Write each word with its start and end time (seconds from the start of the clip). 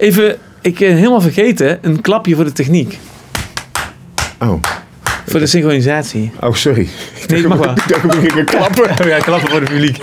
Even, 0.00 0.36
ik 0.60 0.78
ben 0.78 0.94
helemaal 0.96 1.20
vergeten, 1.20 1.78
een 1.82 2.00
klapje 2.00 2.34
voor 2.34 2.44
de 2.44 2.52
techniek. 2.52 2.98
Oh, 4.38 4.62
Voor 5.26 5.40
de 5.40 5.46
synchronisatie. 5.46 6.32
oh 6.40 6.54
sorry. 6.54 6.88
Nee, 7.28 7.46
mag 7.46 7.58
wel. 7.58 7.70
Ik 7.70 7.88
dacht, 7.88 8.04
ik 8.22 8.32
ging 8.32 8.46
klappen. 8.46 8.90
Oh 8.90 9.06
ja, 9.14 9.18
klappen 9.18 9.50
voor 9.50 9.60
het 9.60 9.68
publiek. 9.68 9.98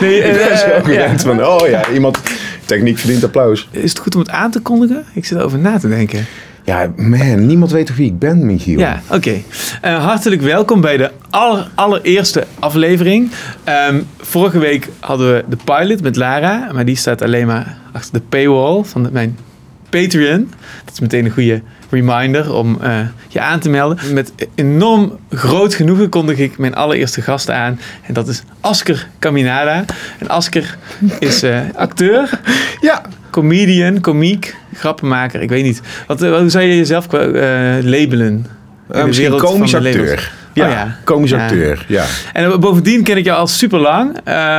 Nee, 0.00 0.22
eh, 0.22 0.50
was 0.50 0.60
zo 0.60 0.66
eh, 0.66 0.94
ja. 0.94 1.18
van, 1.18 1.44
oh 1.44 1.68
ja, 1.68 1.90
iemand, 1.90 2.18
techniek 2.64 2.98
verdient 2.98 3.24
applaus. 3.24 3.68
Is 3.70 3.90
het 3.90 3.98
goed 3.98 4.14
om 4.14 4.20
het 4.20 4.30
aan 4.30 4.50
te 4.50 4.60
kondigen? 4.60 5.04
Ik 5.12 5.24
zit 5.24 5.38
erover 5.38 5.58
na 5.58 5.78
te 5.78 5.88
denken. 5.88 6.26
Ja, 6.66 6.92
man, 6.96 7.46
niemand 7.46 7.70
weet 7.70 7.86
toch 7.86 7.96
wie 7.96 8.06
ik 8.06 8.18
ben, 8.18 8.46
Michiel? 8.46 8.78
Ja, 8.78 9.00
oké. 9.10 9.34
Eh, 9.80 10.04
hartelijk 10.04 10.42
welkom 10.42 10.80
bij 10.80 10.96
de 10.96 11.10
aller, 11.30 11.68
allereerste 11.74 12.46
aflevering. 12.58 13.30
Ehm, 13.64 14.00
vorige 14.18 14.58
week 14.58 14.88
hadden 15.00 15.32
we 15.34 15.44
de 15.48 15.56
pilot 15.64 16.02
met 16.02 16.16
Lara, 16.16 16.68
maar 16.72 16.84
die 16.84 16.96
staat 16.96 17.22
alleen 17.22 17.46
maar 17.46 17.76
achter 17.92 18.12
de 18.12 18.20
paywall 18.28 18.82
van 18.84 19.02
de- 19.02 19.10
mijn 19.12 19.38
Patreon. 19.90 20.50
Dat 20.84 20.92
is 20.94 21.00
meteen 21.00 21.24
een 21.24 21.30
goede 21.30 21.62
reminder 21.90 22.54
om 22.54 22.78
eh, 22.80 22.98
je 23.28 23.40
aan 23.40 23.60
te 23.60 23.68
melden. 23.68 23.98
Met 24.14 24.32
enorm 24.54 25.18
groot 25.30 25.74
genoegen 25.74 26.08
kondig 26.08 26.38
ik 26.38 26.58
mijn 26.58 26.74
allereerste 26.74 27.22
gast 27.22 27.50
aan. 27.50 27.80
En 28.02 28.14
dat 28.14 28.28
is 28.28 28.42
Asker 28.60 29.08
Caminada. 29.18 29.84
En 30.18 30.28
Asker 30.28 30.76
is 31.18 31.42
eh, 31.42 31.60
acteur, 31.74 32.40
Ja, 32.80 33.02
comedian, 33.30 34.00
komiek, 34.00 34.56
grappenmaker. 34.76 35.42
Ik 35.42 35.48
weet 35.48 35.62
niet. 35.64 35.80
Wat, 36.06 36.22
eh, 36.22 36.38
hoe 36.38 36.48
zou 36.50 36.64
je 36.64 36.76
jezelf 36.76 37.12
eh, 37.12 37.20
labelen? 37.82 38.26
In 38.26 38.46
eh, 38.90 39.04
misschien 39.04 39.36
komisch 39.36 39.74
acteur. 39.74 40.32
Ja, 40.52 40.64
Oh 40.66 40.70
ja. 40.72 40.96
komisch 41.04 41.30
Ja. 41.30 41.42
acteur, 41.42 41.84
ja. 41.88 42.04
En 42.32 42.60
bovendien 42.60 43.02
ken 43.02 43.16
ik 43.16 43.24
jou 43.24 43.38
al 43.38 43.46
super 43.46 43.78
lang. 43.78 44.16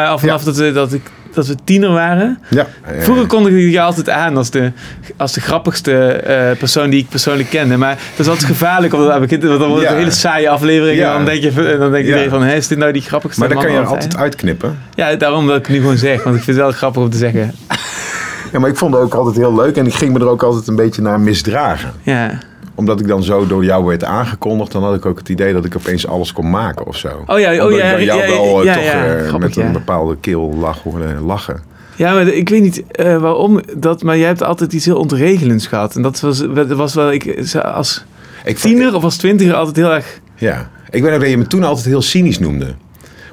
al 0.07 0.17
vanaf 0.19 0.43
dat, 0.43 0.55
we, 0.57 0.71
dat, 0.71 0.93
ik, 0.93 1.01
dat 1.33 1.47
we 1.47 1.55
tiener 1.63 1.89
waren. 1.91 2.39
ja. 2.49 2.67
Vroeger 2.99 3.25
kondigde 3.27 3.65
ik 3.65 3.71
je 3.71 3.81
altijd 3.81 4.09
aan 4.09 4.37
als 4.37 4.49
de, 4.49 4.71
als 5.17 5.33
de 5.33 5.41
grappigste 5.41 6.21
persoon 6.59 6.89
die 6.89 6.99
ik 6.99 7.09
persoonlijk 7.09 7.49
kende. 7.49 7.77
Maar 7.77 7.97
dat 8.15 8.25
is 8.25 8.27
altijd 8.27 8.45
gevaarlijk, 8.57 8.93
omdat 8.93 9.09
dat 9.09 9.19
begint, 9.19 9.43
want 9.43 9.59
dan 9.59 9.67
wordt 9.69 9.81
het 9.83 9.91
Ja. 9.91 9.97
een 9.97 10.03
hele 10.03 10.15
saaie 10.17 10.49
aflevering. 10.49 10.97
Ja. 10.97 11.09
En 11.11 11.15
dan 11.15 11.25
denk 11.25 11.41
je, 11.43 11.51
dan 11.79 11.91
denk 11.91 12.03
Ja. 12.03 12.09
iedereen 12.09 12.29
van, 12.29 12.43
hé, 12.43 12.55
is 12.55 12.67
dit 12.67 12.77
nou 12.77 12.91
die 12.91 13.01
grappigste 13.01 13.39
Maar 13.39 13.49
dan 13.49 13.61
kan 13.63 13.71
je 13.71 13.79
altijd? 13.79 14.17
uitknippen. 14.17 14.77
Ja, 14.95 15.15
daarom 15.15 15.47
dat 15.47 15.57
ik 15.57 15.67
nu 15.69 15.75
gewoon 15.75 15.97
zeg, 15.97 16.23
want 16.23 16.35
ik 16.35 16.43
vind 16.43 16.57
het 16.57 16.65
wel 16.65 16.75
grappig 16.75 17.01
om 17.01 17.09
te 17.09 17.17
zeggen. 17.17 17.51
Ja, 18.51 18.59
maar 18.59 18.69
ik 18.69 18.77
vond 18.77 18.93
het 18.93 19.03
ook 19.03 19.13
altijd 19.13 19.35
heel 19.35 19.55
leuk 19.55 19.77
en 19.77 19.85
ik 19.85 19.93
ging 19.93 20.13
me 20.13 20.19
er 20.19 20.27
ook 20.27 20.43
altijd 20.43 20.67
een 20.67 20.75
beetje 20.75 21.01
naar 21.01 21.19
misdragen. 21.19 21.93
Ja. 22.01 22.39
Omdat 22.75 22.99
ik 22.99 23.07
dan 23.07 23.23
zo 23.23 23.47
door 23.47 23.63
jou 23.63 23.85
werd 23.85 24.03
aangekondigd, 24.03 24.71
dan 24.71 24.83
had 24.83 24.95
ik 24.95 25.05
ook 25.05 25.17
het 25.17 25.29
idee 25.29 25.53
dat 25.53 25.65
ik 25.65 25.75
opeens 25.75 26.07
alles 26.07 26.33
kon 26.33 26.49
maken 26.49 26.85
of 26.85 26.97
zo. 26.97 27.23
Oh 27.25 27.39
ja, 27.39 27.65
oh 27.65 27.71
ja, 27.71 27.93
ik 27.93 28.05
jou 28.05 28.21
ja, 28.21 28.27
wel 28.27 28.59
eh, 28.59 28.65
ja, 28.65 28.73
toch 28.73 28.83
ja, 28.83 29.05
eh, 29.05 29.27
grappig, 29.27 29.55
met 29.55 29.65
een 29.65 29.71
bepaalde 29.71 30.17
keel 30.19 30.53
lach 30.59 30.83
hoorde 30.83 31.15
lachen. 31.25 31.61
Ja, 31.95 32.13
maar 32.13 32.27
ik 32.27 32.49
weet 32.49 32.61
niet 32.61 32.83
eh, 32.91 33.17
waarom 33.17 33.61
dat, 33.77 34.03
maar 34.03 34.17
jij 34.17 34.27
hebt 34.27 34.43
altijd 34.43 34.73
iets 34.73 34.85
heel 34.85 34.97
ontregelends 34.97 35.67
gehad. 35.67 35.95
En 35.95 36.01
dat 36.01 36.19
was, 36.19 36.45
was 36.67 36.93
wel, 36.93 37.11
ik 37.11 37.53
als 37.63 38.05
Ik 38.45 38.57
vond- 38.57 38.73
tiener 38.73 38.95
of 38.95 39.03
als 39.03 39.17
twintiger 39.17 39.53
altijd 39.53 39.75
heel 39.75 39.93
erg... 39.93 40.19
Ja. 40.35 40.69
Ik 40.89 41.01
weet 41.01 41.13
ook 41.13 41.19
dat 41.19 41.29
je 41.29 41.37
me 41.37 41.47
toen 41.47 41.63
altijd 41.63 41.85
heel 41.85 42.01
cynisch 42.01 42.39
noemde. 42.39 42.75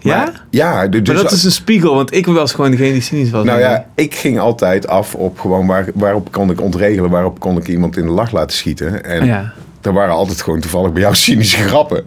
Ja? 0.05 0.17
Maar, 0.17 0.43
ja, 0.51 0.87
dus, 0.87 1.01
Maar 1.07 1.23
dat 1.23 1.33
is 1.33 1.45
een 1.45 1.53
spiegel, 1.53 1.95
want 1.95 2.15
ik 2.15 2.27
was 2.27 2.53
gewoon 2.53 2.71
degene 2.71 2.93
die 2.93 3.01
cynisch 3.03 3.31
was. 3.31 3.45
Nou 3.45 3.59
ja, 3.61 3.87
ik 3.95 4.15
ging 4.15 4.39
altijd 4.39 4.87
af 4.89 5.15
op 5.15 5.39
gewoon 5.41 5.67
waar, 5.67 5.87
waarop 5.95 6.33
kon 6.33 6.51
ik 6.51 6.61
ontregelen, 6.61 7.11
waarop 7.11 7.41
kon 7.41 7.57
ik 7.57 7.69
iemand 7.69 7.97
in 7.97 8.05
de 8.07 8.13
lach 8.13 8.33
laten 8.33 8.57
schieten. 8.57 9.05
En 9.05 9.27
ja. 9.27 9.53
er 9.83 9.93
waren 9.93 10.15
altijd 10.15 10.43
gewoon 10.43 10.61
toevallig 10.61 10.93
bij 10.93 11.03
jou 11.03 11.15
cynische 11.25 11.57
grappen. 11.57 12.05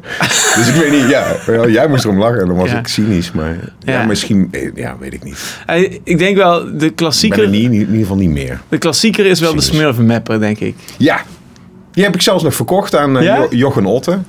dus 0.56 0.68
ik 0.68 0.76
weet 0.76 0.92
niet, 0.92 1.10
ja, 1.10 1.26
jij 1.68 1.88
moest 1.88 2.04
erom 2.04 2.20
lachen 2.20 2.42
en 2.42 2.48
dan 2.48 2.56
was 2.56 2.70
Ja. 2.72 2.80
ik 2.80 2.88
cynisch. 2.88 3.32
Maar 3.32 3.56
ja, 3.80 4.04
misschien, 4.06 4.48
eh, 4.52 4.70
ja, 4.76 4.96
weet 5.00 5.14
ik 5.14 5.24
niet. 5.24 5.60
Ik 6.04 6.18
denk 6.18 6.38
wel, 6.38 6.64
de 6.64 6.70
Ik 6.72 6.78
ben 6.78 6.96
klassieker, 6.96 7.44
er 7.44 7.50
niet, 7.50 7.64
in 7.64 7.74
ieder 7.74 7.96
geval 7.98 8.16
niet 8.18 8.30
meer. 8.30 8.62
de 8.70 8.78
klassieker 8.78 9.26
is 9.26 9.40
wel 9.40 9.56
de 9.56 9.62
Cynisch. 9.62 9.80
smurfenmapper, 9.80 10.40
denk 10.40 10.60
ik. 10.60 10.76
Ja, 10.98 11.22
die 11.92 12.04
heb 12.04 12.16
ik 12.16 12.22
zelfs 12.22 12.44
nog 12.44 12.56
verkocht 12.56 12.96
aan 12.96 13.18
eh, 13.18 13.42
Jochen 13.50 13.86
Otte. 13.86 14.20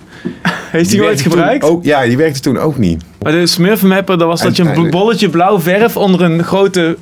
Heeft 0.71 0.91
die 0.91 0.99
ooit 0.99 1.07
werkte 1.09 1.23
toen 1.23 1.33
gebruikt? 1.33 1.65
Ook, 1.65 1.85
ja, 1.85 2.03
die 2.05 2.17
werkte 2.17 2.41
toen 2.41 2.59
ook 2.59 2.79
niet. 2.79 3.03
Maar 3.23 3.33
de 3.33 3.47
smurfenmapper, 3.47 4.19
dat 4.19 4.29
was 4.29 4.41
dat 4.43 4.57
je 4.57 4.63
een 4.63 4.91
bolletje 4.91 5.29
blauw 5.29 5.61
verf 5.61 5.97
onder 5.97 6.21
een 6.23 6.45
grote 6.45 6.97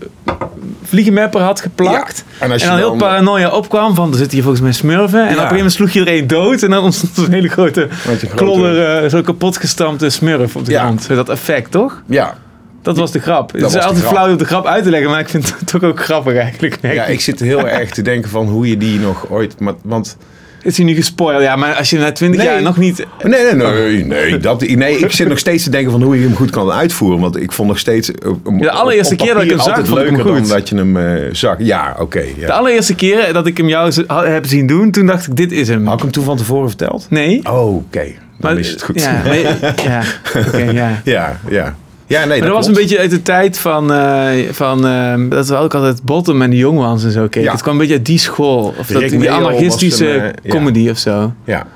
vliegenmapper 0.85 1.41
had 1.41 1.61
geplakt. 1.61 2.25
Ja, 2.27 2.35
en 2.39 2.47
En, 2.47 2.53
als 2.53 2.63
je 2.63 2.69
dan 2.69 2.77
heel 2.77 2.97
paranoia 2.97 3.49
opkwam 3.51 3.95
van, 3.95 4.09
er 4.11 4.15
zitten 4.17 4.33
hier 4.35 4.43
volgens 4.43 4.63
mij 4.63 4.73
smurfen. 4.73 5.19
En 5.21 5.25
op 5.25 5.29
een 5.31 5.35
gegeven 5.35 5.55
moment 5.57 5.73
sloeg 5.73 5.91
je 5.91 6.01
er 6.01 6.19
een 6.19 6.27
dood. 6.27 6.63
En 6.63 6.71
dan 6.71 6.83
ontstond 6.85 7.17
er 7.17 7.25
een 7.25 7.33
hele 7.33 7.49
grote 7.49 7.89
grote- 7.91 8.27
klodder, 8.27 9.03
eh, 9.03 9.11
zo 9.11 9.21
kapot 9.23 9.57
gestampte 9.57 10.11
smurf 10.11 10.57
op 10.57 10.65
de 10.65 10.71
Ja. 10.71 10.83
grond. 10.85 11.09
Dat 11.09 11.29
effect, 11.29 11.71
toch? 11.71 12.03
Ja, 12.07 12.35
Dat 12.83 12.97
was 12.97 13.11
de 13.13 13.19
grap. 13.21 13.53
het 13.53 13.61
was 13.63 13.75
is 13.75 13.83
altijd 13.83 14.01
grap. 14.01 14.13
flauw 14.13 14.31
om 14.31 14.37
de 14.37 14.45
grap 14.45 14.67
uit 14.67 14.85
te 14.85 14.91
leggen, 14.91 15.11
maar 15.11 15.21
ik 15.21 15.29
vind 15.29 15.55
het 15.59 15.67
toch 15.73 15.83
ook 15.83 16.05
grappig 16.05 16.35
eigenlijk. 16.37 16.79
ja, 16.83 17.05
ik 17.05 17.21
zit 17.21 17.41
heel 17.41 17.69
erg 17.69 17.91
te 17.91 18.03
denken 18.03 18.31
van 18.31 18.47
hoe 18.47 18.69
je 18.69 18.77
die 18.77 18.99
nog 19.01 19.31
ooit... 19.31 19.61
Maar, 19.61 19.75
want 19.83 20.17
Is 20.67 20.77
hij 20.77 20.87
nu 20.87 20.95
gespoild? 20.95 21.43
Ja, 21.43 21.57
maar 21.57 21.75
als 21.75 21.91
je 21.91 21.99
na 21.99 22.13
20 22.13 22.41
Nee. 22.41 22.51
jaar 22.53 22.63
nog 22.63 22.77
niet... 22.77 23.07
Nee, 23.23 23.43
nee, 23.43 23.55
nee, 23.55 24.05
nee, 24.05 24.39
dat, 24.39 24.61
nee. 24.69 24.99
Ik 24.99 25.13
zit 25.13 25.29
nog 25.29 25.39
steeds 25.39 25.65
te 25.65 25.71
denken 25.71 25.91
van 25.91 26.03
hoe 26.03 26.17
je 26.17 26.23
hem 26.27 26.35
goed 26.37 26.51
kan 26.51 26.71
uitvoeren. 26.71 27.21
Want 27.21 27.37
ik 27.41 27.53
vond 27.53 27.69
nog 27.69 27.79
steeds... 27.79 28.11
eh, 28.13 28.31
de 28.59 28.71
allereerste 28.71 29.15
op 29.15 29.21
keer 29.21 29.35
dat 29.35 29.43
ik 29.43 29.51
hem 29.51 29.59
zag, 29.61 29.75
vond 29.75 29.89
ik 29.89 29.95
hem 29.95 30.03
leuker 30.05 30.23
goed. 30.33 30.49
dan 30.49 30.59
dat 30.59 30.69
je 30.69 30.77
hem 30.77 30.97
eh, 30.97 31.23
zag. 31.33 31.57
Ja, 31.59 31.97
oké. 31.99 32.21
De 32.21 32.33
ja. 32.41 32.49
allereerste 32.49 32.95
keer 32.95 33.33
dat 33.33 33.47
ik 33.47 33.57
hem 33.57 33.69
jou 33.69 33.93
heb 34.09 34.47
zien 34.47 34.67
doen, 34.67 34.91
toen 34.91 35.07
dacht 35.07 35.27
ik, 35.27 35.37
dit 35.37 35.53
is 35.53 35.69
hem. 35.69 35.87
Had 35.87 35.95
ik 35.97 36.01
hem 36.03 36.11
toen 36.11 36.25
van 36.25 36.37
tevoren 36.37 36.69
verteld? 36.69 37.07
Nee? 37.11 37.41
Oh, 37.51 37.75
oké. 37.75 38.05
Dan 38.05 38.15
Maar- 38.53 38.59
is 38.59 38.71
het 38.71 38.83
goed. 38.83 39.01
Ja, 39.03 39.23
maar- 39.25 39.37
ja. 40.75 41.01
ja, 41.05 41.41
ja. 41.49 41.75
Ja, 42.07 42.25
nee, 42.25 42.39
Maar 42.39 42.49
dat 42.49 42.57
was 42.57 42.67
een 42.67 42.73
beetje 42.73 42.99
uit 42.99 43.11
de 43.11 43.23
tijd 43.23 43.59
van, 43.59 43.93
eh, 43.93 44.29
van 44.51 44.87
eh, 44.87 45.15
dat 45.29 45.49
we 45.49 45.57
ook 45.57 45.75
altijd 45.75 46.03
Bottom 46.03 46.43
en 46.43 46.51
de 46.51 46.57
Young 46.57 46.79
Ones 46.79 47.05
en 47.05 47.11
zo 47.11 47.23
keken. 47.23 47.43
Ja. 47.43 47.53
Het 47.53 47.63
kwam 47.63 47.75
een 47.75 47.81
beetje 47.81 47.95
uit 47.95 48.07
die 48.07 48.19
school. 48.19 48.75
Of 48.79 48.87
dat, 48.87 49.09
die 49.09 49.31
anarchistische 49.31 50.09
een, 50.09 50.23
eh, 50.23 50.31
ja. 50.43 50.51
comedy 50.51 50.89
of 50.89 50.99
zo, 50.99 51.33
Ja. 51.45 51.67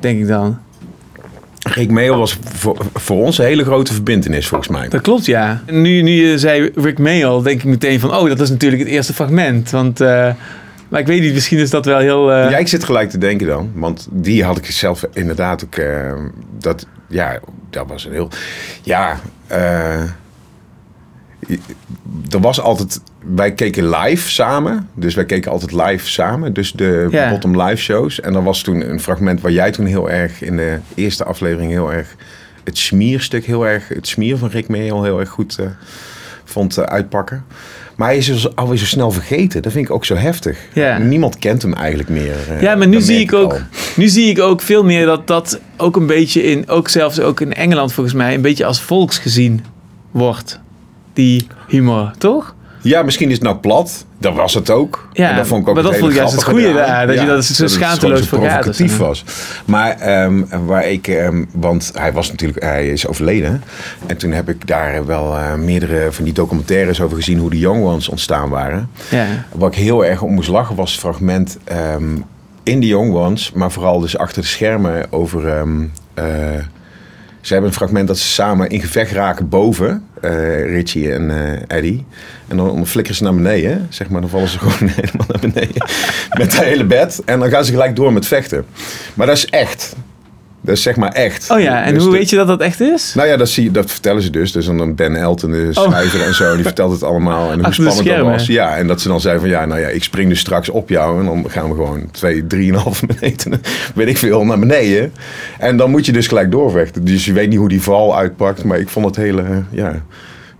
denk 0.00 0.20
ik 0.20 0.28
dan. 0.28 0.58
Rick 1.58 1.90
Mail 1.90 2.16
was 2.18 2.38
voor, 2.54 2.76
voor 2.94 3.24
ons 3.24 3.38
een 3.38 3.44
hele 3.44 3.64
grote 3.64 3.92
verbindenis, 3.92 4.46
volgens 4.46 4.70
mij. 4.70 4.88
Dat 4.88 5.00
klopt, 5.00 5.26
ja. 5.26 5.62
En 5.66 5.82
nu, 5.82 6.02
nu 6.02 6.10
je 6.10 6.38
zei 6.38 6.70
Rick 6.74 6.98
Mail, 6.98 7.42
denk 7.42 7.58
ik 7.58 7.64
meteen 7.64 8.00
van, 8.00 8.14
oh, 8.14 8.28
dat 8.28 8.40
is 8.40 8.50
natuurlijk 8.50 8.82
het 8.82 8.90
eerste 8.90 9.14
fragment. 9.14 9.70
Want, 9.70 10.00
maar 10.88 11.00
ik 11.00 11.06
weet 11.06 11.20
niet, 11.20 11.32
misschien 11.34 11.58
is 11.58 11.70
dat 11.70 11.84
wel 11.84 11.98
heel... 11.98 12.32
eh, 12.32 12.50
Ja, 12.50 12.56
ik 12.58 12.68
zit 12.68 12.84
gelijk 12.84 13.10
te 13.10 13.18
denken 13.18 13.46
dan. 13.46 13.70
Want 13.74 14.08
die 14.10 14.44
had 14.44 14.56
ik 14.58 14.66
zelf 14.66 15.04
inderdaad 15.12 15.64
ook... 15.64 15.74
eh, 15.76 16.12
dat, 16.58 16.86
ja, 17.08 17.40
dat 17.70 17.86
was 17.88 18.04
een 18.04 18.12
heel... 18.12 18.30
Ja, 18.82 19.20
eh, 19.46 20.02
er 22.30 22.40
was 22.40 22.60
altijd... 22.60 23.00
Wij 23.34 23.52
keken 23.52 23.90
live 23.90 24.30
samen. 24.30 24.88
Dus 24.94 25.14
wij 25.14 25.24
keken 25.24 25.50
altijd 25.50 25.72
live 25.72 26.08
samen. 26.08 26.52
Dus 26.52 26.72
de 26.72 27.08
Ja. 27.10 27.30
bottom 27.30 27.62
live 27.62 27.82
shows. 27.82 28.20
En 28.20 28.34
er 28.34 28.42
was 28.42 28.62
toen 28.62 28.90
een 28.90 29.00
fragment 29.00 29.40
waar 29.40 29.52
jij 29.52 29.70
toen 29.70 29.86
heel 29.86 30.10
erg... 30.10 30.42
In 30.42 30.56
de 30.56 30.78
eerste 30.94 31.24
aflevering 31.24 31.70
heel 31.70 31.92
erg... 31.92 32.14
Het 32.64 32.78
smierstuk 32.78 33.44
heel 33.44 33.66
erg... 33.66 33.88
Het 33.88 34.06
smier 34.06 34.36
van 34.36 34.48
Rick 34.48 34.68
Meel 34.68 35.02
heel 35.02 35.20
erg 35.20 35.28
goed 35.28 35.58
vond 36.44 36.78
uitpakken. 36.78 37.44
Maar 37.96 38.08
hij 38.08 38.16
is 38.16 38.26
dus 38.26 38.56
alweer 38.56 38.78
zo 38.78 38.84
snel 38.84 39.10
vergeten. 39.10 39.62
Dat 39.62 39.72
vind 39.72 39.84
ik 39.88 39.94
ook 39.94 40.04
zo 40.04 40.14
heftig. 40.14 40.58
Ja. 40.72 40.98
Niemand 40.98 41.38
kent 41.38 41.62
hem 41.62 41.72
eigenlijk 41.74 42.08
meer. 42.08 42.34
eh, 42.50 42.60
Ja, 42.62 42.74
maar 42.74 42.88
nu 42.88 43.00
zie, 43.00 43.18
ik 43.20 43.32
ook, 43.32 43.52
al. 43.52 43.58
nu 43.96 44.08
zie 44.08 44.30
ik 44.30 44.40
ook 44.40 44.60
veel 44.60 44.84
meer 44.84 45.06
dat 45.06 45.26
dat 45.26 45.60
ook 45.76 45.96
een 45.96 46.06
beetje 46.06 46.42
in, 46.42 46.68
ook 46.68 46.88
zelfs 46.88 47.20
ook 47.20 47.40
in 47.40 47.52
Engeland 47.54 47.92
volgens 47.92 48.14
mij, 48.14 48.34
een 48.34 48.40
beetje 48.40 48.64
als 48.64 48.80
volks 48.80 49.18
gezien 49.18 49.64
wordt. 50.10 50.60
Die 51.12 51.46
humor, 51.68 52.10
toch? 52.18 52.54
Ja, 52.86 53.02
misschien 53.02 53.28
is 53.28 53.34
het 53.34 53.42
nou 53.42 53.56
plat. 53.56 54.04
Dat 54.18 54.34
was 54.34 54.54
het 54.54 54.70
ook. 54.70 55.08
Ja, 55.12 55.30
En 55.30 55.36
dat 55.36 55.46
vond 55.46 55.62
ik 55.62 55.68
ook 55.68 55.74
maar 55.74 55.82
dat 55.82 55.96
vond 55.96 56.10
ik 56.10 56.16
juist 56.16 56.32
het 56.32 56.44
goede 56.44 56.72
daar, 56.72 57.06
dat 57.06 57.20
je 57.20 57.26
dat 57.26 57.44
zo 57.44 57.66
schaamteloos 57.66 58.26
provocatief 58.26 58.96
was. 58.98 59.24
Maar 59.64 59.98
ehm, 59.98 60.42
waar 60.66 60.88
ik... 60.88 61.08
ehm, 61.08 61.44
want 61.52 61.92
hij 61.94 62.12
was 62.12 62.30
natuurlijk... 62.30 62.62
Hij 62.62 62.88
is 62.88 63.06
overleden. 63.06 63.62
En 64.06 64.16
toen 64.16 64.30
heb 64.32 64.48
ik 64.48 64.66
daar 64.66 65.06
wel 65.06 65.36
eh, 65.36 65.54
meerdere 65.54 66.12
van 66.12 66.24
die 66.24 66.32
documentaires 66.32 67.00
over 67.00 67.16
gezien... 67.16 67.38
hoe 67.38 67.50
de 67.50 67.58
Young 67.58 67.84
Ones 67.84 68.08
ontstaan 68.08 68.48
waren. 68.48 68.90
Ja. 69.10 69.26
Waar 69.52 69.68
ik 69.70 69.76
heel 69.76 70.04
erg 70.04 70.22
om 70.22 70.34
moest 70.34 70.48
lachen 70.48 70.76
was 70.76 70.90
het 70.90 71.00
fragment... 71.00 71.58
ehm, 71.64 72.16
in 72.62 72.80
de 72.80 72.86
Young 72.86 73.14
Ones, 73.14 73.52
maar 73.54 73.72
vooral 73.72 74.00
dus 74.00 74.18
achter 74.18 74.42
de 74.42 74.48
schermen 74.48 75.12
over... 75.12 75.48
eh, 76.14 76.24
ze 77.40 77.52
hebben 77.52 77.70
een 77.70 77.76
fragment 77.76 78.08
dat 78.08 78.18
ze 78.18 78.28
samen 78.28 78.68
in 78.68 78.80
gevecht 78.80 79.12
raken 79.12 79.48
boven, 79.48 80.04
eh, 80.20 80.64
Richie 80.64 81.12
en 81.12 81.30
eh, 81.30 81.76
Eddie. 81.76 82.04
En 82.48 82.56
dan 82.56 82.86
flikkeren 82.86 83.16
ze 83.16 83.24
naar 83.24 83.34
beneden, 83.34 83.86
zeg 83.90 84.08
maar. 84.08 84.20
Dan 84.20 84.30
vallen 84.30 84.48
ze 84.48 84.58
gewoon 84.68 84.88
helemaal 84.88 85.26
naar 85.28 85.40
beneden 85.40 85.86
met 86.38 86.52
het 86.52 86.64
hele 86.64 86.84
bed. 86.84 87.22
En 87.24 87.40
dan 87.40 87.50
gaan 87.50 87.64
ze 87.64 87.72
gelijk 87.72 87.96
door 87.96 88.12
met 88.12 88.26
vechten. 88.26 88.64
Maar 89.14 89.26
dat 89.26 89.36
is 89.36 89.46
echt. 89.46 89.96
Dat 90.66 90.76
is 90.76 90.82
zeg 90.82 90.96
maar 90.96 91.12
echt. 91.12 91.50
Oh 91.50 91.60
ja, 91.60 91.82
en 91.82 91.94
Dus 91.94 92.02
hoe 92.02 92.12
de- 92.12 92.18
weet 92.18 92.30
je 92.30 92.36
dat 92.36 92.46
dat 92.46 92.60
echt 92.60 92.80
is? 92.80 93.12
Nou 93.14 93.28
ja, 93.28 93.36
dat, 93.36 93.48
zie, 93.48 93.70
dat 93.70 93.90
vertellen 93.90 94.22
ze 94.22 94.30
dus. 94.30 94.52
Dus 94.52 94.66
dan 94.66 94.94
Ben 94.94 95.16
Elton, 95.16 95.50
de 95.50 95.68
schrijver 95.72 96.22
en 96.22 96.34
zo, 96.34 96.54
die 96.54 96.64
vertelt 96.64 96.92
het 96.92 97.02
allemaal. 97.02 97.40
En 97.50 97.52
hoe 97.52 97.58
Oh. 97.60 97.64
Achter 97.66 97.84
spannend 97.92 98.16
dat 98.16 98.26
was. 98.26 98.46
Ja, 98.46 98.76
en 98.76 98.86
dat 98.86 99.00
ze 99.00 99.08
dan 99.08 99.20
zei 99.20 99.38
van, 99.38 99.48
ja, 99.48 99.64
nou 99.64 99.80
ja, 99.80 99.88
ik 99.88 100.04
spring 100.04 100.28
dus 100.28 100.38
straks 100.40 100.68
op 100.68 100.88
jou. 100.88 101.20
En 101.20 101.26
dan 101.26 101.44
gaan 101.48 101.68
we 101.68 101.74
gewoon 101.74 102.08
twee, 102.10 102.46
drieënhalf 102.46 103.02
minuten, 103.20 103.60
weet 103.94 104.08
ik 104.08 104.18
veel, 104.18 104.44
naar 104.44 104.58
beneden. 104.58 105.12
En 105.58 105.76
dan 105.76 105.90
moet 105.90 106.06
je 106.06 106.12
dus 106.12 106.26
gelijk 106.26 106.50
doorvechten. 106.50 107.04
Dus 107.04 107.24
je 107.24 107.32
weet 107.32 107.48
niet 107.48 107.58
hoe 107.58 107.68
die 107.68 107.82
val 107.82 108.16
uitpakt. 108.16 108.64
Maar 108.64 108.78
ik 108.78 108.88
vond 108.88 109.06
het 109.06 109.16
hele, 109.16 109.44
ja, 109.70 110.02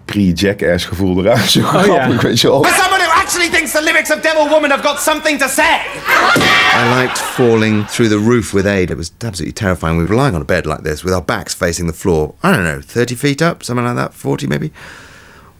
pre-jackass 0.04 0.84
gevoel 0.84 1.24
eraan 1.24 1.38
zo 1.46 1.58
Oh 1.60 1.72
ja. 1.72 1.78
grappig, 1.82 2.22
weet 2.22 2.40
je 2.40 2.48
wel. 2.48 2.64
Someone 2.64 3.02
who 3.04 3.20
actually 3.22 3.48
thinks 3.50 3.70
the 3.72 3.82
mimics 3.96 4.10
of 4.10 4.20
Devil 4.20 4.50
Woman 4.50 4.70
have 4.72 4.82
got 4.82 5.00
something 5.00 5.38
to 5.38 5.48
say. 5.48 5.64
I 5.64 6.86
liked 6.90 7.16
falling 7.16 7.86
through 7.86 8.10
the 8.10 8.18
roof 8.18 8.52
with 8.52 8.66
Aid. 8.66 8.90
It 8.90 8.98
was 8.98 9.10
absolutely 9.22 9.54
terrifying. 9.54 9.96
We 9.96 10.04
were 10.04 10.14
lying 10.14 10.34
on 10.34 10.42
a 10.42 10.44
bed 10.44 10.66
like 10.66 10.82
this 10.82 11.02
with 11.02 11.14
our 11.14 11.22
backs 11.22 11.54
facing 11.54 11.86
the 11.86 11.94
floor. 11.94 12.34
I 12.42 12.54
don't 12.54 12.64
know, 12.64 12.82
30 12.82 13.14
feet 13.14 13.40
up, 13.40 13.62
something 13.62 13.86
like 13.86 13.96
that, 13.96 14.12
40 14.12 14.48
maybe. 14.48 14.70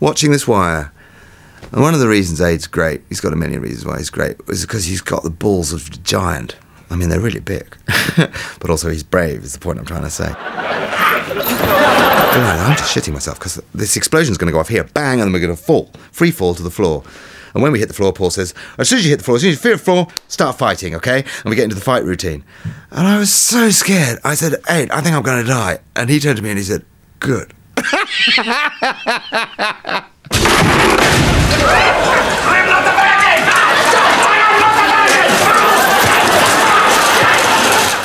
Watching 0.00 0.32
this 0.32 0.46
wire. 0.46 0.92
And 1.72 1.80
one 1.80 1.94
of 1.94 2.00
the 2.00 2.08
reasons 2.08 2.42
Aid's 2.42 2.66
great, 2.66 3.00
he's 3.08 3.20
got 3.20 3.32
a 3.32 3.36
million 3.36 3.62
reasons 3.62 3.86
why 3.86 3.96
he's 3.96 4.10
great, 4.10 4.36
is 4.48 4.66
because 4.66 4.84
he's 4.84 5.00
got 5.00 5.22
the 5.22 5.30
balls 5.30 5.72
of 5.72 5.86
a 5.86 5.96
giant. 5.96 6.56
I 6.90 6.96
mean, 6.96 7.08
they're 7.08 7.18
really 7.18 7.40
big. 7.40 7.74
but 8.60 8.68
also, 8.68 8.90
he's 8.90 9.02
brave, 9.02 9.44
is 9.44 9.54
the 9.54 9.60
point 9.60 9.78
I'm 9.78 9.86
trying 9.86 10.02
to 10.02 10.10
say. 10.10 10.30
I'm 12.36 12.76
just 12.76 12.94
shitting 12.94 13.14
myself 13.14 13.38
because 13.38 13.62
this 13.74 13.96
explosion's 13.96 14.36
going 14.36 14.48
to 14.48 14.52
go 14.52 14.58
off 14.58 14.68
here, 14.68 14.84
bang, 14.84 15.20
and 15.20 15.28
then 15.28 15.32
we're 15.32 15.40
going 15.40 15.56
to 15.56 15.62
fall, 15.62 15.90
free 16.12 16.30
fall 16.30 16.54
to 16.54 16.62
the 16.62 16.70
floor. 16.70 17.02
And 17.56 17.62
when 17.62 17.72
we 17.72 17.78
hit 17.78 17.88
the 17.88 17.94
floor, 17.94 18.12
Paul 18.12 18.28
says, 18.28 18.52
as 18.76 18.86
soon 18.86 18.98
as 18.98 19.04
you 19.06 19.10
hit 19.12 19.20
the 19.20 19.24
floor, 19.24 19.36
as 19.36 19.40
soon 19.40 19.48
as 19.52 19.56
you 19.56 19.62
feel 19.62 19.78
the 19.78 19.82
floor, 19.82 20.08
start 20.28 20.58
fighting, 20.58 20.94
okay? 20.96 21.20
And 21.42 21.44
we 21.46 21.56
get 21.56 21.62
into 21.64 21.74
the 21.74 21.80
fight 21.80 22.04
routine. 22.04 22.44
And 22.90 23.06
I 23.08 23.16
was 23.18 23.32
so 23.32 23.70
scared. 23.70 24.18
I 24.24 24.34
said, 24.34 24.56
Ed, 24.68 24.90
I 24.90 25.00
think 25.00 25.16
I'm 25.16 25.22
going 25.22 25.42
to 25.42 25.48
die. 25.48 25.78
And 25.94 26.10
he 26.10 26.20
turned 26.20 26.36
to 26.36 26.42
me 26.42 26.50
and 26.50 26.58
he 26.58 26.64
said, 26.66 26.84
good. 27.18 27.54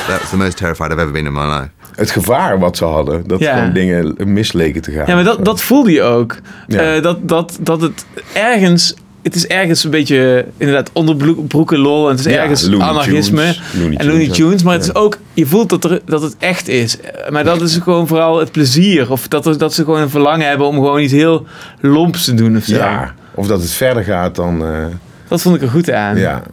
That 0.08 0.20
was 0.22 0.32
the 0.32 0.38
most 0.38 0.58
terrified 0.58 0.92
I've 0.92 1.00
ever 1.00 1.12
been 1.12 1.26
in 1.28 1.34
my 1.34 1.46
life. 1.60 1.70
Het 1.96 2.12
gevaar 2.12 2.60
wat 2.60 2.78
ze 2.78 2.86
hadden, 2.86 3.28
dat 3.28 3.40
Ja. 3.40 3.56
gewoon 3.56 3.74
dingen 3.74 4.16
misleken 4.34 4.82
te 4.82 4.92
gaan. 4.92 5.06
Ja, 5.08 5.16
maar 5.16 5.24
dat, 5.24 5.46
dat 5.46 5.62
voelde 5.62 5.92
je 5.92 6.02
ook. 6.02 6.38
Ja. 6.68 6.96
Eh, 6.96 7.02
dat, 7.04 7.28
dat, 7.30 7.58
dat 7.62 7.82
het 7.82 8.06
ergens... 8.34 8.94
Het 9.24 9.36
is 9.36 9.48
ergens 9.48 9.84
een 9.84 9.90
beetje 9.90 10.46
inderdaad 10.58 10.90
onderbroeken 10.94 11.78
lol. 11.78 12.10
En 12.10 12.16
het 12.16 12.26
is 12.26 12.34
Ja, 12.34 12.42
ergens 12.42 12.62
Looney 12.68 12.88
anarchisme 12.88 13.42
Tunes, 13.42 13.62
Looney 13.80 13.98
en 13.98 14.06
Looney 14.06 14.22
Tunes, 14.24 14.38
Tunes. 14.38 14.64
Maar 14.64 14.74
het 14.74 14.84
is 14.84 14.96
ook... 14.96 15.18
Je 15.34 15.46
voelt 15.46 15.70
dat, 15.70 15.84
er, 15.84 16.02
dat 16.06 16.22
het 16.22 16.36
echt 16.40 16.68
is. 16.68 16.98
Maar 17.30 17.44
dat 17.44 17.62
is 17.62 17.78
gewoon 17.78 18.08
vooral 18.08 18.40
het 18.40 18.52
plezier. 18.52 19.12
Of 19.12 19.28
dat, 19.28 19.46
er- 19.46 19.58
dat 19.58 19.74
ze 19.74 19.84
gewoon 19.84 20.02
een 20.02 20.10
verlangen 20.10 20.48
hebben 20.48 20.68
om 20.68 20.76
gewoon 20.76 21.02
iets 21.02 21.14
heel 21.14 21.46
lomps 21.80 22.26
te 22.26 22.34
doen 22.34 22.58
of 22.58 22.64
zo. 22.64 22.76
Ja, 22.76 23.14
of 23.36 23.48
dat 23.48 23.62
het 23.62 23.72
verder 23.72 24.04
gaat 24.04 24.36
dan... 24.36 24.66
eh, 24.66 24.86
Dat 25.28 25.42
vond 25.42 25.56
ik 25.56 25.62
er 25.62 25.70
goed 25.70 25.92
aan. 25.92 26.18
ja. 26.18 26.44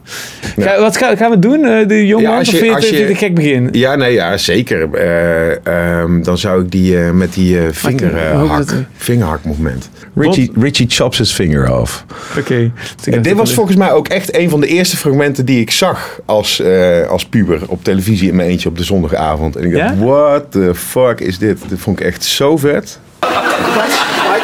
Ga, 0.61 0.79
wat 0.81 0.97
gaan, 0.97 1.17
gaan 1.17 1.31
we 1.31 1.39
doen, 1.39 1.65
eh, 1.65 1.87
de 1.87 2.05
jongen? 2.07 2.29
Ja, 2.29 2.37
als 2.37 2.47
of 2.47 2.53
je- 2.53 2.59
vind 2.59 2.69
je, 2.69 2.75
als 2.75 2.85
het- 2.85 2.97
je- 2.97 3.05
vind 3.05 3.19
je 3.19 3.25
gek 3.25 3.35
begin? 3.35 3.69
Ja, 3.71 3.95
nee, 3.95 4.13
ja, 4.13 4.37
zeker. 4.37 4.93
Eh, 4.93 5.65
ehm, 6.01 6.21
dan 6.23 6.37
zou 6.37 6.63
ik 6.63 6.71
die 6.71 6.99
eh, 7.03 7.11
met 7.11 7.33
die 7.33 7.57
eh, 7.59 7.63
vingerhak, 7.71 8.67
vingerhakmovement. 8.97 9.89
Richie, 10.15 10.51
Richie 10.59 10.85
chops 10.89 11.17
his 11.17 11.31
finger 11.31 11.73
off. 11.79 12.05
Oké. 12.37 12.71
En 13.11 13.21
dit 13.21 13.33
was 13.35 13.53
volgens 13.53 13.75
mij 13.77 13.91
ook 13.91 14.07
echt 14.07 14.35
een 14.37 14.49
van 14.49 14.59
de 14.59 14.67
eerste 14.67 14.97
fragmenten 14.97 15.45
die 15.45 15.59
ik 15.59 15.71
zag 15.71 16.19
als, 16.25 16.59
eh, 16.61 17.07
als 17.07 17.25
puber 17.25 17.59
op 17.67 17.83
televisie 17.83 18.29
in 18.29 18.35
mijn 18.35 18.49
eentje 18.49 18.69
op 18.69 18.77
de 18.77 18.83
zondagavond. 18.83 19.55
En 19.55 19.63
ik 19.65 19.71
dacht, 19.73 19.93
Ja? 19.99 20.05
what 20.05 20.51
the 20.51 20.71
fuck 20.75 21.19
is 21.19 21.37
dit? 21.37 21.57
Dit 21.67 21.79
vond 21.79 21.99
ik 21.99 22.05
echt 22.05 22.23
zo 22.23 22.57
vet. 22.57 22.99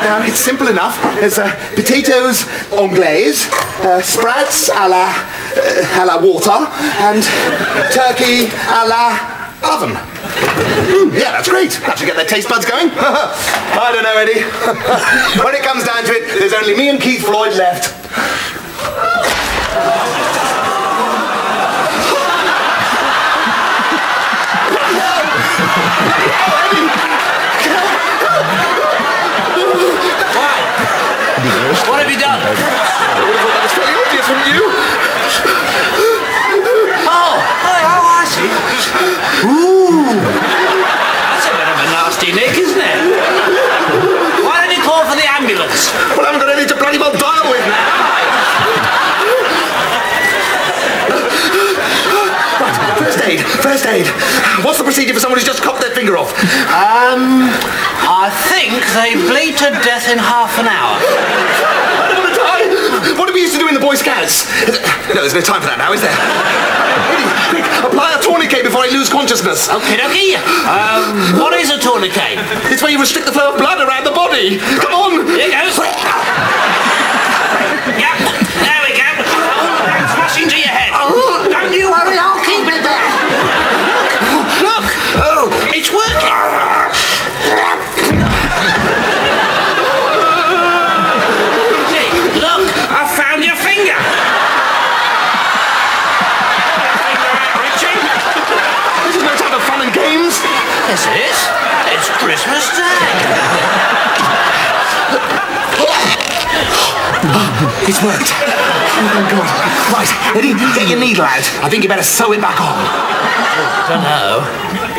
Now, 0.06 0.22
it's 0.22 0.40
simple 0.40 0.68
enough. 0.68 1.02
There's 1.20 1.40
uh, 1.40 1.50
potatoes 1.74 2.46
anglaise, 2.72 3.50
uh, 3.82 4.02
sprouts 4.02 4.70
à 4.70 4.88
la, 4.88 5.10
uh, 5.10 6.00
à 6.00 6.06
la 6.06 6.18
water, 6.22 6.62
and 7.02 7.24
turkey 7.92 8.48
à 8.70 8.86
la 8.86 9.18
oven. 9.74 9.96
Mm, 9.96 11.18
yeah, 11.18 11.32
that's 11.32 11.50
great. 11.50 11.72
That 11.86 11.98
should 11.98 12.06
get 12.06 12.16
their 12.16 12.26
taste 12.26 12.48
buds 12.48 12.66
going. 12.66 12.90
I 12.96 13.90
don't 13.94 14.04
know, 14.04 14.18
Eddie. 14.22 14.46
when 15.44 15.56
it 15.56 15.64
comes 15.64 15.84
down 15.84 16.04
to 16.04 16.12
it, 16.14 16.40
there's 16.40 16.54
only 16.54 16.78
me 16.78 16.90
and 16.90 17.02
Keith 17.02 17.26
Floyd 17.26 17.56
left. 17.56 18.06
What 31.90 32.00
have 32.00 32.10
you 32.10 32.18
done? 32.18 32.40
That's 32.40 33.76
very 33.76 33.96
obvious 34.00 34.15
from 34.26 34.42
you. 34.50 34.62
Oh, 37.06 37.38
oh, 37.38 38.18
I 38.18 38.26
see. 38.26 38.50
Ooh. 39.46 40.18
That's 41.30 41.46
a 41.46 41.54
bit 41.54 41.70
of 41.70 41.78
a 41.78 41.88
nasty 41.94 42.34
nick, 42.34 42.58
isn't 42.58 42.82
it? 42.82 43.00
Why 44.42 44.66
did 44.66 44.74
you 44.74 44.82
call 44.82 45.06
for 45.06 45.14
the 45.14 45.30
ambulance? 45.30 45.94
Well, 46.18 46.26
I 46.26 46.34
haven't 46.34 46.42
got 46.42 46.50
anything 46.50 46.74
to 46.74 46.80
bloody 46.82 46.98
well 46.98 47.14
dial 47.22 47.54
with 47.54 47.62
now. 47.70 47.86
Right, 52.66 52.74
first 52.98 53.22
aid, 53.30 53.46
first 53.62 53.86
aid. 53.86 54.10
What's 54.66 54.82
the 54.82 54.88
procedure 54.90 55.14
for 55.14 55.20
someone 55.22 55.38
who's 55.38 55.46
just 55.46 55.62
chopped 55.62 55.82
their 55.86 55.94
finger 55.94 56.18
off? 56.18 56.34
Um, 56.74 57.46
I 58.10 58.34
think 58.50 58.82
they 58.98 59.14
bleed 59.30 59.54
to 59.62 59.70
death 59.86 60.10
in 60.10 60.18
half 60.18 60.58
an 60.58 60.66
hour. 60.66 60.98
I 60.98 62.10
don't 62.10 62.26
want 62.26 62.34
to 62.34 62.42
die. 62.42 62.66
What 63.14 63.30
did 63.30 63.38
we 63.38 63.42
used 63.46 63.54
to 63.54 63.60
do 63.62 63.68
in 63.70 63.76
the 63.78 63.80
Boy 63.80 63.94
Scouts? 63.96 64.50
No, 65.14 65.22
there's 65.22 65.38
no 65.38 65.42
time 65.46 65.62
for 65.62 65.70
that 65.70 65.78
now, 65.78 65.94
is 65.94 66.02
there? 66.02 66.18
Quick, 67.54 67.62
apply 67.86 68.18
a 68.18 68.20
tourniquet 68.26 68.66
before 68.66 68.82
I 68.82 68.90
lose 68.90 69.06
consciousness. 69.06 69.70
Okay, 69.70 70.02
dokie. 70.02 70.34
Um, 70.66 71.38
what 71.38 71.54
is 71.54 71.70
a 71.70 71.78
tourniquet? 71.78 72.42
It's 72.74 72.82
where 72.82 72.90
you 72.90 72.98
restrict 72.98 73.30
the 73.30 73.36
flow 73.36 73.54
of 73.54 73.62
blood 73.62 73.78
around 73.78 74.10
the 74.10 74.16
body. 74.18 74.58
Come 74.82 74.94
on. 74.98 75.12
Here 75.38 75.54
goes. 75.54 75.78
Yep, 75.78 75.94
there 78.66 78.82
we 78.82 78.98
go. 78.98 79.10
Oh, 79.22 80.10
Smash 80.18 80.42
into 80.42 80.58
your 80.58 80.74
head. 80.74 80.90
Don't 81.54 81.70
you 81.74 81.92
worry, 81.94 82.18
I'll 82.18 82.42
Yes, 100.88 101.06
it 101.10 101.18
is. 101.18 101.40
It's 101.94 102.10
Christmas 102.22 102.70
Day. 102.78 102.96
It's 107.86 108.02
worked. 108.02 108.34
Oh, 108.34 109.22
God. 109.30 109.46
Right, 109.94 110.10
Eddie, 110.36 110.54
get 110.74 110.90
your 110.90 111.00
needle 111.00 111.24
out. 111.24 111.46
I 111.62 111.70
think 111.70 111.84
you 111.84 111.90
better 111.90 112.04
sew 112.04 112.34
it 112.34 112.42
back 112.42 112.60
on. 112.60 112.78
Don't 113.90 114.02
know. 114.02 114.42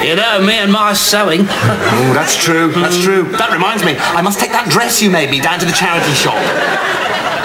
You 0.02 0.14
know 0.14 0.40
me 0.40 0.54
and 0.58 0.70
my 0.70 0.92
sewing. 0.92 1.42
Oh, 1.42 2.12
that's 2.14 2.37
true. 2.37 2.70
That's 2.72 3.02
true. 3.02 3.25
Hmm. 3.25 3.32
That 3.37 3.50
reminds 3.52 3.84
me. 3.84 3.96
I 3.99 4.22
must 4.22 4.38
take 4.38 4.52
that 4.52 4.70
dress 4.70 5.02
you 5.02 5.10
made 5.10 5.30
me 5.30 5.40
down 5.40 5.58
to 5.58 5.66
the 5.66 5.72
charity 5.72 6.12
shop. 6.12 6.38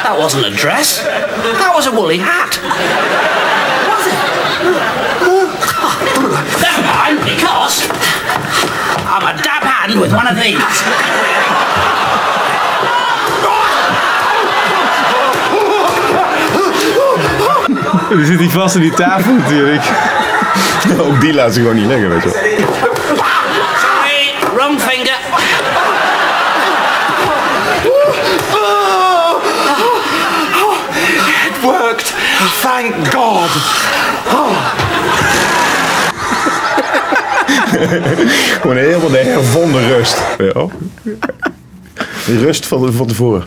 That 0.05 0.15
wasn't 0.17 0.45
a 0.45 0.51
dress. 0.53 1.01
That 1.01 1.71
was 1.73 1.87
a 1.87 1.91
woolly 1.91 2.17
hat. 2.19 2.57
Was 3.89 4.05
it? 4.05 4.19
Never 6.61 6.83
mind, 6.85 7.17
because 7.25 7.89
I'm 9.13 9.23
a 9.23 9.33
dab 9.43 9.63
hand 9.63 9.99
with 9.99 10.13
one 10.13 10.25
of 10.25 10.37
these. 10.41 10.57
Dan 18.09 18.25
zit 18.25 18.39
hij 18.39 18.49
vast 18.49 18.75
aan 18.75 18.81
die 18.81 18.93
tafel 18.93 19.33
natuurlijk. 19.33 19.81
Ook 21.07 21.21
die 21.21 21.33
laat 21.33 21.53
ze 21.53 21.59
gewoon 21.59 21.75
niet 21.75 21.85
leggen, 21.85 22.09
weet 22.09 22.23
je 22.23 22.29
wel. 22.29 22.41
Sorry, 23.81 24.33
wrong 24.55 24.81
finger. 24.81 25.19
It 31.45 31.61
worked. 31.61 32.13
Thank 32.61 33.13
God. 33.13 34.80
Gewoon 38.61 38.77
helemaal 38.77 39.09
de 39.09 39.17
hervonden 39.17 39.87
rust. 39.87 40.17
Ja. 40.37 40.67
De 42.25 42.37
rust 42.39 42.65
van, 42.65 42.93
van 42.93 43.07
tevoren. 43.07 43.43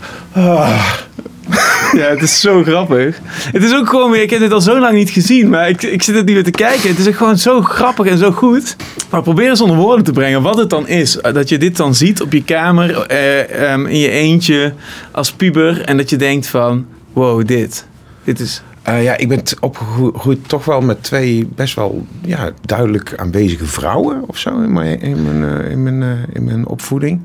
Ja, 1.96 2.08
het 2.08 2.22
is 2.22 2.40
zo 2.40 2.62
grappig. 2.62 3.20
Het 3.52 3.64
is 3.64 3.74
ook 3.74 3.88
gewoon 3.88 4.10
weer, 4.10 4.22
ik 4.22 4.30
heb 4.30 4.40
dit 4.40 4.52
al 4.52 4.60
zo 4.60 4.78
lang 4.80 4.94
niet 4.94 5.10
gezien, 5.10 5.48
maar 5.48 5.68
ik, 5.68 5.82
ik 5.82 6.02
zit 6.02 6.14
het 6.14 6.26
nu 6.26 6.34
weer 6.34 6.44
te 6.44 6.50
kijken. 6.50 6.88
Het 6.88 6.98
is 6.98 7.08
ook 7.08 7.16
gewoon 7.16 7.38
zo 7.38 7.62
grappig 7.62 8.06
en 8.06 8.18
zo 8.18 8.30
goed. 8.30 8.76
Maar 9.10 9.22
probeer 9.22 9.48
eens 9.48 9.60
onder 9.60 9.76
woorden 9.76 10.04
te 10.04 10.12
brengen 10.12 10.42
wat 10.42 10.56
het 10.56 10.70
dan 10.70 10.88
is. 10.88 11.18
Dat 11.32 11.48
je 11.48 11.58
dit 11.58 11.76
dan 11.76 11.94
ziet 11.94 12.22
op 12.22 12.32
je 12.32 12.44
kamer, 12.44 13.06
eh, 13.06 13.72
ehm, 13.72 13.86
in 13.86 13.98
je 13.98 14.10
eentje, 14.10 14.74
als 15.10 15.32
puber. 15.32 15.80
En 15.80 15.96
dat 15.96 16.10
je 16.10 16.16
denkt 16.16 16.46
van, 16.46 16.86
wow, 17.12 17.46
dit. 17.46 17.86
Dit 18.24 18.40
is... 18.40 18.62
Eh, 18.84 19.02
ja, 19.02 19.16
ik 19.16 19.28
ben 19.28 19.42
opgegroeid 19.60 20.48
toch 20.48 20.64
wel 20.64 20.80
met 20.80 21.02
twee 21.02 21.46
best 21.46 21.74
wel 21.74 22.06
ja, 22.24 22.50
duidelijk 22.60 23.12
aanwezige 23.16 23.64
vrouwen 23.64 24.22
of 24.26 24.38
zo 24.38 24.60
in 24.60 24.72
mijn, 24.72 25.00
in 25.00 25.22
mijn, 25.22 25.60
eh, 25.60 25.70
in 25.70 25.82
mijn, 25.82 26.02
eh, 26.02 26.34
in 26.34 26.44
mijn 26.44 26.66
opvoeding. 26.66 27.20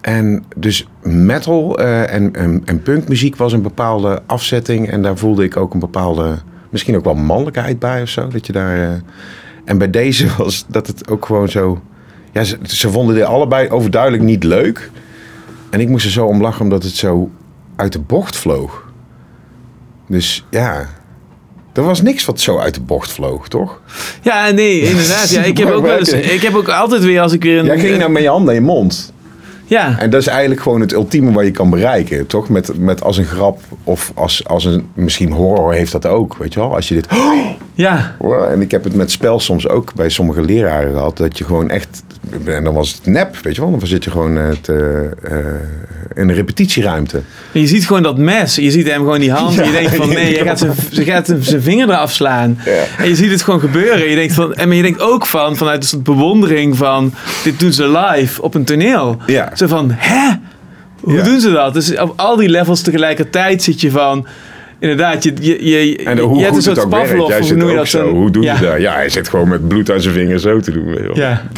En 0.00 0.44
dus 0.56 0.88
metal 1.02 1.78
en, 1.78 2.34
en, 2.64 2.82
punkmuziek 2.82 3.36
was 3.36 3.52
een 3.52 3.62
bepaalde 3.62 4.22
afzetting. 4.26 4.90
En 4.90 5.02
daar 5.02 5.16
voelde 5.16 5.44
ik 5.44 5.56
ook 5.56 5.74
een 5.74 5.80
bepaalde, 5.80 6.38
misschien 6.68 6.96
ook 6.96 7.04
wel 7.04 7.14
mannelijkheid 7.14 7.78
bij 7.78 8.02
of 8.02 8.08
zo. 8.08 8.28
Dat 8.28 8.46
je 8.46 8.52
daar, 8.52 9.02
en 9.64 9.78
bij 9.78 9.90
deze 9.90 10.28
was 10.38 10.64
dat 10.68 10.86
het 10.86 11.10
ook 11.10 11.26
gewoon 11.26 11.48
zo... 11.48 11.80
Ja, 12.32 12.44
ze, 12.44 12.58
ze 12.62 12.90
vonden 12.90 13.14
dit 13.14 13.24
allebei 13.24 13.68
overduidelijk 13.68 14.22
niet 14.22 14.44
leuk. 14.44 14.90
En 15.70 15.80
ik 15.80 15.88
moest 15.88 16.04
er 16.04 16.10
zo 16.10 16.26
om 16.26 16.40
lachen 16.40 16.62
omdat 16.62 16.82
het 16.82 16.94
zo 16.94 17.30
uit 17.76 17.92
de 17.92 18.00
bocht 18.00 18.36
vloog. 18.36 18.89
Dus 20.10 20.44
ja, 20.50 20.88
er 21.72 21.82
was 21.82 22.02
niks 22.02 22.24
wat 22.24 22.40
zo 22.40 22.58
uit 22.58 22.74
de 22.74 22.80
bocht 22.80 23.12
vloog, 23.12 23.48
toch? 23.48 23.80
Ja, 24.22 24.50
nee, 24.50 24.80
inderdaad. 24.80 25.30
Ja, 25.30 25.42
ik, 25.42 25.58
heb 25.58 25.70
ook 25.70 25.86
wel 25.86 25.98
eens, 25.98 26.12
ik 26.36 26.42
heb 26.42 26.54
ook 26.54 26.68
altijd 26.68 27.02
weer 27.02 27.20
als 27.20 27.32
ik 27.32 27.42
weer 27.42 27.58
een... 27.58 27.64
Jij 27.64 27.78
ging 27.78 27.98
nou 27.98 28.10
met 28.10 28.22
je 28.22 28.28
handen 28.28 28.54
in 28.54 28.60
je 28.60 28.66
mond. 28.66 29.12
Ja, 29.70 29.98
En 29.98 30.10
dat 30.10 30.20
is 30.20 30.26
eigenlijk 30.26 30.60
gewoon 30.60 30.80
het 30.80 30.92
ultieme 30.92 31.32
wat 31.32 31.44
je 31.44 31.50
kan 31.50 31.70
bereiken, 31.70 32.26
toch? 32.26 32.48
Met, 32.48 32.78
met 32.78 33.02
als 33.02 33.16
een 33.16 33.24
grap 33.24 33.60
of 33.84 34.12
als, 34.14 34.46
als 34.46 34.64
een... 34.64 34.88
Misschien 34.94 35.32
horror 35.32 35.72
heeft 35.72 35.92
dat 35.92 36.06
ook, 36.06 36.36
weet 36.36 36.52
je 36.54 36.60
wel? 36.60 36.74
Als 36.74 36.88
je 36.88 36.94
dit... 36.94 37.06
ja. 37.74 38.16
En 38.50 38.60
ik 38.60 38.70
heb 38.70 38.84
het 38.84 38.94
met 38.94 39.10
spel 39.10 39.40
soms 39.40 39.68
ook 39.68 39.94
bij 39.94 40.08
sommige 40.08 40.40
leraren 40.42 40.92
gehad. 40.92 41.16
Dat 41.16 41.38
je 41.38 41.44
gewoon 41.44 41.70
echt... 41.70 42.02
En 42.44 42.64
dan 42.64 42.74
was 42.74 42.92
het 42.92 43.06
nep, 43.06 43.36
weet 43.42 43.54
je 43.54 43.60
wel? 43.60 43.70
Dan 43.70 43.86
zit 43.86 44.04
je 44.04 44.10
gewoon 44.10 44.38
eh, 44.38 44.48
te, 44.60 45.08
eh, 45.22 45.36
in 46.22 46.28
een 46.28 46.34
repetitieruimte. 46.34 47.22
En 47.52 47.60
je 47.60 47.66
ziet 47.66 47.86
gewoon 47.86 48.02
dat 48.02 48.18
mes. 48.18 48.54
Je 48.54 48.70
ziet 48.70 48.86
hem 48.86 48.98
gewoon 48.98 49.20
die 49.20 49.32
hand. 49.32 49.54
Ja, 49.54 49.64
je 49.64 49.70
denkt 49.72 49.94
van 49.94 50.08
nee, 50.18 50.34
je 50.38 50.44
gaat 50.44 50.58
zijn, 50.58 50.72
ze 50.92 51.04
gaat 51.04 51.26
zijn- 51.40 51.62
vinger 51.62 51.88
eraf 51.88 52.12
slaan. 52.12 52.58
Ja. 52.64 52.82
En 52.98 53.08
je 53.08 53.14
ziet 53.14 53.30
het 53.30 53.42
gewoon 53.42 53.60
gebeuren. 53.60 54.08
Je 54.08 54.14
denkt 54.14 54.34
van, 54.34 54.54
en 54.54 54.72
je 54.76 54.82
denkt 54.82 55.00
ook 55.00 55.26
van, 55.26 55.56
vanuit 55.56 55.82
een 55.82 55.88
soort 55.88 56.02
bewondering 56.02 56.76
van... 56.76 57.14
Dit 57.44 57.60
doen 57.60 57.72
ze 57.72 57.88
live 57.98 58.42
op 58.42 58.54
een 58.54 58.64
toneel. 58.64 59.16
Ja. 59.26 59.50
Zo 59.60 59.66
van, 59.66 59.90
hè? 59.90 60.34
Hoe 61.00 61.12
Ja. 61.14 61.22
doen 61.22 61.40
ze 61.40 61.50
dat? 61.50 61.74
Dus 61.74 61.98
op 61.98 62.12
al 62.16 62.36
die 62.36 62.48
levels 62.48 62.82
tegelijkertijd 62.82 63.62
zit 63.62 63.80
je 63.80 63.90
van... 63.90 64.26
Inderdaad, 64.80 65.22
je, 65.24 65.32
je, 65.40 65.64
je, 65.64 65.96
En 65.96 66.16
je 66.16 66.22
hoe 66.22 66.42
hebt 66.42 66.56
een 66.56 66.62
soort. 66.62 66.88
Pavlov, 66.88 67.38
of 67.38 67.46
zit 67.46 67.56
noem 67.56 67.70
je 67.70 67.76
dat? 67.76 67.88
zo. 67.88 68.08
Hoe 68.08 68.30
doen 68.30 68.42
ja, 68.42 68.56
ze 68.56 68.64
dat? 68.64 68.80
Ja, 68.80 68.94
hij 68.94 69.08
zit 69.08 69.28
gewoon 69.28 69.48
met 69.48 69.68
bloed 69.68 69.90
aan 69.90 70.00
zijn 70.00 70.14
vingers 70.14 70.42
zo 70.42 70.60
te 70.60 70.70
doen. 70.70 70.86
Je. 70.92 71.10
Ja. 71.14 71.48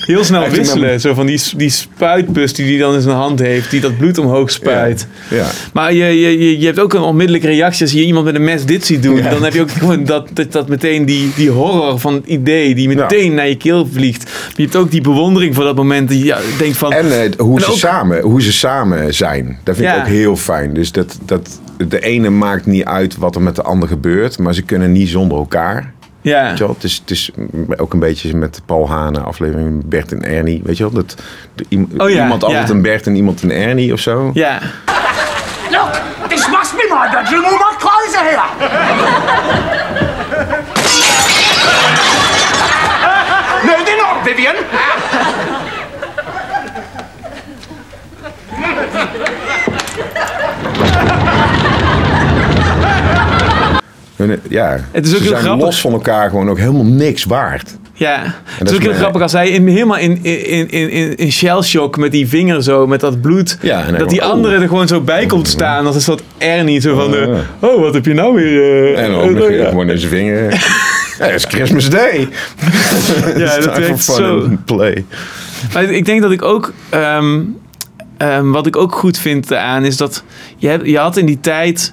Heel 0.00 0.24
snel 0.24 0.48
wisselen. 0.56 1.00
Zo 1.00 1.14
van 1.14 1.26
die, 1.26 1.40
die 1.56 1.70
spuitbus 1.70 2.52
die 2.54 2.66
hij 2.66 2.78
dan 2.78 2.94
in 2.94 3.00
zijn 3.00 3.16
hand 3.16 3.38
heeft. 3.40 3.70
Die 3.70 3.80
dat 3.80 3.98
bloed 3.98 4.18
omhoog 4.18 4.50
spuit. 4.50 5.06
Ja. 5.30 5.46
Maar 5.72 5.92
je, 5.92 6.04
je, 6.04 6.38
je, 6.38 6.58
je 6.58 6.66
hebt 6.66 6.78
ook 6.80 6.92
een 6.94 7.00
onmiddellijke 7.00 7.46
reactie 7.46 7.82
als 7.82 7.92
je 7.92 8.04
iemand 8.04 8.24
met 8.24 8.34
een 8.34 8.44
mes 8.44 8.64
dit 8.64 8.86
ziet 8.86 9.02
doen. 9.02 9.16
Ja. 9.16 9.30
Dan 9.30 9.44
heb 9.44 9.52
je 9.54 9.60
ook 9.60 9.70
gewoon 9.70 10.04
dat, 10.04 10.28
dat, 10.32 10.52
dat 10.52 10.68
meteen 10.68 11.04
die, 11.04 11.30
die 11.36 11.50
horror 11.50 11.98
van 11.98 12.14
het 12.14 12.26
idee 12.26 12.74
die 12.74 12.88
meteen 12.88 13.34
naar 13.34 13.48
je 13.48 13.56
keel 13.56 13.88
vliegt. 13.92 14.24
Maar 14.24 14.52
je 14.56 14.62
hebt 14.62 14.76
ook 14.76 14.90
die 14.90 15.00
bewondering 15.00 15.54
voor 15.54 15.64
dat 15.64 15.76
moment. 15.76 16.08
Die 16.08 16.24
ja, 16.24 16.38
denkt 16.58 16.76
van... 16.76 16.92
En 16.92 17.22
eh, 17.22 17.30
hoe, 17.38 17.56
En 17.56 17.64
ze 17.64 17.70
ook- 17.70 17.76
samen, 17.76 18.20
hoe 18.20 18.42
ze 18.42 18.52
samen 18.52 19.14
zijn. 19.14 19.58
Dat 19.64 19.76
vind 19.76 19.88
ik 19.88 19.96
ook 19.98 20.06
heel 20.06 20.36
fijn. 20.36 20.74
Dus 20.74 20.92
dat, 20.92 21.18
dat, 21.24 21.60
de 21.88 22.00
ene 22.00 22.30
maakt 22.30 22.66
niet 22.66 22.84
uit 22.84 23.16
wat 23.16 23.34
er 23.34 23.42
met 23.42 23.56
de 23.56 23.62
ander 23.62 23.88
gebeurt. 23.88 24.38
Maar 24.38 24.54
ze 24.54 24.62
kunnen 24.62 24.92
niet 24.92 25.08
zonder 25.08 25.38
elkaar. 25.38 25.92
ja. 26.20 26.48
Weet 26.48 26.58
je 26.58 26.64
wel? 26.64 26.74
Het, 26.74 26.84
is, 26.84 26.98
het 27.00 27.10
is 27.10 27.30
ook 27.76 27.92
een 27.92 27.98
beetje 27.98 28.36
met 28.36 28.60
Paul 28.66 28.88
Hane, 28.88 29.20
aflevering 29.20 29.82
Bert 29.84 30.12
en 30.12 30.22
Ernie. 30.24 30.60
Weet 30.64 30.76
je 30.76 30.82
wel? 30.82 30.92
Dat, 30.92 31.14
de, 31.54 31.86
Oh 31.98 32.10
ja, 32.10 32.22
iemand 32.22 32.44
altijd 32.44 32.68
ja. 32.68 32.74
een 32.74 32.82
Bert 32.82 33.06
en 33.06 33.14
iemand 33.16 33.42
een 33.42 33.52
Ernie 33.52 33.92
of 33.92 34.00
zo. 34.00 34.30
ja. 34.34 34.58
Look, 35.70 35.90
this 36.28 36.48
must 36.48 36.76
be 36.76 36.86
my 36.90 37.08
bedroom. 37.22 37.44
All 37.44 37.50
my 37.52 37.74
clothes 37.78 38.14
are 38.16 38.24
here. 38.28 38.48
no, 43.66 43.74
they're 43.84 43.96
not, 43.96 44.22
Vivian. 44.24 44.56
Hun- 54.28 54.40
Ja, 54.48 54.80
Het 54.90 55.06
is 55.06 55.10
ook 55.12 55.16
ze 55.18 55.22
heel 55.22 55.32
zijn 55.32 55.42
grappig. 55.44 55.64
los 55.66 55.80
van 55.80 55.92
elkaar 55.92 56.30
gewoon 56.30 56.50
ook 56.50 56.58
helemaal 56.58 56.84
niks 56.84 57.24
waard. 57.24 57.78
Ja, 57.92 58.22
het 58.44 58.66
is 58.66 58.70
is 58.70 58.76
ook 58.78 58.82
heel 58.84 58.92
grappig 58.98 59.22
als 59.22 59.32
hij 59.32 59.48
in, 59.50 59.66
helemaal 59.68 59.96
in, 59.98 60.18
in, 60.22 60.68
in, 60.70 60.90
in, 60.90 61.16
in 61.16 61.32
shell 61.32 61.62
shock 61.62 61.96
met 61.96 62.12
die 62.12 62.28
vinger 62.28 62.62
zo, 62.62 62.86
met 62.86 63.00
dat 63.00 63.20
bloed. 63.20 63.58
Ja, 63.62 63.84
dat 63.92 64.08
die 64.08 64.22
andere 64.22 64.56
oh. 64.56 64.62
er 64.62 64.68
gewoon 64.68 64.88
zo 64.88 65.00
bij 65.00 65.26
komt 65.26 65.48
staan 65.48 65.86
als 65.86 65.94
een 65.94 66.00
soort 66.00 66.22
Ernie. 66.38 66.80
Zo 66.80 66.94
van, 66.94 67.04
Oh, 67.04 67.10
de, 67.12 67.18
ja. 67.60 67.68
oh 67.68 67.80
wat 67.80 67.94
heb 67.94 68.06
je 68.06 68.14
nou 68.14 68.34
weer? 68.34 68.94
eh, 68.94 69.04
En 69.04 69.10
dan 69.10 69.20
eh, 69.20 69.26
ook 69.28 69.34
nog 69.36 69.50
ja. 69.50 69.68
gewoon 69.68 69.90
in 69.90 69.98
zijn 69.98 70.10
vinger. 70.10 70.42
ja, 71.18 71.24
het 71.26 71.34
is 71.34 71.44
Christmas 71.44 71.88
Day. 71.90 72.28
Ja, 73.36 73.58
dat 73.60 73.78
werkt 73.78 74.02
zo. 74.04 74.48
play. 74.64 75.04
Maar 75.72 75.82
ik 75.84 76.04
denk 76.04 76.22
dat 76.22 76.30
ik 76.30 76.42
ook. 76.42 76.72
ehm, 76.88 77.40
ehm, 78.16 78.50
wat 78.50 78.66
ik 78.66 78.76
ook 78.76 78.92
goed 78.94 79.18
vind 79.18 79.54
aan 79.54 79.84
is 79.84 79.96
dat 79.96 80.22
je, 80.56 80.68
hebt, 80.68 80.86
je 80.86 80.98
had 80.98 81.16
in 81.16 81.26
die 81.26 81.40
tijd 81.40 81.92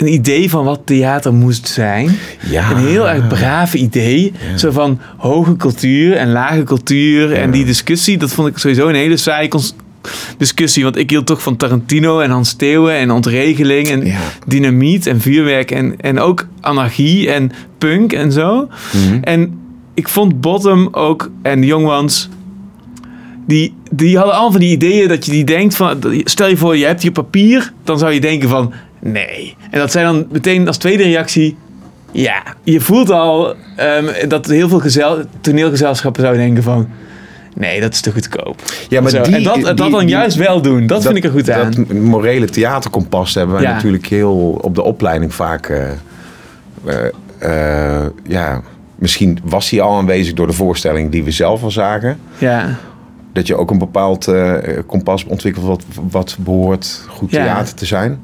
een 0.00 0.12
idee 0.12 0.50
van 0.50 0.64
wat 0.64 0.80
theater 0.84 1.34
moest 1.34 1.68
zijn. 1.68 2.16
Ja. 2.50 2.70
Een 2.70 2.86
heel 2.86 3.08
erg 3.08 3.28
braaf 3.28 3.74
idee. 3.74 4.32
Zo 4.56 4.70
van 4.70 5.00
hoge 5.16 5.56
cultuur 5.56 6.16
en 6.16 6.32
lage 6.32 6.62
cultuur. 6.62 7.32
En 7.32 7.50
die 7.50 7.64
discussie, 7.64 8.18
dat 8.18 8.32
vond 8.32 8.48
ik 8.48 8.58
sowieso 8.58 8.88
een 8.88 8.94
hele 8.94 9.16
saaie 9.16 9.48
discussie. 10.38 10.82
Want 10.82 10.96
ik 10.96 11.10
hield 11.10 11.26
toch 11.26 11.42
van 11.42 11.56
Tarantino 11.56 12.20
en 12.20 12.30
Hans 12.30 12.52
Theeuwen 12.52 12.94
en 12.94 13.10
ontregeling 13.10 13.88
en 13.88 14.06
Ja. 14.06 14.18
dynamiet 14.46 15.06
en 15.06 15.20
vuurwerk. 15.20 15.70
En, 15.70 15.94
en 16.00 16.18
ook 16.18 16.46
anarchie 16.60 17.30
en 17.30 17.52
punk 17.78 18.12
en 18.12 18.32
zo. 18.32 18.68
En 19.22 19.58
ik 19.94 20.08
vond 20.08 20.40
Bottom 20.40 20.88
ook 20.92 21.30
en 21.42 21.62
Young 21.62 21.86
Ones 21.86 22.28
die, 23.46 23.74
die 23.90 24.16
hadden 24.16 24.32
allemaal 24.34 24.50
van 24.50 24.60
die 24.60 24.70
ideeën 24.70 25.08
dat 25.08 25.24
je 25.24 25.30
die 25.30 25.44
denkt 25.44 25.76
van... 25.76 25.98
Stel 26.24 26.48
je 26.48 26.56
voor, 26.56 26.76
je 26.76 26.84
hebt 26.84 27.02
hier 27.02 27.12
papier, 27.12 27.72
dan 27.84 27.98
zou 27.98 28.12
je 28.12 28.20
denken 28.20 28.48
van... 28.48 28.72
Nee. 29.00 29.56
En 29.70 29.78
dat 29.78 29.90
zijn 29.92 30.04
dan 30.04 30.26
meteen 30.30 30.66
als 30.66 30.76
tweede 30.76 31.02
reactie... 31.02 31.56
Ja, 32.12 32.42
je 32.62 32.80
voelt 32.80 33.10
al 33.10 33.54
ehm, 33.76 34.28
dat 34.28 34.46
heel 34.46 34.68
veel 34.68 34.80
gezel, 34.80 35.22
toneelgezelschappen 35.40 36.22
zouden 36.22 36.42
denken 36.44 36.62
van... 36.62 36.88
Nee, 37.54 37.80
dat 37.80 37.92
is 37.92 38.00
te 38.00 38.12
goedkoop. 38.12 38.62
Ja, 38.88 39.00
maar 39.00 39.10
die, 39.12 39.20
en 39.36 39.42
dat, 39.42 39.62
dat 39.62 39.76
dan 39.76 39.98
die- 39.98 40.08
juist 40.08 40.36
wel 40.36 40.62
doen, 40.62 40.86
dat, 40.86 41.02
vind 41.02 41.16
ik 41.16 41.24
er 41.24 41.30
goed 41.30 41.50
aan. 41.50 41.70
Dat 41.70 41.92
morele 41.92 42.46
theaterkompas 42.46 43.34
hebben 43.34 43.54
wij 43.54 43.64
Ja. 43.64 43.72
natuurlijk 43.74 44.06
heel 44.06 44.58
op 44.62 44.74
de 44.74 44.82
opleiding 44.82 45.34
vaak. 45.34 45.68
eh, 45.68 45.90
eh, 46.84 47.06
eh, 48.02 48.06
ja, 48.26 48.60
misschien 48.96 49.38
was 49.44 49.70
hij 49.70 49.80
al 49.80 49.96
aanwezig 49.98 50.34
door 50.34 50.46
de 50.46 50.52
voorstelling 50.52 51.10
die 51.10 51.24
we 51.24 51.30
zelf 51.30 51.62
al 51.62 51.70
zagen. 51.70 52.18
ja. 52.38 52.78
Dat 53.32 53.46
je 53.46 53.56
ook 53.56 53.70
een 53.70 53.78
bepaald 53.78 54.28
eh, 54.28 54.52
kompas 54.86 55.24
ontwikkelt 55.24 55.64
wat, 55.66 55.84
wat 56.10 56.36
behoort 56.40 57.04
goed 57.08 57.30
Ja. 57.30 57.44
theater 57.44 57.74
te 57.74 57.86
zijn. 57.86 58.20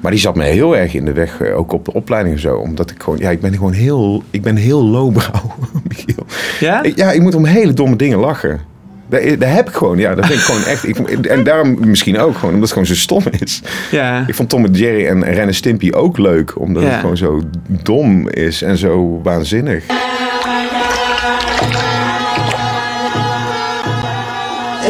Maar 0.00 0.10
die 0.10 0.20
zat 0.20 0.34
me 0.34 0.44
heel 0.44 0.76
erg 0.76 0.94
in 0.94 1.04
de 1.04 1.12
weg, 1.12 1.40
eh, 1.40 1.58
ook 1.58 1.72
op 1.72 1.84
de 1.84 1.92
opleiding 1.92 2.34
en 2.34 2.40
zo. 2.40 2.56
Omdat 2.56 2.90
ik 2.90 3.02
gewoon, 3.02 3.18
ja, 3.18 3.30
ik 3.30 3.40
ben 3.40 3.52
gewoon 3.52 3.72
heel, 3.72 4.22
ik 4.30 4.42
ben 4.42 4.56
heel 4.56 4.84
lowbrow, 4.84 5.50
Michiel. 5.88 6.26
Ja? 6.60 6.82
Ik- 6.82 6.96
Ja, 6.96 7.10
ik 7.12 7.20
moet 7.20 7.34
om 7.34 7.44
hele 7.44 7.72
domme 7.72 7.96
dingen 7.96 8.18
lachen. 8.18 8.60
Daar, 9.08 9.38
daar 9.38 9.54
heb 9.54 9.68
ik 9.68 9.74
gewoon, 9.74 9.98
ja, 9.98 10.14
dat 10.14 10.26
vind 10.26 10.38
ik 10.38 10.44
gewoon 10.44 10.64
echt. 10.64 10.88
Ik, 10.88 10.98
en 11.26 11.44
daarom 11.44 11.76
misschien 11.88 12.18
ook 12.18 12.34
gewoon, 12.34 12.54
omdat 12.54 12.60
het 12.60 12.72
gewoon 12.78 12.86
zo 12.86 12.94
stom 12.94 13.22
is. 13.38 13.62
Ja. 13.90 14.24
Ik 14.26 14.34
vond 14.34 14.48
Tom 14.48 14.64
en 14.64 14.72
Jerry 14.72 15.06
en 15.06 15.24
Ren 15.24 15.46
en 15.46 15.54
Stimpy 15.54 15.90
ook 15.92 16.18
leuk, 16.18 16.58
omdat 16.60 16.82
Ja. 16.82 16.88
het 16.88 17.00
gewoon 17.00 17.16
zo 17.16 17.40
dom 17.82 18.28
is 18.28 18.62
en 18.62 18.76
zo 18.78 19.20
waanzinnig. 19.22 19.84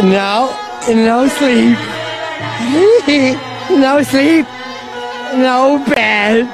No, 0.03 0.51
no 0.89 1.29
sleep. 1.29 1.77
no 3.69 4.03
sleep. 4.03 4.47
No 5.35 5.79
bed. 5.95 6.47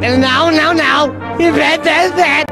no, 0.00 0.50
no, 0.50 0.72
no. 0.72 1.12
Bed, 1.38 1.82
bed, 1.82 2.14
bed. 2.14 2.44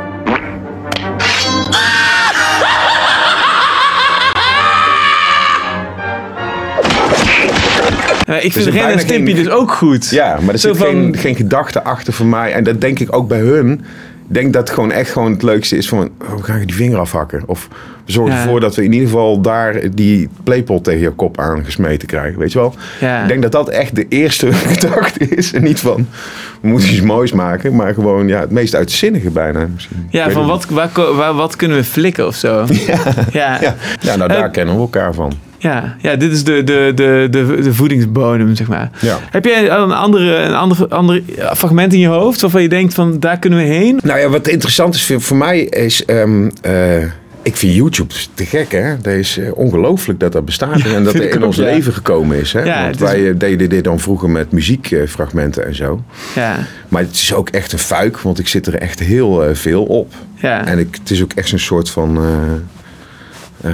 Eh, 8.27 8.45
ik 8.45 8.53
Dus 8.55 8.63
vind 8.63 8.75
Ren 8.75 8.89
en 8.93 8.99
Stimpy 9.01 9.33
geen- 9.35 9.45
dus 9.45 9.53
ook 9.53 9.73
goed. 9.73 10.11
Ja, 10.11 10.39
maar 10.41 10.55
er 10.55 10.61
Zo 10.61 10.69
zit 10.69 10.77
van- 10.77 10.87
geen, 10.87 11.17
geen 11.17 11.35
gedachte 11.35 11.83
achter 11.83 12.13
voor 12.13 12.27
mij. 12.27 12.53
En 12.53 12.65
dat 12.65 12.81
denk 12.81 12.99
ik 12.99 13.17
ook 13.17 13.29
bij 13.29 13.39
hun. 13.39 13.85
Ik 14.31 14.37
denk 14.37 14.53
dat 14.53 14.63
het 14.63 14.71
gewoon 14.77 14.93
echt 14.93 15.11
gewoon 15.13 15.33
het 15.33 15.43
leukste 15.43 15.77
is 15.77 15.89
van... 15.89 16.11
Oh, 16.23 16.37
we 16.37 16.43
gaan 16.43 16.61
je 16.61 16.67
die 16.67 16.75
vinger 16.77 16.99
afhakken. 16.99 17.43
Of 17.47 17.69
we 18.07 18.13
zorgen 18.13 18.35
Ja. 18.35 18.43
ervoor 18.43 18.61
dat 18.61 18.75
we 18.75 18.85
in 18.85 18.93
ieder 18.93 19.09
geval 19.09 19.41
daar 19.41 19.81
die 19.95 20.29
playpot 20.45 20.85
tegen 20.85 21.01
je 21.01 21.11
kop 21.11 21.39
aangesmeten 21.41 22.09
krijgen. 22.09 22.39
Weet 22.39 22.53
je 22.53 22.59
wel? 22.59 22.75
Ja. 23.01 23.23
Ik 23.23 23.29
denk 23.29 23.43
dat 23.43 23.53
dat 23.53 23.69
echt 23.69 23.97
de 23.97 24.07
eerste 24.09 24.53
gedachte 24.73 25.29
is. 25.29 25.53
En 25.53 25.63
niet 25.63 25.81
van, 25.81 26.07
we 26.61 26.69
moeten 26.69 26.89
iets 26.89 27.01
moois 27.01 27.33
maken. 27.33 27.77
Maar 27.77 27.95
gewoon 27.95 28.29
ja, 28.29 28.41
het 28.41 28.51
meest 28.51 28.75
uitzinnige 28.75 29.31
bijna 29.31 29.67
misschien. 29.75 30.07
Ja, 30.11 30.31
van 30.31 30.47
wat, 30.47 30.65
waar, 31.15 31.35
wat 31.35 31.57
kunnen 31.57 31.77
we 31.77 31.85
flikken 31.85 32.27
of 32.27 32.35
zo? 32.35 32.67
Ja. 32.87 33.59
Ja, 33.61 33.75
ja 34.01 34.17
nou 34.17 34.29
daar 34.29 34.45
Eh, 34.45 34.53
kennen 34.53 34.75
we 34.75 34.81
elkaar 34.81 35.15
van. 35.15 35.33
Ja, 35.63 35.97
ja 36.01 36.17
dit 36.17 36.33
is 36.33 36.45
de, 36.45 36.65
de, 36.65 36.93
de, 36.95 37.27
de, 37.31 37.59
de 37.63 37.75
voedingsbodem, 37.75 38.55
zeg 38.57 38.69
maar. 38.69 38.91
Ja. 39.01 39.19
Heb 39.31 39.45
jij 39.45 39.71
een 39.71 39.93
andere, 39.93 40.35
een 40.37 40.55
andere, 40.55 40.89
andere 40.89 41.23
fragment 41.57 41.93
in 41.93 41.99
je 41.99 42.07
hoofd 42.09 42.41
waarvan 42.41 42.63
je 42.63 42.69
denkt 42.69 42.95
van 42.95 43.19
daar 43.21 43.39
kunnen 43.39 43.59
we 43.59 43.65
heen? 43.65 43.99
Nou 44.03 44.19
ja, 44.21 44.29
wat 44.29 44.49
interessant 44.49 44.95
is 44.95 45.07
voor, 45.07 45.21
voor 45.21 45.37
mij 45.37 45.61
is... 45.61 46.05
ehm, 46.05 46.51
eh, 46.63 47.03
Ik 47.43 47.57
vind 47.57 47.75
YouTube 47.75 48.15
te 48.35 48.45
gek, 48.47 48.73
hè? 48.73 48.97
Dat 49.03 49.13
is 49.13 49.39
eh, 49.39 49.57
ongelooflijk 49.57 50.21
dat 50.21 50.33
dat 50.33 50.45
bestaat 50.45 50.81
en 50.81 51.05
dat 51.05 51.15
er 51.19 51.31
in 51.31 51.39
ook, 51.39 51.45
ons 51.45 51.57
ja. 51.57 51.63
leven 51.65 51.93
gekomen 51.93 52.37
is. 52.41 52.53
Hè? 52.53 52.63
Ja, 52.63 52.83
Want 52.83 52.95
is- 52.95 53.01
wij 53.01 53.29
eh, 53.29 53.35
deden 53.39 53.69
dit 53.69 53.85
dan 53.85 54.01
vroeger 54.01 54.31
met 54.31 54.53
muziekfragmenten 54.53 55.67
en 55.67 55.75
zo. 55.75 56.03
Ja, 56.35 56.57
Maar 56.89 57.03
het 57.03 57.13
is 57.15 57.35
ook 57.35 57.49
echt 57.49 57.73
een 57.73 57.79
fuik, 57.79 58.19
want 58.21 58.39
ik 58.39 58.49
zit 58.49 58.67
er 58.67 58.75
echt 58.75 58.99
heel 59.01 59.45
veel 59.53 59.85
op. 59.85 60.13
ja. 60.35 60.67
En 60.67 60.79
ik, 60.79 60.97
het 61.01 61.11
is 61.11 61.23
ook 61.23 61.33
echt 61.33 61.49
zo'n 61.49 61.59
soort 61.59 61.91
van 61.91 62.19
eh, 63.63 63.73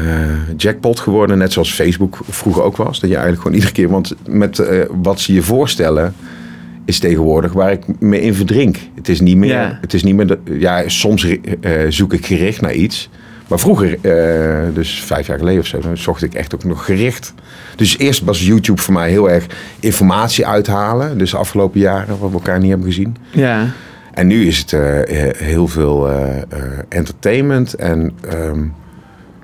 jackpot 0.57 1.01
geworden, 1.01 1.39
net 1.39 1.53
zoals 1.53 1.73
Facebook 1.75 2.19
vroeger 2.29 2.63
ook 2.63 2.77
was. 2.77 3.01
Dat 3.01 3.11
je 3.11 3.17
eigenlijk 3.17 3.43
gewoon 3.43 3.55
iedere 3.57 3.73
keer, 3.75 3.89
want 3.89 4.15
met 4.29 4.59
eh, 4.59 4.81
wat 5.03 5.21
ze 5.21 5.33
je 5.33 5.43
voorstellen, 5.43 6.15
is 6.85 6.99
tegenwoordig 6.99 7.53
waar 7.53 7.73
ik 7.73 8.01
me 8.01 8.21
in 8.21 8.35
verdrink. 8.35 8.77
Het 8.95 9.09
is 9.09 9.21
niet 9.21 9.37
meer, 9.37 9.53
Ja. 9.53 9.79
het 9.81 9.95
is 9.95 10.03
niet 10.03 10.15
meer 10.15 10.27
de- 10.27 10.39
ja, 10.59 10.83
soms 10.89 11.25
eh, 11.25 11.73
zoek 11.89 12.13
ik 12.13 12.27
gericht 12.27 12.61
naar 12.61 12.75
iets. 12.75 13.09
Maar 13.49 13.59
vroeger, 13.59 13.99
dus 14.75 15.03
vijf 15.03 15.27
jaar 15.27 15.39
geleden 15.39 15.61
of 15.61 15.67
zo, 15.67 15.81
zocht 15.95 16.23
ik 16.23 16.35
echt 16.35 16.55
ook 16.55 16.65
nog 16.65 16.85
gericht. 16.85 17.35
Dus 17.77 17.99
eerst 17.99 18.25
was 18.25 18.47
YouTube 18.47 18.81
voor 18.83 18.95
mij 18.95 19.11
heel 19.11 19.31
erg 19.31 19.47
informatie 19.81 20.47
uithalen. 20.47 21.19
Dus 21.19 21.31
de 21.31 21.37
afgelopen 21.37 21.81
jaren, 21.81 22.19
wat 22.19 22.29
we 22.31 22.35
elkaar 22.37 22.59
niet 22.59 22.69
hebben 22.69 22.87
gezien. 22.89 23.17
ja. 23.31 23.67
En 24.13 24.27
nu 24.27 24.47
is 24.47 24.59
het 24.59 24.71
heel 25.39 25.69
veel 25.69 26.09
entertainment. 26.89 27.75
En 27.75 28.13
ehm, 28.29 28.59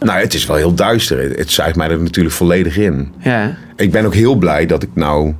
nou, 0.04 0.20
het 0.20 0.34
is 0.34 0.46
wel 0.46 0.56
heel 0.56 0.74
duister. 0.74 1.22
Het, 1.22 1.38
het 1.38 1.50
zuigt 1.50 1.76
mij 1.76 1.88
er 1.90 2.00
natuurlijk 2.02 2.34
volledig 2.34 2.76
in. 2.76 3.12
ja. 3.18 3.54
Ik 3.76 3.90
ben 3.90 4.04
ook 4.04 4.14
heel 4.14 4.34
blij 4.34 4.66
dat 4.66 4.82
ik 4.82 4.88
nou 4.94 5.34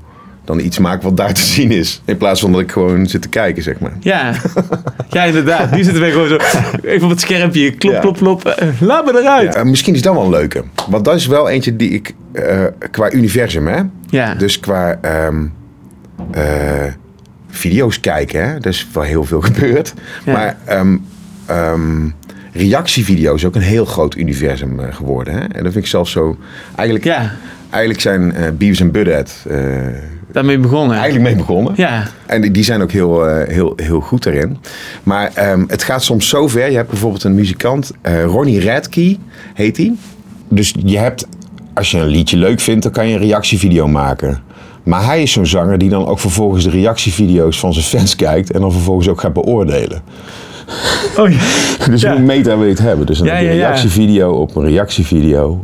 dan 0.44 0.60
iets 0.60 0.78
maak 0.78 1.02
wat 1.02 1.16
daar 1.16 1.32
te 1.32 1.40
zien 1.40 1.70
is. 1.70 2.02
In 2.04 2.16
plaats 2.16 2.40
van 2.40 2.52
dat 2.52 2.60
ik 2.60 2.72
gewoon 2.72 3.06
zit 3.06 3.22
te 3.22 3.28
kijken, 3.28 3.62
zeg 3.62 3.78
maar. 3.78 3.92
Ja, 4.00 4.32
ja 5.10 5.22
inderdaad. 5.24 5.70
Nu 5.70 5.82
zitten 5.84 6.02
we 6.02 6.10
gewoon 6.10 6.28
zo 6.28 6.36
even 6.82 7.04
op 7.04 7.10
het 7.10 7.20
schermpje. 7.20 7.70
Klop, 7.70 7.92
Ja. 7.92 8.00
klop, 8.00 8.16
klop. 8.16 8.54
Laat 8.80 9.04
me 9.04 9.20
eruit. 9.20 9.54
Eh, 9.54 9.62
misschien 9.62 9.94
is 9.94 10.02
dat 10.02 10.14
wel 10.14 10.24
een 10.24 10.30
leuke. 10.30 10.64
Want 10.88 11.04
dat 11.04 11.14
is 11.14 11.26
wel 11.26 11.48
eentje 11.48 11.76
die 11.76 11.90
ik 11.90 12.14
eh, 12.32 12.64
qua 12.90 13.12
universum, 13.12 13.66
hè. 13.66 13.80
Ja. 14.10 14.34
Dus 14.34 14.60
qua 14.60 14.98
ehm, 15.00 15.44
eh, 16.30 16.42
video's 17.50 18.00
kijken, 18.00 18.48
hè. 18.48 18.54
Dat 18.54 18.72
is 18.72 18.86
wel 18.92 19.02
heel 19.02 19.24
veel 19.24 19.40
gebeurd. 19.40 19.94
Ja. 20.24 20.32
Maar 20.32 20.56
ehm, 21.46 22.08
reactievideo's 22.52 23.34
is 23.40 23.44
ook 23.46 23.54
een 23.54 23.60
heel 23.60 23.84
groot 23.84 24.16
universum 24.16 24.80
eh, 24.80 24.94
geworden, 24.94 25.34
hè. 25.34 25.40
En 25.40 25.62
dat 25.62 25.72
vind 25.72 25.84
ik 25.84 25.86
zelfs 25.86 26.10
zo... 26.10 26.36
Eigenlijk, 26.74 27.04
Ja, 27.04 27.32
eigenlijk 27.70 28.02
zijn 28.02 28.34
Beavis 28.58 28.80
en 28.80 28.90
Butthead 28.90 29.44
eh, 29.48 29.56
daarmee 30.32 30.58
begonnen. 30.58 30.96
eigenlijk 30.96 31.24
mee 31.24 31.36
begonnen. 31.36 31.72
Ja, 31.76 32.06
En 32.26 32.52
die- 32.52 32.64
zijn 32.64 32.82
ook 32.82 32.90
heel, 32.92 33.28
heel, 33.28 33.72
heel 33.76 34.00
goed 34.00 34.22
daarin. 34.22 34.56
Maar 35.02 35.30
ehm, 35.34 35.64
het 35.66 35.82
gaat 35.82 36.02
soms 36.02 36.28
zo 36.28 36.48
ver. 36.48 36.70
Je 36.70 36.76
hebt 36.76 36.88
bijvoorbeeld 36.90 37.24
een 37.24 37.34
muzikant, 37.34 37.90
Ronnie 38.24 38.60
Radke 38.64 39.16
heet 39.54 39.76
hij. 39.76 39.92
Dus 40.48 40.74
je 40.84 40.98
hebt, 40.98 41.26
als 41.74 41.90
je 41.90 41.98
een 41.98 42.06
liedje 42.06 42.36
leuk 42.36 42.60
vindt, 42.60 42.82
dan 42.82 42.92
kan 42.92 43.08
je 43.08 43.14
een 43.14 43.20
reactievideo 43.20 43.88
maken. 43.88 44.42
Maar 44.82 45.04
hij 45.04 45.22
is 45.22 45.32
zo'n 45.32 45.46
zanger 45.46 45.78
die 45.78 45.88
dan 45.88 46.06
ook 46.06 46.18
vervolgens 46.20 46.64
de 46.64 46.70
reactievideo's 46.70 47.58
van 47.58 47.72
zijn 47.72 47.84
fans 47.84 48.16
kijkt 48.16 48.50
en 48.52 48.60
dan 48.60 48.72
vervolgens 48.72 49.08
ook 49.08 49.20
gaat 49.20 49.32
beoordelen. 49.32 50.02
Oh, 51.18 51.30
ja. 51.30 51.38
Dus 51.90 52.00
Ja. 52.00 52.12
hoe 52.12 52.20
meta 52.20 52.56
wil 52.56 52.64
je 52.64 52.70
het 52.70 52.78
hebben? 52.82 53.06
Dus 53.06 53.18
dan 53.18 53.26
Ja, 53.26 53.32
heb 53.34 53.42
je 53.42 53.48
een 53.50 53.56
reactievideo 53.56 54.30
op 54.32 54.56
een 54.56 54.64
reactievideo. 54.68 55.60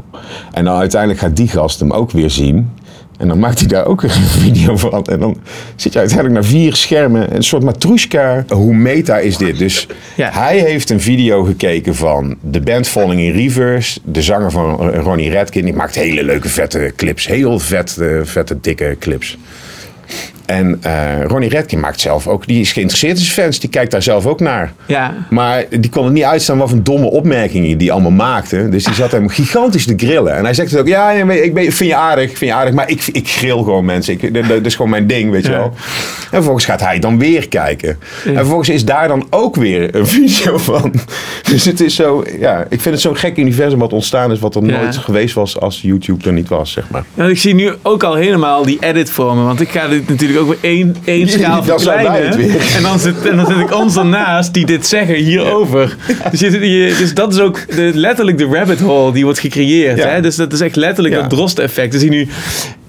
En 0.52 0.64
dan 0.64 0.76
uiteindelijk 0.78 1.20
gaat 1.20 1.36
die 1.36 1.48
gast 1.48 1.80
hem 1.80 1.90
ook 1.92 2.10
weer 2.10 2.30
zien. 2.30 2.70
En 3.18 3.28
dan 3.28 3.38
maakt 3.38 3.58
hij 3.58 3.68
daar 3.68 3.86
ook 3.86 4.02
een 4.02 4.10
video 4.44 4.76
van. 4.76 5.04
En 5.04 5.20
dan 5.20 5.36
zit 5.76 5.92
je 5.92 5.98
uiteindelijk 5.98 6.40
naar 6.40 6.50
vier 6.50 6.74
schermen. 6.74 7.34
Een 7.36 7.42
soort 7.42 7.62
matroeska. 7.62 8.44
Hoe 8.48 8.74
meta 8.74 9.18
is 9.18 9.36
dit? 9.36 9.58
Dus 9.58 9.86
Ja. 10.16 10.30
hij 10.32 10.58
heeft 10.58 10.90
een 10.90 11.00
video 11.00 11.42
gekeken 11.44 11.94
van 11.94 12.36
de 12.40 12.60
band 12.60 12.86
Falling 12.88 13.20
in 13.20 13.32
Reverse. 13.32 14.00
De 14.04 14.22
zanger 14.22 14.50
van 14.50 14.90
Ronnie 14.94 15.30
Redkin. 15.30 15.64
Die 15.64 15.74
maakt 15.74 15.94
hele 15.94 16.24
leuke 16.24 16.48
vette 16.48 16.92
clips. 16.96 17.26
Heel 17.26 17.58
vet, 17.58 17.96
eh, 18.00 18.08
vette 18.22 18.58
dikke 18.60 18.96
clips. 19.00 19.38
En 20.48 20.78
eh, 20.82 21.22
Ronnie 21.24 21.48
Redkin 21.48 21.80
maakt 21.80 22.00
zelf 22.00 22.26
ook. 22.26 22.46
Die 22.46 22.60
is 22.60 22.72
geïnteresseerd 22.72 23.16
in 23.18 23.22
zijn 23.24 23.32
fans. 23.44 23.60
Die 23.60 23.70
kijkt 23.70 23.90
daar 23.90 24.02
zelf 24.02 24.26
ook 24.26 24.40
naar. 24.40 24.72
ja. 24.86 25.14
Maar 25.30 25.64
die 25.80 25.90
kon 25.90 26.04
er 26.04 26.10
niet 26.10 26.22
uitstaan 26.24 26.58
wat 26.58 26.68
voor 26.68 26.82
domme 26.82 27.06
opmerkingen 27.10 27.78
die 27.78 27.92
allemaal 27.92 28.10
maakte. 28.10 28.68
Dus 28.68 28.84
die 28.84 28.94
zat 28.94 29.10
hem 29.12 29.28
gigantisch 29.28 29.84
te 29.86 29.94
grillen. 29.96 30.36
En 30.36 30.44
hij 30.44 30.54
zegt 30.54 30.70
het 30.70 30.80
ook, 30.80 30.86
ja, 30.88 31.10
ik 31.10 31.54
ben, 31.54 31.72
vind 31.72 31.90
je 31.90 31.94
aardig, 31.96 32.26
vind 32.28 32.50
je 32.50 32.56
aardig. 32.56 32.74
Maar 32.74 32.90
ik, 32.90 33.06
ik 33.12 33.28
grill 33.28 33.56
gewoon 33.56 33.84
mensen. 33.84 34.12
Ik, 34.20 34.34
dat, 34.34 34.48
dat 34.48 34.66
is 34.66 34.74
gewoon 34.76 34.90
mijn 34.90 35.06
ding, 35.06 35.30
weet 35.30 35.44
je 35.44 35.50
Ja. 35.50 35.56
wel. 35.58 35.72
En 36.20 36.28
vervolgens 36.30 36.64
gaat 36.64 36.80
hij 36.80 36.98
dan 36.98 37.18
weer 37.18 37.48
kijken. 37.48 37.98
En 38.24 38.34
vervolgens 38.34 38.68
is 38.68 38.84
daar 38.84 39.08
dan 39.08 39.26
ook 39.30 39.56
weer 39.56 39.94
een 39.94 40.06
video 40.18 40.58
van. 40.58 40.92
Dus 41.42 41.64
het 41.64 41.80
is 41.80 41.94
zo, 41.94 42.24
ja, 42.38 42.60
ik 42.68 42.80
vind 42.80 42.94
het 42.94 43.00
zo'n 43.00 43.16
gek 43.16 43.36
universum 43.36 43.78
wat 43.78 43.92
ontstaan 43.92 44.32
is. 44.32 44.38
Wat 44.38 44.54
er 44.54 44.62
nooit 44.62 44.96
geweest 44.96 45.34
was 45.34 45.60
als 45.60 45.80
YouTube 45.82 46.24
er 46.24 46.32
niet 46.32 46.48
was, 46.48 46.72
zeg 46.72 46.84
maar. 46.90 47.04
Nou, 47.14 47.30
ik 47.30 47.38
zie 47.38 47.54
nu 47.54 47.72
ook 47.82 48.02
al 48.02 48.14
helemaal 48.14 48.62
die 48.64 48.76
edit 48.80 49.10
vormen. 49.10 49.44
Want 49.44 49.60
ik 49.60 49.68
ga 49.68 49.88
dit 49.88 50.08
natuurlijk 50.08 50.37
ook 50.38 50.48
weer 50.48 50.58
één, 50.60 50.96
één 51.04 51.20
schaal 51.28 51.62
het 52.26 52.36
weer. 52.36 52.76
En 52.76 52.82
dan, 52.82 52.98
zit, 52.98 53.26
en 53.28 53.36
dan 53.36 53.46
zit 53.46 53.58
ik 53.58 53.74
ons 53.74 53.96
ernaast 53.96 54.54
die 54.54 54.66
dit 54.66 54.86
zeggen 54.86 55.14
hierover. 55.14 55.96
Dus, 56.30 56.40
je, 56.40 56.50
je- 56.70 56.94
dus 56.98 57.14
dat 57.14 57.32
is 57.34 57.40
ook 57.40 57.64
de, 57.74 57.90
letterlijk 57.94 58.38
de 58.38 58.46
rabbit 58.46 58.80
hole 58.80 59.12
die 59.12 59.24
wordt 59.24 59.38
gecreëerd. 59.38 59.98
Hè? 60.02 60.20
Dus 60.20 60.36
dat 60.36 60.52
is 60.52 60.60
echt 60.60 60.76
letterlijk 60.76 61.14
dat 61.20 61.30
drost-effect. 61.30 61.92
Dus 61.92 62.00
zie 62.00 62.10
nu 62.10 62.28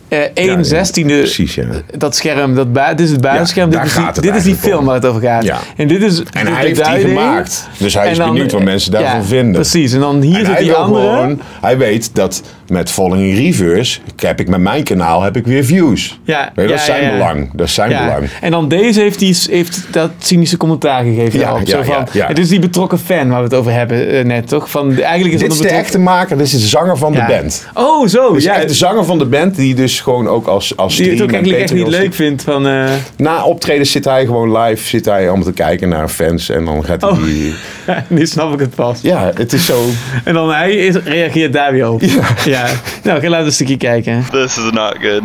eh 0.10 0.20
1 0.20 0.46
Ja, 0.46 0.58
ja, 0.58 0.64
zestiende 0.64 1.18
precies, 1.18 1.56
ja. 1.56 1.64
dat 1.98 2.16
scherm, 2.16 2.56
dat 2.56 2.68
is 3.00 3.12
het. 3.12 3.24
Ja, 3.24 3.32
dit 3.38 3.40
is 3.86 3.94
die, 3.94 4.22
dit 4.22 4.36
is 4.36 4.44
die 4.44 4.56
film 4.56 4.78
om. 4.80 4.86
waar 4.86 4.96
het 4.96 5.06
over 5.06 5.22
gaat. 5.22 5.46
En 5.76 5.88
dit 5.88 6.02
is 6.04 6.20
En 6.20 6.46
de- 6.46 6.52
hij 6.52 6.66
heeft 6.66 6.86
die 6.86 7.00
gemaakt. 7.08 7.68
Dus 7.78 7.94
hij 7.94 8.12
is 8.12 8.18
dan- 8.18 8.28
benieuwd 8.34 8.52
wat 8.52 8.64
mensen 8.64 8.92
daarvan 8.92 9.24
vinden. 9.26 9.54
Precies. 9.54 9.94
En 9.94 10.00
dan 10.00 10.22
hier 10.22 10.40
En 10.40 10.46
zit 10.46 10.54
hij 10.54 10.64
die 10.64 10.74
andere. 10.74 11.02
gewoon- 11.10 11.42
hij 11.62 11.78
weet 11.78 12.16
dat 12.16 12.42
met 12.68 12.92
Falling 12.92 13.22
in 13.24 13.36
Reverse 13.36 14.00
heb 14.16 14.40
ik 14.40 14.48
met 14.48 14.60
mijn 14.60 14.84
kanaal 14.84 15.22
heb 15.22 15.36
ik 15.38 15.46
weer 15.48 15.64
views. 15.66 16.20
Ja, 16.24 16.52
Weet 16.56 16.66
je, 16.66 16.72
dat 16.72 16.80
is 16.80 16.86
zijn 16.86 17.12
belang. 17.12 17.50
Dat 17.54 17.68
is 17.68 17.74
zijn 17.74 17.90
belang. 17.90 18.30
En 18.42 18.52
dan 18.52 18.68
deze 18.68 19.00
heeft, 19.02 19.20
die, 19.20 19.38
heeft 19.50 19.88
dat 19.92 20.12
cynische 20.18 20.58
commentaar 20.58 21.04
gegeven. 21.04 21.40
Ja, 21.40 21.66
Zo 21.66 21.82
van. 21.84 22.08
Het 22.12 22.40
is 22.40 22.48
die 22.50 22.60
betrokken 22.60 23.00
fan 23.00 23.30
waar 23.30 23.38
we 23.38 23.44
het 23.44 23.54
over 23.54 23.72
hebben 23.72 24.10
eh, 24.10 24.26
net, 24.26 24.48
toch? 24.48 24.70
Van, 24.70 25.00
eigenlijk 25.02 25.34
is 25.34 25.40
Dit 25.40 25.50
dat 25.50 25.58
is 25.60 25.64
de 25.64 25.70
echte 25.78 26.00
maker, 26.00 26.38
dit 26.38 26.46
is 26.46 26.52
de 26.52 26.60
zanger 26.60 26.98
van 26.98 27.14
de 27.14 27.26
band. 27.28 27.68
Oh, 27.74 28.08
zo. 28.08 28.28
Dit 28.28 28.38
is 28.38 28.44
ja, 28.44 28.56
echt 28.56 28.68
de 28.68 28.74
zanger 28.74 29.06
van 29.06 29.18
de 29.18 29.26
band 29.26 29.56
die 29.56 29.76
dus 29.76 29.99
gewoon 30.02 30.28
ook 30.28 30.48
als, 30.48 30.78
als 30.78 30.96
die 30.96 31.06
het 31.06 31.14
stream 31.14 31.30
ook 31.30 31.36
en 31.36 31.44
eigenlijk 31.44 31.64
echt 31.72 31.74
niet 31.74 32.02
leuk 32.02 32.14
vindt 32.14 32.44
van... 32.44 32.68
eh, 32.68 32.90
Na 33.18 33.44
optredens 33.44 33.92
zit 33.92 34.06
hij 34.06 34.26
gewoon 34.26 34.58
live, 34.58 34.88
zit 34.88 35.06
hij 35.06 35.28
allemaal 35.28 35.46
te 35.46 35.54
kijken 35.54 35.90
naar 35.90 36.08
fans 36.10 36.50
en 36.50 36.66
dan 36.66 36.86
gaat 36.86 37.02
hij 37.02 37.10
Oh. 37.10 37.24
die... 37.24 37.56
nu 38.08 38.26
snap 38.28 38.54
ik 38.54 38.60
het 38.60 38.76
pas. 38.76 39.02
Ja, 39.02 39.32
het 39.36 39.54
is 39.54 39.66
zo... 39.66 39.84
En 40.24 40.34
dan 40.34 40.50
hij 40.54 40.72
is, 40.76 40.96
reageert 40.96 41.54
daar 41.54 41.72
weer 41.72 41.90
op. 41.90 42.02
Ja. 42.46 42.66
Nou, 43.04 43.18
oké, 43.18 43.28
laten 43.28 43.40
we 43.40 43.46
een 43.46 43.52
stukje 43.52 43.78
kijken. 43.78 44.26
This 44.32 44.58
is 44.58 44.72
not 44.72 44.96
good. 45.02 45.22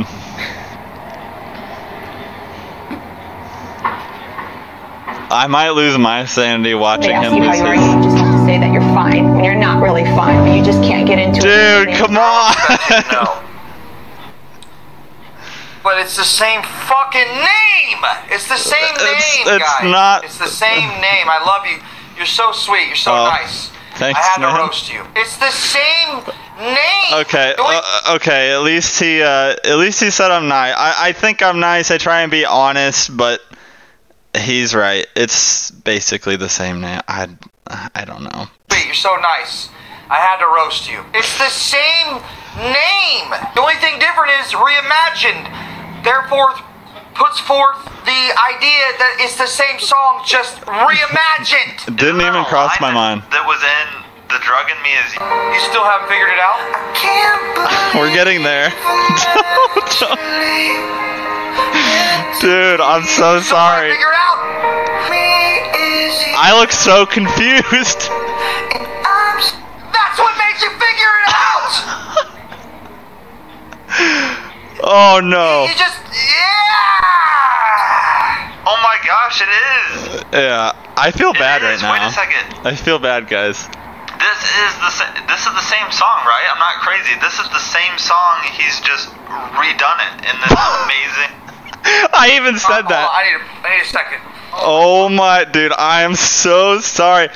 I 5.30 5.46
might 5.48 5.70
lose 5.74 5.98
my 5.98 6.26
sanity 6.26 6.74
watching 6.74 7.10
him 7.16 7.34
you 7.34 7.42
how 7.42 7.50
lose 7.50 7.58
you 7.58 7.66
are, 7.66 7.74
his. 7.74 7.84
you 7.86 8.02
just 8.02 8.16
have 8.16 8.30
to 8.38 8.44
say 8.46 8.58
that 8.58 8.70
you're 8.72 8.94
fine 8.94 9.34
when 9.34 9.42
you're 9.44 9.58
not 9.58 9.82
really 9.82 10.04
fine, 10.04 10.44
but 10.46 10.54
you 10.56 10.62
just 10.62 10.82
can't 10.82 11.06
get 11.08 11.18
into 11.18 11.40
it. 11.40 11.86
Dude, 11.86 11.96
come 11.96 12.16
on! 12.16 12.54
But 15.84 15.98
it's 15.98 16.16
the 16.16 16.24
same 16.24 16.62
fucking 16.62 17.28
name. 17.28 18.00
It's 18.30 18.48
the 18.48 18.56
same 18.56 18.94
It's- 18.96 19.36
name, 19.36 19.54
it's 19.54 19.64
guys. 19.72 19.84
not- 19.84 20.24
It's 20.24 20.38
the 20.38 20.48
same 20.48 20.88
name. 21.00 21.28
I 21.28 21.38
love 21.44 21.66
you. 21.66 21.78
You're 22.16 22.24
so 22.26 22.52
sweet. 22.52 22.86
You're 22.88 22.96
so 22.96 23.12
Oh, 23.14 23.28
nice. 23.28 23.70
thanks, 23.96 24.18
I 24.18 24.22
had 24.22 24.38
to 24.38 24.46
roast 24.58 24.90
you. 24.90 25.06
It's 25.14 25.36
the 25.36 25.50
same 25.50 26.24
name. 26.58 27.14
Okay, 27.14 27.54
uh, 27.58 28.14
okay. 28.14 28.52
At 28.52 28.62
least 28.62 28.98
he, 28.98 29.22
uh, 29.22 29.56
at 29.62 29.76
least 29.76 30.00
he 30.00 30.10
said 30.10 30.30
I'm 30.30 30.48
nice. 30.48 30.74
I, 30.74 30.94
I 31.08 31.12
think 31.12 31.42
I'm 31.42 31.60
nice. 31.60 31.90
I 31.90 31.98
try 31.98 32.22
and 32.22 32.30
be 32.30 32.46
honest, 32.46 33.14
but 33.14 33.42
he's 34.34 34.74
right. 34.74 35.06
It's 35.14 35.70
basically 35.70 36.36
the 36.36 36.48
same 36.48 36.80
name. 36.80 37.00
I, 37.08 37.28
I 37.94 38.04
don't 38.06 38.22
know. 38.22 38.48
sweet. 38.70 38.86
You're 38.86 38.94
so 38.94 39.16
nice. 39.16 39.68
I 40.08 40.16
had 40.16 40.38
to 40.38 40.46
roast 40.46 40.88
you. 40.90 41.04
It's 41.12 41.36
the 41.38 41.48
same 41.50 42.22
name. 42.58 43.30
The 43.54 43.60
only 43.60 43.74
thing 43.76 43.98
different 43.98 44.30
is 44.40 44.52
reimagined. 44.52 45.50
Therefore, 46.04 46.52
puts 47.14 47.40
forth 47.40 47.80
the 48.04 48.22
idea 48.52 48.84
that 49.00 49.16
it's 49.24 49.40
the 49.40 49.48
same 49.48 49.80
song, 49.80 50.20
just 50.26 50.60
reimagined. 50.68 51.88
It 51.88 51.96
didn't 51.96 52.20
even 52.20 52.44
cross 52.44 52.76
my 52.80 52.92
mind. 52.92 53.22
That 53.32 53.48
was 53.48 53.56
in 53.64 54.04
the 54.28 54.36
drug 54.44 54.68
in 54.68 54.76
me 54.84 54.92
is 55.00 55.16
You 55.16 55.60
still 55.70 55.84
haven't 55.86 56.12
figured 56.12 56.28
it 56.28 56.42
out? 56.42 56.60
We're 57.96 58.12
getting 58.12 58.42
there. 58.42 58.68
Dude, 62.40 62.80
I'm 62.80 63.04
so 63.04 63.40
sorry. 63.40 63.92
Figure 63.92 64.12
it 64.12 64.20
out. 64.20 64.44
I 66.36 66.52
look 66.58 66.72
so 66.72 67.06
confused. 67.06 68.10
Oh 74.86 75.20
no. 75.24 75.64
You 75.64 75.74
just 75.74 75.96
yeah. 76.12 76.54
Oh 78.66 78.76
my 78.84 78.96
gosh, 79.00 79.40
it 79.40 79.48
is. 79.48 80.24
Yeah, 80.32 80.72
I 80.96 81.10
feel 81.10 81.32
bad 81.32 81.62
It 81.62 81.66
right 81.66 81.74
is. 81.74 81.82
Wait 81.82 82.02
a 82.02 82.12
second. 82.12 82.66
I 82.66 82.74
feel 82.74 82.98
bad, 82.98 83.28
guys. 83.28 83.64
This 84.20 84.40
is 84.44 84.72
the 84.84 84.90
sa- 84.90 85.14
this 85.26 85.40
is 85.46 85.52
the 85.52 85.64
same 85.64 85.90
song, 85.90 86.20
right? 86.28 86.44
I'm 86.52 86.58
not 86.58 86.84
crazy. 86.84 87.16
This 87.20 87.38
is 87.40 87.48
the 87.48 87.64
same 87.64 87.96
song. 87.96 88.44
He's 88.52 88.80
just 88.80 89.08
redone 89.56 90.00
it 90.04 90.28
in 90.28 90.36
this 90.44 90.52
amazing. 90.84 91.32
I 92.12 92.36
even 92.36 92.58
said 92.58 92.84
oh, 92.84 92.88
that. 92.88 93.08
I 93.12 93.24
need, 93.24 93.40
a, 93.40 93.66
I 93.66 93.76
need 93.76 93.82
a 93.82 93.86
second. 93.88 94.20
Oh 94.52 95.08
my, 95.08 95.44
dude, 95.44 95.72
I 95.72 96.02
am 96.02 96.14
so 96.14 96.80
sorry. 96.80 97.28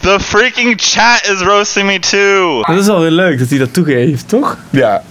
The 0.00 0.18
freaking 0.18 0.78
chat 0.78 1.28
is 1.28 1.44
roasting 1.44 1.86
me 1.86 1.98
too. 1.98 2.62
Dat 2.66 2.76
is 2.76 2.88
alweer 2.88 3.10
leuk 3.10 3.38
dat 3.38 3.48
hij 3.48 3.58
dat 3.58 3.74
toegeeft, 3.74 4.28
toch? 4.28 4.56
Ja. 4.70 5.02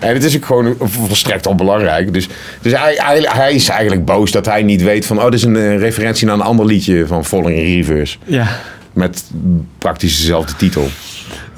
En 0.00 0.14
het 0.14 0.24
is 0.24 0.36
ook 0.36 0.44
gewoon 0.44 0.76
volstrekt 0.80 1.46
onbelangrijk. 1.46 2.12
Dus, 2.12 2.28
dus 2.62 2.72
hij, 2.72 2.94
hij, 2.96 3.26
hij 3.28 3.54
is 3.54 3.68
eigenlijk 3.68 4.04
boos 4.04 4.30
dat 4.30 4.46
hij 4.46 4.62
niet 4.62 4.82
weet 4.82 5.06
van... 5.06 5.18
oh, 5.18 5.24
dit 5.24 5.34
is 5.34 5.42
een 5.42 5.56
eh, 5.56 5.78
referentie 5.78 6.26
naar 6.26 6.34
een 6.34 6.40
ander 6.40 6.66
liedje 6.66 7.06
van 7.06 7.24
Falling 7.24 7.58
in 7.58 7.64
Reverse. 7.64 8.16
Ja. 8.24 8.60
Met 8.92 9.24
praktisch 9.78 10.16
dezelfde 10.16 10.56
titel. 10.56 10.88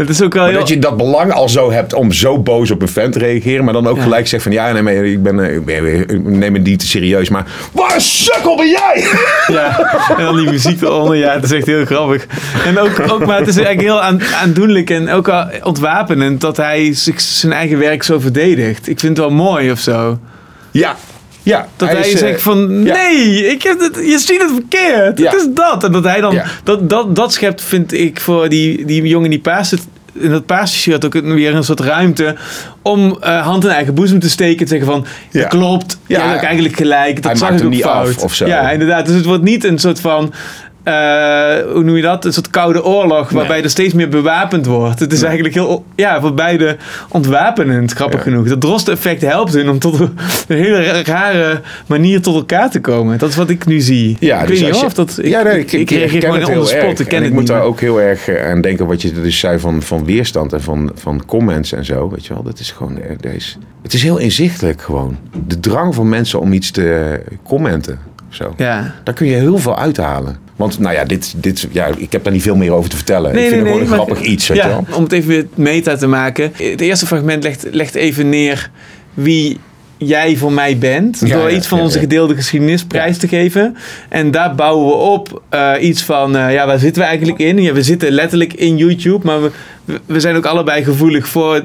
Het 0.01 0.09
is 0.09 0.23
ook 0.23 0.33
wel 0.33 0.43
Maar 0.43 0.51
heel... 0.51 0.61
dat 0.61 0.69
je 0.69 0.79
dat 0.79 0.97
belang 0.97 1.33
al 1.33 1.49
zo 1.49 1.71
hebt 1.73 1.95
om 1.95 2.13
zo 2.13 2.39
boos 2.39 2.71
op 2.71 2.83
een 2.83 2.89
fan 2.89 3.11
te 3.11 3.19
reageren... 3.19 3.65
maar 3.65 3.73
dan 3.73 3.87
ook 3.87 3.97
Ja. 3.97 4.03
gelijk 4.03 4.27
zegt 4.27 4.43
van... 4.43 4.53
ja, 4.53 4.73
nee, 4.73 4.83
maar 4.83 4.93
ik, 4.93 5.23
ben, 5.23 5.41
eh, 5.45 5.55
ik, 5.55 5.65
ben, 5.65 6.01
ik 6.09 6.25
neem 6.25 6.55
het 6.55 6.63
niet 6.63 6.79
te 6.79 6.87
serieus, 6.87 7.29
maar... 7.29 7.47
Waar 7.73 7.95
een 7.95 8.01
sukkel 8.01 8.57
ben 8.57 8.69
jij? 8.69 9.05
Ja, 9.47 9.79
en 10.17 10.25
dan 10.25 10.37
die 10.37 10.51
muziek 10.51 10.83
eronder. 10.83 11.17
Ja, 11.17 11.33
het 11.33 11.45
is 11.45 11.53
echt 11.53 11.67
heel 11.67 11.85
grappig. 11.85 12.27
En 12.67 12.79
ook, 12.79 13.01
ook 13.11 13.27
maar 13.27 13.39
het 13.39 13.49
is 13.49 13.57
eigenlijk 13.57 13.87
heel 13.87 14.03
aan, 14.03 14.21
aandoenlijk 14.43 14.91
en 14.91 15.11
ook 15.11 15.29
al 15.29 15.47
ontwapenend 15.63 16.41
dat 16.41 16.57
hij 16.57 16.95
zich 16.95 17.21
zijn 17.21 17.53
eigen 17.53 17.79
werk 17.79 18.03
zo 18.03 18.19
verdedigt. 18.19 18.89
Ik 18.89 19.01
vind 19.01 19.17
het 19.17 19.27
wel 19.27 19.37
mooi 19.37 19.71
of 19.71 19.79
zo. 19.79 20.19
Ja, 20.71 20.97
ja. 21.43 21.69
Dat 21.77 21.89
hij, 21.89 22.01
is, 22.01 22.13
eh, 22.13 22.19
zegt 22.19 22.43
van, 22.43 22.85
ja. 22.85 22.95
nee, 22.95 23.47
ik 23.47 23.63
heb 23.63 23.81
het, 23.81 23.97
je 23.97 24.19
ziet 24.19 24.43
het 24.43 24.51
verkeerd. 24.53 25.19
Ja. 25.19 25.31
Het 25.31 25.41
is 25.41 25.47
dat. 25.55 25.85
En 25.85 25.93
dat 25.93 26.05
hij 26.05 26.21
dan, 26.21 26.41
dat, 26.65 26.91
dat, 26.91 27.17
dat 27.17 27.33
schept, 27.33 27.63
vind 27.63 27.93
ik, 27.93 28.21
voor 28.21 28.49
die, 28.49 28.85
die 28.85 29.03
jongen 29.03 29.31
die 29.31 29.39
paarse, 29.41 29.79
in 30.13 30.31
dat 30.31 30.47
paarse 30.47 30.77
shirt 30.79 31.05
ook 31.05 31.13
weer 31.13 31.55
een 31.55 31.65
soort 31.65 31.81
ruimte 31.81 32.37
om 32.83 33.17
eh, 33.21 33.43
hand 33.47 33.65
in 33.65 33.71
eigen 33.71 33.95
boezem 33.95 34.19
te 34.19 34.31
steken 34.31 34.59
en 34.59 34.65
te 34.65 34.71
zeggen 34.71 34.87
van, 34.93 35.07
ja, 35.31 35.47
klopt, 35.47 35.99
ja, 36.07 36.17
Ja. 36.17 36.23
je 36.23 36.29
hebt 36.29 36.41
ook 36.41 36.47
eigenlijk 36.47 36.77
gelijk. 36.77 37.15
Dat 37.15 37.25
Hij 37.25 37.35
zag 37.37 37.51
ik 37.51 37.65
ook 37.65 37.71
niet 37.71 37.83
fout. 37.83 38.17
af 38.17 38.23
of 38.23 38.35
zo. 38.35 38.47
Ja, 38.47 38.71
inderdaad. 38.71 39.07
Dus 39.07 39.15
het 39.15 39.25
wordt 39.25 39.43
niet 39.43 39.65
een 39.65 39.79
soort 39.79 40.01
van, 40.01 40.33
hoe 41.73 41.83
noem 41.85 41.97
je 41.97 42.03
dat? 42.03 42.25
Een 42.25 42.33
soort 42.33 42.51
koude 42.51 42.85
oorlog 42.85 43.31
waarbij 43.31 43.55
Nee. 43.55 43.65
er 43.65 43.71
steeds 43.71 43.95
meer 43.95 44.09
bewapend 44.09 44.67
wordt. 44.67 45.01
Het 45.01 45.13
is 45.13 45.23
eigenlijk 45.23 45.55
heel, 45.55 45.85
ja, 45.95 46.21
voor 46.21 46.35
beide 46.35 46.77
ontwapenend, 47.09 47.93
grappig 47.93 48.19
Ja. 48.19 48.25
genoeg. 48.25 48.49
Dat 48.49 48.61
Drost-effect 48.61 49.23
helpt 49.23 49.53
hun 49.53 49.69
om 49.71 49.79
tot 49.79 49.99
een, 50.01 50.11
hele 50.47 50.83
ra- 50.83 51.03
rare 51.05 51.61
manier 51.87 52.23
tot 52.23 52.35
elkaar 52.35 52.71
te 52.71 52.81
komen. 52.81 53.19
Dat 53.19 53.29
is 53.29 53.37
wat 53.37 53.51
ik 53.51 53.67
nu 53.67 53.81
zie. 53.81 54.17
Ja, 54.21 54.41
ik 54.41 54.47
dus 54.49 54.61
weet 54.61 54.71
niet 54.71 54.81
je- 54.81 54.87
of 54.87 54.95
dat... 54.95 55.19
Ik, 55.19 55.27
ja, 55.27 55.43
nee, 55.43 55.59
ik, 55.59 55.73
ik, 55.73 55.91
reageer 55.91 56.21
gewoon 56.23 56.39
heel 56.39 56.67
spot. 56.67 56.83
erg. 56.83 56.99
Ik 57.01 57.07
ken 57.07 57.17
en 57.17 57.23
het 57.23 57.33
ik 57.33 57.39
moet 57.39 57.47
daar 57.47 57.63
ook 57.63 57.81
heel 57.81 58.01
erg 58.01 58.29
eh, 58.29 58.51
aan 58.51 58.61
denken 58.61 58.87
wat 58.87 59.03
je 59.03 59.13
dus 59.13 59.39
zei 59.39 59.59
van, 59.59 59.83
van 59.83 60.05
weerstand 60.05 60.53
en 60.53 60.63
van, 60.63 60.91
van 60.95 61.23
comments 61.27 61.73
en 61.73 61.85
zo. 61.85 62.09
Weet 62.11 62.27
je 62.27 62.35
wel, 62.35 62.43
dat 62.43 62.59
is 62.59 62.71
gewoon 62.71 62.99
eh, 63.01 63.17
deze. 63.21 63.57
Het 63.83 63.93
is 63.93 64.03
heel 64.03 64.19
inzichtelijk 64.19 64.83
gewoon. 64.83 65.17
De 65.47 65.61
drang 65.61 65.95
van 65.95 66.09
mensen 66.09 66.41
om 66.41 66.53
iets 66.53 66.71
te 66.71 67.21
commenten. 67.45 67.99
Zo. 68.31 68.55
Ja. 68.57 68.95
Daar 69.05 69.15
kun 69.15 69.27
je 69.27 69.35
heel 69.35 69.59
veel 69.59 69.79
uithalen. 69.79 70.37
Want 70.57 70.79
nou 70.79 70.95
ja, 70.95 71.05
dit, 71.05 71.35
dit, 71.37 71.69
ja, 71.71 71.87
ik 71.97 72.13
heb 72.13 72.25
daar 72.25 72.33
niet 72.33 72.43
veel 72.43 72.57
meer 72.57 72.73
over 72.73 72.91
te 72.91 72.97
vertellen. 72.97 73.31
ik 73.31 73.49
vind 73.49 73.55
het 73.55 73.61
gewoon 73.67 73.81
een 73.81 73.87
grappig 73.87 74.21
iets. 74.21 74.49
Weet 74.49 74.57
ja, 74.57 74.65
je 74.65 74.71
wel? 74.71 74.85
Om 74.97 75.03
het 75.03 75.13
even 75.13 75.29
weer 75.29 75.47
meta 75.55 75.97
te 75.97 76.07
maken. 76.07 76.53
Het 76.57 76.81
eerste 76.81 77.07
fragment 77.07 77.43
legt, 77.43 77.67
legt 77.71 77.95
even 77.95 78.29
neer 78.29 78.71
wie 79.15 79.59
jij 79.97 80.37
voor 80.37 80.53
mij 80.53 80.79
bent. 80.79 81.23
Ja, 81.25 81.37
door 81.37 81.51
iets 81.51 81.67
van 81.67 81.79
ja, 81.79 81.85
onze 81.85 81.99
gedeelde 81.99 82.35
geschiedenis 82.35 82.85
prijs 82.85 83.19
te 83.19 83.29
geven. 83.29 83.77
En 84.09 84.31
daar 84.31 84.55
bouwen 84.55 84.87
we 84.87 84.93
op 84.93 85.43
eh, 85.49 85.73
iets 85.81 86.03
van, 86.03 86.37
eh, 86.37 86.53
ja, 86.53 86.67
waar 86.67 86.79
zitten 86.79 87.03
we 87.03 87.09
eigenlijk 87.09 87.39
in? 87.39 87.63
Ja, 87.63 87.73
we 87.73 87.83
zitten 87.83 88.13
letterlijk 88.13 88.53
in 88.53 88.77
YouTube, 88.77 89.27
maar 89.27 89.43
we, 89.43 89.51
we 90.07 90.21
zijn 90.21 90.37
ook 90.37 90.47
allebei 90.47 90.85
gevoelig 90.85 91.29
voor 91.29 91.63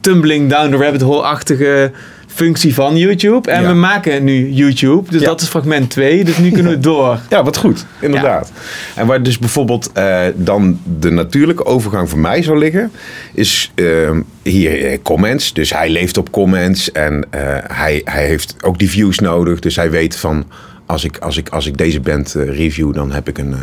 tumbling 0.00 0.50
down 0.50 0.70
the 0.70 0.76
rabbit 0.76 1.00
hole-achtige 1.00 1.90
functie 2.36 2.74
van 2.74 2.96
YouTube. 2.96 3.50
En 3.50 3.62
Ja. 3.62 3.68
we 3.68 3.74
maken 3.74 4.24
nu 4.24 4.50
YouTube, 4.50 5.10
dus 5.10 5.20
Ja. 5.20 5.26
dat 5.26 5.40
is 5.40 5.48
fragment 5.48 5.90
2. 5.90 6.24
Dus 6.24 6.38
nu 6.38 6.50
kunnen 6.50 6.72
we 6.72 6.78
door. 6.78 7.18
Ja, 7.28 7.44
wat 7.44 7.56
goed, 7.56 7.86
inderdaad. 8.00 8.52
En 8.94 9.06
waar 9.06 9.22
dus 9.22 9.38
bijvoorbeeld 9.38 9.90
eh, 9.92 10.20
dan 10.34 10.78
de 11.00 11.10
natuurlijke 11.10 11.64
overgang 11.64 12.08
voor 12.08 12.18
mij 12.18 12.42
zou 12.42 12.58
liggen, 12.58 12.90
is 13.34 13.72
ehm, 13.74 14.20
hier 14.42 14.84
eh, 14.84 14.98
comments. 15.02 15.52
Dus 15.52 15.72
hij 15.72 15.90
leeft 15.90 16.16
op 16.16 16.30
comments 16.30 16.92
en 16.92 17.24
eh, 17.30 17.40
hij, 17.72 18.00
hij 18.04 18.26
heeft 18.26 18.54
ook 18.64 18.78
die 18.78 18.90
views 18.90 19.18
nodig. 19.18 19.60
Dus 19.60 19.76
hij 19.76 19.90
weet 19.90 20.16
van, 20.16 20.44
als 20.86 21.04
ik, 21.04 21.18
als 21.18 21.36
ik, 21.36 21.48
als 21.48 21.66
ik 21.66 21.78
deze 21.78 22.00
band 22.00 22.34
review, 22.38 22.94
dan 22.94 23.12
heb 23.12 23.28
ik 23.28 23.38
een... 23.38 23.54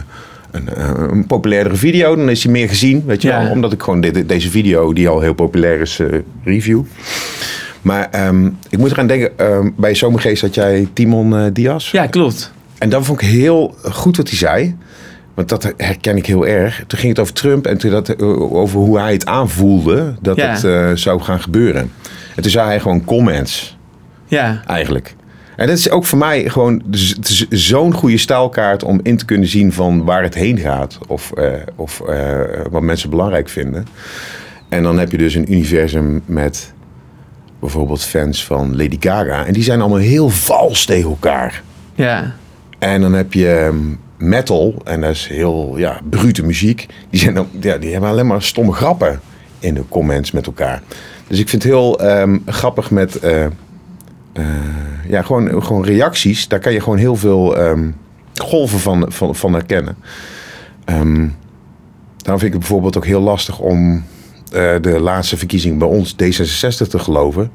een, 0.51 0.67
een 1.11 1.25
populairdere 1.27 1.75
video, 1.75 2.15
dan 2.15 2.29
is 2.29 2.43
hij 2.43 2.51
meer 2.51 2.67
gezien, 2.69 3.03
weet 3.05 3.21
je 3.21 3.27
Ja. 3.27 3.41
wel. 3.43 3.51
Omdat 3.51 3.73
ik 3.73 3.81
gewoon 3.83 4.01
dit- 4.01 4.29
deze 4.29 4.49
video, 4.49 4.93
die 4.93 5.07
al 5.07 5.19
heel 5.21 5.33
populair 5.33 5.79
is, 5.81 5.99
review. 6.43 6.81
Maar 7.83 8.07
ehm, 8.11 8.45
ik 8.69 8.77
moet 8.77 8.91
eraan 8.91 9.07
denken, 9.07 9.37
ehm, 9.37 9.69
bij 9.75 9.95
Zomergeest 9.95 10.41
had 10.41 10.55
jij 10.55 10.87
Timon 10.93 11.35
eh, 11.37 11.45
Diaz. 11.53 11.91
Ja, 11.91 12.05
klopt. 12.07 12.51
En 12.77 12.89
dat 12.89 13.05
vond 13.05 13.21
ik 13.21 13.27
heel 13.27 13.75
goed 13.83 14.17
wat 14.17 14.27
hij 14.29 14.37
zei. 14.37 14.75
Want 15.33 15.49
dat 15.49 15.73
herken 15.77 16.17
ik 16.17 16.25
heel 16.25 16.47
erg. 16.47 16.83
Toen 16.87 16.99
ging 16.99 17.11
het 17.11 17.19
over 17.21 17.33
Trump 17.33 17.65
en 17.65 17.77
toen 17.77 17.91
dat, 17.91 18.09
eh, 18.09 18.53
over 18.53 18.79
hoe 18.79 18.99
hij 18.99 19.11
het 19.13 19.25
aanvoelde 19.25 20.15
dat 20.21 20.35
Ja. 20.37 20.47
het 20.51 20.63
eh, 20.63 20.91
zou 20.93 21.21
gaan 21.21 21.41
gebeuren. 21.41 21.91
En 22.35 22.41
toen 22.41 22.51
zei 22.51 22.65
hij 22.67 22.79
gewoon 22.79 23.03
comments, 23.05 23.77
Ja. 24.25 24.61
eigenlijk. 24.67 25.15
En 25.55 25.67
dat 25.67 25.77
is 25.77 25.89
ook 25.89 26.05
voor 26.05 26.17
mij 26.17 26.49
gewoon 26.49 26.81
zo'n 27.49 27.93
goede 27.93 28.17
staalkaart 28.17 28.83
om 28.83 28.99
in 29.03 29.17
te 29.17 29.25
kunnen 29.25 29.47
zien 29.47 29.73
van 29.73 30.03
waar 30.03 30.23
het 30.23 30.33
heen 30.33 30.57
gaat. 30.57 30.97
Of, 31.07 31.31
of 31.75 32.01
wat 32.71 32.81
mensen 32.81 33.09
belangrijk 33.09 33.49
vinden. 33.49 33.85
En 34.69 34.83
dan 34.83 34.99
heb 34.99 35.11
je 35.11 35.17
dus 35.17 35.35
een 35.35 35.53
universum 35.53 36.21
met 36.25 36.73
bijvoorbeeld 37.63 38.03
fans 38.03 38.45
van 38.45 38.75
Lady 38.75 38.97
Gaga. 38.99 39.45
En 39.45 39.53
die 39.53 39.63
zijn 39.63 39.79
allemaal 39.79 39.99
heel 39.99 40.29
vals 40.29 40.85
tegen 40.85 41.09
elkaar. 41.09 41.63
Ja. 41.95 42.35
En 42.79 43.01
dan 43.01 43.13
heb 43.13 43.33
je 43.33 43.49
ehm, 43.49 43.77
metal, 44.17 44.75
en 44.83 45.01
dat 45.01 45.11
is 45.11 45.27
heel 45.27 45.77
ja, 45.77 45.99
brute 46.09 46.43
muziek. 46.43 46.87
Die, 47.09 47.19
zijn 47.19 47.33
dan, 47.33 47.47
ja, 47.59 47.77
die 47.77 47.91
hebben 47.91 48.09
alleen 48.09 48.27
maar 48.27 48.41
stomme 48.41 48.71
grappen 48.71 49.19
in 49.59 49.73
de 49.73 49.83
comments 49.89 50.31
met 50.31 50.45
elkaar. 50.45 50.81
Dus 51.27 51.39
ik 51.39 51.49
vind 51.49 51.63
het 51.63 51.71
heel 51.71 51.99
ehm, 51.99 52.37
grappig 52.45 52.91
met 52.91 53.19
eh, 53.19 53.45
eh, 53.45 53.51
ja, 55.07 55.21
gewoon, 55.21 55.63
gewoon 55.63 55.85
reacties. 55.85 56.47
Daar 56.47 56.59
kan 56.59 56.73
je 56.73 56.79
gewoon 56.81 56.97
heel 56.97 57.15
veel 57.15 57.57
ehm, 57.57 57.89
golven 58.35 58.79
van, 58.79 59.05
van, 59.11 59.35
van 59.35 59.53
herkennen. 59.53 59.97
Ehm, 60.85 61.27
daarom 62.17 62.39
vind 62.39 62.41
ik 62.41 62.51
het 62.51 62.59
bijvoorbeeld 62.59 62.97
ook 62.97 63.05
heel 63.05 63.21
lastig 63.21 63.59
om 63.59 64.03
de 64.81 64.99
laatste 65.01 65.37
verkiezing 65.37 65.79
bij 65.79 65.87
ons 65.87 66.13
D66 66.23 66.87
te 66.89 66.99
geloven. 66.99 67.51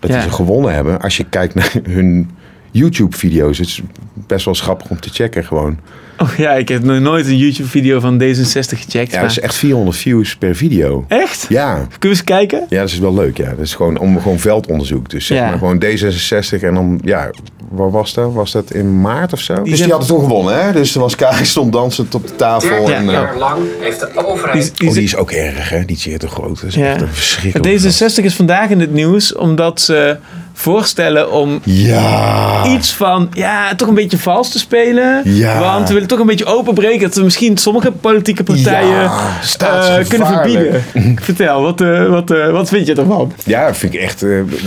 Dat 0.00 0.10
Ja. 0.10 0.16
die 0.16 0.28
ze 0.28 0.34
gewonnen 0.34 0.74
hebben. 0.74 1.00
Als 1.00 1.16
je 1.16 1.24
kijkt 1.24 1.54
naar 1.54 1.72
hun 1.96 2.30
YouTube-video's. 2.70 3.58
Het 3.58 3.66
is 3.66 3.82
best 4.26 4.44
wel 4.44 4.54
grappig 4.54 4.90
om 4.90 5.00
te 5.00 5.08
checken 5.10 5.44
gewoon. 5.44 5.78
Oh 6.18 6.30
ja, 6.36 6.52
ik 6.52 6.68
heb 6.68 6.82
nog 6.82 7.00
nooit 7.00 7.26
een 7.26 7.36
YouTube-video 7.36 8.00
van 8.00 8.22
D66 8.22 8.78
gecheckt. 8.78 8.92
Ja, 8.92 9.02
maar- 9.12 9.20
dat 9.20 9.30
is 9.30 9.40
echt 9.40 9.54
400 9.54 9.96
views 9.96 10.36
per 10.36 10.56
video. 10.56 11.04
Echt? 11.08 11.46
Ja. 11.48 11.74
Kunnen 11.74 11.88
we 12.00 12.08
eens 12.08 12.24
kijken? 12.24 12.66
Ja, 12.68 12.80
dat 12.80 12.88
is 12.88 12.98
wel 12.98 13.14
leuk. 13.14 13.36
Ja. 13.36 13.50
Dat 13.50 13.58
is 13.58 13.74
gewoon 13.74 13.98
om 13.98 14.20
gewoon 14.20 14.38
veldonderzoek. 14.38 15.10
Dus 15.10 15.26
zeg 15.26 15.38
Ja. 15.38 15.48
maar 15.48 15.58
gewoon 15.58 15.82
D66 15.84 16.62
en 16.62 16.74
dan, 16.74 17.00
ja, 17.04 17.30
waar 17.70 17.90
was 17.90 18.14
dat? 18.14 18.32
Was 18.32 18.52
dat 18.52 18.70
in 18.72 19.00
maart 19.00 19.32
of 19.32 19.40
zo? 19.40 19.54
dus 19.54 19.64
die 19.64 19.76
zijn- 19.76 19.90
hadden 19.90 20.08
toen 20.08 20.20
gewonnen, 20.20 20.64
hè? 20.64 20.72
Dus 20.72 20.94
er 20.94 21.00
was 21.00 21.14
Kaag 21.16 21.46
stond 21.46 21.72
dansend 21.72 22.14
op 22.14 22.26
de 22.26 22.36
tafel. 22.36 22.90
en, 22.92 23.08
eh, 23.08 23.36
lang 23.38 23.62
heeft 23.80 24.00
de 24.00 24.26
overheid... 24.26 24.62
Die, 24.62 24.72
die, 24.74 24.88
oh, 24.88 24.94
die 24.94 25.02
is 25.02 25.16
ook 25.16 25.30
erg, 25.30 25.68
hè? 25.70 25.84
Die 25.84 25.96
is 25.96 26.04
hier 26.04 26.18
te 26.18 26.28
groot. 26.28 26.60
Dat 26.60 26.68
is 26.68 26.74
Ja. 26.74 26.86
echt 26.92 27.00
een 27.00 27.08
verschrikkelijk. 27.08 27.80
D66 27.82 28.24
is 28.24 28.34
vandaag 28.34 28.70
in 28.70 28.80
het 28.80 28.92
nieuws 28.92 29.34
omdat 29.34 29.80
ze 29.80 30.16
voorstellen 30.58 31.32
om 31.32 31.60
Ja. 31.64 32.66
iets 32.66 32.92
van, 32.92 33.28
ja, 33.32 33.74
toch 33.74 33.88
een 33.88 33.94
beetje 33.94 34.18
vals 34.18 34.50
te 34.50 34.58
spelen. 34.58 35.20
Ja. 35.24 35.60
Want 35.60 35.88
we 35.88 35.92
willen 35.94 36.08
toch 36.08 36.18
een 36.18 36.26
beetje 36.26 36.44
openbreken 36.44 37.00
dat 37.00 37.14
we 37.14 37.22
misschien 37.24 37.56
sommige 37.56 37.92
politieke 37.92 38.42
partijen 38.42 38.88
Ja, 38.88 39.38
eh, 39.58 40.08
kunnen 40.08 40.26
verbieden. 40.26 40.82
Vertel, 41.22 41.62
wat, 41.62 41.80
eh, 41.80 42.08
wat, 42.08 42.30
eh, 42.30 42.50
wat 42.50 42.68
vind 42.68 42.86
je 42.86 42.94
ervan? 42.94 43.32
Ja, 43.44 43.66
dat 43.66 43.76
vind 43.76 43.94
ik 43.94 44.00
echt 44.00 44.24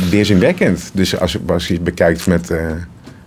weerzinwekkend. 0.10 0.90
Dus 0.94 1.20
als, 1.20 1.38
als 1.48 1.68
je 1.68 1.74
het 1.74 1.84
bekijkt 1.84 2.28
met... 2.28 2.50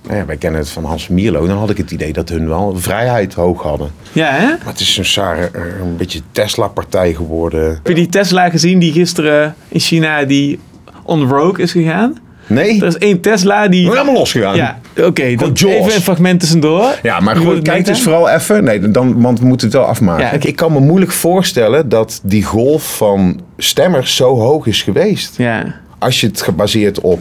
nou 0.02 0.16
ja, 0.16 0.26
wij 0.26 0.36
kennen 0.36 0.60
het 0.60 0.70
van 0.70 0.84
Hans 0.84 1.08
Mierlo. 1.08 1.46
Dan 1.46 1.58
had 1.58 1.70
ik 1.70 1.76
het 1.76 1.90
idee 1.90 2.12
dat 2.12 2.28
hun 2.28 2.48
wel 2.48 2.76
vrijheid 2.76 3.34
hoog 3.34 3.62
hadden. 3.62 3.90
Ja, 4.12 4.30
hè? 4.30 4.46
Maar 4.46 4.58
het 4.64 4.80
is 4.80 4.98
een, 4.98 5.04
sare, 5.04 5.50
een 5.80 5.96
beetje 5.96 6.20
Tesla-partij 6.32 7.14
geworden. 7.14 7.68
Heb 7.68 7.86
je 7.86 7.94
die 7.94 8.08
Tesla 8.08 8.50
gezien 8.50 8.78
die 8.78 8.92
gisteren 8.92 9.54
in 9.68 9.80
China 9.80 10.24
die 10.24 10.58
on 11.02 11.28
rogue 11.28 11.62
is 11.62 11.72
gegaan? 11.72 12.18
Nee, 12.46 12.80
Er 12.80 12.86
is 12.86 12.98
één 12.98 13.20
Tesla 13.20 13.68
die... 13.68 13.84
we 13.88 13.92
helemaal 13.92 14.14
losgegaan. 14.14 14.56
Ja, 14.56 14.78
oké. 15.00 15.34
dat 15.34 15.58
Jaws. 15.58 15.72
even 15.72 15.94
een 15.94 16.00
fragment 16.02 16.40
tussendoor. 16.40 16.98
Ja, 17.02 17.20
maar 17.20 17.36
goed, 17.36 17.62
kijk 17.62 17.84
dus 17.84 18.02
vooral 18.02 18.28
even. 18.30 18.64
Nee, 18.64 18.90
dan, 18.90 19.20
want 19.22 19.40
we 19.40 19.46
moeten 19.46 19.66
het 19.66 19.76
wel 19.76 19.86
afmaken. 19.86 20.24
Ja. 20.24 20.30
Ik, 20.32 20.44
ik 20.44 20.56
kan 20.56 20.72
me 20.72 20.80
moeilijk 20.80 21.12
voorstellen 21.12 21.88
dat 21.88 22.20
die 22.22 22.42
golf 22.44 22.96
van 22.96 23.40
stemmers 23.56 24.16
zo 24.16 24.34
hoog 24.38 24.66
is 24.66 24.82
geweest. 24.82 25.34
Ja. 25.38 25.80
Als 25.98 26.20
je 26.20 26.26
het 26.26 26.42
gebaseerd 26.42 27.00
op 27.00 27.20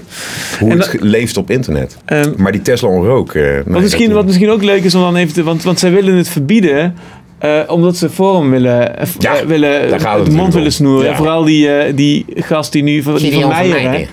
hoe 0.59 0.71
het 0.71 0.95
leeft 0.99 1.37
op 1.37 1.49
internet. 1.49 1.97
Ehm, 2.05 2.31
maar 2.37 2.51
die 2.51 2.61
Tesla 2.61 2.87
on 2.89 3.05
rook. 3.05 3.33
eh, 3.33 3.43
nee, 3.43 3.63
Wat 3.65 3.81
misschien, 3.81 4.13
wat 4.13 4.25
misschien 4.25 4.49
ook 4.49 4.63
leuk 4.63 4.83
is 4.83 4.95
om 4.95 5.01
dan 5.01 5.15
even 5.15 5.33
te... 5.33 5.43
Want, 5.43 5.63
want 5.63 5.79
zij 5.79 5.91
willen 5.91 6.15
het 6.15 6.29
verbieden 6.29 6.95
Eh, 7.39 7.59
omdat 7.67 7.97
ze 7.97 8.09
Forum 8.09 8.49
willen, 8.49 8.97
eh, 8.97 9.07
Ja, 9.19 9.45
willen 9.45 9.89
daar 9.89 9.99
gaat 9.99 10.17
het 10.17 10.25
de 10.25 10.31
mond 10.31 10.53
willen 10.53 10.71
snoeren. 10.71 11.03
Ja. 11.03 11.09
En 11.11 11.17
vooral 11.17 11.43
die, 11.43 11.93
die 11.93 12.25
gast 12.35 12.71
die 12.71 12.83
nu 12.83 13.01
van, 13.01 13.15
die 13.15 13.33
van 13.33 13.41
van 13.41 13.49
Meijer, 13.49 14.07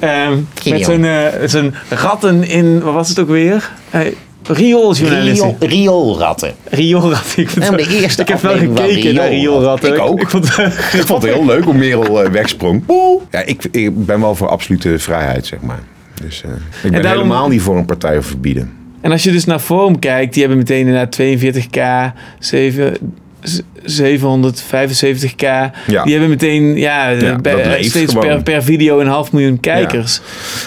Ehm, 0.00 0.38
met 0.68 0.84
zijn, 0.84 1.04
eh, 1.04 1.48
zijn 1.48 1.74
ratten 1.88 2.48
in, 2.48 2.80
wat 2.80 2.94
was 2.94 3.08
het 3.08 3.18
ook 3.18 3.28
weer? 3.28 3.70
Uh, 3.94 4.00
Riooljournalist. 4.42 5.40
Riool, 5.42 5.56
rioolratten. 5.60 6.54
Rioolratten. 6.64 7.42
Ik, 7.42 7.54
Nou, 7.56 7.76
de 7.76 8.00
eerste 8.00 8.22
ik 8.22 8.28
heb 8.28 8.40
wel 8.40 8.56
gekeken 8.56 9.14
naar 9.14 9.28
Rioolratten. 9.28 9.92
Ik 9.94 9.98
ook. 10.00 10.20
Ik 10.20 10.28
vond, 10.30 10.44
Ik 10.98 11.02
vond 11.06 11.22
het 11.22 11.32
heel 11.32 11.44
leuk 11.44 11.64
hoe 11.64 11.74
Merel 11.74 12.22
eh, 12.24 12.30
wegsprong. 12.30 12.84
Ja, 13.30 13.42
ik, 13.44 13.64
ik 13.70 14.04
ben 14.06 14.20
wel 14.20 14.34
voor 14.34 14.48
absolute 14.48 14.98
vrijheid, 14.98 15.46
zeg 15.46 15.60
maar. 15.60 15.80
Dus 16.22 16.42
eh, 16.42 16.50
ik 16.84 16.90
ben 16.90 17.02
daarom- 17.02 17.22
helemaal 17.22 17.48
niet 17.48 17.62
voor 17.62 17.76
een 17.76 17.84
partij 17.84 18.16
of 18.18 18.26
verbieden. 18.26 18.72
En 19.00 19.10
als 19.12 19.22
je 19.22 19.32
dus 19.32 19.44
naar 19.44 19.58
Forum 19.58 19.98
kijkt, 19.98 20.32
die 20.32 20.42
hebben 20.42 20.58
meteen 20.58 20.86
inderdaad 20.86 21.16
42k, 21.20 22.12
7, 22.38 22.96
775k. 23.84 25.38
Ja. 25.38 25.70
Die 26.04 26.12
hebben 26.12 26.28
meteen 26.28 26.76
ja, 26.76 27.08
Ja, 27.08 27.36
bij- 27.36 27.54
dat 27.56 27.66
leeft 27.66 27.88
steeds 27.90 28.12
gewoon. 28.12 28.26
per, 28.28 28.42
per 28.42 28.62
video 28.62 29.00
een 29.00 29.06
half 29.06 29.32
miljoen 29.32 29.60
kijkers. 29.60 30.20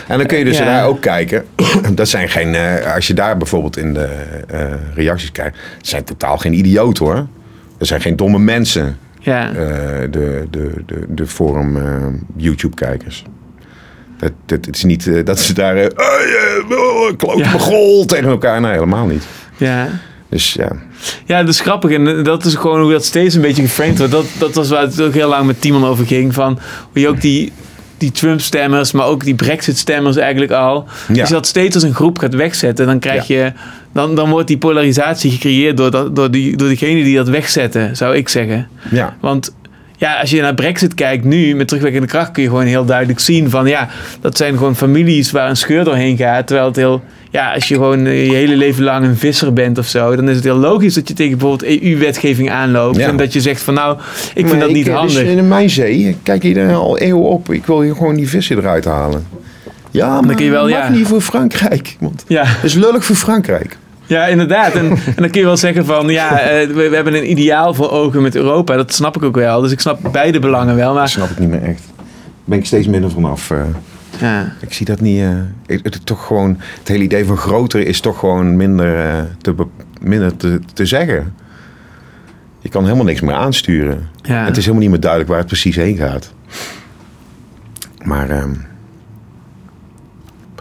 En 0.07 0.17
dan 0.17 0.27
kun 0.27 0.37
je 0.37 0.43
dus 0.43 0.57
daar 0.57 0.85
ook 0.85 1.01
kijken. 1.01 1.45
Dat 1.95 2.09
zijn 2.09 2.29
geen, 2.29 2.55
eh, 2.55 2.93
als 2.95 3.07
je 3.07 3.13
daar 3.13 3.37
bijvoorbeeld 3.37 3.77
in 3.77 3.93
de 3.93 4.09
eh, 4.47 4.59
reacties 4.95 5.31
kijkt, 5.31 5.57
zijn 5.81 6.03
totaal 6.03 6.37
geen 6.37 6.53
idioten 6.53 7.05
hoor. 7.05 7.27
Dat 7.77 7.87
zijn 7.87 8.01
geen 8.01 8.15
domme 8.15 8.39
mensen, 8.39 8.97
Ja. 9.19 9.47
eh, 9.49 9.55
de, 10.11 10.47
de, 10.49 10.71
de, 10.85 11.05
de 11.09 11.27
forum 11.27 11.77
eh, 11.77 11.83
YouTube-kijkers. 12.35 13.23
Dat, 14.17 14.31
dat, 14.45 14.65
het 14.65 14.75
is 14.75 14.83
niet 14.83 15.07
eh, 15.07 15.25
dat 15.25 15.39
ze 15.39 15.53
daar 15.53 15.77
uh, 15.77 15.85
klote 17.17 17.37
Ja. 17.37 18.05
tegen 18.05 18.29
elkaar. 18.29 18.61
Nee, 18.61 18.71
helemaal 18.71 19.05
niet. 19.05 19.23
ja. 19.57 19.87
Dus 20.33 20.53
ja. 20.53 20.71
Ja, 21.25 21.39
dat 21.39 21.53
is 21.53 21.59
grappig. 21.59 21.91
En 21.91 22.23
dat 22.23 22.45
is 22.45 22.55
gewoon 22.55 22.81
hoe 22.81 22.91
dat 22.91 23.05
steeds 23.05 23.35
een 23.35 23.41
beetje 23.41 23.61
geframed 23.61 23.97
wordt. 23.97 24.13
Dat, 24.13 24.25
dat 24.37 24.55
was 24.55 24.69
waar 24.69 24.81
het 24.81 25.01
ook 25.01 25.13
heel 25.13 25.29
lang 25.29 25.45
met 25.45 25.61
Timon 25.61 25.85
over 25.85 26.05
ging. 26.05 26.33
Van 26.33 26.59
hoe 26.91 27.01
je 27.01 27.07
ook 27.07 27.21
die, 27.21 27.51
die 27.97 28.11
Trump-stemmers, 28.11 28.91
maar 28.91 29.05
ook 29.05 29.23
die 29.23 29.35
Brexit-stemmers 29.35 30.15
eigenlijk 30.15 30.51
al. 30.51 30.87
Ja. 31.13 31.19
Als 31.19 31.29
je 31.29 31.35
dat 31.35 31.47
steeds 31.47 31.75
als 31.75 31.83
een 31.83 31.93
groep 31.93 32.19
gaat 32.19 32.33
wegzetten, 32.33 32.85
dan 32.85 32.99
krijg 32.99 33.27
je... 33.27 33.51
Dan, 33.91 34.15
dan 34.15 34.29
wordt 34.29 34.47
die 34.47 34.57
polarisatie 34.57 35.31
gecreëerd 35.31 35.77
door, 35.77 35.91
dat, 35.91 36.15
door, 36.15 36.31
die, 36.31 36.57
door 36.57 36.67
diegenen 36.67 37.03
die 37.03 37.15
dat 37.15 37.29
wegzetten, 37.29 37.95
zou 37.95 38.15
ik 38.15 38.29
zeggen. 38.29 38.67
Ja. 38.91 39.17
Want 39.19 39.53
ja, 39.97 40.19
als 40.19 40.29
je 40.29 40.41
naar 40.41 40.53
Brexit 40.53 40.93
kijkt 40.93 41.23
nu, 41.23 41.55
met 41.55 41.67
terugwerkende 41.67 42.07
kracht, 42.07 42.31
kun 42.31 42.43
je 42.43 42.49
gewoon 42.49 42.65
heel 42.65 42.85
duidelijk 42.85 43.19
zien 43.19 43.49
van 43.49 43.67
ja, 43.67 43.89
dat 44.21 44.37
zijn 44.37 44.57
gewoon 44.57 44.75
families 44.75 45.31
waar 45.31 45.49
een 45.49 45.57
scheur 45.57 45.83
doorheen 45.83 46.17
gaat. 46.17 46.47
Terwijl 46.47 46.67
het 46.67 46.75
heel, 46.75 47.03
ja, 47.33 47.53
als 47.53 47.67
je 47.67 47.73
gewoon 47.75 48.05
eh, 48.05 48.25
je 48.25 48.33
hele 48.33 48.55
leven 48.55 48.83
lang 48.83 49.05
een 49.05 49.17
visser 49.17 49.53
bent 49.53 49.77
of 49.77 49.87
zo, 49.87 50.15
dan 50.15 50.29
is 50.29 50.35
het 50.35 50.43
heel 50.43 50.55
logisch 50.57 50.93
dat 50.93 51.07
je 51.07 51.13
tegen 51.13 51.37
bijvoorbeeld 51.37 51.81
EU-wetgeving 51.81 52.51
aanloopt. 52.51 52.97
Ja. 52.97 53.07
En 53.07 53.17
dat 53.17 53.33
je 53.33 53.41
zegt 53.41 53.61
van 53.61 53.73
nou, 53.73 53.97
ik 54.33 54.47
vind 54.47 54.59
dat 54.61 54.69
niet 54.71 54.87
ik, 54.87 54.93
handig. 54.93 55.13
Dus 55.17 55.27
in 55.27 55.47
mijn 55.47 55.69
zee, 55.69 56.17
kijk 56.23 56.43
hier 56.43 56.73
al 56.73 56.97
eeuwen 56.97 57.29
op. 57.29 57.51
Ik 57.51 57.65
wil 57.65 57.81
hier 57.81 57.95
gewoon 57.95 58.15
die 58.15 58.29
vissen 58.29 58.57
eruit 58.57 58.85
halen. 58.85 59.25
Ja, 59.91 60.21
maar 60.21 60.35
kun 60.35 60.45
je 60.45 60.51
wel, 60.51 60.61
dat 60.61 60.69
ja. 60.71 60.89
niet 60.89 61.07
voor 61.07 61.21
Frankrijk. 61.21 61.95
Want 61.99 62.23
Ja. 62.27 62.43
het 62.45 62.63
is 62.63 62.73
lullig 62.73 63.05
voor 63.05 63.15
Frankrijk. 63.15 63.77
Ja, 64.05 64.25
inderdaad. 64.27 64.73
En, 64.73 64.85
en 64.89 65.15
dan 65.15 65.29
kun 65.29 65.39
je 65.39 65.45
wel 65.45 65.57
zeggen 65.57 65.85
van 65.85 66.07
ja, 66.07 66.39
eh, 66.39 66.67
we, 66.67 66.89
we 66.89 66.95
hebben 66.95 67.13
een 67.15 67.29
ideaal 67.31 67.73
voor 67.73 67.91
ogen 67.91 68.21
met 68.21 68.35
Europa. 68.35 68.75
Dat 68.75 68.93
snap 68.93 69.15
ik 69.15 69.23
ook 69.23 69.35
wel. 69.35 69.61
Dus 69.61 69.71
ik 69.71 69.79
snap 69.79 69.99
beide 70.11 70.39
belangen 70.39 70.75
wel. 70.75 70.87
Dat 70.87 70.95
Maar 70.95 71.09
snap 71.09 71.29
ik 71.29 71.39
niet 71.39 71.49
meer 71.49 71.63
echt. 71.63 71.81
Ben 72.45 72.57
ik 72.59 72.65
steeds 72.65 72.87
minder 72.87 73.11
vanaf. 73.11 73.51
eh. 73.51 73.57
Ja, 74.19 74.53
ik 74.59 74.73
zie 74.73 74.85
dat 74.85 75.01
niet. 75.01 75.19
eh, 75.21 75.37
ik- 75.65 75.83
het, 75.83 76.05
toch 76.05 76.25
gewoon, 76.25 76.57
het 76.79 76.87
hele 76.87 77.03
idee 77.03 77.25
van 77.25 77.37
groter 77.37 77.87
is 77.87 77.99
toch 78.01 78.19
gewoon 78.19 78.55
minder, 78.55 78.97
eh, 79.05 79.21
te, 79.41 79.55
minder 80.01 80.37
te, 80.37 80.59
te 80.73 80.85
zeggen. 80.85 81.33
Je 82.59 82.69
kan 82.69 82.83
helemaal 82.83 83.05
niks 83.05 83.21
meer 83.21 83.35
aansturen. 83.35 84.09
ja. 84.21 84.45
Het 84.45 84.57
is 84.57 84.61
helemaal 84.63 84.81
niet 84.81 84.91
meer 84.91 84.99
duidelijk 84.99 85.29
waar 85.29 85.39
het 85.39 85.47
precies 85.47 85.75
heen 85.75 85.97
gaat. 85.97 86.33
Maar 88.03 88.29
ehm, 88.29 88.53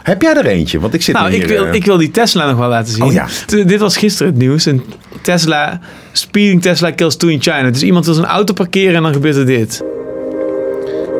heb 0.03 0.21
jij 0.21 0.35
er 0.35 0.45
eentje? 0.45 0.79
Want 0.79 0.93
ik 0.93 1.01
zit 1.01 1.15
Nou, 1.15 1.31
ik 1.31 1.45
wil, 1.47 1.65
eh, 1.65 1.73
ik 1.73 1.85
wil 1.85 1.97
die 1.97 2.11
Tesla 2.11 2.45
nog 2.49 2.57
wel 2.57 2.69
laten 2.69 2.93
zien. 2.93 3.03
Oh 3.03 3.11
ja. 3.11 3.27
Dit 3.47 3.79
was 3.79 3.97
gisteren 3.97 4.31
het 4.31 4.41
nieuws. 4.41 4.65
Een 4.65 4.83
Tesla, 5.21 5.79
speeding 6.11 6.61
Tesla 6.61 6.91
kills 6.91 7.15
two 7.17 7.29
in 7.29 7.41
China. 7.41 7.69
Dus 7.71 7.83
iemand 7.83 8.05
wil 8.05 8.13
zijn 8.13 8.27
auto 8.27 8.53
parkeren 8.53 8.95
en 8.95 9.03
dan 9.03 9.13
gebeurt 9.13 9.35
er 9.35 9.45
dit. 9.45 9.83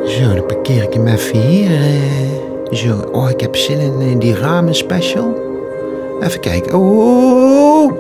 Zo, 0.06 0.34
dan 0.36 0.46
parkeer 0.46 0.84
ik 0.84 0.94
hem 0.94 1.08
even 1.08 1.40
hier. 1.40 1.72
eh. 1.72 2.72
Zo, 2.72 2.96
oh, 3.12 3.30
ik 3.30 3.40
heb 3.42 3.56
zin 3.56 3.80
in, 3.80 4.00
in 4.02 4.20
die 4.20 4.36
ramen 4.36 4.76
special. 4.76 5.36
Even 6.22 6.40
kijken. 6.40 6.74
Oh, 6.80 7.92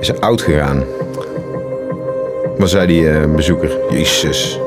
is 0.00 0.08
er 0.08 0.18
oud 0.20 0.40
gegaan. 0.42 0.84
Wat 2.58 2.70
zei 2.70 2.86
die 2.86 3.08
eh, 3.10 3.24
bezoeker? 3.34 3.70
Jezus. 3.90 4.60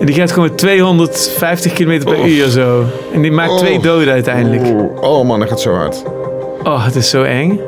En 0.00 0.06
die 0.06 0.14
gaat 0.14 0.32
gewoon 0.32 0.48
met 0.48 0.58
250 0.58 1.72
km 1.72 2.02
per 2.04 2.26
uur 2.26 2.48
zo. 2.48 2.84
En 3.12 3.22
die 3.22 3.32
maakt 3.32 3.58
twee 3.58 3.76
Oh. 3.76 3.82
doden 3.82 4.12
uiteindelijk. 4.12 4.62
Oh, 4.66 5.02
oh 5.18 5.24
man, 5.26 5.38
dat 5.40 5.48
gaat 5.48 5.60
zo 5.60 5.72
hard. 5.74 6.02
Oh, 6.64 6.84
het 6.84 6.94
is 6.94 7.10
zo 7.10 7.22
eng. 7.22 7.60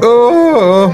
Oh. 0.00 0.86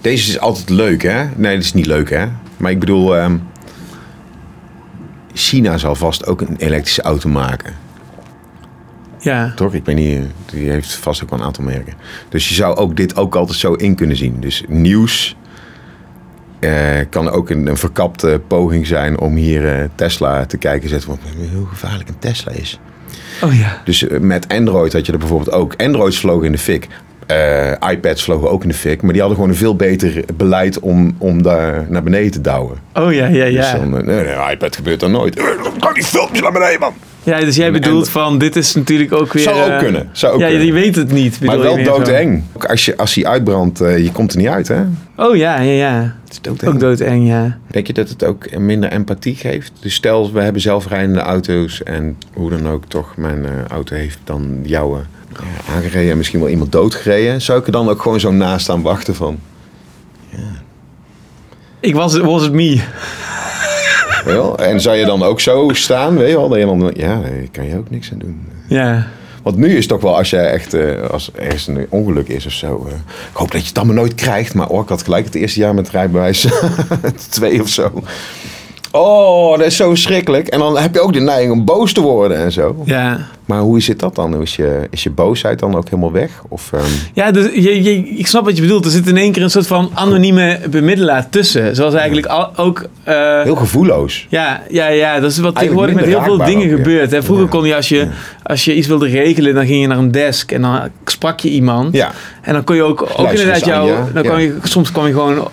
Deze 0.00 0.28
is 0.28 0.38
altijd 0.38 0.68
leuk, 0.68 1.02
hè? 1.02 1.24
Nee, 1.36 1.54
dat 1.54 1.64
is 1.64 1.72
niet 1.72 1.86
leuk, 1.86 2.10
hè? 2.10 2.26
Maar 2.56 2.70
ik 2.70 2.78
bedoel, 2.78 3.16
ehm, 3.16 3.36
China 5.32 5.78
zal 5.78 5.94
vast 5.94 6.26
ook 6.26 6.40
een 6.40 6.56
elektrische 6.56 7.02
auto 7.02 7.28
maken. 7.28 7.74
Ja. 9.18 9.52
Toch? 9.56 9.74
Ik 9.74 9.84
weet 9.84 9.96
niet, 9.96 10.20
die 10.46 10.70
heeft 10.70 10.94
vast 10.94 11.22
ook 11.22 11.30
wel 11.30 11.38
een 11.38 11.44
aantal 11.44 11.64
merken. 11.64 11.94
Dus 12.28 12.48
je 12.48 12.54
zou 12.54 12.76
ook 12.76 12.96
dit 12.96 13.16
ook 13.16 13.34
altijd 13.34 13.58
zo 13.58 13.72
in 13.72 13.94
kunnen 13.94 14.16
zien. 14.16 14.40
Dus 14.40 14.64
nieuws 14.68 15.36
eh, 16.60 16.72
kan 17.10 17.30
ook 17.30 17.50
een, 17.50 17.66
een 17.66 17.76
verkapte 17.76 18.40
poging 18.46 18.86
zijn 18.86 19.18
om 19.18 19.34
hier 19.34 19.74
eh, 19.74 19.84
Tesla 19.94 20.46
te 20.46 20.56
kijken 20.56 20.82
en 20.82 20.88
zetten. 20.88 21.08
Wat 21.08 21.18
hoe 21.54 21.66
gevaarlijk 21.66 22.08
een 22.08 22.18
Tesla 22.18 22.52
is. 22.52 22.80
Oh 23.42 23.54
ja. 23.54 23.80
Dus 23.84 24.08
eh, 24.08 24.20
met 24.20 24.48
Android 24.48 24.92
had 24.92 25.06
je 25.06 25.12
er 25.12 25.18
bijvoorbeeld 25.18 25.52
ook. 25.52 25.74
Androids 25.76 26.18
vlogen 26.18 26.46
in 26.46 26.52
de 26.52 26.58
fik. 26.58 26.88
Eh, 27.28 27.90
iPads 27.90 28.22
vlogen 28.22 28.50
ook 28.50 28.62
in 28.62 28.68
de 28.68 28.74
fik. 28.74 29.02
Maar 29.02 29.12
die 29.12 29.20
hadden 29.20 29.38
gewoon 29.38 29.52
een 29.52 29.60
veel 29.60 29.76
beter 29.76 30.24
beleid 30.36 30.80
om, 30.80 31.14
om 31.18 31.42
daar 31.42 31.86
naar 31.88 32.02
beneden 32.02 32.30
te 32.30 32.40
douwen. 32.40 32.76
Oh 32.94 33.12
ja, 33.12 33.26
ja, 33.26 33.44
Dus 33.44 33.54
ja. 33.54 33.76
dan, 33.78 33.90
nee, 33.90 34.02
nee, 34.02 34.50
iPad 34.50 34.76
gebeurt 34.76 35.00
dan 35.00 35.10
nooit. 35.10 35.42
Kan 35.80 35.94
die 35.94 36.04
filmpjes 36.04 36.40
naar 36.40 36.52
beneden, 36.52 36.80
man. 36.80 36.92
Ja, 37.22 37.40
dus 37.40 37.56
jij 37.56 37.66
En- 37.66 37.72
bedoelt 37.72 38.08
van, 38.08 38.38
dit 38.38 38.56
is 38.56 38.74
natuurlijk 38.74 39.12
ook 39.12 39.32
weer... 39.32 39.42
Zou 39.42 39.60
ook 39.60 39.68
eh, 39.68 39.78
kunnen, 39.78 40.08
zou 40.12 40.32
ook 40.34 40.40
ja, 40.40 40.46
kunnen. 40.46 40.66
je 40.66 40.72
weet 40.72 40.96
het 40.96 41.12
niet. 41.12 41.40
Maar 41.40 41.60
wel 41.60 41.82
doodeng. 41.82 42.42
Ook 42.52 42.64
Als, 42.64 42.84
je, 42.84 42.96
als 42.96 43.14
die 43.14 43.28
uitbrandt, 43.28 43.78
je 43.78 44.10
komt 44.12 44.32
er 44.32 44.38
niet 44.38 44.48
uit, 44.48 44.68
hè? 44.68 44.82
Oh 45.16 45.36
ja, 45.36 45.60
ja, 45.60 45.72
ja. 45.72 46.14
Het 46.24 46.32
is 46.32 46.40
doodeng. 46.40 46.72
Ook 46.72 46.80
doodeng, 46.80 47.26
ja. 47.28 47.58
Denk 47.70 47.86
je 47.86 47.92
dat 47.92 48.08
het 48.08 48.24
ook 48.24 48.58
minder 48.58 48.90
empathie 48.90 49.34
geeft? 49.36 49.72
Dus 49.80 49.94
stel, 49.94 50.32
we 50.32 50.40
hebben 50.40 50.62
zelfrijdende 50.62 51.20
auto's 51.20 51.82
en 51.82 52.16
hoe 52.32 52.50
dan 52.50 52.68
ook 52.68 52.84
toch 52.84 53.16
mijn 53.16 53.46
auto 53.68 53.94
heeft 53.94 54.18
dan 54.24 54.60
jouwe 54.62 54.98
aangereden 55.74 56.10
en 56.10 56.16
misschien 56.16 56.40
wel 56.40 56.48
iemand 56.48 56.72
doodgereden. 56.72 57.42
Zou 57.42 57.58
ik 57.58 57.66
er 57.66 57.72
dan 57.72 57.88
ook 57.88 58.02
gewoon 58.02 58.20
zo 58.20 58.32
naast 58.32 58.62
staan 58.62 58.82
wachten 58.82 59.14
van... 59.14 59.38
Ik 61.80 61.94
was, 61.94 62.16
was 62.18 62.42
het 62.42 62.52
me. 62.52 62.82
Wel? 64.24 64.58
En 64.58 64.80
zou 64.80 64.96
je 64.96 65.04
dan 65.04 65.22
ook 65.22 65.40
zo 65.40 65.70
staan, 65.72 66.16
weet 66.16 66.28
je 66.30 66.36
wel? 66.36 66.48
Dat 66.48 66.58
je 66.58 66.64
dan, 66.64 66.92
ja, 66.96 67.20
daar 67.20 67.32
kan 67.52 67.66
je 67.66 67.76
ook 67.76 67.90
niks 67.90 68.12
aan 68.12 68.18
doen. 68.18 68.46
Ja. 68.68 69.06
Want 69.42 69.56
nu 69.56 69.68
is 69.68 69.78
het 69.78 69.88
toch 69.88 70.00
wel, 70.00 70.16
als 70.16 70.30
jij 70.30 70.50
echt, 70.50 70.74
eh, 70.74 71.02
als 71.10 71.30
er 71.34 71.42
ergens 71.42 71.66
een 71.66 71.86
ongeluk 71.88 72.28
is 72.28 72.46
of 72.46 72.52
zo. 72.52 72.86
eh, 72.88 72.94
ik 73.30 73.36
hoop 73.36 73.50
dat 73.50 73.60
je 73.60 73.68
het 73.68 73.76
allemaal 73.78 73.94
nooit 73.94 74.14
krijgt. 74.14 74.54
Maar 74.54 74.68
oh, 74.68 74.82
ik 74.82 74.88
had 74.88 75.02
gelijk 75.02 75.24
het 75.24 75.34
eerste 75.34 75.60
jaar 75.60 75.74
met 75.74 75.90
rijbewijs 75.90 76.46
twee 77.28 77.60
of 77.62 77.68
zo. 77.68 78.02
Oh, 78.90 79.58
dat 79.58 79.66
is 79.66 79.76
zo 79.76 79.94
schrikkelijk. 79.94 80.48
En 80.48 80.58
dan 80.58 80.78
heb 80.78 80.94
je 80.94 81.00
ook 81.00 81.12
de 81.12 81.20
neiging 81.20 81.52
om 81.52 81.64
boos 81.64 81.92
te 81.92 82.00
worden 82.00 82.36
en 82.36 82.52
zo. 82.52 82.82
Ja. 82.84 83.18
Maar 83.44 83.60
hoe 83.60 83.82
zit 83.82 83.98
dat 84.00 84.14
dan? 84.14 84.42
Is 84.42 84.56
je, 84.56 84.86
is 84.90 85.02
je 85.02 85.10
boosheid 85.10 85.58
dan 85.58 85.76
ook 85.76 85.84
helemaal 85.84 86.12
weg? 86.12 86.30
Of, 86.48 86.72
ehm, 86.72 86.82
Ja, 87.14 87.30
dus 87.30 87.54
je, 87.54 87.82
je, 87.82 88.08
ik 88.08 88.26
snap 88.26 88.44
wat 88.44 88.56
je 88.56 88.62
bedoelt. 88.62 88.84
Er 88.84 88.90
zit 88.90 89.06
in 89.06 89.16
één 89.16 89.32
keer 89.32 89.42
een 89.42 89.50
soort 89.50 89.66
van 89.66 89.90
anonieme 89.94 90.60
bemiddelaar 90.70 91.28
tussen. 91.28 91.76
Zoals 91.76 91.94
eigenlijk 91.94 92.26
al, 92.26 92.56
ook... 92.56 92.84
eh, 93.04 93.42
heel 93.42 93.54
gevoelloos. 93.56 94.26
Ja, 94.28 94.62
ja, 94.70 94.86
ja, 94.86 95.20
dat 95.20 95.30
is 95.30 95.38
wat 95.38 95.54
tegenwoordig 95.54 95.94
met 95.94 96.04
heel 96.04 96.22
veel 96.22 96.36
dingen 96.44 96.68
gebeurt. 96.68 97.10
Hè. 97.10 97.22
Vroeger 97.22 97.46
kon 97.46 97.64
je 97.66 97.76
als, 97.76 97.88
je, 97.88 98.08
als 98.42 98.64
je 98.64 98.74
iets 98.74 98.86
wilde 98.86 99.06
regelen, 99.08 99.54
dan 99.54 99.66
ging 99.66 99.80
je 99.80 99.86
naar 99.86 99.98
een 99.98 100.10
desk 100.12 100.52
en 100.52 100.62
dan 100.62 100.80
sprak 101.04 101.40
je 101.40 101.48
iemand. 101.48 101.94
Ja. 101.94 102.12
En 102.42 102.52
dan 102.52 102.64
kon 102.64 102.76
je 102.76 102.82
ook, 102.82 103.02
ook 103.02 103.18
Luister 103.18 103.40
inderdaad 103.40 103.64
jou, 103.64 103.90
dan 104.12 104.22
kwam 104.22 104.38
je, 104.38 104.56
soms 104.62 104.92
kwam 104.92 105.06
je 105.06 105.12
gewoon 105.12 105.48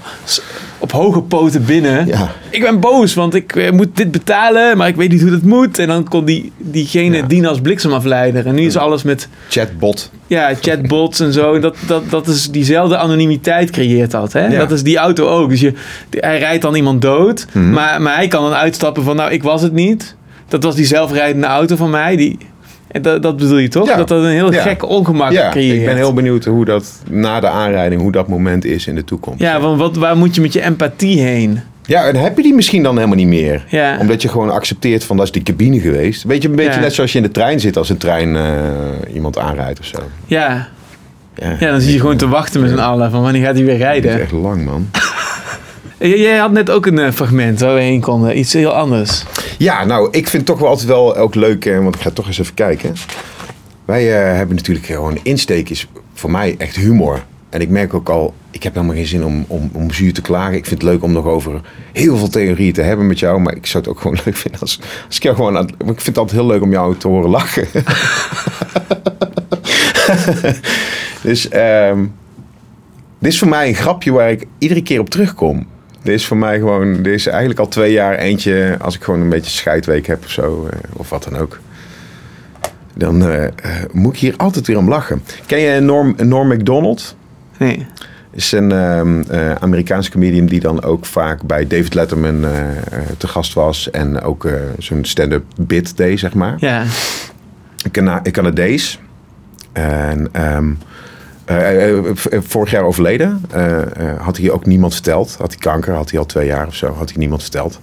op 0.86 0.92
hoge 0.92 1.22
poten 1.22 1.66
binnen. 1.66 2.08
Ja. 2.08 2.32
Ik 2.50 2.62
ben 2.62 2.80
boos, 2.80 3.14
want 3.14 3.34
ik 3.34 3.56
eh, 3.56 3.72
moet 3.72 3.88
dit 3.94 4.12
betalen, 4.12 4.78
maar 4.78 4.88
ik 4.88 4.96
weet 4.96 5.12
niet 5.12 5.22
hoe 5.22 5.30
dat 5.30 5.42
moet. 5.42 5.80
En 5.80 5.88
dan 5.88 6.04
kon 6.10 6.26
die, 6.26 6.52
diegene 6.58 7.28
dienen 7.28 7.50
als 7.50 7.62
bliksemafleider. 7.62 8.46
En 8.46 8.56
nu 8.56 8.66
is 8.66 8.78
alles 8.78 9.04
met 9.04 9.28
chatbot. 9.50 10.12
ja, 10.28 10.54
chatbots 10.62 11.20
en 11.20 11.34
zo. 11.34 11.54
En 11.54 11.62
Dat, 11.62 11.76
dat, 11.88 12.10
dat 12.10 12.28
is 12.28 12.52
diezelfde 12.52 12.98
anonimiteit 12.98 13.70
creëert 13.70 14.12
dat. 14.12 14.34
Hè? 14.34 14.48
Ja. 14.48 14.60
Dat 14.60 14.72
is 14.72 14.84
die 14.84 14.98
auto 14.98 15.28
ook. 15.28 15.50
Dus 15.50 15.60
je, 15.60 15.74
hij 16.10 16.40
rijdt 16.40 16.62
dan 16.62 16.76
iemand 16.76 17.02
dood. 17.02 17.46
Mhm. 17.52 17.72
maar, 17.72 18.02
maar 18.02 18.16
hij 18.16 18.28
kan 18.28 18.44
dan 18.44 18.54
uitstappen 18.54 19.04
van, 19.04 19.16
nou, 19.16 19.32
ik 19.32 19.44
was 19.44 19.62
het 19.62 19.74
niet. 19.74 20.16
dat 20.48 20.64
was 20.64 20.76
die 20.76 20.86
zelfrijdende 20.86 21.48
auto 21.48 21.76
van 21.76 21.90
mij. 21.90 22.16
Die, 22.16 22.38
dat, 23.02 23.22
dat 23.24 23.38
bedoel 23.38 23.58
je 23.58 23.68
toch? 23.68 23.88
Ja. 23.88 23.96
Dat 23.98 24.08
dat 24.08 24.24
een 24.24 24.30
heel 24.30 24.52
gek 24.52 24.90
ongemak 24.90 25.32
Ja, 25.32 25.50
creëert. 25.50 25.80
ik 25.80 25.86
ben 25.86 25.96
heel 25.96 26.14
benieuwd 26.14 26.46
hoe 26.46 26.66
dat 26.66 26.92
na 27.10 27.40
de 27.40 27.48
aanrijding, 27.48 28.02
hoe 28.02 28.12
dat 28.12 28.28
moment 28.28 28.66
is 28.66 28.88
in 28.88 28.96
de 28.96 29.04
toekomst. 29.04 29.40
Ja, 29.42 29.60
want 29.60 29.80
wat, 29.80 29.96
waar 29.96 30.18
moet 30.18 30.36
je 30.36 30.42
met 30.42 30.54
je 30.54 30.62
empathie 30.62 31.20
heen? 31.22 31.60
Ja, 31.86 32.08
en 32.08 32.16
heb 32.16 32.38
je 32.38 32.44
die 32.44 32.54
misschien 32.54 32.84
dan 32.84 32.96
helemaal 32.96 33.16
niet 33.18 33.28
meer? 33.28 33.64
Ja. 33.68 33.98
Omdat 34.00 34.22
je 34.22 34.28
gewoon 34.28 34.50
accepteert 34.52 35.04
van 35.04 35.18
dat 35.18 35.26
is 35.26 35.32
die 35.32 35.44
cabine 35.44 35.80
geweest. 35.80 36.24
Weet 36.24 36.42
je, 36.42 36.50
een 36.50 36.56
beetje 36.56 36.72
Ja. 36.74 36.80
net 36.80 36.94
zoals 36.94 37.12
je 37.12 37.18
in 37.18 37.24
de 37.24 37.32
trein 37.32 37.60
zit 37.60 37.78
als 37.78 37.90
een 37.90 37.98
trein 37.98 38.36
eh, 38.36 38.44
iemand 39.14 39.38
aanrijdt 39.38 39.80
of 39.80 39.86
zo. 39.86 39.98
Ja. 40.26 40.68
Ja, 41.36 41.56
Ja, 41.60 41.72
dan 41.72 41.82
zie 41.82 41.94
je 41.94 42.00
gewoon 42.00 42.18
te 42.18 42.28
wachten 42.28 42.62
met 42.62 42.70
z'n 42.70 42.78
allen 42.78 43.12
van 43.12 43.22
wanneer 43.22 43.44
gaat 43.46 43.56
hij 43.56 43.64
weer 43.66 43.78
Dat 43.80 43.88
is 43.88 44.02
rijden. 44.02 44.22
echt 44.22 44.32
lang, 44.32 44.66
man. 44.66 44.90
J- 46.00 46.06
Jij 46.22 46.38
had 46.38 46.52
net 46.52 46.70
ook 46.70 46.86
een 46.86 47.00
eh, 47.00 47.12
fragment 47.12 47.60
waar 47.60 47.74
we 47.76 47.82
heen 47.82 48.02
konden. 48.02 48.38
Iets 48.40 48.54
heel 48.54 48.72
anders. 48.74 49.24
Ja, 49.58 49.86
nou, 49.86 50.08
ik 50.12 50.28
vind 50.28 50.34
het 50.34 50.46
toch 50.46 50.60
wel 50.60 50.70
altijd 50.70 50.88
wel 50.88 51.16
ook 51.18 51.36
leuk, 51.36 51.66
eh, 51.66 51.80
want 51.84 51.96
ik 51.96 52.02
ga 52.02 52.10
toch 52.10 52.28
eens 52.28 52.40
even 52.40 52.54
kijken. 52.54 52.94
Wij 53.86 54.18
eh, 54.30 54.36
hebben 54.38 54.56
natuurlijk 54.56 54.86
gewoon 54.86 55.18
insteek 55.24 55.70
is 55.70 55.88
voor 56.14 56.32
mij 56.32 56.56
echt 56.58 56.76
humor. 56.76 57.24
En 57.50 57.62
ik 57.62 57.70
merk 57.70 57.94
ook 57.94 58.10
al, 58.10 58.34
ik 58.52 58.64
heb 58.64 58.74
helemaal 58.74 58.96
geen 58.96 59.06
zin 59.06 59.26
om, 59.26 59.46
om, 59.48 59.70
om 59.74 59.92
zuur 59.92 60.14
te 60.14 60.22
klagen. 60.22 60.54
Ik 60.56 60.66
vind 60.66 60.82
het 60.82 60.90
leuk 60.92 61.04
om 61.04 61.12
nog 61.12 61.26
over 61.26 61.62
heel 61.94 62.18
veel 62.18 62.28
theorieën 62.30 62.74
te 62.74 62.82
hebben 62.82 63.08
met 63.08 63.20
jou. 63.20 63.40
Maar 63.42 63.56
ik 63.56 63.66
zou 63.66 63.84
het 63.84 63.92
ook 63.94 64.00
gewoon 64.02 64.18
leuk 64.26 64.36
vinden 64.36 64.62
als, 64.62 64.80
als 65.08 65.16
ik 65.18 65.24
jou 65.24 65.36
gewoon... 65.36 65.58
aan- 65.58 65.68
Ik 65.70 65.76
vind 65.86 66.06
het 66.06 66.18
altijd 66.18 66.40
heel 66.40 66.48
leuk 66.50 66.62
om 66.62 66.72
jou 66.72 66.98
te 66.98 67.08
horen 67.08 67.30
lachen. 67.30 67.68
dus 71.24 71.50
ehm, 71.50 72.06
dit 73.20 73.32
is 73.32 73.40
voor 73.40 73.48
mij 73.48 73.68
een 73.68 73.76
grapje 73.76 74.12
waar 74.12 74.32
ik 74.32 74.46
iedere 74.58 74.82
keer 74.84 75.00
op 75.00 75.10
terugkom. 75.10 75.66
Dit 76.06 76.14
is 76.16 76.26
voor 76.26 76.38
mij 76.38 76.58
gewoon, 76.58 76.94
dit 77.04 77.14
is 77.14 77.28
eigenlijk 77.28 77.60
al 77.60 77.68
twee 77.68 77.92
jaar 77.92 78.16
eentje, 78.18 78.78
als 78.82 78.96
ik 78.96 79.04
gewoon 79.04 79.20
een 79.22 79.30
beetje 79.30 79.52
scheidweek 79.52 80.08
heb 80.08 80.24
of 80.24 80.30
zo, 80.32 80.68
eh, 80.72 80.80
of 80.94 81.10
wat 81.10 81.24
dan 81.24 81.38
ook. 81.38 81.60
Dan 82.94 83.28
eh, 83.28 83.44
eh, 83.44 83.52
moet 83.92 84.14
ik 84.14 84.20
hier 84.20 84.34
altijd 84.38 84.68
weer 84.68 84.78
om 84.78 84.90
lachen. 84.90 85.22
Ken 85.46 85.60
je 85.60 85.80
Norm, 85.80 86.16
Norm 86.18 86.48
MacDonald? 86.48 87.16
Nee. 87.58 87.86
Is 88.32 88.52
een 88.52 88.72
ehm 88.72 89.22
eh, 89.22 89.52
Amerikaanse 89.52 90.12
comedian 90.12 90.46
die 90.46 90.60
dan 90.60 90.84
ook 90.84 91.06
vaak 91.06 91.42
bij 91.44 91.68
David 91.68 91.94
Letterman 91.94 92.46
te 93.18 93.28
gast 93.28 93.54
was. 93.54 93.92
En 93.92 94.22
ook 94.22 94.50
zo'n 94.80 95.06
stand-up 95.06 95.44
bit 95.60 95.98
deed, 95.98 96.20
zeg 96.20 96.34
maar. 96.34 96.56
Ja. 96.58 96.84
Cana- 97.92 98.22
Canadees. 98.32 99.00
En 99.74 100.28
eh, 100.32 100.58
vorig 102.30 102.72
jaar 102.72 102.84
overleden. 102.84 103.42
Eh, 103.52 103.82
eh, 103.82 104.22
had 104.22 104.38
hij 104.38 104.52
ook 104.52 104.66
niemand 104.66 104.94
verteld. 104.94 105.36
Had 105.40 105.52
hij 105.52 105.60
kanker, 105.60 105.94
had 105.94 106.10
hij 106.10 106.20
al 106.20 106.26
twee 106.26 106.48
jaar 106.48 106.68
of 106.68 106.76
zo. 106.76 106.94
Had 106.94 107.10
hij 107.10 107.18
niemand 107.18 107.42
verteld. 107.42 107.80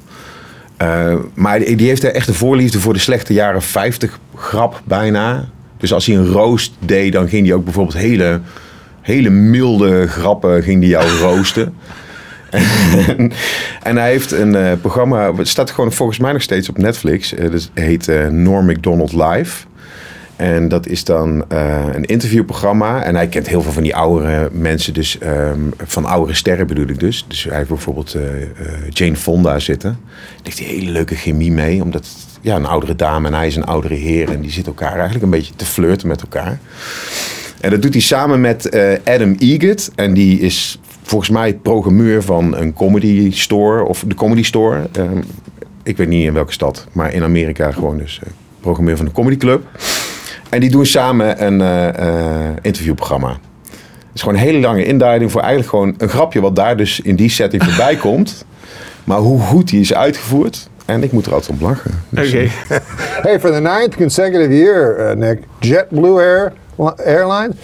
Eh, 0.76 1.14
maar 1.34 1.58
die, 1.58 1.88
heeft 1.88 2.04
echt 2.04 2.28
een 2.28 2.34
voorliefde 2.34 2.80
voor 2.80 2.92
de 2.92 2.98
slechte 2.98 3.32
jaren 3.32 3.62
50 3.62 4.18
grap 4.36 4.82
bijna. 4.84 5.48
Dus 5.76 5.92
als 5.92 6.06
hij 6.06 6.16
een 6.16 6.26
roost 6.26 6.72
deed, 6.78 7.12
dan 7.12 7.28
ging 7.28 7.46
hij 7.46 7.54
ook 7.54 7.64
bijvoorbeeld 7.64 7.96
hele, 7.96 8.40
hele 9.00 9.30
milde 9.30 10.06
grappen 10.06 10.62
ging 10.62 10.80
die 10.80 10.88
jou 10.88 11.08
roosten. 11.08 11.74
En, 13.82 13.96
hij 13.96 14.10
heeft 14.10 14.32
een 14.32 14.54
eh, 14.54 14.72
programma, 14.80 15.34
het 15.34 15.48
staat 15.48 15.70
gewoon 15.70 15.92
volgens 15.92 16.18
mij 16.18 16.32
nog 16.32 16.42
steeds 16.42 16.68
op 16.68 16.78
Netflix. 16.78 17.34
Eh, 17.34 17.50
dat 17.50 17.70
heet 17.74 18.08
eh, 18.08 18.26
Norm 18.26 18.66
MacDonald 18.66 19.12
Live. 19.12 19.64
En 20.36 20.68
dat 20.68 20.86
is 20.86 21.04
dan 21.04 21.44
eh, 21.48 21.84
een 21.92 22.04
interviewprogramma. 22.04 23.02
En 23.02 23.14
hij 23.14 23.28
kent 23.28 23.48
heel 23.48 23.62
veel 23.62 23.72
van 23.72 23.82
die 23.82 23.96
oudere 23.96 24.48
mensen, 24.52 24.94
dus 24.94 25.18
ehm, 25.18 25.60
van 25.76 26.04
oudere 26.04 26.36
sterren 26.36 26.66
bedoel 26.66 26.86
ik 26.86 27.00
dus. 27.00 27.24
Dus 27.28 27.44
hij 27.44 27.56
heeft 27.56 27.68
bijvoorbeeld 27.68 28.14
eh, 28.14 28.22
Jane 28.88 29.16
Fonda 29.16 29.58
zitten. 29.58 29.98
Daar 30.10 30.40
heeft 30.42 30.58
hij 30.58 30.68
hele 30.68 30.90
leuke 30.90 31.14
chemie 31.14 31.52
mee, 31.52 31.82
omdat 31.82 32.08
ja, 32.40 32.56
een 32.56 32.66
oudere 32.66 32.96
dame 32.96 33.26
en 33.26 33.34
hij 33.34 33.46
is 33.46 33.56
een 33.56 33.64
oudere 33.64 33.94
heer. 33.94 34.30
En 34.30 34.40
die 34.40 34.50
zitten 34.50 34.72
elkaar 34.72 34.94
eigenlijk 34.94 35.24
een 35.24 35.30
beetje 35.30 35.54
te 35.56 35.64
flirten 35.64 36.08
met 36.08 36.22
elkaar. 36.22 36.58
En 37.60 37.70
dat 37.70 37.82
doet 37.82 37.92
hij 37.92 38.02
samen 38.02 38.40
met 38.40 38.76
Adam 39.04 39.36
Egget. 39.38 39.90
En 39.94 40.14
die 40.14 40.40
is 40.40 40.80
volgens 41.02 41.30
mij 41.30 41.54
programmeur 41.54 42.22
van 42.22 42.56
een 42.56 42.72
comedy 42.72 43.30
store. 43.30 43.84
Of 43.84 44.04
de 44.06 44.14
comedy 44.14 44.42
store. 44.42 44.88
Ehm, 44.92 45.22
ik 45.82 45.96
weet 45.96 46.08
niet 46.08 46.26
in 46.26 46.32
welke 46.32 46.52
stad. 46.52 46.86
Maar 46.92 47.12
in 47.12 47.22
Amerika 47.22 47.70
gewoon 47.70 47.98
dus 47.98 48.20
programmeur 48.60 48.96
van 48.96 49.06
de 49.06 49.12
comedy 49.12 49.36
club. 49.36 49.64
En 50.52 50.60
die 50.60 50.70
doen 50.70 50.86
samen 50.86 51.44
een 51.46 51.60
eh, 51.60 51.88
eh, 51.88 52.56
interviewprogramma. 52.62 53.28
Het 53.28 54.14
is 54.14 54.20
gewoon 54.20 54.34
een 54.36 54.44
hele 54.44 54.58
lange 54.58 54.84
induiding 54.84 55.30
voor 55.30 55.40
eigenlijk 55.40 55.70
gewoon 55.70 55.94
een 55.98 56.08
grapje 56.08 56.40
wat 56.40 56.56
daar 56.56 56.76
dus 56.76 57.00
in 57.00 57.16
die 57.16 57.30
setting 57.30 57.64
voorbij 57.64 57.96
komt. 58.06 58.44
Maar 59.04 59.18
hoe 59.18 59.40
goed 59.40 59.68
die 59.68 59.80
is 59.80 59.94
uitgevoerd. 59.94 60.68
En 60.84 61.02
ik 61.02 61.12
moet 61.12 61.26
er 61.26 61.32
altijd 61.34 61.58
om 61.60 61.66
lachen. 61.66 61.90
Dus, 62.08 62.28
Oké. 62.28 62.38
eh, 62.68 62.76
Hey, 63.22 63.40
for 63.40 63.52
the 63.52 63.60
ninth 63.60 63.96
consecutive 63.96 64.56
year, 64.56 65.10
uh, 65.10 65.16
Nick, 65.16 65.38
JetBlue 65.58 66.20
Air 66.20 66.52
Airlines 66.96 67.54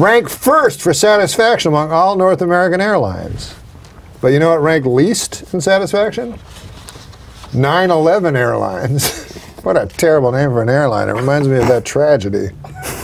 ranked 0.00 0.30
first 0.32 0.80
for 0.82 0.94
satisfaction 0.94 1.74
among 1.74 1.92
all 1.92 2.16
North 2.16 2.42
American 2.42 2.80
airlines. 2.80 3.52
But 4.20 4.30
you 4.30 4.38
know 4.38 4.50
what 4.50 4.62
ranked 4.62 4.86
least 4.92 5.42
in 5.52 5.60
satisfaction? 5.60 6.34
9/11 7.52 8.34
Airlines. 8.34 9.12
what 9.64 9.76
a 9.76 9.86
terrible 9.86 10.30
name 10.30 10.50
for 10.50 10.62
an 10.62 10.68
airline. 10.68 11.08
It 11.08 11.12
reminds 11.12 11.48
me 11.48 11.56
of 11.56 11.68
that 11.68 11.84
tragedy. 11.84 12.50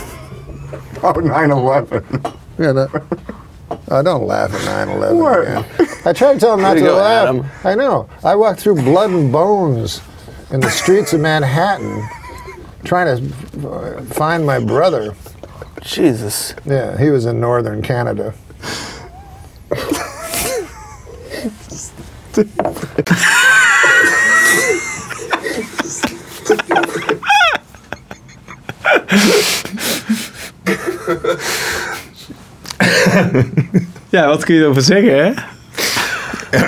Oh, 1.03 1.13
9/11. 1.13 2.35
Yeah. 2.59 2.73
That, 2.73 3.03
oh, 3.89 4.03
don't 4.03 4.27
laugh 4.27 4.53
at 4.53 4.87
9/11 4.87 5.41
again. 5.41 5.65
I 6.05 6.13
tried 6.13 6.33
to 6.35 6.39
tell 6.39 6.53
him 6.53 6.61
not 6.61 6.75
to 6.75 6.79
go, 6.79 6.97
laugh. 6.97 7.29
Adam. 7.29 7.45
I 7.63 7.73
know. 7.73 8.07
I 8.23 8.35
walked 8.35 8.59
through 8.59 8.75
blood 8.75 9.09
and 9.09 9.31
bones 9.31 9.99
in 10.51 10.59
the 10.59 10.69
streets 10.69 11.11
of 11.13 11.21
Manhattan 11.21 12.07
trying 12.83 13.17
to 13.17 13.67
uh, 13.67 14.01
find 14.03 14.45
my 14.45 14.59
brother. 14.59 15.15
Jesus. 15.81 16.53
Yeah, 16.65 16.95
he 16.99 17.09
was 17.09 17.25
in 17.25 17.39
northern 17.39 17.81
Canada. 17.81 18.35
Ja, 34.09 34.27
wat 34.27 34.43
kun 34.43 34.55
je 34.55 34.61
erover 34.61 34.81
zeggen, 34.81 35.23
hè? 35.25 35.31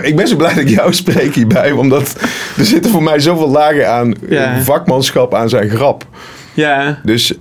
Ik 0.02 0.16
ben 0.16 0.28
zo 0.28 0.36
blij 0.36 0.54
dat 0.54 0.64
ik 0.64 0.70
jou 0.70 0.94
spreek 0.94 1.36
hierbij, 1.36 1.72
omdat 1.72 2.16
er 2.58 2.66
zitten 2.66 2.92
voor 2.92 3.04
mij 3.04 3.20
zoveel 3.20 3.50
lagen 3.50 3.90
aan 3.92 4.14
eh, 4.14 4.30
Ja. 4.30 4.62
vakmanschap 4.62 5.34
aan 5.34 5.50
zijn 5.50 5.70
grap. 5.70 6.06
Ja. 6.54 7.00
Dus 7.04 7.34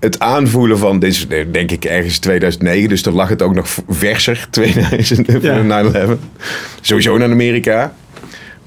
het 0.00 0.18
aanvoelen 0.18 0.78
van, 0.78 0.98
dit 0.98 1.12
is 1.12 1.26
eh, 1.26 1.44
denk 1.52 1.70
ik 1.70 1.84
ergens 1.84 2.18
2009, 2.18 2.88
dus 2.88 3.02
dan 3.02 3.14
lag 3.14 3.28
het 3.28 3.42
ook 3.42 3.54
nog 3.54 3.66
verser, 3.88 4.46
2000, 4.50 5.42
Ja. 5.42 5.62
9-11. 5.62 6.18
Sowieso 6.80 7.14
in 7.14 7.22
Amerika. 7.22 7.92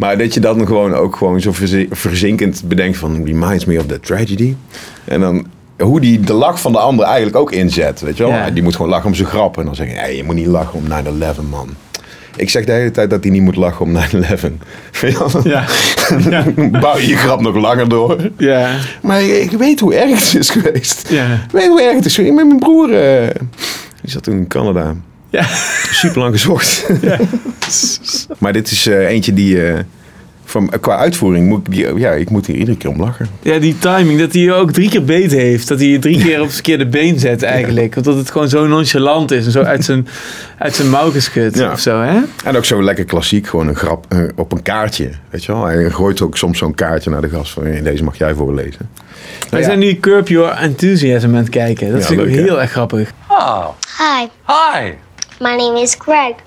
Maar 0.02 0.18
dat 0.18 0.34
je 0.34 0.40
dan 0.40 0.66
gewoon 0.68 0.94
ook 0.94 1.16
gewoon 1.16 1.42
zo 1.42 1.52
verzi- 1.52 1.88
verzinkend 1.92 2.62
bedenkt 2.66 2.98
van, 2.98 3.26
reminds 3.26 3.66
me 3.66 3.78
of 3.80 3.86
that 3.86 4.06
tragedy. 4.06 4.56
En 5.06 5.20
dan 5.20 5.46
hoe 5.80 6.00
die 6.00 6.20
de 6.20 6.34
lach 6.34 6.62
van 6.62 6.72
de 6.72 6.80
ander 6.80 7.06
eigenlijk 7.06 7.36
ook 7.36 7.52
inzet, 7.52 8.02
weet 8.02 8.18
je 8.18 8.24
wel. 8.24 8.32
Ja. 8.32 8.50
Die 8.50 8.64
moet 8.64 8.76
gewoon 8.76 8.92
lachen 8.92 9.06
om 9.08 9.16
zijn 9.16 9.28
grap. 9.28 9.58
En 9.58 9.66
dan 9.66 9.76
zeg 9.76 9.88
je, 9.88 9.94
hey, 9.94 10.16
je 10.16 10.24
moet 10.24 10.36
niet 10.36 10.48
lachen 10.48 10.74
om 10.80 10.86
9-11, 10.88 11.42
man. 11.50 11.70
Ik 12.36 12.50
zeg 12.50 12.66
de 12.66 12.72
hele 12.72 12.92
tijd 12.92 13.10
dat 13.10 13.24
hij 13.24 13.32
niet 13.32 13.42
moet 13.42 13.56
lachen 13.56 13.86
om 13.86 13.96
9-11. 13.96 13.98
Weet 15.02 15.12
je 15.12 15.18
wel? 15.32 15.48
Ja. 15.48 15.66
Dan 16.30 16.72
bouw 16.82 16.98
je 16.98 17.08
je 17.08 17.16
grap 17.16 17.42
nog 17.42 17.56
langer 17.56 17.90
door. 17.90 18.30
Ja. 18.38 18.76
Maar 19.02 19.22
ik, 19.22 19.52
ik 19.52 19.58
weet 19.58 19.80
hoe 19.80 19.96
erg 19.96 20.10
het 20.32 20.40
is 20.40 20.50
geweest. 20.50 21.10
Ja. 21.10 21.26
Ik 21.34 21.52
weet 21.52 21.68
hoe 21.68 21.82
erg 21.82 21.96
het 21.96 22.06
is 22.06 22.16
geweest. 22.16 22.34
Met 22.36 22.46
mijn 22.46 22.60
broer, 22.60 22.94
eh, 22.94 23.28
die 24.02 24.12
zat 24.12 24.24
toen 24.24 24.38
in 24.38 24.48
Canada. 24.48 24.96
Ja. 25.32 25.46
Super 25.91 26.20
lang 26.22 26.34
gezocht. 26.34 26.89
maar 28.39 28.54
dit 28.54 28.72
is 28.72 28.88
eh, 28.88 29.08
eentje 29.08 29.34
die, 29.34 29.67
eh, 29.67 29.80
van, 30.46 30.72
qua 30.82 30.98
uitvoering, 30.98 31.48
moet 31.48 31.67
ik, 31.67 31.74
die, 31.74 32.00
ja, 32.00 32.12
ik 32.12 32.30
moet 32.30 32.46
hier 32.46 32.56
iedere 32.56 32.78
keer 32.78 32.89
om 32.89 33.00
lachen. 33.00 33.28
Ja, 33.41 33.60
die 33.60 33.78
timing, 33.78 34.20
dat 34.20 34.34
hij 34.34 34.41
je 34.41 34.54
ook 34.54 34.72
drie 34.72 34.89
keer 34.89 35.04
beet 35.04 35.32
heeft. 35.32 35.67
Dat 35.67 35.80
hij 35.80 35.88
je 35.88 36.00
drie 36.00 36.24
keer 36.24 36.38
op 36.39 36.46
het 36.46 36.53
verkeerde 36.53 36.88
been 36.88 37.20
zet 37.20 37.43
eigenlijk. 37.43 37.93
Want 37.93 38.06
dat 38.06 38.16
het 38.16 38.32
gewoon 38.32 38.49
zo 38.49 38.68
nonchalant 38.68 39.32
is 39.32 39.45
en 39.45 39.51
zo 39.51 39.62
uit 39.62 39.84
zijn, 39.86 40.08
uit 40.58 40.76
zijn 40.76 40.89
mouw 40.89 41.12
geschud 41.12 41.58
Ja. 41.58 41.72
of 41.72 41.80
zo, 41.80 42.01
hè? 42.01 42.20
En 42.43 42.58
ook 42.58 42.66
zo 42.66 42.84
lekker 42.84 43.06
klassiek, 43.06 43.47
gewoon 43.47 43.68
een 43.68 43.76
grap 43.76 44.06
eh, 44.10 44.20
op 44.36 44.51
een 44.51 44.62
kaartje. 44.62 45.10
Weet 45.30 45.43
je 45.45 45.51
wel? 45.51 45.66
Hij 45.66 45.89
gooit 45.89 46.22
ook 46.22 46.38
soms 46.38 46.58
zo'n 46.58 46.76
kaartje 46.76 47.10
naar 47.10 47.22
de 47.22 47.30
gast 47.30 47.51
van, 47.51 47.64
"Hey, 47.66 47.82
deze 47.82 48.03
mag 48.03 48.18
jij 48.18 48.34
voorlezen. 48.34 48.89
Wij 49.49 49.60
ja. 49.60 49.66
zijn 49.66 49.80
nu 49.80 49.99
Curb 49.99 50.28
Your 50.28 50.51
Enthusiasm 50.58 51.28
aan 51.28 51.36
het 51.36 51.49
kijken. 51.49 51.91
Dat 51.91 52.01
Ja, 52.01 52.06
vind 52.08 52.20
ik 52.20 52.26
ook 52.26 52.32
leuk, 52.32 52.39
hè? 52.39 52.45
heel 52.45 52.62
erg 52.62 52.72
grappig. 52.72 53.12
Oh. 53.28 53.68
Hi, 53.97 54.28
Hi. 54.47 54.91
My 55.42 55.58
name 55.58 55.76
is 55.76 55.96
Greg. 55.96 56.42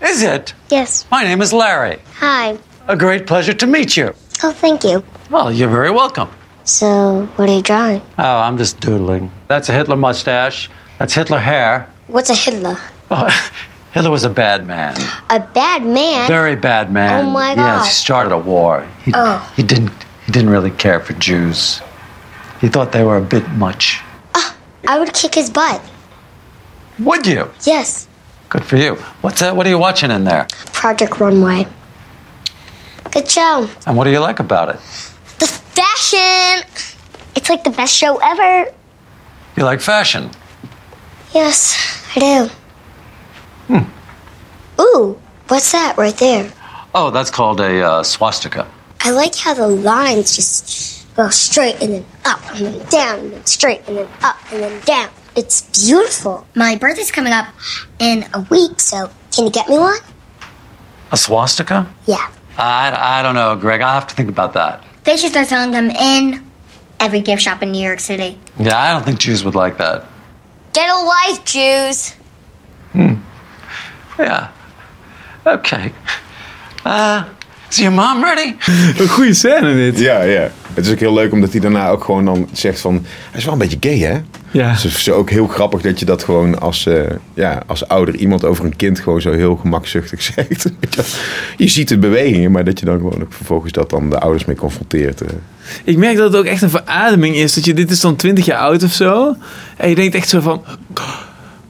Is 0.00 0.22
it? 0.22 0.54
Yes. 0.70 1.04
My 1.10 1.24
name 1.24 1.42
is 1.42 1.52
Larry. 1.52 1.98
Hi. 2.16 2.56
A 2.86 2.96
great 2.96 3.26
pleasure 3.26 3.52
to 3.52 3.66
meet 3.66 3.96
you. 3.96 4.14
Oh, 4.42 4.52
thank 4.52 4.84
you. 4.84 5.02
Well, 5.30 5.52
you're 5.52 5.68
very 5.68 5.90
welcome. 5.90 6.28
So, 6.64 7.26
what 7.36 7.48
are 7.48 7.54
you 7.56 7.62
drawing? 7.62 8.00
Oh, 8.18 8.38
I'm 8.40 8.56
just 8.56 8.78
doodling. 8.80 9.30
That's 9.48 9.68
a 9.68 9.72
Hitler 9.72 9.96
mustache. 9.96 10.70
That's 10.98 11.14
Hitler 11.14 11.38
hair. 11.40 11.88
What's 12.06 12.30
a 12.30 12.34
Hitler? 12.34 12.76
Oh, 13.10 13.50
Hitler 13.92 14.10
was 14.10 14.24
a 14.24 14.30
bad 14.30 14.66
man. 14.66 14.96
A 15.30 15.40
bad 15.40 15.84
man? 15.84 16.28
Very 16.28 16.56
bad 16.56 16.92
man. 16.92 17.24
Oh 17.26 17.30
my 17.30 17.54
Yes, 17.54 17.86
he 17.86 17.92
started 17.92 18.32
a 18.32 18.38
war. 18.38 18.86
He, 19.04 19.12
Oh. 19.14 19.52
he 19.56 19.62
didn't 19.62 19.92
He 20.26 20.32
didn't 20.32 20.50
really 20.50 20.70
care 20.70 21.00
for 21.00 21.14
Jews. 21.14 21.80
He 22.60 22.68
thought 22.68 22.92
they 22.92 23.02
were 23.04 23.16
a 23.16 23.22
bit 23.22 23.48
much. 23.50 24.00
Ah, 24.34 24.54
I 24.86 24.98
would 24.98 25.14
kick 25.14 25.34
his 25.34 25.48
butt. 25.48 25.80
Would 26.98 27.26
you? 27.26 27.50
Yes. 27.64 28.07
Good 28.48 28.64
for 28.64 28.76
you. 28.76 28.94
What's 29.20 29.40
that? 29.40 29.54
What 29.54 29.66
are 29.66 29.70
you 29.70 29.78
watching 29.78 30.10
in 30.10 30.24
there? 30.24 30.46
Project 30.72 31.20
Runway. 31.20 31.66
Good 33.10 33.30
show. 33.30 33.68
And 33.86 33.96
what 33.96 34.04
do 34.04 34.10
you 34.10 34.20
like 34.20 34.40
about 34.40 34.70
it? 34.70 34.76
The 35.38 35.46
fashion. 35.46 36.64
It's 37.36 37.48
like 37.50 37.64
the 37.64 37.70
best 37.70 37.94
show 37.94 38.16
ever. 38.18 38.70
You 39.56 39.64
like 39.64 39.80
fashion. 39.80 40.30
Yes, 41.34 41.76
I 42.16 42.20
do. 43.68 43.74
Hmm. 43.74 44.80
Ooh, 44.80 45.20
what's 45.48 45.72
that 45.72 45.98
right 45.98 46.16
there? 46.16 46.50
Oh, 46.94 47.10
that's 47.10 47.30
called 47.30 47.60
a 47.60 47.82
uh, 47.82 48.02
swastika. 48.02 48.66
I 49.00 49.10
like 49.10 49.34
how 49.36 49.54
the 49.54 49.68
lines 49.68 50.34
just 50.34 51.14
go 51.16 51.28
straight 51.28 51.82
and 51.82 51.92
then 51.92 52.06
up 52.24 52.40
and 52.54 52.66
then 52.66 52.86
down 52.88 53.18
and 53.18 53.32
then 53.32 53.46
straight 53.46 53.82
and 53.86 53.98
then 53.98 54.08
up 54.22 54.36
and 54.52 54.62
then 54.62 54.80
down. 54.84 55.10
It's 55.38 55.62
beautiful. 55.86 56.48
My 56.56 56.74
birthday's 56.74 57.12
coming 57.12 57.32
up 57.32 57.46
in 58.00 58.24
a 58.34 58.40
week, 58.50 58.80
so 58.80 59.08
can 59.32 59.44
you 59.44 59.52
get 59.52 59.68
me 59.68 59.78
one? 59.78 60.00
A 61.12 61.16
swastika? 61.16 61.86
Yeah. 62.06 62.28
I, 62.58 63.20
I 63.20 63.22
don't 63.22 63.36
know, 63.36 63.54
Greg. 63.54 63.80
I'll 63.80 63.94
have 63.94 64.08
to 64.08 64.16
think 64.16 64.28
about 64.30 64.54
that. 64.54 64.82
They 65.04 65.16
should 65.16 65.30
start 65.30 65.46
selling 65.46 65.70
them 65.70 65.90
in 65.90 66.44
every 66.98 67.20
gift 67.20 67.42
shop 67.42 67.62
in 67.62 67.70
New 67.70 67.80
York 67.80 68.00
City. 68.00 68.36
Yeah, 68.58 68.76
I 68.76 68.92
don't 68.92 69.04
think 69.04 69.20
Jews 69.20 69.44
would 69.44 69.54
like 69.54 69.78
that. 69.78 70.06
Get 70.72 70.90
a 70.90 70.98
life, 70.98 71.44
Jews. 71.44 72.10
Hmm. 72.90 73.14
Yeah. 74.18 74.50
Okay. 75.46 75.92
Uh, 76.84 77.32
is 77.70 77.76
your 77.78 77.92
mom 77.92 78.24
ready? 78.24 78.54
Een 78.98 79.08
goede 79.08 79.34
scène 79.34 79.74
dit. 79.74 79.98
Ja, 79.98 80.22
ja. 80.22 80.50
Het 80.74 80.86
is 80.86 80.92
ook 80.92 80.98
heel 80.98 81.14
leuk 81.14 81.32
omdat 81.32 81.50
hij 81.52 81.60
daarna 81.60 81.88
ook 81.90 82.04
gewoon 82.04 82.24
dan 82.24 82.48
zegt 82.52 82.80
van... 82.80 82.92
Hij 83.30 83.38
is 83.38 83.44
wel 83.44 83.52
een 83.52 83.58
beetje 83.58 83.76
gay, 83.80 83.98
hè? 83.98 84.18
Ja. 84.50 84.72
Dus 84.72 84.82
het 84.82 84.92
is 84.94 85.10
ook 85.10 85.30
heel 85.30 85.46
grappig 85.46 85.80
dat 85.80 85.98
je 85.98 86.04
dat 86.04 86.24
gewoon 86.24 86.60
als, 86.60 86.86
eh, 86.86 87.00
ja, 87.34 87.62
als 87.66 87.88
ouder 87.88 88.14
iemand 88.16 88.44
over 88.44 88.64
een 88.64 88.76
kind 88.76 89.00
gewoon 89.00 89.20
zo 89.20 89.32
heel 89.32 89.56
gemakzuchtig 89.56 90.22
zegt. 90.34 90.70
Je 91.56 91.68
ziet 91.68 91.88
de 91.88 91.98
bewegingen, 91.98 92.50
maar 92.50 92.64
dat 92.64 92.78
je 92.78 92.84
dan 92.84 92.96
gewoon 92.96 93.22
ook 93.22 93.32
vervolgens 93.32 93.72
dat 93.72 93.90
dan 93.90 94.10
de 94.10 94.18
ouders 94.18 94.44
mee 94.44 94.56
confronteert. 94.56 95.20
eh. 95.20 95.28
Ik 95.84 95.96
merk 95.96 96.16
dat 96.16 96.32
het 96.32 96.40
ook 96.40 96.46
echt 96.46 96.62
een 96.62 96.70
verademing 96.70 97.36
is. 97.36 97.54
Dat 97.54 97.64
je, 97.64 97.74
dit 97.74 97.90
is 97.90 98.00
dan 98.00 98.16
20 98.16 98.44
jaar 98.44 98.58
oud 98.60 98.82
of 98.82 98.92
zo. 98.92 99.36
En 99.76 99.88
je 99.88 99.94
denkt 99.94 100.14
echt 100.14 100.28
zo 100.28 100.40
van... 100.40 100.62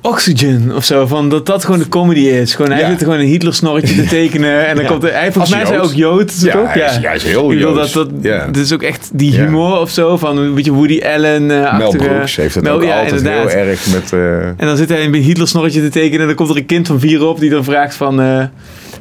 Oxygen 0.02 0.72
of 0.74 0.84
zo. 0.84 1.06
Van 1.06 1.28
dat 1.28 1.46
dat 1.46 1.64
gewoon 1.64 1.78
de 1.78 1.88
comedy 1.88 2.20
is. 2.20 2.54
Gewoon, 2.54 2.70
hij 2.70 2.80
Ja. 2.80 2.88
zit 2.90 2.98
gewoon 3.02 3.18
een 3.18 3.26
Hitler 3.26 3.54
snorretje 3.54 3.94
te 3.94 4.06
tekenen. 4.16 4.66
En 4.66 4.74
dan 4.74 4.84
Ja. 4.84 4.90
komt 4.90 5.04
er, 5.04 5.12
hij, 5.12 5.32
volgens 5.32 5.54
Als 5.54 5.62
mij 5.68 5.76
Jood. 5.76 5.84
ook 5.86 5.92
Jood. 5.94 6.40
Ja, 6.40 6.52
toch? 6.52 6.72
hij 6.74 6.82
is- 6.82 6.98
hij 7.06 7.14
is 7.16 7.22
heel 7.22 7.52
Ik 7.52 7.58
Joods. 7.58 7.92
dat, 7.92 8.10
dat, 8.12 8.22
Ja. 8.22 8.46
Dit 8.46 8.56
is 8.64 8.72
ook 8.72 8.82
echt 8.82 9.10
die 9.12 9.34
humor 9.40 9.78
of 9.80 9.90
zo. 9.90 10.16
Van 10.16 10.38
een 10.38 10.54
beetje 10.54 10.72
Woody 10.72 11.00
Allen. 11.04 11.50
eh 11.64 11.78
Mel 11.78 11.90
Brooks 11.96 12.36
heeft 12.36 12.54
het 12.54 12.64
Mel- 12.64 12.74
ook 12.74 12.82
altijd 12.84 13.06
inderdaad. 13.12 13.52
heel 13.52 13.62
erg 13.66 13.86
met... 13.92 14.12
eh, 14.12 14.46
En 14.46 14.56
dan 14.66 14.76
zit 14.76 14.88
hij 14.88 15.04
een 15.04 15.14
Hitler 15.14 15.48
snorretje 15.48 15.80
te 15.80 15.88
tekenen. 15.88 16.20
En 16.20 16.26
dan 16.26 16.34
komt 16.36 16.50
er 16.50 16.56
een 16.56 16.66
kind 16.66 16.86
van 16.86 17.00
vier 17.00 17.24
op 17.26 17.40
die 17.40 17.50
dan 17.50 17.64
vraagt 17.64 17.94
van... 17.94 18.20
eh, 18.20 18.42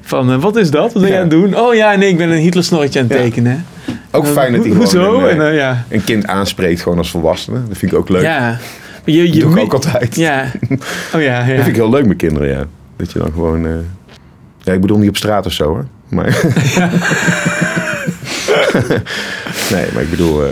van 0.01 0.39
wat 0.39 0.55
is 0.55 0.69
dat? 0.71 0.93
Wat 0.93 1.01
ben 1.01 1.11
je 1.11 1.15
aan 1.17 1.21
het 1.21 1.31
doen? 1.31 1.57
Oh 1.59 1.73
ja, 1.75 1.95
nee, 1.95 2.09
ik 2.09 2.17
ben 2.17 2.29
een 2.29 2.37
Hitler 2.37 2.63
snorretje 2.63 2.99
aan 2.99 3.07
het 3.07 3.17
tekenen. 3.17 3.65
ook 4.11 4.27
fijn 4.27 4.51
dat 4.51 4.61
hij 4.61 4.71
gewoon 4.71 4.77
hoezo? 4.77 5.19
een, 5.27 5.41
En, 5.41 5.53
ja. 5.53 5.85
een 5.89 6.03
kind 6.03 6.27
aanspreekt 6.27 6.81
gewoon 6.81 6.97
als 6.97 7.09
volwassene. 7.09 7.59
Dat 7.67 7.77
vind 7.77 7.91
ik 7.91 7.97
ook 7.97 8.09
leuk. 8.09 8.21
Ja. 8.21 8.57
Je, 9.13 9.33
je 9.33 9.39
Dat 9.39 9.49
doe 9.51 9.51
ik 9.59 9.63
ook 9.65 9.73
altijd. 9.73 10.15
Ja. 10.15 10.51
Oh 11.15 11.21
ja, 11.21 11.39
ja. 11.39 11.45
Dat 11.45 11.55
vind 11.55 11.67
ik 11.67 11.75
heel 11.75 11.89
leuk 11.89 12.05
met 12.05 12.17
kinderen, 12.17 12.49
ja. 12.49 12.65
Dat 12.95 13.11
je 13.11 13.19
dan 13.19 13.31
gewoon... 13.33 13.65
eh, 13.65 13.71
Ja, 14.63 14.73
ik 14.73 14.81
bedoel 14.81 14.97
niet 14.97 15.09
op 15.09 15.17
straat 15.17 15.45
of 15.45 15.51
zo, 15.51 15.63
hoor. 15.65 15.85
Maar... 16.09 16.25
nee, 19.71 19.85
maar 19.93 20.03
ik 20.03 20.09
bedoel... 20.09 20.43
eh, 20.43 20.49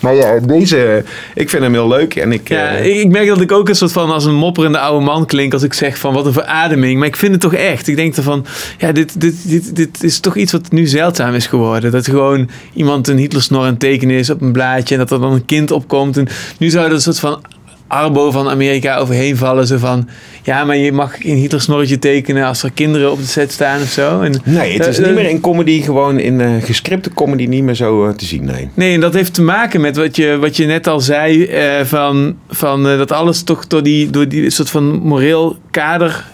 Maar 0.00 0.14
ja, 0.14 0.38
deze... 0.40 1.04
Ik 1.34 1.50
vind 1.50 1.62
hem 1.62 1.72
heel 1.72 1.88
leuk 1.88 2.14
en 2.14 2.32
ik... 2.32 2.48
Ja, 2.48 2.68
eh, 2.76 2.86
ik, 2.86 2.96
ik 2.96 3.10
merk 3.10 3.26
dat 3.26 3.40
ik 3.40 3.52
ook 3.52 3.68
een 3.68 3.74
soort 3.76 3.92
van 3.92 4.10
als 4.10 4.24
een 4.24 4.34
mopperende 4.34 4.78
oude 4.78 5.04
man 5.04 5.26
klink 5.26 5.52
als 5.52 5.62
ik 5.62 5.72
zeg 5.72 5.98
van 5.98 6.14
wat 6.14 6.26
een 6.26 6.32
verademing. 6.32 6.98
Maar 6.98 7.08
ik 7.08 7.16
vind 7.16 7.32
het 7.32 7.40
toch 7.40 7.54
echt. 7.54 7.88
Ik 7.88 7.96
denk 7.96 8.16
ervan, 8.16 8.46
ja, 8.78 8.92
dit, 8.92 9.20
dit, 9.20 9.34
dit, 9.48 9.76
dit 9.76 10.02
is 10.02 10.20
toch 10.20 10.36
iets 10.36 10.52
wat 10.52 10.70
nu 10.72 10.86
zeldzaam 10.86 11.34
is 11.34 11.46
geworden. 11.46 11.90
Dat 11.92 12.06
gewoon 12.08 12.48
iemand 12.74 13.08
een 13.08 13.18
Hitlersnor 13.18 13.60
aan 13.60 13.66
het 13.66 13.80
tekenen 13.80 14.16
is 14.16 14.30
op 14.30 14.40
een 14.40 14.52
blaadje 14.52 14.94
en 14.94 15.00
dat 15.00 15.10
er 15.10 15.20
dan 15.20 15.32
een 15.32 15.44
kind 15.44 15.70
opkomt. 15.70 16.16
En 16.16 16.28
nu 16.58 16.70
zou 16.70 16.86
er 16.86 16.92
een 16.92 17.00
soort 17.00 17.18
van 17.18 17.40
arbo 17.88 18.30
van 18.30 18.48
Amerika 18.48 18.96
overheen 18.96 19.36
vallen. 19.36 19.66
Zo 19.66 19.76
van, 19.76 20.08
ja, 20.42 20.64
maar 20.64 20.76
je 20.76 20.92
mag 20.92 21.16
geen 21.20 21.36
Hitlersnorretje 21.36 21.98
tekenen 21.98 22.46
als 22.46 22.62
er 22.62 22.72
kinderen 22.72 23.10
op 23.12 23.18
de 23.18 23.26
set 23.26 23.52
staan 23.52 23.82
of 23.82 23.88
zo. 23.88 24.20
En, 24.20 24.40
Nee, 24.44 24.72
het 24.72 24.86
is 24.86 24.98
Eh, 24.98 25.06
niet 25.06 25.16
eh, 25.16 25.22
meer 25.22 25.30
in 25.30 25.40
comedy, 25.40 25.82
gewoon 25.82 26.18
in 26.18 26.40
eh, 26.40 26.50
gescripte 26.62 27.10
comedy 27.14 27.46
niet 27.46 27.62
meer 27.62 27.74
zo 27.74 28.14
te 28.14 28.24
zien, 28.24 28.44
nee. 28.44 28.70
Nee, 28.74 28.94
en 28.94 29.00
dat 29.00 29.14
heeft 29.14 29.34
te 29.34 29.42
maken 29.42 29.80
met 29.80 29.96
wat 29.96 30.16
je, 30.16 30.38
wat 30.38 30.56
je 30.56 30.66
net 30.66 30.86
al 30.86 31.00
zei, 31.00 31.48
van, 31.84 32.36
van 32.48 32.82
dat 32.82 33.12
alles 33.12 33.42
toch 33.42 33.66
door 33.66 33.82
die, 33.82 34.10
door 34.10 34.28
die 34.28 34.50
soort 34.50 34.70
van 34.70 35.00
moreel 35.02 35.56
kader 35.70 36.24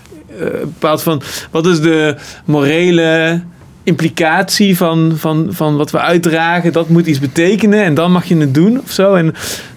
bepaald 0.60 1.02
van 1.02 1.22
wat 1.50 1.66
is 1.66 1.80
de 1.80 2.16
morele 2.44 3.40
implicatie 3.84 4.76
van, 4.76 5.12
van, 5.16 5.46
van 5.50 5.76
wat 5.76 5.90
we 5.90 5.98
uitdragen, 5.98 6.72
dat 6.72 6.88
moet 6.88 7.06
iets 7.06 7.18
betekenen 7.18 7.84
en 7.84 7.94
dan 7.94 8.12
mag 8.12 8.24
je 8.24 8.36
het 8.36 8.54
doen 8.54 8.80
of 8.80 8.90
zo. 8.90 9.14
En 9.14 9.26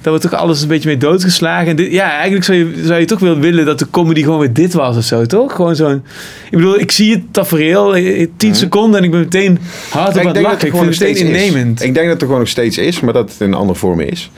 daar 0.02 0.14
wordt 0.14 0.22
toch 0.22 0.34
alles 0.34 0.62
een 0.62 0.68
beetje 0.68 0.88
mee 0.88 0.98
doodgeslagen. 0.98 1.68
En 1.68 1.76
dit, 1.76 1.92
ja, 1.92 2.12
eigenlijk 2.12 2.44
zou 2.44 2.58
je, 2.58 2.74
zou 2.84 3.00
je 3.00 3.06
toch 3.06 3.20
wel 3.20 3.40
willen 3.40 3.66
dat 3.66 3.80
de 3.80 3.90
comedy 3.90 4.24
gewoon 4.24 4.40
weer 4.40 4.54
dit 4.54 4.74
was 4.74 4.98
of 4.98 5.04
zo, 5.04 5.26
toch? 5.26 5.56
Gewoon 5.56 5.76
zo'n. 5.76 6.04
Ik 6.46 6.58
bedoel, 6.58 6.80
ik 6.80 6.92
zie 6.92 7.12
het 7.12 7.22
tafereel, 7.32 7.96
eh, 7.96 8.28
10 8.38 8.56
seconden 8.56 9.00
en 9.00 9.06
ik 9.06 9.12
ben 9.12 9.20
meteen 9.20 9.60
hard 9.90 10.16
op 10.16 10.22
aan 10.22 10.28
het 10.28 10.42
lachen. 10.42 10.68
Ik 10.68 10.76
vind 10.76 11.00
het 11.00 11.00
meteen 11.00 11.26
innemend. 11.26 11.84
Ik 11.84 11.94
denk 11.94 12.06
dat 12.06 12.14
het 12.14 12.22
er 12.22 12.26
gewoon 12.26 12.40
nog 12.40 12.50
steeds 12.50 12.78
is, 12.78 13.00
maar 13.00 13.14
dat 13.14 13.32
het 13.32 13.42
in 13.42 13.54
andere 13.54 13.80
vormen 13.80 14.10
is. 14.10 14.32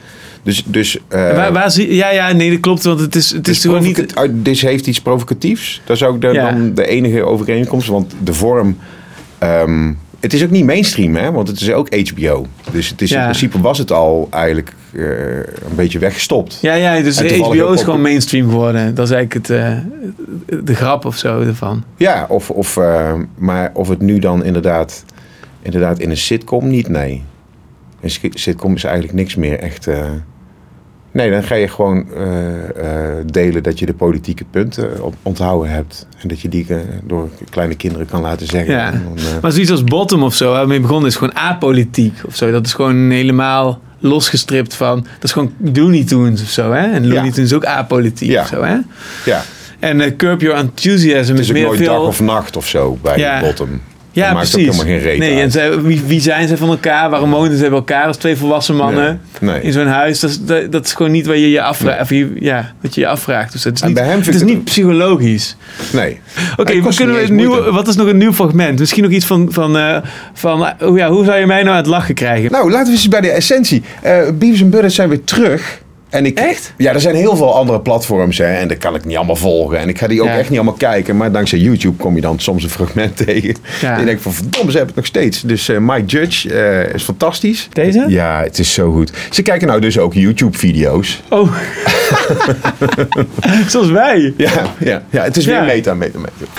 Dus, 0.44 0.64
dus 0.66 0.98
eh, 1.08 1.36
waar, 1.36 1.54
waar 1.54 1.72
zie, 1.72 1.96
ja, 1.96 2.12
ja, 2.12 2.32
nee, 2.32 2.52
dat 2.52 2.60
klopt, 2.60 2.84
want 2.84 3.00
het 3.00 3.16
is, 3.16 3.32
het 3.32 3.48
is 3.48 3.62
gewoon 3.62 3.84
niet... 3.84 4.14
Dit 4.32 4.60
heeft 4.60 4.88
iets 4.88 5.02
provocatiefs. 5.02 5.82
Dat 5.86 5.96
is 5.96 6.04
ook 6.04 6.22
de, 6.22 6.28
Ja. 6.28 6.52
dan 6.52 6.74
de 6.74 6.88
enige 6.88 7.24
overeenkomst. 7.24 7.88
Want 7.88 8.14
de 8.24 8.34
vorm... 8.34 8.78
ehm, 9.40 9.94
het 10.20 10.34
is 10.34 10.44
ook 10.44 10.50
niet 10.50 10.66
mainstream, 10.66 11.16
hè? 11.16 11.32
Want 11.32 11.48
het 11.48 11.62
is 11.62 11.72
ook 11.72 11.96
HBO. 12.10 12.46
Dus 12.72 12.90
het 12.90 13.02
is, 13.02 13.10
Ja. 13.10 13.18
in 13.18 13.24
principe 13.24 13.62
was 13.62 13.78
het 13.78 13.92
al 13.92 14.28
eigenlijk 14.32 14.74
eh, 14.94 15.38
een 15.38 15.76
beetje 15.76 16.00
weggestopt. 16.00 16.58
Ja, 16.62 16.74
ja, 16.74 17.02
dus 17.02 17.20
HBO 17.20 17.72
is 17.72 17.84
gewoon 17.84 18.02
mainstream 18.02 18.50
geworden. 18.50 18.96
Dat 18.96 19.06
is 19.10 19.16
eigenlijk 19.16 19.48
het, 19.48 19.58
eh, 19.58 19.78
de 20.64 20.76
grap 20.76 21.06
of 21.06 21.18
zo 21.18 21.42
ervan. 21.42 21.84
Ja, 21.98 22.26
of, 22.30 22.50
of, 22.50 22.78
eh, 22.78 23.14
maar 23.38 23.72
of 23.74 23.90
het 23.90 24.02
nu 24.02 24.20
dan 24.20 24.44
inderdaad, 24.44 25.06
inderdaad 25.62 26.00
in 26.00 26.10
een 26.10 26.18
sitcom 26.18 26.68
niet, 26.68 26.88
nee. 26.88 27.24
Een 28.02 28.12
sitcom 28.34 28.74
is 28.76 28.84
eigenlijk 28.84 29.14
niks 29.16 29.36
meer 29.36 29.60
echt... 29.60 29.88
eh, 31.18 31.24
nee, 31.24 31.32
dan 31.32 31.44
ga 31.44 31.56
je 31.56 31.68
gewoon 31.68 32.06
eh, 32.16 33.10
eh, 33.18 33.26
delen 33.26 33.64
dat 33.64 33.80
je 33.80 33.86
de 33.86 33.94
politieke 33.94 34.44
punten 34.52 35.04
op- 35.04 35.16
onthouden 35.24 35.72
hebt. 35.72 36.08
En 36.18 36.28
dat 36.28 36.40
je 36.40 36.50
die 36.50 36.66
eh, 36.70 36.78
door 37.04 37.30
kleine 37.50 37.76
kinderen 37.76 38.08
kan 38.08 38.22
laten 38.22 38.48
zeggen. 38.48 38.74
Ja. 38.74 38.92
En 38.94 39.04
dan, 39.04 39.18
eh, 39.18 39.42
Maar 39.42 39.52
zoiets 39.52 39.72
als 39.72 39.84
Bottom 39.84 40.24
of 40.24 40.36
zo, 40.36 40.52
waarmee 40.52 40.80
begonnen 40.80 41.10
is 41.10 41.16
gewoon 41.16 41.36
apolitiek 41.36 42.14
of 42.26 42.36
zo. 42.36 42.52
Dat 42.52 42.66
is 42.66 42.74
gewoon 42.74 43.10
helemaal 43.10 43.80
losgestript 44.00 44.74
van... 44.76 45.02
Dat 45.14 45.24
is 45.24 45.32
gewoon 45.32 45.54
Looney 45.74 46.04
Tunes 46.04 46.42
of 46.42 46.50
zo, 46.50 46.72
hè? 46.72 46.92
En 46.92 47.08
Looney 47.08 47.26
Ja. 47.26 47.32
Tunes 47.32 47.50
is 47.50 47.54
ook 47.54 47.66
apolitiek 47.66 48.30
Ja. 48.30 48.42
of 48.42 48.48
zo, 48.48 48.64
hè? 48.64 48.78
ja, 49.26 49.42
En 49.80 50.02
eh, 50.02 50.16
Curb 50.16 50.42
Your 50.42 50.58
Enthusiasm 50.58 51.32
het 51.32 51.40
is 51.40 51.40
is 51.40 51.48
ook 51.48 51.54
meer 51.54 51.66
nooit 51.66 51.78
veel... 51.80 51.94
dag 51.94 52.08
of 52.08 52.20
nacht 52.22 52.58
of 52.58 52.68
zo 52.68 52.98
bij. 53.02 53.40
Bottom. 53.42 53.82
Ja, 54.18 54.26
dat 54.26 54.34
maakt 54.34 54.52
precies. 54.52 54.68
ook 54.68 54.74
helemaal 54.74 55.00
geen 55.00 55.10
reet 55.10 55.20
nee, 55.20 55.42
uit. 55.42 55.56
en 55.56 55.84
wie, 55.86 56.02
wie 56.06 56.22
zijn 56.22 56.48
ze 56.48 56.58
van 56.58 56.70
elkaar? 56.70 57.10
Waarom 57.10 57.32
wonen 57.32 57.58
ze 57.58 57.64
bij 57.64 57.72
elkaar 57.72 58.06
als 58.06 58.18
twee 58.18 58.36
volwassen 58.36 58.76
mannen 58.76 59.22
Nee. 59.42 59.62
in 59.62 59.72
zo'n 59.72 59.88
huis? 59.88 60.20
Dat 60.20 60.30
is, 60.30 60.42
dat, 60.42 60.72
dat 60.72 60.86
is 60.86 60.94
gewoon 60.94 61.12
niet 61.12 61.26
wat 61.26 61.36
je 61.36 61.52
je 61.52 61.62
afvraagt. 61.62 62.02
Of 62.02 62.10
je, 62.10 62.32
ja, 62.40 62.74
wat 62.82 62.96
je 62.96 63.02
je 63.02 63.08
afvraagt. 63.08 63.52
Dus 63.52 63.64
het 63.64 63.76
is 63.76 63.82
En 63.82 63.88
niet, 63.88 64.26
het 64.26 64.36
is 64.36 64.44
niet 64.44 64.64
psychologisch. 64.64 65.56
Nee. 65.94 66.20
Oké, 66.58 66.74
moeite. 66.74 67.72
wat 67.72 67.88
is 67.88 67.96
nog 67.96 68.08
een 68.08 68.18
nieuw 68.18 68.34
fragment? 68.34 68.80
Misschien 68.80 69.04
nog 69.04 69.12
iets 69.12 69.26
van, 69.26 69.48
van, 69.52 69.78
eh, 69.78 69.98
van 70.34 70.74
hoe, 70.80 70.98
ja, 70.98 71.10
hoe 71.10 71.26
zou 71.26 71.38
je 71.40 71.46
mij 71.46 71.60
nou 71.64 71.70
aan 71.70 71.76
het 71.82 71.86
lachen 71.86 72.16
krijgen? 72.16 72.52
Nou, 72.52 72.72
laten 72.72 72.86
we 72.88 72.92
eens 72.92 73.08
bij 73.08 73.22
de 73.22 73.30
essentie. 73.30 73.84
Beavis 74.34 74.62
en 74.62 74.70
Butthead 74.70 74.92
zijn 74.92 75.10
weer 75.10 75.24
terug. 75.24 75.82
En 76.10 76.26
ik, 76.26 76.40
Echt? 76.40 76.74
Ja, 76.78 76.94
er 76.94 77.00
zijn 77.02 77.16
heel 77.16 77.36
veel 77.36 77.56
andere 77.56 77.80
platforms 77.80 78.38
hè, 78.38 78.46
en 78.54 78.68
dat 78.68 78.78
kan 78.78 78.96
ik 78.96 79.06
niet 79.06 79.16
allemaal 79.18 79.36
volgen. 79.36 79.80
En 79.80 79.90
ik 79.90 79.98
ga 79.98 80.08
die 80.08 80.22
ook 80.22 80.28
Ja. 80.28 80.38
echt 80.38 80.50
niet 80.50 80.60
allemaal 80.60 80.78
kijken. 80.78 81.18
Maar 81.18 81.32
dankzij 81.32 81.60
YouTube 81.60 81.98
kom 81.98 82.16
je 82.16 82.22
dan 82.22 82.40
soms 82.40 82.64
een 82.64 82.70
fragment 82.70 83.18
tegen. 83.26 83.56
Ja. 83.82 83.94
En 83.94 84.00
je 84.00 84.06
denkt 84.06 84.22
van 84.22 84.34
verdomme, 84.34 84.72
ze 84.72 84.78
hebben 84.78 84.96
het 84.96 84.96
nog 84.96 85.06
steeds. 85.06 85.42
Dus 85.42 85.70
eh 85.70 85.78
Mike 85.78 86.06
Judge 86.06 86.54
eh, 86.54 86.94
is 86.94 87.04
fantastisch. 87.04 87.68
Deze? 87.72 88.06
Ja, 88.08 88.42
het 88.44 88.60
is 88.60 88.74
zo 88.74 88.92
goed. 88.92 89.12
Ze 89.32 89.42
kijken 89.42 89.68
nou 89.68 89.82
dus 89.82 89.98
ook 90.00 90.14
YouTube-video's. 90.14 91.22
Oh, 91.30 91.52
zoals 93.72 93.90
wij. 93.90 94.34
Ja, 94.38 94.52
ja, 94.80 95.02
ja, 95.10 95.24
het 95.24 95.38
is 95.38 95.46
weer 95.46 95.56
Ja. 95.56 95.64
meta, 95.64 95.94
meta, 95.94 96.20
meta. 96.20 96.52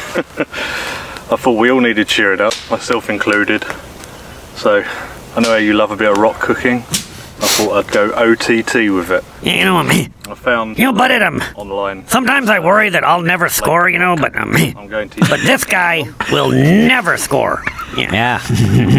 I 1.33 1.35
thought 1.41 1.61
we 1.61 1.71
all 1.73 1.81
needed 1.81 2.11
cheered 2.13 2.41
up, 2.41 2.55
myself 2.71 3.09
included. 3.09 3.67
So, 4.55 4.77
I 4.79 4.83
know 5.35 5.45
how 5.45 5.59
you 5.59 5.73
love 5.75 5.93
a 5.93 5.97
bit 5.97 6.09
of 6.09 6.17
rock 6.17 6.39
cooking. 6.39 6.83
I 7.41 7.47
thought 7.47 7.73
I'd 7.87 7.93
go 7.93 8.11
OTT 8.13 8.75
with 8.93 9.11
it. 9.11 9.25
You 9.43 9.65
know 9.65 9.83
me. 9.83 10.09
I 10.29 10.35
found 10.35 10.79
You 10.79 10.87
know, 10.87 10.93
but 10.93 11.11
it, 11.11 11.23
um, 11.23 11.41
online. 11.55 12.07
sometimes 12.09 12.51
I 12.51 12.59
worry 12.59 12.91
that 12.91 13.05
I'll 13.05 13.23
never 13.23 13.49
score, 13.49 13.89
you 13.89 13.99
know, 13.99 14.17
but 14.17 14.37
um, 14.37 14.55
I'm 14.77 14.89
going 14.89 15.09
to 15.11 15.21
but 15.21 15.41
this 15.41 15.65
guy 15.65 16.05
will 16.33 16.51
never 16.51 17.17
score. 17.17 17.63
Yeah. 17.97 18.41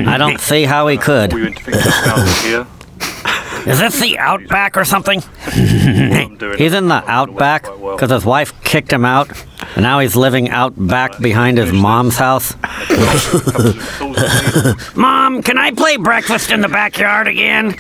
I 0.07 0.17
don't 0.17 0.39
see 0.51 0.63
how 0.63 0.87
he 0.87 0.97
could. 0.97 1.33
We 1.33 1.43
went 1.43 1.57
to 1.57 1.63
pick 1.63 1.75
something 1.75 2.11
up 2.11 2.37
here. 2.43 2.67
Is 3.69 3.79
this 3.79 3.99
the 3.99 4.17
outback 4.17 4.77
or 4.77 4.83
something? 4.83 5.21
he's 5.51 6.73
in 6.73 6.87
the 6.87 7.03
outback 7.07 7.63
because 7.63 8.09
his 8.09 8.25
wife 8.25 8.59
kicked 8.63 8.91
him 8.91 9.05
out, 9.05 9.29
and 9.75 9.83
now 9.83 9.99
he's 9.99 10.15
living 10.15 10.49
out 10.49 10.73
back 10.75 11.19
behind 11.19 11.59
his 11.59 11.71
mom's 11.71 12.17
house. 12.17 12.55
Mom, 14.95 15.43
can 15.43 15.59
I 15.59 15.71
play 15.71 15.97
breakfast 15.97 16.49
in 16.49 16.61
the 16.61 16.67
backyard 16.67 17.27
again? 17.27 17.75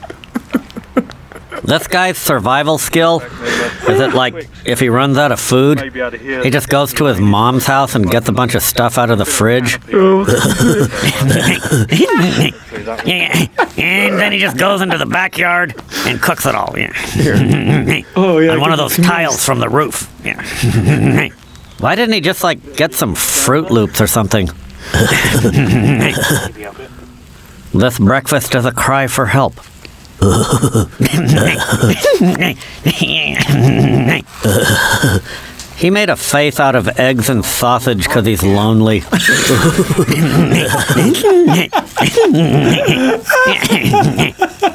this 1.63 1.87
guy's 1.87 2.17
survival 2.17 2.77
skill 2.77 3.21
is 3.87 3.99
it 3.99 4.13
like 4.13 4.47
if 4.65 4.79
he 4.79 4.89
runs 4.89 5.17
out 5.17 5.31
of 5.31 5.39
food, 5.39 5.79
he 5.81 6.49
just 6.49 6.69
goes 6.69 6.93
to 6.93 7.05
his 7.05 7.19
mom's 7.19 7.65
house 7.65 7.95
and 7.95 8.09
gets 8.09 8.29
a 8.29 8.31
bunch 8.31 8.55
of 8.55 8.61
stuff 8.61 8.97
out 8.97 9.09
of 9.09 9.17
the 9.17 9.25
fridge? 9.25 9.79
Yeah, 13.05 13.47
and 13.77 14.19
then 14.19 14.31
he 14.31 14.39
just 14.39 14.57
goes 14.57 14.81
into 14.81 14.97
the 14.97 15.05
backyard 15.05 15.75
and 16.05 16.21
cooks 16.21 16.45
it 16.45 16.55
all. 16.55 16.77
Yeah. 16.77 16.91
oh 18.15 18.37
yeah. 18.37 18.51
On 18.51 18.61
one 18.61 18.71
of 18.71 18.77
those 18.77 18.95
tiles 18.97 19.43
from 19.43 19.59
the 19.59 19.69
roof. 19.69 20.11
Yeah. 20.23 20.41
Why 21.79 21.95
didn't 21.95 22.13
he 22.13 22.21
just 22.21 22.43
like 22.43 22.75
get 22.75 22.93
some 22.93 23.15
Fruit 23.15 23.71
Loops 23.71 23.99
or 23.99 24.07
something? 24.07 24.49
this 27.73 27.97
breakfast 27.99 28.53
is 28.55 28.65
a 28.65 28.71
cry 28.71 29.07
for 29.07 29.25
help. 29.25 29.55
He 35.77 35.89
made 35.89 36.11
a 36.11 36.15
face 36.15 36.59
out 36.59 36.75
of 36.75 36.87
eggs 36.99 37.27
and 37.27 37.43
sausage 37.43 38.03
because 38.03 38.27
he's 38.27 38.43
lonely. 38.43 39.01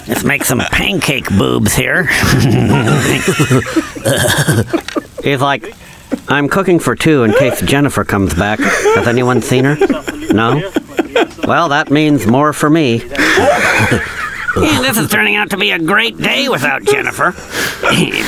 Let's 0.09 0.24
make 0.24 0.42
some 0.44 0.59
pancake 0.59 1.28
boobs 1.38 1.74
here. 1.74 2.07
he's 5.22 5.40
like, 5.40 5.76
I'm 6.28 6.49
cooking 6.49 6.80
for 6.80 6.97
two 6.97 7.22
in 7.22 7.32
case 7.34 7.61
Jennifer 7.61 8.03
comes 8.05 8.34
back. 8.34 8.59
Has 8.59 9.07
anyone 9.07 9.42
seen 9.42 9.64
her? 9.64 9.76
No? 10.32 10.72
Well, 11.47 11.68
that 11.68 11.88
means 11.92 12.26
more 12.26 12.53
for 12.53 12.68
me. 12.68 12.99
Yeah, 14.57 14.80
this 14.82 14.96
is 14.98 15.11
turning 15.11 15.36
out 15.36 15.50
to 15.50 15.57
be 15.57 15.70
a 15.70 15.78
great 15.78 16.16
day 16.16 16.48
without 16.48 16.82
Jennifer. 16.84 17.34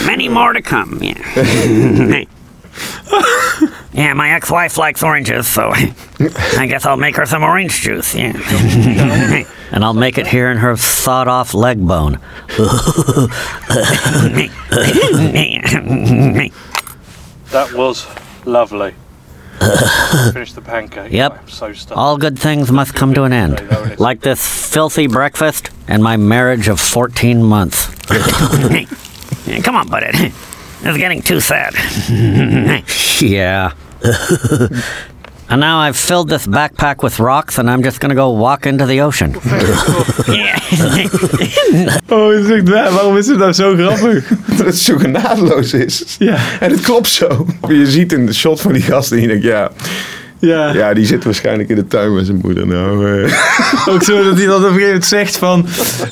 Many 0.06 0.28
more 0.28 0.52
to 0.52 0.60
come. 0.62 0.98
Yeah. 1.02 2.24
yeah, 3.92 4.12
my 4.14 4.30
ex-wife 4.32 4.76
likes 4.76 5.02
oranges, 5.02 5.46
so 5.46 5.70
I 5.72 6.66
guess 6.68 6.84
I'll 6.86 6.96
make 6.96 7.16
her 7.16 7.26
some 7.26 7.42
orange 7.42 7.80
juice. 7.80 8.14
Yeah. 8.14 8.32
and 9.72 9.84
I'll 9.84 9.94
make 9.94 10.18
it 10.18 10.26
here 10.26 10.50
in 10.50 10.58
her 10.58 10.76
sawed-off 10.76 11.54
leg 11.54 11.84
bone. 11.86 12.20
That 17.50 17.72
was 17.72 18.06
lovely. 18.44 18.94
Finish 20.32 20.52
the 20.52 20.62
pancake. 20.62 21.12
Yep. 21.12 21.50
So. 21.50 21.72
All 21.94 22.16
good 22.16 22.38
things 22.38 22.70
must 22.70 22.94
come 22.94 23.14
to 23.14 23.24
an 23.24 23.32
end. 23.32 23.98
Like 23.98 24.20
this 24.20 24.70
filthy 24.72 25.06
breakfast 25.06 25.70
and 25.88 26.02
my 26.02 26.16
marriage 26.16 26.68
of 26.68 26.80
14 26.80 27.42
months. 27.42 27.86
Come 29.62 29.76
on, 29.76 29.88
buddy. 29.88 30.32
It's 30.80 30.96
getting 30.96 31.22
too 31.22 31.40
sad. 31.40 31.74
yeah. 33.20 33.72
And 35.48 35.60
now 35.60 35.78
I've 35.78 35.96
filled 35.96 36.28
this 36.28 36.46
backpack 36.46 37.02
with 37.02 37.18
rocks 37.18 37.58
and 37.58 37.70
I'm 37.70 37.82
just 37.82 38.00
gonna 38.00 38.14
go 38.14 38.30
walk 38.30 38.66
into 38.66 38.86
the 38.86 39.00
ocean. 39.00 39.34
Oh, 42.10 42.32
is 42.32 42.48
het 42.48 42.66
dat? 42.66 42.92
Waarom 42.92 43.16
is 43.16 43.26
het 43.26 43.38
nou 43.38 43.52
zo 43.52 43.74
grappig? 43.74 44.28
Dat 44.56 44.66
het 44.66 44.78
zo 44.78 44.96
genadeloos 44.98 45.72
is. 45.72 46.16
Ja. 46.18 46.36
En 46.60 46.70
het 46.70 46.80
klopt 46.80 47.08
zo. 47.08 47.46
Je 47.68 47.86
ziet 47.86 48.12
een 48.12 48.34
shot 48.34 48.60
van 48.60 48.72
die 48.72 48.82
gast 48.82 49.12
en 49.12 49.20
je 49.20 49.26
denkt, 49.26 49.44
ja... 49.44 49.70
Ja. 50.40 50.72
Ja, 50.72 50.94
die 50.94 51.06
zit 51.06 51.24
waarschijnlijk 51.24 51.68
in 51.68 51.74
de 51.76 51.86
tuin 51.86 52.14
met 52.14 52.26
zijn 52.26 52.40
moeder. 52.42 52.66
Nou, 52.66 53.22
eh. 53.22 53.32
Ook 53.94 54.02
zo 54.02 54.24
dat 54.24 54.36
hij 54.36 54.46
dan 54.46 54.54
op 54.56 54.62
een 54.62 54.66
gegeven 54.68 54.86
moment 54.86 55.04
zegt 55.04 55.36
van... 55.36 55.66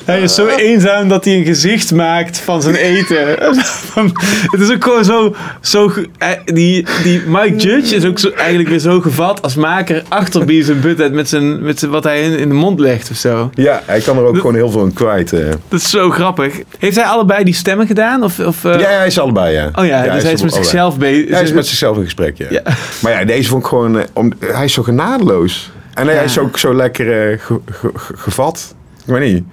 Hij 0.05 0.21
is 0.21 0.35
zo 0.35 0.47
eenzaam 0.47 1.09
dat 1.09 1.25
hij 1.25 1.35
een 1.37 1.45
gezicht 1.45 1.93
maakt 1.93 2.39
van 2.39 2.63
zijn 2.63 2.75
eten. 2.75 3.27
Het 4.53 4.61
is 4.61 4.71
ook 4.73 4.85
gewoon 4.85 5.05
zo... 5.05 5.35
zo 5.61 5.93
eh, 6.19 6.29
die, 6.45 6.87
die 7.03 7.23
Mike 7.27 7.57
Judge 7.57 7.95
is 7.95 8.05
ook 8.05 8.19
zo, 8.19 8.31
eigenlijk 8.31 8.69
weer 8.69 8.79
zo 8.79 9.01
gevat 9.01 9.43
als 9.43 9.55
maker 9.55 10.03
achter 10.09 10.45
Beavis 10.45 10.69
en 10.69 10.81
Butthead 10.81 11.13
met, 11.13 11.29
zijn, 11.29 11.63
met 11.63 11.79
zijn, 11.79 11.91
wat 11.91 12.05
hij 12.05 12.23
in, 12.23 12.39
in 12.39 12.49
de 12.49 12.55
mond 12.55 12.81
legt 12.81 13.11
of 13.11 13.17
zo. 13.17 13.51
Ja, 13.55 13.83
hij 13.85 14.01
kan 14.01 14.17
er 14.17 14.25
ook 14.25 14.37
gewoon 14.37 14.55
heel 14.55 14.71
veel 14.71 14.85
in 14.85 14.93
kwijt. 14.93 15.33
eh. 15.33 15.41
Dat 15.69 15.81
is 15.81 15.91
zo 15.91 16.11
grappig. 16.11 16.55
Heeft 16.79 16.97
hij 16.97 17.05
allebei 17.05 17.45
die 17.45 17.55
stemmen 17.55 17.87
gedaan? 17.87 18.23
Of, 18.23 18.39
of, 18.39 18.63
Ja, 18.63 18.79
hij 18.79 19.07
is 19.07 19.19
allebei, 19.19 19.55
ja. 19.55 19.71
Oh 19.75 19.87
ja, 19.87 20.03
dus 20.03 20.23
hij 20.23 20.33
is 20.33 20.43
met 20.43 20.53
allebei. 20.53 20.63
zichzelf 20.63 20.99
bezig. 20.99 21.31
Hij 21.31 21.43
is 21.43 21.53
met 21.53 21.67
zichzelf 21.67 21.97
in 21.97 22.05
gesprek, 22.05 22.39
ja. 22.39 22.47
Ja. 22.51 22.63
Maar 23.03 23.13
ja, 23.13 23.25
deze 23.25 23.49
vond 23.49 23.63
ik 23.63 23.69
gewoon... 23.69 24.03
om, 24.17 24.33
hij 24.41 24.65
is 24.65 24.73
zo 24.73 24.83
genadeloos. 24.83 25.71
En 25.95 26.07
hij 26.07 26.25
is 26.25 26.39
ook 26.39 26.59
zo 26.59 26.75
lekker 26.75 27.31
eh, 27.31 27.39
ge- 27.41 27.61
ge- 27.71 27.91
ge- 27.95 28.17
gevat. 28.17 28.75
Ik 29.07 29.13
weet 29.13 29.33
niet. 29.33 29.45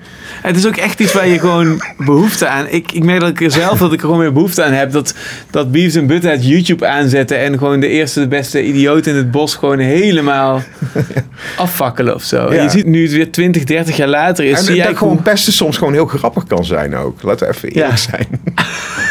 Het 0.41 0.55
is 0.55 0.67
ook 0.67 0.75
echt 0.77 0.99
iets 0.99 1.13
waar 1.13 1.27
je 1.27 1.39
gewoon 1.39 1.81
behoefte 1.97 2.47
aan... 2.47 2.65
Ik, 2.69 2.91
ik 2.91 3.03
merk 3.03 3.19
dat 3.19 3.29
ik 3.29 3.41
er 3.41 3.51
zelf 3.51 3.77
dat 3.77 3.87
ik 3.93 3.99
er 3.99 4.05
gewoon 4.05 4.19
meer 4.19 4.33
behoefte 4.33 4.63
aan 4.63 4.71
heb. 4.71 4.91
Dat, 4.91 5.13
dat 5.49 5.71
Beavis 5.71 5.95
en 5.95 6.07
Butthead 6.07 6.45
YouTube 6.45 6.87
aanzetten... 6.87 7.37
en 7.39 7.57
gewoon 7.57 7.79
de 7.79 7.87
eerste, 7.87 8.19
de 8.19 8.27
beste 8.27 8.63
idioot 8.65 9.05
in 9.05 9.15
het 9.15 9.31
bos... 9.31 9.55
gewoon 9.55 9.79
helemaal 9.79 10.61
afvakkelen 11.57 12.15
of 12.15 12.23
zo. 12.23 12.53
Ja. 12.53 12.63
Je 12.63 12.69
ziet 12.69 12.85
nu 12.85 13.03
het 13.03 13.11
weer 13.11 13.31
20, 13.31 13.63
30 13.63 13.97
jaar 13.97 14.07
later 14.07 14.45
is... 14.45 14.57
en 14.57 14.63
zie 14.63 14.75
dat 14.75 14.85
jij 14.85 14.95
gewoon 14.95 15.21
pesten 15.21 15.53
soms 15.53 15.77
gewoon 15.77 15.93
heel 15.93 16.05
grappig 16.05 16.43
kan 16.47 16.65
zijn 16.65 16.95
ook. 16.95 17.21
Laten 17.21 17.47
we 17.47 17.53
even 17.53 17.69
eerlijk 17.69 17.91
Ja. 17.91 17.97
zijn. 17.97 18.27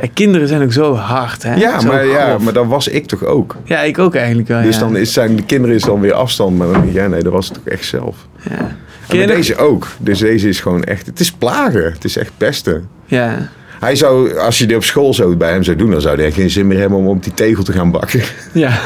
Ja, 0.00 0.08
kinderen 0.14 0.48
zijn 0.48 0.62
ook 0.62 0.72
zo 0.72 0.94
hard, 0.94 1.42
hè? 1.42 1.54
Ja 1.54 1.80
Zo 1.80 1.86
maar, 1.86 2.06
ja, 2.06 2.38
maar 2.38 2.52
dat 2.52 2.66
was 2.66 2.88
ik 2.88 3.06
toch 3.06 3.24
ook. 3.24 3.56
Ja, 3.64 3.80
ik 3.80 3.98
ook 3.98 4.14
eigenlijk 4.14 4.48
wel, 4.48 4.62
Dus 4.62 4.74
ja. 4.74 4.80
dan 4.80 4.96
is 4.96 5.12
zijn, 5.12 5.36
de 5.36 5.42
kinderen 5.42 5.76
is 5.76 5.82
dan 5.82 6.00
weer 6.00 6.12
afstand. 6.12 6.58
Maar 6.58 6.66
dan 6.66 6.76
denk 6.76 6.86
ik, 6.86 6.94
ja, 6.94 7.06
nee, 7.06 7.22
dat 7.22 7.32
was 7.32 7.48
het 7.48 7.54
toch 7.54 7.72
echt 7.72 7.84
zelf. 7.84 8.16
Ja. 8.50 8.76
En 9.08 9.26
deze 9.26 9.56
ook. 9.56 9.88
Dus 9.98 10.18
deze 10.18 10.48
is 10.48 10.60
gewoon 10.60 10.84
echt... 10.84 11.06
Het 11.06 11.20
is 11.20 11.32
plagen. 11.32 11.92
Het 11.92 12.04
is 12.04 12.16
echt 12.16 12.30
pesten. 12.36 12.88
Ja. 13.04 13.48
Hij 13.80 13.96
zou, 13.96 14.38
als 14.38 14.58
je 14.58 14.66
dit 14.66 14.76
op 14.76 14.84
school 14.84 15.14
zo 15.14 15.36
bij 15.36 15.50
hem 15.50 15.62
zou 15.62 15.76
doen... 15.76 15.90
dan 15.90 16.00
zou 16.00 16.20
hij 16.20 16.32
geen 16.32 16.50
zin 16.50 16.66
meer 16.66 16.78
hebben 16.78 16.98
om 16.98 17.06
op 17.06 17.22
die 17.22 17.34
tegel 17.34 17.62
te 17.62 17.72
gaan 17.72 17.90
bakken. 17.90 18.20
Ja. 18.52 18.80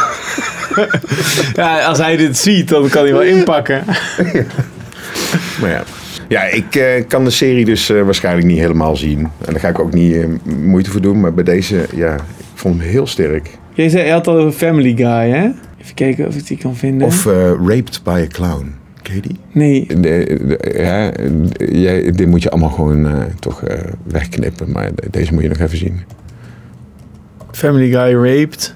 ja, 1.54 1.84
als 1.84 1.98
hij 1.98 2.16
dit 2.16 2.38
ziet, 2.38 2.68
dan 2.68 2.88
kan 2.88 3.02
hij 3.02 3.12
wel 3.12 3.22
inpakken. 3.22 3.84
Maar 5.60 5.70
ja. 5.70 5.82
Ja, 6.30 6.42
ik 6.44 6.74
eh, 6.74 7.06
kan 7.08 7.24
de 7.24 7.30
serie 7.30 7.64
dus 7.64 7.90
eh, 7.90 8.02
waarschijnlijk 8.02 8.46
niet 8.46 8.58
helemaal 8.58 8.96
zien. 8.96 9.18
En 9.18 9.52
daar 9.52 9.60
ga 9.60 9.68
ik 9.68 9.78
ook 9.78 9.92
niet 9.92 10.14
eh, 10.16 10.26
moeite 10.62 10.90
voor 10.90 11.00
doen. 11.00 11.20
Maar 11.20 11.34
bij 11.34 11.44
deze, 11.44 11.86
ja, 11.94 12.14
ik 12.14 12.20
vond 12.54 12.80
hem 12.80 12.88
heel 12.88 13.06
sterk. 13.06 13.50
Jij 13.74 13.88
zei, 13.88 14.04
je 14.06 14.12
had 14.12 14.26
al 14.26 14.36
over 14.36 14.52
Family 14.52 14.94
Guy, 14.96 15.30
hè? 15.30 15.48
Even 15.82 15.94
kijken 15.94 16.26
of 16.26 16.34
ik 16.36 16.46
die 16.46 16.56
kan 16.58 16.76
vinden. 16.76 17.06
Of 17.06 17.26
eh, 17.26 17.32
Raped 17.50 18.00
by 18.04 18.24
a 18.24 18.26
Clown. 18.26 18.74
Ken 19.02 19.14
je 19.14 19.20
die? 19.20 19.36
Nee. 19.52 19.86
De, 19.86 19.96
de- 20.00 20.72
ja, 20.76 21.12
jij, 21.78 22.10
dit 22.12 22.26
moet 22.26 22.42
je 22.42 22.50
allemaal 22.50 22.70
gewoon 22.70 23.06
eh, 23.06 23.22
toch 23.38 23.62
eh, 23.62 23.78
wegknippen. 24.04 24.70
Maar 24.72 24.90
de- 24.94 25.06
deze 25.10 25.32
moet 25.32 25.42
je 25.42 25.48
nog 25.48 25.58
even 25.58 25.78
zien. 25.78 26.00
Family 27.52 27.90
Guy 27.90 28.14
raped. 28.14 28.74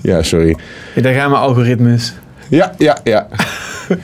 Ja, 0.00 0.22
sorry. 0.22 0.56
Ja, 0.94 1.02
daar 1.02 1.14
gaan 1.14 1.30
mijn 1.30 1.42
algoritmes. 1.42 2.14
Ja, 2.48 2.74
ja, 2.78 2.98
ja. 3.04 3.28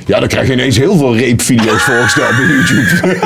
Ja, 0.06 0.18
dan 0.18 0.28
krijg 0.28 0.46
je 0.46 0.52
ineens 0.52 0.76
heel 0.76 0.96
veel 0.96 1.18
rape-video's 1.18 1.82
voorgesteld 1.82 2.36
bij 2.36 2.46
YouTube. 2.46 3.18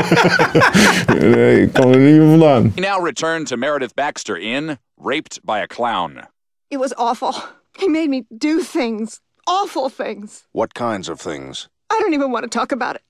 nee, 1.37 1.63
ik 1.63 1.73
kan 1.73 1.93
er 1.93 1.99
niet 1.99 2.19
meer 2.19 2.29
vandaan. 2.29 2.73
We 2.75 2.81
now 2.81 3.07
return 3.07 3.45
to 3.45 3.57
Meredith 3.57 3.95
Baxter 3.95 4.39
in 4.39 4.79
Raped 4.97 5.41
by 5.43 5.59
a 5.63 5.67
Clown. 5.67 6.21
It 6.69 6.79
was 6.79 6.95
awful. 6.95 7.35
He 7.73 7.89
made 7.89 8.09
me 8.09 8.25
do 8.29 8.61
things. 8.73 9.21
Awful 9.45 9.91
things. 9.97 10.47
What 10.53 10.73
kinds 10.73 11.09
of 11.09 11.21
things? 11.21 11.69
I 11.93 12.01
don't 12.01 12.15
even 12.15 12.31
want 12.31 12.43
to 12.43 12.59
talk 12.59 12.73
about 12.73 12.95
it. 12.95 13.03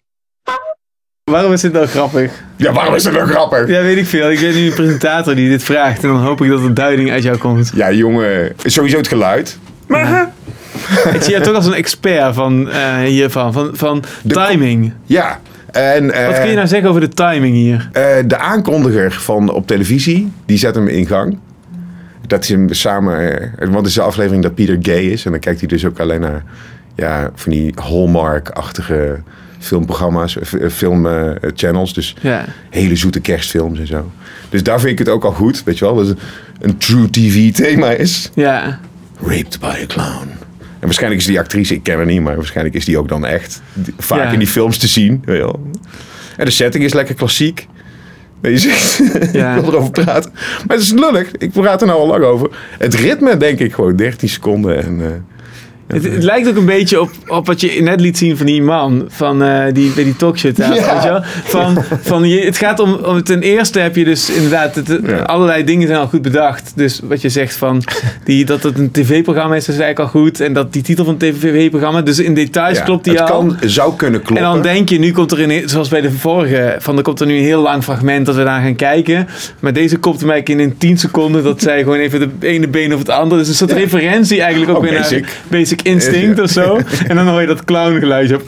Waarom 1.24 1.52
is 1.52 1.60
dit 1.60 1.72
nou 1.72 1.86
grappig? 1.86 2.42
Ja, 2.56 2.72
waarom 2.72 2.94
is 2.94 3.02
dit 3.02 3.12
nou 3.12 3.26
grappig? 3.28 3.68
Ja, 3.68 3.82
weet 3.82 3.96
ik 3.96 4.06
veel. 4.06 4.30
Ik 4.30 4.38
weet 4.38 4.54
nu 4.54 4.66
een 4.66 4.74
presentator 4.74 5.34
die 5.34 5.48
dit 5.48 5.62
vraagt. 5.62 6.02
En 6.02 6.08
dan 6.08 6.18
hoop 6.18 6.40
ik 6.40 6.48
dat 6.48 6.60
een 6.60 6.74
duiding 6.74 7.10
uit 7.10 7.22
jou 7.22 7.36
komt. 7.36 7.70
Ja, 7.74 7.92
jongen. 7.92 8.54
Sowieso 8.64 8.96
het 8.96 9.08
geluid. 9.08 9.58
Ik 11.14 11.22
zie 11.22 11.30
jou 11.32 11.42
toch 11.42 11.54
als 11.54 11.66
een 11.66 11.74
expert 11.74 12.34
van, 12.34 12.70
eh, 12.70 12.96
hiervan. 12.98 13.52
Van, 13.52 13.70
van 13.72 14.04
timing. 14.26 14.92
Ja. 15.06 15.40
En, 15.70 16.10
eh, 16.10 16.26
Wat 16.26 16.38
kun 16.40 16.48
je 16.48 16.54
nou 16.56 16.66
zeggen 16.66 16.88
over 16.88 17.00
de 17.00 17.08
timing 17.08 17.54
hier? 17.54 17.88
eh, 17.92 18.04
de 18.26 18.36
aankondiger 18.38 19.12
van 19.12 19.50
op 19.52 19.66
televisie, 19.66 20.32
die 20.46 20.58
zet 20.58 20.74
hem 20.74 20.88
in 20.88 21.06
gang. 21.06 21.38
Dat 22.26 22.42
is 22.42 22.48
hem 22.48 22.72
samen... 22.72 23.40
eh, 23.40 23.64
want 23.64 23.74
het 23.76 23.86
is 23.86 23.94
de 23.94 24.02
aflevering 24.02 24.42
dat 24.42 24.54
Peter 24.54 24.78
gay 24.82 25.02
is. 25.02 25.24
En 25.24 25.30
dan 25.30 25.40
kijkt 25.40 25.58
hij 25.58 25.68
dus 25.68 25.84
ook 25.86 25.98
alleen 26.00 26.20
naar 26.20 26.42
ja, 26.94 27.30
van 27.34 27.52
die 27.52 27.72
Hallmark-achtige 27.74 29.20
filmprogramma's, 29.58 30.38
eh, 30.38 30.68
filmchannels. 30.70 31.94
dus 31.94 32.16
Ja. 32.20 32.44
hele 32.70 32.96
zoete 32.96 33.20
kerstfilms 33.20 33.78
en 33.78 33.86
zo. 33.86 34.10
Dus 34.48 34.62
daar 34.62 34.80
vind 34.80 34.92
ik 34.92 34.98
het 34.98 35.08
ook 35.08 35.24
al 35.24 35.32
goed, 35.32 35.62
weet 35.64 35.78
je 35.78 35.84
wel. 35.84 35.94
Dat 35.94 36.06
het 36.06 36.18
een 36.60 36.76
true 36.78 37.10
TV 37.10 37.52
thema 37.52 37.90
is. 37.90 38.30
Ja. 38.34 38.78
Raped 39.26 39.58
by 39.60 39.66
a 39.82 39.86
clown. 39.86 40.28
En 40.82 40.88
waarschijnlijk 40.88 41.20
is 41.22 41.26
die 41.28 41.38
actrice, 41.38 41.74
ik 41.74 41.82
ken 41.82 41.96
haar 41.96 42.06
niet, 42.06 42.20
maar 42.20 42.36
waarschijnlijk 42.36 42.76
is 42.76 42.84
die 42.84 42.98
ook 42.98 43.08
dan 43.08 43.26
echt 43.26 43.62
vaak 43.98 44.18
Ja. 44.24 44.32
in 44.32 44.38
die 44.38 44.48
films 44.48 44.78
te 44.78 44.86
zien. 44.86 45.22
weet 45.24 45.36
je 45.36 45.42
wel. 45.42 45.70
En 46.36 46.44
de 46.44 46.50
setting 46.50 46.84
is 46.84 46.92
lekker 46.92 47.14
klassiek. 47.14 47.66
Nee, 48.40 48.52
je 48.52 48.98
Ja. 49.32 49.54
ik 49.54 49.60
wil 49.62 49.72
erover 49.72 49.90
praten. 49.90 50.32
Maar 50.34 50.76
het 50.76 50.80
is 50.80 50.92
lullig. 50.92 51.30
Ik 51.38 51.52
praat 51.52 51.80
er 51.80 51.86
nou 51.86 52.00
al 52.00 52.06
lang 52.06 52.24
over. 52.24 52.48
Het 52.78 52.94
ritme, 52.94 53.36
denk 53.36 53.58
ik, 53.58 53.72
gewoon 53.74 53.96
13 53.96 54.28
seconden. 54.28 54.82
En, 54.84 55.00
eh, 55.00 55.10
Het, 55.86 56.04
het 56.04 56.22
lijkt 56.22 56.48
ook 56.48 56.56
een 56.56 56.64
beetje 56.64 57.00
op, 57.00 57.10
op 57.26 57.46
wat 57.46 57.60
je 57.60 57.82
net 57.82 58.00
liet 58.00 58.18
zien 58.18 58.36
van 58.36 58.46
die 58.46 58.62
man 58.62 59.04
van, 59.08 59.42
eh, 59.42 59.64
die, 59.72 59.90
bij 59.90 60.04
die 60.04 60.16
talkshow 60.16 60.52
tafel, 60.54 60.74
Ja. 60.74 60.92
weet 60.94 61.02
je 61.02 61.08
wel? 61.08 61.22
Van, 61.44 61.84
van 62.02 62.28
je, 62.28 62.40
het 62.44 62.56
gaat 62.56 62.80
om, 62.80 62.92
om, 62.94 63.22
ten 63.22 63.42
eerste 63.42 63.78
heb 63.78 63.96
je 63.96 64.04
dus 64.04 64.30
inderdaad, 64.30 64.74
het, 64.74 64.88
het- 64.88 65.26
allerlei 65.26 65.64
dingen 65.64 65.86
zijn 65.86 65.98
al 66.00 66.06
goed 66.06 66.22
bedacht. 66.22 66.72
Dus 66.74 67.00
wat 67.04 67.20
je 67.20 67.28
zegt 67.28 67.56
van, 67.56 67.82
die, 68.24 68.44
dat 68.44 68.62
het 68.62 68.78
een 68.78 68.90
tv-programma 68.90 69.54
is, 69.54 69.64
dat 69.64 69.74
is 69.74 69.80
eigenlijk 69.80 70.14
al 70.14 70.20
goed. 70.20 70.40
En 70.40 70.52
dat 70.52 70.72
die 70.72 70.82
titel 70.82 71.04
van 71.04 71.16
het 71.18 71.34
tv-programma, 71.34 72.00
dus 72.00 72.18
in 72.18 72.34
details 72.34 72.78
ja, 72.78 72.84
klopt 72.84 73.04
die 73.04 73.12
het 73.12 73.22
al. 73.30 73.38
kan, 73.38 73.56
zou 73.60 73.96
kunnen 73.96 74.22
kloppen. 74.22 74.46
En 74.46 74.52
dan 74.52 74.62
denk 74.62 74.88
je, 74.88 74.98
nu 74.98 75.12
komt 75.12 75.32
er 75.32 75.50
een, 75.50 75.68
zoals 75.68 75.88
bij 75.88 76.00
de 76.00 76.10
vorige, 76.10 76.76
van 76.78 76.96
er 76.96 77.02
komt 77.02 77.20
er 77.20 77.26
nu 77.26 77.36
een 77.36 77.42
heel 77.44 77.62
lang 77.62 77.82
fragment 77.82 78.26
dat 78.26 78.34
we 78.34 78.44
daar 78.44 78.62
gaan 78.62 78.76
kijken. 78.76 79.28
Maar 79.60 79.72
deze 79.72 79.96
komt 79.96 80.14
eigenlijk 80.28 80.48
in 80.48 80.58
een 80.58 80.78
10 80.78 80.98
seconden 80.98 81.44
dat 81.44 81.62
zij 81.62 81.78
gewoon 81.82 81.98
even 81.98 82.20
de 82.20 82.46
ene 82.46 82.68
been 82.68 82.92
of 82.92 82.98
het 82.98 83.08
andere. 83.08 83.40
Dus 83.40 83.48
een 83.48 83.54
soort 83.54 83.72
referentie 83.72 84.40
eigenlijk 84.40 84.70
ook 84.70 84.76
Oh, 84.76 84.82
weer 84.82 84.92
naar 84.92 85.20
Basic 85.48 85.71
Instinct 85.82 86.36
Ja. 86.36 86.42
of 86.42 86.50
zo. 86.50 86.78
En 87.08 87.16
dan 87.16 87.28
hoor 87.28 87.40
je 87.40 87.46
dat 87.46 87.64
clown 87.64 87.98
geluidje. 87.98 88.40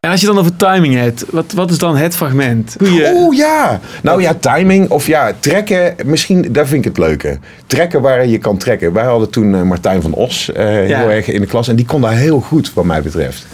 En 0.00 0.10
als 0.10 0.20
je 0.20 0.26
dan 0.26 0.38
over 0.38 0.56
timing 0.56 0.94
hebt, 0.94 1.24
wat, 1.30 1.52
wat 1.52 1.70
is 1.70 1.78
dan 1.78 1.96
het 1.96 2.16
fragment? 2.16 2.76
Goeie, 2.78 3.06
Oh 3.14 3.34
ja! 3.34 3.80
Nou 4.02 4.22
ja, 4.22 4.34
timing 4.34 4.90
of 4.90 5.06
ja, 5.06 5.32
trekken. 5.40 5.94
Misschien, 6.04 6.46
daar 6.50 6.66
vind 6.66 6.84
ik 6.84 6.90
het 6.90 6.98
leuke. 6.98 7.38
Trekken 7.66 8.00
waar 8.00 8.26
je 8.26 8.38
kan 8.38 8.56
trekken. 8.56 8.92
Wij 8.92 9.04
hadden 9.04 9.30
toen 9.30 9.54
eh, 9.54 9.62
Martijn 9.62 10.02
van 10.02 10.12
Os 10.14 10.52
eh, 10.52 10.88
Ja. 10.88 10.98
heel 10.98 11.10
erg 11.10 11.28
in 11.28 11.40
de 11.40 11.46
klas. 11.46 11.68
En 11.68 11.76
die 11.76 11.86
kon 11.86 12.00
daar 12.00 12.16
heel 12.16 12.40
goed, 12.40 12.72
wat 12.74 12.84
mij 12.84 13.02
betreft. 13.02 13.46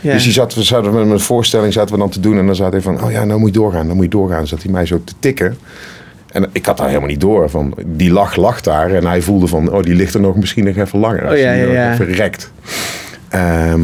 Ja. 0.00 0.12
Dus 0.12 0.22
die 0.22 0.32
zat, 0.32 0.54
we 0.54 0.62
zaten 0.62 0.92
met 0.94 1.10
een 1.10 1.20
voorstelling 1.20 1.72
zaten 1.72 1.92
we 1.94 2.00
dan 2.00 2.10
te 2.10 2.20
doen. 2.20 2.38
En 2.38 2.46
dan 2.46 2.54
zat 2.56 2.72
hij 2.72 2.80
van, 2.80 3.02
oh 3.04 3.10
ja, 3.10 3.24
nou 3.24 3.38
moet 3.40 3.54
je 3.54 3.58
doorgaan. 3.60 3.86
Dan 3.86 3.96
moet 3.96 4.04
je 4.04 4.10
doorgaan. 4.10 4.38
Dan 4.38 4.46
zat 4.46 4.62
hij 4.62 4.72
mij 4.72 4.86
zo 4.86 5.00
te 5.04 5.12
tikken. 5.18 5.58
En 6.32 6.48
ik 6.52 6.66
had 6.66 6.76
daar 6.76 6.86
helemaal 6.86 7.08
niet 7.08 7.20
door. 7.20 7.50
Van, 7.50 7.74
die 7.86 8.12
lach 8.12 8.36
lag 8.36 8.60
daar. 8.60 8.90
En 8.94 9.06
hij 9.06 9.22
voelde 9.22 9.46
van, 9.46 9.72
oh 9.72 9.82
die 9.82 9.94
ligt 9.94 10.14
er 10.14 10.20
nog 10.20 10.36
misschien 10.36 10.64
nog 10.64 10.76
even 10.76 10.98
langer. 10.98 11.22
Als 11.22 11.32
Oh 11.32 11.38
ja, 11.38 11.52
ja, 11.52 11.72
ja. 11.72 11.92
Even 11.92 12.06
rekt. 12.06 12.52
Ehm, 13.28 13.80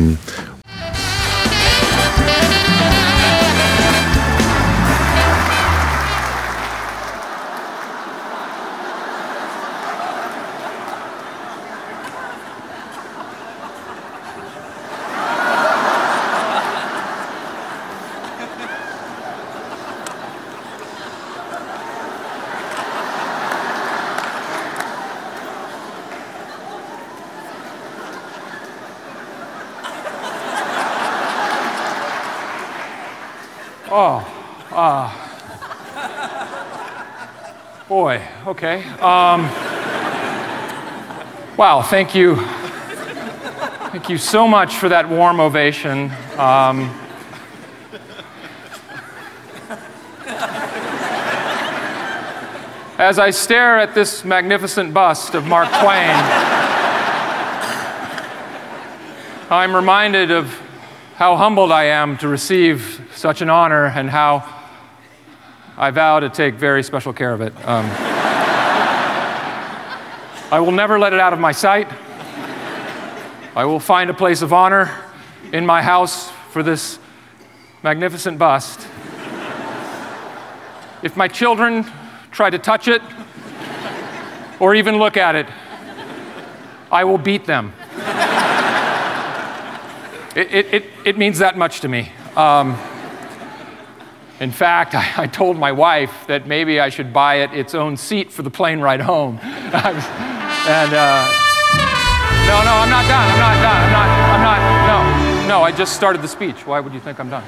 okay. 38.58 38.82
Um, 38.98 39.42
wow, 41.56 41.80
thank 41.80 42.12
you. 42.12 42.34
Thank 42.34 44.08
you 44.08 44.18
so 44.18 44.48
much 44.48 44.74
for 44.74 44.88
that 44.88 45.08
warm 45.08 45.38
ovation. 45.38 46.10
Um, 46.36 46.92
as 52.98 53.20
I 53.20 53.30
stare 53.30 53.78
at 53.78 53.94
this 53.94 54.24
magnificent 54.24 54.92
bust 54.92 55.36
of 55.36 55.46
Mark 55.46 55.68
Twain, 55.68 56.16
I'm 59.50 59.72
reminded 59.74 60.32
of 60.32 60.52
how 61.14 61.36
humbled 61.36 61.70
I 61.70 61.84
am 61.84 62.18
to 62.18 62.26
receive 62.26 63.08
such 63.14 63.40
an 63.40 63.50
honor 63.50 63.84
and 63.84 64.10
how 64.10 64.52
I 65.76 65.92
vow 65.92 66.18
to 66.18 66.28
take 66.28 66.56
very 66.56 66.82
special 66.82 67.12
care 67.12 67.32
of 67.32 67.40
it. 67.40 67.54
Um, 67.64 68.07
I 70.50 70.60
will 70.60 70.72
never 70.72 70.98
let 70.98 71.12
it 71.12 71.20
out 71.20 71.34
of 71.34 71.38
my 71.38 71.52
sight. 71.52 71.88
I 73.54 73.66
will 73.66 73.80
find 73.80 74.08
a 74.08 74.14
place 74.14 74.40
of 74.40 74.54
honor 74.54 74.90
in 75.52 75.66
my 75.66 75.82
house 75.82 76.30
for 76.52 76.62
this 76.62 76.98
magnificent 77.82 78.38
bust. 78.38 78.80
If 81.02 81.18
my 81.18 81.28
children 81.28 81.84
try 82.30 82.48
to 82.48 82.58
touch 82.58 82.88
it 82.88 83.02
or 84.58 84.74
even 84.74 84.96
look 84.96 85.18
at 85.18 85.34
it, 85.34 85.46
I 86.90 87.04
will 87.04 87.18
beat 87.18 87.44
them. 87.44 87.74
It, 90.34 90.72
it, 90.72 90.84
it, 91.04 91.18
means 91.18 91.40
that 91.40 91.58
much 91.58 91.80
to 91.80 91.88
me. 91.88 92.10
Um, 92.36 92.70
in 94.40 94.52
fact, 94.52 94.94
I, 94.94 95.24
I 95.24 95.26
told 95.26 95.58
my 95.58 95.72
wife 95.72 96.26
that 96.28 96.46
maybe 96.46 96.80
I 96.80 96.88
should 96.88 97.12
buy 97.12 97.40
it 97.40 97.52
its 97.52 97.74
own 97.74 97.98
seat 97.98 98.32
for 98.32 98.42
the 98.42 98.50
plane 98.50 98.80
ride 98.80 99.00
home. 99.00 99.40
and 100.66 100.92
uh, 100.92 101.24
no, 102.48 102.56
no, 102.64 102.72
I'm 102.82 102.90
not 102.90 103.06
done. 103.08 103.26
I'm 103.32 103.40
not 103.46 103.56
done. 103.62 103.82
I'm 103.84 103.92
not. 103.92 104.08
I'm 104.34 104.42
not. 104.42 104.60
No, 104.90 105.48
no. 105.48 105.62
I 105.62 105.72
just 105.72 105.92
started 105.92 106.22
the 106.22 106.28
speech. 106.28 106.66
Why 106.66 106.80
would 106.80 106.92
you 106.92 107.00
think 107.00 107.18
I'm 107.18 107.30
done? 107.30 107.42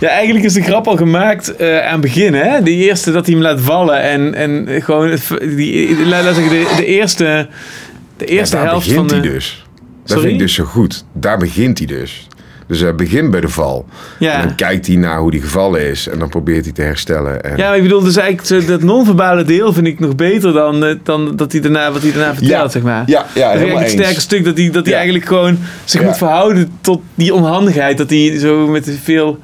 Ja, 0.00 0.08
eigenlijk 0.08 0.44
is 0.44 0.52
de 0.52 0.62
grap 0.62 0.86
al 0.86 0.96
gemaakt 0.96 1.56
eh, 1.56 1.86
aan 1.86 1.92
het 1.92 2.00
begin. 2.00 2.34
Hè? 2.34 2.62
De 2.62 2.70
eerste 2.70 3.12
dat 3.12 3.26
hij 3.26 3.34
hem 3.34 3.42
laat 3.42 3.60
vallen. 3.60 4.02
En, 4.02 4.34
en 4.34 4.82
gewoon, 4.82 5.18
die, 5.40 6.06
laat 6.06 6.24
laat 6.24 6.34
zeggen, 6.34 6.52
de, 6.52 6.74
de 6.76 6.84
eerste, 6.84 7.48
de 8.16 8.24
eerste 8.24 8.56
Ja, 8.56 8.62
daar 8.62 8.70
helft 8.70 8.92
van 8.92 9.06
begint 9.06 9.22
de... 9.22 9.28
hij 9.28 9.34
dus. 9.34 9.64
Dat 10.02 10.10
Sorry? 10.10 10.22
vind 10.22 10.32
ik 10.34 10.46
dus 10.46 10.54
zo 10.54 10.64
goed. 10.64 11.04
Daar 11.12 11.38
begint 11.38 11.78
hij 11.78 11.86
dus. 11.86 12.26
Dus 12.70 12.80
hij 12.80 12.94
begint 12.94 13.30
bij 13.30 13.40
de 13.40 13.48
val. 13.48 13.84
Ja. 14.18 14.32
En 14.32 14.46
dan 14.46 14.54
kijkt 14.56 14.86
hij 14.86 14.96
naar 14.96 15.18
hoe 15.18 15.30
die 15.30 15.40
gevallen 15.40 15.80
is. 15.88 16.08
En 16.08 16.18
dan 16.18 16.28
probeert 16.28 16.64
hij 16.64 16.74
te 16.74 16.82
herstellen. 16.82 17.42
En 17.44 17.56
Ja, 17.56 17.66
maar 17.68 17.76
ik 17.76 17.82
bedoel, 17.82 18.00
dus 18.02 18.16
eigenlijk 18.16 18.66
dat 18.66 18.82
non-verbale 18.82 19.42
deel 19.42 19.72
vind 19.72 19.86
ik 19.86 20.00
nog 20.00 20.14
beter 20.14 20.52
dan, 20.52 20.84
eh, 20.84 20.94
dan 21.02 21.36
dat 21.36 21.52
hij 21.52 21.60
daarna, 21.60 21.92
wat 21.92 22.02
hij 22.02 22.12
daarna 22.12 22.34
vertelt, 22.34 22.50
Ja. 22.62 22.68
zeg 22.68 22.82
maar. 22.82 23.02
Ja, 23.06 23.26
ja, 23.34 23.50
dat 23.50 23.58
helemaal 23.60 23.82
het 23.82 23.90
sterke 23.90 24.20
stuk 24.20 24.44
dat 24.44 24.56
hij, 24.56 24.70
dat 24.70 24.84
hij 24.86 24.94
eigenlijk 24.94 25.24
gewoon 25.24 25.58
zich 25.84 26.02
moet 26.02 26.16
verhouden 26.16 26.70
tot 26.80 27.02
die 27.14 27.34
onhandigheid. 27.34 27.98
Dat 27.98 28.10
hij 28.10 28.38
zo 28.38 28.66
met 28.66 28.98
veel... 29.02 29.38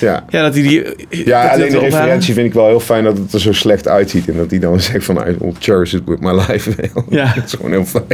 Ja, 0.00 0.24
ja 0.28 0.42
dat 0.42 0.54
hij 0.54 0.62
die... 0.62 0.84
ja 1.24 1.48
alleen 1.48 1.70
de 1.70 1.78
referentie 1.78 2.34
vind 2.34 2.46
ik 2.46 2.52
wel 2.54 2.66
heel 2.66 2.80
fijn 2.80 3.04
dat 3.04 3.18
het 3.18 3.32
er 3.32 3.40
zo 3.40 3.52
slecht 3.52 3.88
uitziet. 3.88 4.28
En 4.28 4.36
dat 4.36 4.50
hij 4.50 4.58
dan 4.58 4.80
zegt 4.80 5.04
van, 5.04 5.16
I 5.16 5.36
will 5.38 5.52
cherish 5.58 5.92
it 5.92 6.02
with 6.06 6.20
my 6.20 6.32
life. 6.48 6.70
Ja. 7.08 7.32
dat 7.36 7.44
is 7.44 7.52
gewoon 7.52 7.70
heel 7.70 7.84
fijn. 7.84 8.04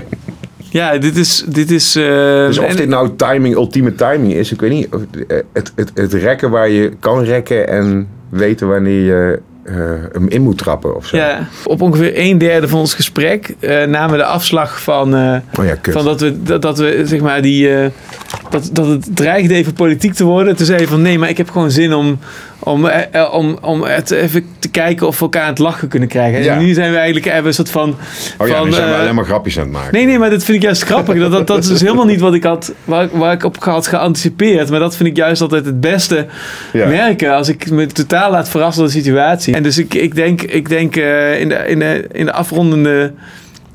Ja, 0.71 0.99
dit 0.99 1.17
is... 1.17 1.45
Dit 1.49 1.71
is 1.71 1.97
eh, 1.97 2.05
Dus 2.47 2.59
of 2.59 2.75
dit 2.75 2.89
nou 2.89 3.11
timing, 3.17 3.55
ultieme 3.55 3.95
timing 3.95 4.33
is, 4.35 4.53
ik 4.53 4.61
weet 4.61 4.71
niet. 4.71 4.89
Of, 4.95 5.01
eh, 5.29 5.37
Het, 5.53 5.73
het, 5.77 5.91
het 5.95 6.13
rekken 6.13 6.51
waar 6.51 6.69
je 6.69 6.93
kan 7.01 7.23
rekken 7.25 7.69
en 7.69 8.09
weten 8.29 8.69
wanneer 8.69 9.01
je 9.05 9.41
eh, 9.63 9.75
hem 10.13 10.29
in 10.29 10.43
moet 10.43 10.59
trappen 10.59 10.97
of 10.97 11.07
zo. 11.07 11.17
Ja, 11.17 11.49
op 11.65 11.83
ongeveer 11.83 12.13
een 12.15 12.39
derde 12.39 12.69
van 12.69 12.79
ons 12.79 12.95
gesprek 12.95 13.55
eh, 13.61 13.85
namen 13.85 14.11
we 14.11 14.17
de 14.17 14.25
afslag 14.25 14.83
van, 14.83 15.15
Oh 15.59 15.65
ja, 15.65 15.75
kut. 15.81 15.95
van 15.95 16.05
dat 16.05 16.21
we, 16.21 16.43
dat, 16.43 16.63
dat 16.63 16.79
we 16.79 17.03
zeg 17.05 17.21
maar 17.21 17.43
die, 17.43 17.71
dat, 18.51 18.71
dat 18.73 18.87
het 18.87 19.17
dreigde 19.17 19.55
even 19.55 19.73
politiek 19.73 20.15
te 20.15 20.25
worden. 20.25 20.57
Toen 20.57 20.67
zei 20.67 20.81
je 20.81 20.87
van 20.89 21.03
nee, 21.03 21.19
maar 21.19 21.29
ik 21.29 21.37
heb 21.37 21.51
gewoon 21.51 21.71
zin 21.71 21.95
om, 21.95 22.19
om, 22.69 22.87
eh, 22.87 23.21
eh, 23.23 23.35
om, 23.35 23.59
om 23.61 23.83
het 23.83 24.11
even 24.11 24.47
te 24.59 24.69
kijken 24.69 25.07
of 25.07 25.19
we 25.19 25.25
elkaar 25.25 25.43
aan 25.43 25.49
het 25.49 25.59
lachen 25.59 25.89
kunnen 25.89 26.09
krijgen. 26.09 26.43
Ja. 26.43 26.53
En 26.55 26.59
nu 26.59 26.73
zijn 26.73 26.91
we 26.91 26.97
eigenlijk 26.97 27.27
hebben 27.27 27.47
een 27.47 27.55
soort 27.55 27.71
van. 27.71 27.97
Oh 28.39 28.49
ja, 28.49 28.57
van, 28.57 28.67
nu 28.67 28.73
zijn 28.73 28.89
we 28.89 28.95
eh, 28.95 29.01
alleen 29.01 29.15
maar 29.15 29.25
grapjes 29.25 29.57
aan 29.59 29.63
het 29.63 29.73
maken. 29.73 29.93
Nee, 29.93 30.05
nee, 30.07 30.19
maar 30.19 30.31
dat 30.31 30.45
vind 30.45 30.57
ik 30.57 30.63
juist 30.63 30.83
grappig. 30.83 31.19
Dat, 31.19 31.31
dat, 31.31 31.47
dat 31.47 31.59
is 31.59 31.69
dus 31.69 31.81
helemaal 31.81 32.05
niet 32.05 32.21
wat 32.21 32.35
ik 32.35 32.45
had, 32.45 32.73
waar, 32.85 33.09
waar 33.13 33.33
ik 33.33 33.45
op 33.45 33.65
had 33.65 33.87
geanticipeerd. 33.87 34.71
Maar 34.71 34.81
dat 34.81 34.97
vind 34.97 35.09
ik 35.09 35.17
juist 35.17 35.41
altijd 35.41 35.65
het 35.65 35.81
beste 35.81 36.27
Ja. 36.73 36.87
merken. 36.87 37.35
Als 37.35 37.49
ik 37.49 37.71
me 37.71 37.87
totaal 37.87 38.31
laat 38.31 38.49
verrassen 38.49 38.83
door 38.83 38.93
de 38.93 38.99
situatie. 38.99 39.55
En 39.55 39.63
dus 39.63 39.79
ik, 39.79 39.95
ik 39.95 40.15
denk, 40.15 40.43
ik 40.43 40.69
denk 40.69 40.97
in, 40.97 41.49
de, 41.49 41.65
in, 41.67 41.79
de, 41.79 42.07
in 42.13 42.25
de 42.25 42.33
afrondende 42.33 43.13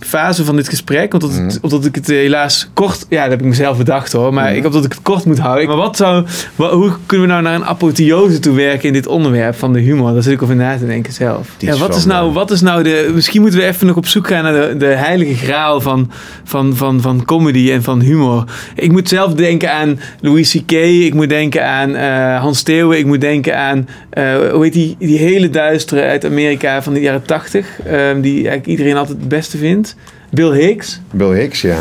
fase 0.06 0.44
van 0.46 0.56
dit 0.56 0.68
gesprek, 0.70 1.14
omdat, 1.14 1.32
Mhm. 1.32 1.44
het, 1.46 1.60
omdat 1.62 1.86
ik 1.86 1.96
het 1.96 2.10
eh, 2.10 2.18
helaas 2.18 2.70
kort, 2.74 3.06
ja, 3.10 3.22
dat 3.22 3.30
heb 3.32 3.40
ik 3.40 3.46
mezelf 3.48 3.78
bedacht 3.78 4.12
hoor, 4.12 4.34
maar 4.34 4.48
Mhm. 4.48 4.56
ik 4.58 4.64
hoop 4.64 4.72
dat 4.74 4.86
ik 4.86 4.92
het 4.92 5.02
kort 5.02 5.26
moet 5.26 5.40
houden. 5.40 5.68
Maar 5.68 5.78
wat 5.78 5.98
zou, 5.98 6.26
wa- 6.56 6.72
hoe 6.72 6.92
kunnen 7.06 7.28
we 7.28 7.32
nou 7.34 7.44
naar 7.44 7.56
een 7.56 7.66
apotheose 7.66 8.40
toe 8.40 8.56
werken 8.56 8.88
in 8.88 8.94
dit 8.94 9.08
onderwerp 9.08 9.56
van 9.56 9.74
de 9.74 9.80
humor? 9.80 10.14
Daar 10.14 10.24
zit 10.24 10.34
ik 10.34 10.42
over 10.42 10.56
na 10.56 10.78
te 10.78 10.86
denken 10.86 11.14
zelf. 11.14 11.48
Ja, 11.58 11.76
wat, 11.78 11.96
is 11.96 12.06
nou, 12.06 12.34
wat 12.34 12.52
is 12.52 12.62
nou 12.62 12.84
de, 12.84 13.12
misschien 13.14 13.42
moeten 13.42 13.60
we 13.60 13.66
even 13.66 13.88
nog 13.88 13.96
op 13.96 14.08
zoek 14.08 14.28
gaan 14.28 14.44
naar 14.44 14.54
de, 14.70 14.78
de 14.78 14.86
heilige 14.86 15.46
graal 15.46 15.82
van, 15.82 16.12
van, 16.44 16.76
van, 16.76 17.02
van 17.02 17.26
comedy 17.26 17.72
en 17.72 17.84
van 17.84 18.02
humor. 18.02 18.44
Ik 18.76 18.92
moet 18.92 19.10
zelf 19.10 19.34
denken 19.34 19.72
aan 19.74 20.00
Louis 20.22 20.52
C.K., 20.52 20.72
ik 20.82 21.14
moet 21.14 21.30
denken 21.30 21.66
aan 21.68 21.96
eh, 21.96 22.40
Hans 22.42 22.58
Steeuwen, 22.58 22.98
ik 22.98 23.06
moet 23.06 23.22
denken 23.22 23.58
aan, 23.58 23.88
eh, 24.10 24.24
hoe 24.52 24.64
heet 24.64 24.74
die, 24.74 24.96
die 25.00 25.18
hele 25.18 25.50
duistere 25.50 26.02
uit 26.02 26.26
Amerika 26.26 26.84
van 26.84 26.94
de 26.94 27.00
jaren 27.00 27.24
tachtig, 27.26 27.68
ehm, 27.86 28.22
die 28.22 28.34
eigenlijk 28.36 28.66
iedereen 28.66 28.98
altijd 28.98 29.18
het 29.18 29.28
beste 29.28 29.58
vindt. 29.58 29.93
Bill 30.34 30.52
Hicks. 30.52 31.00
Bill 31.12 31.32
Hicks, 31.40 31.62
ja. 31.62 31.78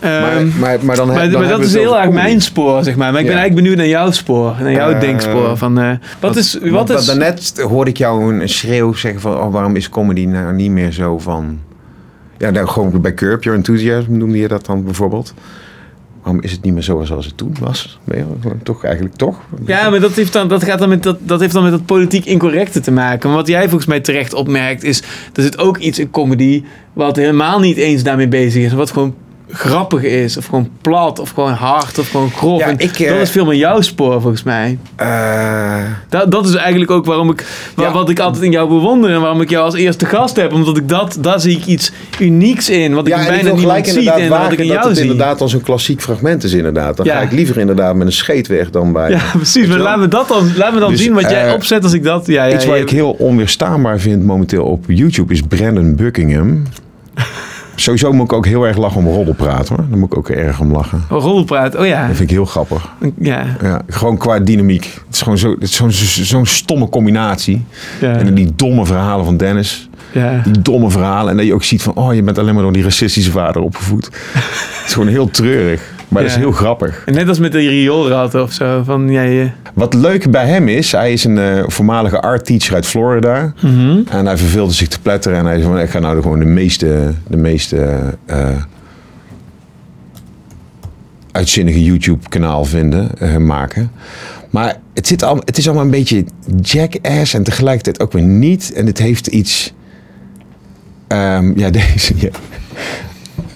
Ehm, 0.00 0.48
maar, 0.58 0.78
maar 0.84 0.96
dan, 0.96 1.06
maar, 1.08 1.30
dan 1.30 1.40
maar 1.40 1.48
dat 1.50 1.60
is 1.60 1.74
heel 1.74 1.98
erg 1.98 2.10
mijn 2.10 2.40
spoor, 2.40 2.84
zeg 2.84 2.96
maar. 2.96 3.10
Maar 3.12 3.20
ik 3.20 3.26
ben 3.26 3.34
Ja. 3.34 3.40
eigenlijk 3.40 3.54
benieuwd 3.54 3.76
naar 3.76 3.86
jouw 4.00 4.10
spoor. 4.10 4.54
Naar 4.60 4.72
jouw 4.72 4.92
Eh, 4.92 5.00
denkspoor. 5.00 5.56
Van, 5.56 5.78
eh, 5.80 5.90
wat 6.20 6.36
is... 6.36 6.58
Wat 6.62 6.90
is 6.90 7.04
Daarnet 7.06 7.60
hoorde 7.68 7.90
ik 7.90 7.96
jou 7.96 8.34
een 8.40 8.48
schreeuw 8.48 8.92
zeggen 8.92 9.20
van... 9.20 9.36
Oh, 9.40 9.52
waarom 9.52 9.76
is 9.76 9.88
comedy 9.88 10.24
nou 10.24 10.54
niet 10.54 10.70
meer 10.70 10.92
zo 10.92 11.18
van... 11.18 11.58
Ja, 12.38 12.50
nou, 12.50 12.66
gewoon 12.68 13.00
bij 13.00 13.14
Curb 13.14 13.42
Your 13.44 13.58
Enthusiasm 13.58 14.16
noemde 14.16 14.38
je 14.38 14.48
dat 14.48 14.66
dan 14.66 14.84
bijvoorbeeld. 14.84 15.34
Waarom 16.24 16.42
is 16.42 16.52
het 16.52 16.62
niet 16.62 16.72
meer 16.72 16.82
zo 16.82 17.04
zoals 17.04 17.26
het 17.26 17.36
toen 17.36 17.56
was? 17.60 17.98
Toch 18.62 18.84
eigenlijk 18.84 19.16
toch? 19.16 19.40
Ja, 19.66 19.90
maar 19.90 20.00
dat, 20.00 20.12
heeft 20.12 20.32
dan, 20.32 20.48
dat, 20.48 20.64
gaat 20.64 20.78
dan 20.78 20.88
met 20.88 21.02
dat, 21.02 21.18
dat 21.20 21.40
heeft 21.40 21.52
dan 21.52 21.62
met 21.62 21.72
dat 21.72 21.86
politiek 21.86 22.24
incorrecte 22.24 22.80
te 22.80 22.90
maken. 22.90 23.28
Maar 23.28 23.38
wat 23.38 23.48
jij 23.48 23.62
volgens 23.62 23.86
mij 23.86 24.00
terecht 24.00 24.34
opmerkt 24.34 24.82
is... 24.82 25.02
er 25.32 25.42
zit 25.42 25.58
ook 25.58 25.78
iets 25.78 25.98
in 25.98 26.10
comedy... 26.10 26.64
wat 26.92 27.16
helemaal 27.16 27.60
niet 27.60 27.76
eens 27.76 28.02
daarmee 28.02 28.28
bezig 28.28 28.64
is. 28.64 28.72
Wat 28.72 28.90
gewoon 28.90 29.14
grappig 29.54 30.02
is. 30.02 30.36
Of 30.36 30.44
gewoon 30.46 30.68
plat. 30.80 31.18
Of 31.18 31.30
gewoon 31.30 31.52
hard. 31.52 31.98
Of 31.98 32.08
gewoon 32.10 32.30
grof. 32.30 32.60
Ja, 32.60 32.66
En 32.68 32.78
ik, 32.78 32.98
eh, 32.98 33.08
dat 33.08 33.18
is 33.20 33.30
veel 33.30 33.44
meer 33.44 33.56
jouw 33.58 33.80
spoor 33.80 34.20
volgens 34.20 34.42
mij. 34.42 34.78
Eh, 34.96 35.82
Dat, 36.08 36.30
dat 36.30 36.46
is 36.46 36.54
eigenlijk 36.54 36.90
ook 36.90 37.04
waarom 37.04 37.30
ik... 37.30 37.44
wa- 37.74 37.92
Wat 37.92 38.08
ik 38.10 38.18
altijd 38.18 38.42
in 38.44 38.50
jou 38.50 38.68
bewonder. 38.68 39.10
En 39.10 39.20
waarom 39.20 39.40
ik 39.40 39.50
jou 39.50 39.64
als 39.64 39.74
eerste 39.74 40.06
gast 40.06 40.36
heb. 40.36 40.52
Omdat 40.52 40.76
ik 40.76 40.88
dat... 40.88 41.16
Daar 41.20 41.40
zie 41.40 41.56
ik 41.56 41.66
iets 41.66 41.92
unieks 42.20 42.68
in. 42.70 42.94
Wat 42.94 43.06
ik 43.06 43.14
ja, 43.16 43.26
bijna 43.26 43.42
wil 43.42 43.56
niemand 43.56 43.86
ziet. 43.86 43.96
inderdaad 43.96 44.20
En 44.20 44.28
wat 44.28 44.52
ik 44.52 44.58
in 44.58 44.66
dat 44.66 44.74
jou 44.76 44.88
het 44.88 44.96
zie. 44.96 45.06
inderdaad 45.10 45.40
als 45.40 45.52
een 45.52 45.62
klassiek 45.62 46.00
fragment 46.02 46.44
is 46.44 46.52
inderdaad. 46.52 46.96
Dan 46.96 47.06
ga 47.06 47.20
ik 47.20 47.32
liever 47.32 47.58
inderdaad 47.58 47.94
met 47.94 48.06
een 48.06 48.12
scheet 48.12 48.46
weg 48.46 48.70
dan 48.70 48.92
bij... 48.92 49.10
Ja, 49.10 49.20
precies. 49.36 49.66
Maar 49.66 49.78
laat 49.78 49.98
me, 49.98 50.08
dat 50.08 50.28
dan, 50.28 50.50
laat 50.56 50.72
me 50.74 50.80
dan 50.80 50.90
Dus, 50.90 51.00
zien 51.02 51.14
wat 51.14 51.30
jij 51.30 51.46
eh, 51.48 51.54
opzet 51.54 51.82
als 51.82 51.92
ik 51.92 52.02
dat... 52.04 52.26
Ja, 52.26 52.44
ja, 52.44 52.54
Iets 52.54 52.64
waar 52.66 52.76
ja. 52.76 52.82
ik 52.82 52.90
heel 52.90 53.10
onweerstaanbaar 53.10 53.98
vind 53.98 54.24
momenteel 54.24 54.64
op 54.64 54.84
YouTube 54.86 55.32
is 55.32 55.40
Brandon 55.40 55.94
Buckingham. 55.94 56.62
Sowieso 57.74 58.12
moet 58.12 58.24
ik 58.24 58.32
ook 58.32 58.46
heel 58.46 58.64
erg 58.66 58.76
lachen 58.76 58.98
om 59.00 59.06
roddelpraat 59.06 59.68
hoor. 59.68 59.84
Daar 59.88 59.98
moet 59.98 60.12
ik 60.12 60.18
ook 60.18 60.28
erg 60.28 60.60
om 60.60 60.72
lachen. 60.72 61.04
Oh, 61.10 61.22
roddelpraat. 61.22 61.76
Oh 61.76 61.86
ja. 61.86 62.06
Dat 62.06 62.16
vind 62.16 62.30
ik 62.30 62.36
heel 62.36 62.44
grappig. 62.44 62.88
Ja. 63.18 63.44
Ja, 63.62 63.82
gewoon 63.88 64.16
qua 64.16 64.38
dynamiek. 64.38 64.84
Het 64.84 65.14
is 65.14 65.22
gewoon 65.22 65.38
zo- 65.38 65.56
zo'n 65.60 65.90
zo, 65.90 66.24
zo'n 66.24 66.46
stomme 66.46 66.88
combinatie. 66.88 67.64
Ja. 68.00 68.12
En 68.16 68.24
dan 68.24 68.34
die 68.34 68.52
domme 68.56 68.86
verhalen 68.86 69.24
van 69.24 69.36
Dennis. 69.36 69.88
Ja. 70.12 70.40
Die 70.44 70.60
domme 70.62 70.90
verhalen. 70.90 71.30
En 71.30 71.36
dat 71.36 71.46
je 71.46 71.54
ook 71.54 71.64
ziet 71.64 71.82
van, 71.82 71.94
oh, 71.94 72.14
je 72.14 72.22
bent 72.22 72.38
alleen 72.38 72.54
maar 72.54 72.62
door 72.62 72.72
die 72.72 72.82
racistische 72.82 73.30
vader 73.30 73.62
opgevoed. 73.62 74.04
het 74.34 74.82
is 74.86 74.92
gewoon 74.92 75.08
heel 75.08 75.30
treurig. 75.30 75.92
Maar 76.14 76.22
dat 76.22 76.30
is 76.32 76.38
Ja. 76.38 76.42
heel 76.44 76.52
grappig. 76.52 77.02
En 77.06 77.14
Net 77.14 77.28
als 77.28 77.38
met 77.38 77.52
de 77.52 77.58
rioolratten 77.58 78.42
of 78.42 78.52
zo. 78.52 78.82
Van, 78.84 79.10
jij, 79.10 79.42
eh, 79.42 79.48
Wat 79.74 79.94
leuk 79.94 80.30
bij 80.30 80.46
hem 80.46 80.68
is, 80.68 80.92
hij 80.92 81.12
is 81.12 81.24
een 81.24 81.38
eh, 81.38 81.64
voormalige 81.66 82.20
art 82.20 82.44
teacher 82.46 82.74
uit 82.74 82.86
Florida. 82.86 83.52
Mhm. 83.62 84.00
En 84.08 84.26
hij 84.26 84.36
verveelde 84.36 84.72
zich 84.72 84.88
te 84.88 85.00
pletteren. 85.00 85.38
En 85.38 85.44
hij 85.44 85.54
zei 85.60 85.68
van, 85.72 85.80
ik 85.80 85.90
ga 85.90 85.98
nou 85.98 86.22
gewoon 86.22 86.38
de 86.38 86.44
meeste, 86.44 87.12
de 87.26 87.36
meeste 87.36 88.00
eh, 88.26 88.48
uitzinnige 91.32 91.84
YouTube 91.84 92.28
kanaal 92.28 92.64
vinden, 92.64 93.10
eh, 93.18 93.36
maken. 93.36 93.90
Maar 94.50 94.76
het, 94.94 95.06
zit 95.06 95.22
al, 95.22 95.36
het 95.44 95.58
is 95.58 95.66
allemaal 95.66 95.84
een 95.84 95.90
beetje 95.90 96.24
jackass 96.60 97.34
en 97.34 97.42
tegelijkertijd 97.42 98.00
ook 98.00 98.12
weer 98.12 98.22
niet. 98.22 98.72
En 98.72 98.86
het 98.86 98.98
heeft 98.98 99.26
iets... 99.26 99.74
ehm, 101.06 101.58
ja, 101.58 101.70
deze... 101.80 102.14
Ja. 102.16 102.28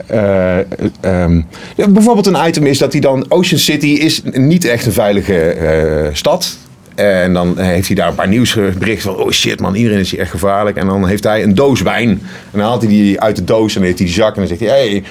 Eh, 0.08 0.58
ehm, 1.00 1.40
bijvoorbeeld 1.88 2.26
een 2.26 2.46
item 2.46 2.66
is 2.66 2.78
dat 2.78 2.92
hij 2.92 3.00
dan... 3.00 3.26
Ocean 3.28 3.60
City 3.60 3.86
is 3.86 4.22
niet 4.32 4.64
echt 4.64 4.86
een 4.86 4.92
veilige 4.92 5.40
eh, 5.40 6.14
stad. 6.14 6.56
En 6.94 7.32
dan 7.32 7.58
heeft 7.58 7.86
hij 7.86 7.96
daar 7.96 8.08
een 8.08 8.14
paar 8.14 8.28
nieuwsberichten 8.28 9.12
van... 9.12 9.22
Oh 9.24 9.30
shit 9.30 9.60
man, 9.60 9.74
iedereen 9.74 9.98
is 9.98 10.10
hier 10.10 10.20
echt 10.20 10.30
gevaarlijk. 10.30 10.76
En 10.76 10.86
dan 10.86 11.06
heeft 11.06 11.24
hij 11.24 11.42
een 11.42 11.54
doos 11.54 11.82
wijn. 11.82 12.08
En 12.08 12.18
dan 12.50 12.60
haalt 12.60 12.82
hij 12.82 12.90
die 12.90 13.20
uit 13.20 13.36
de 13.36 13.44
doos 13.44 13.68
en 13.68 13.74
dan 13.74 13.84
heeft 13.84 13.98
hij 13.98 14.06
die 14.06 14.16
zak. 14.16 14.34
En 14.34 14.38
dan 14.38 14.48
zegt 14.48 14.60
hij... 14.60 14.68
Hey, 14.68 15.02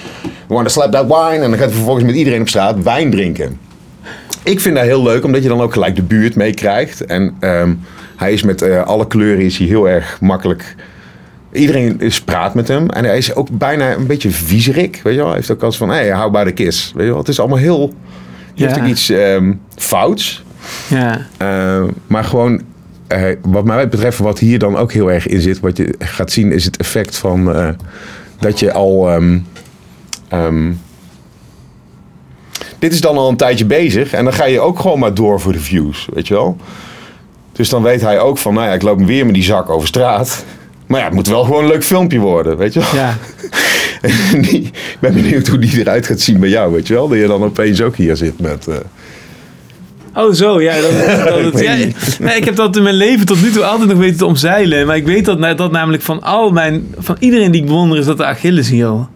want 0.46 0.66
to 0.66 0.72
slap 0.72 0.92
that 0.92 1.06
wine? 1.06 1.44
En 1.44 1.50
dan 1.50 1.58
gaat 1.58 1.66
hij 1.66 1.74
vervolgens 1.74 2.04
met 2.04 2.14
iedereen 2.14 2.40
op 2.40 2.48
straat 2.48 2.82
wijn 2.82 3.10
drinken. 3.10 3.58
Ik 4.42 4.60
vind 4.60 4.76
dat 4.76 4.84
heel 4.84 5.02
leuk, 5.02 5.24
omdat 5.24 5.42
je 5.42 5.48
dan 5.48 5.60
ook 5.60 5.72
gelijk 5.72 5.96
de 5.96 6.02
buurt 6.02 6.34
meekrijgt. 6.34 7.04
En 7.04 7.34
ehm, 7.40 7.74
hij 8.16 8.32
is 8.32 8.42
met 8.42 8.62
eh, 8.62 8.82
alle 8.82 9.06
kleuren 9.06 9.44
is 9.44 9.58
hij 9.58 9.66
heel 9.66 9.88
erg 9.88 10.20
makkelijk... 10.20 10.74
Iedereen 11.52 12.00
is 12.00 12.20
praat 12.20 12.54
met 12.54 12.68
hem. 12.68 12.88
En 12.88 13.04
hij 13.04 13.16
is 13.16 13.34
ook 13.34 13.48
bijna 13.50 13.94
een 13.94 14.06
beetje 14.06 14.30
viezerik. 14.30 15.00
Weet 15.02 15.12
je 15.12 15.18
wel? 15.18 15.28
Hij 15.28 15.36
heeft 15.36 15.50
ook 15.50 15.62
als 15.62 15.76
van, 15.76 15.88
hey, 15.88 16.08
hou 16.08 16.30
bij 16.30 16.44
de 16.44 16.52
kist. 16.52 16.92
Weet 16.92 17.04
je 17.04 17.10
wel? 17.10 17.18
Het 17.18 17.28
is 17.28 17.40
allemaal 17.40 17.58
heel... 17.58 17.94
Je 18.54 18.66
heeft 18.66 18.78
ook 18.78 18.86
iets 18.86 19.10
ehm, 19.10 19.52
fouts. 19.76 20.44
ja. 20.88 21.26
Eh, 21.36 21.84
maar 22.06 22.24
gewoon, 22.24 22.62
eh, 23.06 23.22
wat 23.42 23.64
mij 23.64 23.88
betreft, 23.88 24.18
wat 24.18 24.38
hier 24.38 24.58
dan 24.58 24.76
ook 24.76 24.92
heel 24.92 25.12
erg 25.12 25.26
in 25.26 25.40
zit, 25.40 25.60
wat 25.60 25.76
je 25.76 25.94
gaat 25.98 26.32
zien, 26.32 26.52
is 26.52 26.64
het 26.64 26.76
effect 26.76 27.16
van 27.16 27.54
eh, 27.54 27.68
dat 28.38 28.58
je 28.58 28.72
al. 28.72 29.10
ehm, 29.10 29.38
ehm, 30.28 30.72
dit 32.78 32.92
is 32.92 33.00
dan 33.00 33.16
al 33.16 33.28
een 33.28 33.36
tijdje 33.36 33.64
bezig 33.64 34.12
en 34.12 34.24
dan 34.24 34.32
ga 34.32 34.44
je 34.44 34.60
ook 34.60 34.78
gewoon 34.78 34.98
maar 34.98 35.14
door 35.14 35.40
voor 35.40 35.52
de 35.52 35.60
views, 35.60 36.08
weet 36.12 36.28
je 36.28 36.34
wel. 36.34 36.56
Dus 37.52 37.68
dan 37.68 37.82
weet 37.82 38.00
hij 38.00 38.20
ook 38.20 38.38
van, 38.38 38.54
nou 38.54 38.66
ja, 38.66 38.72
ik 38.72 38.82
loop 38.82 39.00
weer 39.00 39.24
met 39.24 39.34
die 39.34 39.42
zak 39.42 39.70
over 39.70 39.88
straat. 39.88 40.44
Maar 40.88 40.98
ja, 41.00 41.06
het 41.06 41.14
moet 41.14 41.28
wel 41.28 41.44
gewoon 41.44 41.62
een 41.62 41.68
leuk 41.70 41.84
filmpje 41.84 42.18
worden, 42.18 42.56
weet 42.56 42.72
je 42.72 42.80
wel. 42.80 42.88
Ja. 42.94 43.16
Die- 44.40 44.62
ik 44.62 44.96
ben 45.00 45.14
benieuwd 45.14 45.46
hoe 45.46 45.58
die 45.58 45.78
eruit 45.80 46.06
gaat 46.06 46.20
zien 46.20 46.40
bij 46.40 46.48
jou, 46.48 46.72
weet 46.72 46.86
je 46.86 46.94
wel. 46.94 47.08
Dat 47.08 47.18
je 47.18 47.26
dan 47.26 47.42
opeens 47.42 47.80
ook 47.82 47.96
hier 47.96 48.16
zit 48.16 48.40
met... 48.40 48.66
eh, 48.66 48.74
Oh, 50.14 50.32
zo, 50.32 50.60
ja. 50.60 50.74
Dat, 50.80 50.90
dat, 50.90 51.36
Ik 51.44 51.52
dat- 51.52 51.62
ja, 51.62 51.76
weet 51.76 52.16
nee, 52.20 52.36
ik 52.36 52.44
heb 52.44 52.56
dat 52.56 52.76
in 52.76 52.82
mijn 52.82 52.94
leven 52.94 53.26
tot 53.26 53.42
nu 53.42 53.50
toe 53.50 53.64
altijd 53.64 53.88
nog 53.88 53.98
weten 53.98 54.16
te 54.18 54.26
omzeilen. 54.26 54.86
Maar 54.86 54.96
ik 54.96 55.06
weet 55.06 55.24
dat, 55.24 55.58
dat 55.58 55.72
namelijk 55.72 56.02
van 56.02 56.22
al 56.22 56.50
mijn, 56.50 56.94
van 56.98 57.16
iedereen 57.18 57.50
die 57.50 57.60
ik 57.60 57.66
bewonder, 57.66 57.98
is 57.98 58.04
dat 58.06 58.16
de 58.16 58.24
Achilleshiel. 58.24 59.08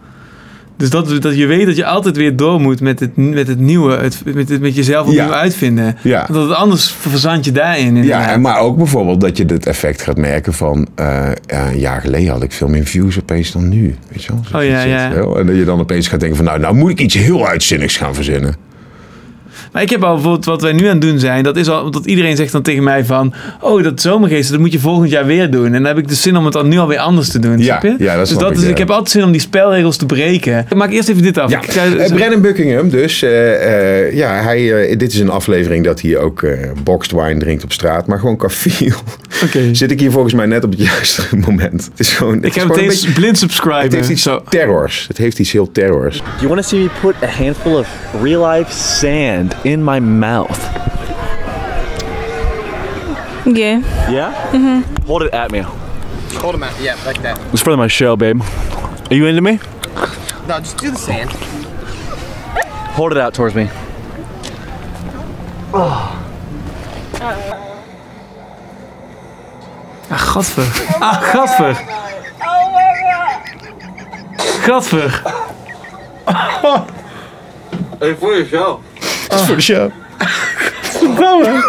Dus 0.83 0.91
dat, 0.91 1.23
dat 1.23 1.37
je 1.37 1.47
weet 1.47 1.67
dat 1.67 1.77
je 1.77 1.85
altijd 1.85 2.17
weer 2.17 2.37
door 2.37 2.61
moet 2.61 2.81
met 2.81 3.01
het, 3.01 3.17
met 3.17 3.47
het 3.47 3.59
nieuwe, 3.61 3.97
het, 3.97 4.23
met, 4.25 4.49
het, 4.49 4.61
met 4.61 4.75
jezelf 4.75 5.07
opnieuw 5.07 5.23
Ja. 5.23 5.31
uitvinden. 5.33 5.97
Ja. 6.03 6.27
Want 6.31 6.49
dat 6.49 6.57
anders 6.57 6.91
verzand 6.91 7.45
je 7.45 7.53
daarin. 7.53 7.83
Ja, 7.83 7.89
inderdaad. 7.89 8.31
en 8.31 8.41
maar 8.41 8.59
ook 8.59 8.77
bijvoorbeeld 8.77 9.21
dat 9.21 9.37
je 9.37 9.45
het 9.45 9.67
effect 9.67 10.03
gaat 10.03 10.17
merken 10.17 10.53
van... 10.53 10.89
ja, 10.97 11.35
een 11.47 11.79
jaar 11.79 12.01
geleden 12.01 12.33
had 12.33 12.43
ik 12.43 12.53
veel 12.53 12.69
meer 12.69 12.85
views 12.87 13.19
opeens 13.19 13.53
dan 13.53 13.69
nu. 13.69 13.95
Weet 14.09 14.25
je 14.25 14.33
wel? 14.33 14.43
Zo 14.51 14.57
Oh 14.57 14.65
ja, 14.65 14.83
ja. 14.83 15.13
En 15.13 15.47
dat 15.47 15.57
je 15.57 15.65
dan 15.65 15.81
opeens 15.81 16.09
gaat 16.09 16.21
denken 16.21 16.37
van... 16.37 16.47
Nou, 16.47 16.61
nou 16.61 16.75
moet 16.75 16.91
ik 16.91 17.01
iets 17.01 17.15
heel 17.15 17.47
uitzinnigs 17.47 17.97
gaan 17.97 18.15
verzinnen. 18.15 18.55
Maar 19.73 19.83
ik 19.83 19.91
heb 19.91 20.03
al 20.05 20.13
bijvoorbeeld 20.15 20.45
wat 20.45 20.63
wij 20.63 20.73
nu 20.73 20.85
aan 20.87 20.93
het 20.93 21.01
doen 21.01 21.19
zijn. 21.19 21.43
Dat 21.43 21.57
is 21.57 21.69
al, 21.69 21.91
dat 21.91 22.07
iedereen 22.07 22.37
zegt 22.37 22.53
dan 22.53 22.63
tegen 22.63 22.83
mij 22.83 23.05
van... 23.05 23.35
Oh, 23.61 23.83
dat 23.83 24.01
zomergeest, 24.01 24.51
dat 24.51 24.61
moet 24.61 24.73
je 24.73 24.79
volgend 24.79 25.11
jaar 25.11 25.27
weer 25.27 25.51
doen. 25.51 25.65
En 25.67 25.73
dan 25.73 25.85
heb 25.85 25.99
ik 25.99 26.09
de 26.09 26.15
zin 26.15 26.37
om 26.37 26.45
het 26.45 26.53
dan 26.53 26.69
nu 26.69 26.79
alweer 26.79 26.99
anders 26.99 27.29
te 27.29 27.39
doen. 27.39 27.59
Ja, 27.59 27.65
snap 27.65 27.83
je? 27.83 28.05
ja, 28.05 28.11
dat 28.11 28.19
dus 28.19 28.29
snap 28.29 28.41
dat 28.41 28.51
ik, 28.51 28.57
is, 28.57 28.63
ja. 28.65 28.69
ik 28.71 28.79
heb 28.79 28.91
altijd 28.91 29.11
zin 29.11 29.25
om 29.25 29.33
die 29.33 29.41
spelregels 29.41 29.97
te 29.97 30.07
breken. 30.07 30.59
Ik 30.71 30.75
maak 30.75 30.91
eerst 30.91 31.09
even 31.09 31.23
dit 31.23 31.39
af. 31.39 31.51
Ja, 31.51 31.61
eh, 31.63 32.13
Brennan 32.15 32.41
Buckingham 32.41 32.89
dus. 32.91 33.23
eh, 33.23 34.07
eh, 34.07 34.15
ja, 34.15 34.43
hij, 34.43 34.97
dit 34.97 35.13
is 35.13 35.19
een 35.19 35.31
aflevering 35.31 35.85
dat 35.85 36.01
hij 36.01 36.19
ook 36.19 36.47
boxed 36.85 37.13
wine 37.13 37.39
drinkt 37.39 37.65
op 37.65 37.73
straat. 37.73 38.07
Maar 38.07 38.19
gewoon 38.19 38.37
qua 38.37 38.49
feel 38.49 38.97
zit 39.73 39.91
ik 39.91 40.01
hier 40.01 40.11
volgens 40.11 40.35
mij 40.35 40.47
net 40.47 40.65
op 40.65 40.71
het 40.71 40.81
juiste 40.91 41.23
moment. 41.37 41.85
Het 41.91 42.01
is 42.01 42.13
gewoon, 42.13 42.35
het 42.35 42.45
Ik 42.45 42.49
is 42.49 42.55
heb 42.55 42.63
gewoon 42.63 42.77
het 42.79 42.87
een 42.87 42.93
eens 42.93 43.05
beetje- 43.05 43.21
blind 43.21 43.39
subscriben. 43.39 43.81
Het 43.83 43.93
heeft 43.95 44.09
iets 44.09 44.29
terrors. 44.49 45.05
Het 45.09 45.19
heeft 45.19 45.39
iets 45.39 45.53
heel 45.53 45.73
terrors. 45.73 46.17
Do 46.17 46.23
you 46.37 46.49
want 46.49 46.63
to 46.63 46.69
see 46.69 46.79
me 46.79 46.89
put 47.01 47.15
a 47.23 47.33
handful 47.45 47.79
of 47.79 47.89
real 48.23 48.49
life 48.51 48.73
sand 48.73 49.55
in 49.65 49.83
my 49.83 50.01
mouth? 50.01 50.59
Yeah. 53.47 53.81
Yeah? 54.11 54.51
Mm-hmm. 54.53 55.07
Hold 55.07 55.23
it 55.23 55.33
at 55.35 55.51
me. 55.51 55.61
Hold 55.61 56.55
him 56.55 56.63
out. 56.63 56.81
Yeah, 56.81 56.97
like 57.05 57.21
that. 57.23 57.39
It's 57.53 57.63
for 57.63 57.77
my 57.77 57.89
show, 57.89 58.17
babe. 58.17 58.41
Are 59.11 59.15
you 59.15 59.27
into 59.27 59.43
me? 59.43 59.59
No, 60.47 60.59
just 60.59 60.79
do 60.79 60.91
the 60.91 60.97
sand. 60.99 61.31
Hold 62.95 63.13
it 63.13 63.19
out 63.19 63.35
towards 63.35 63.55
me. 63.55 63.69
Ah, 65.75 66.19
gadver. 70.11 70.67
Ah, 71.01 71.21
gadver. 71.33 71.75
Gadver. 74.67 75.23
Hey, 77.99 78.17
voor 78.17 78.35
je 78.35 78.47
show. 79.39 79.39
Het 79.39 79.41
is 79.41 79.47
voor 79.47 79.57
de 79.57 79.63
show. 79.63 79.91
Verdomme. 80.83 81.65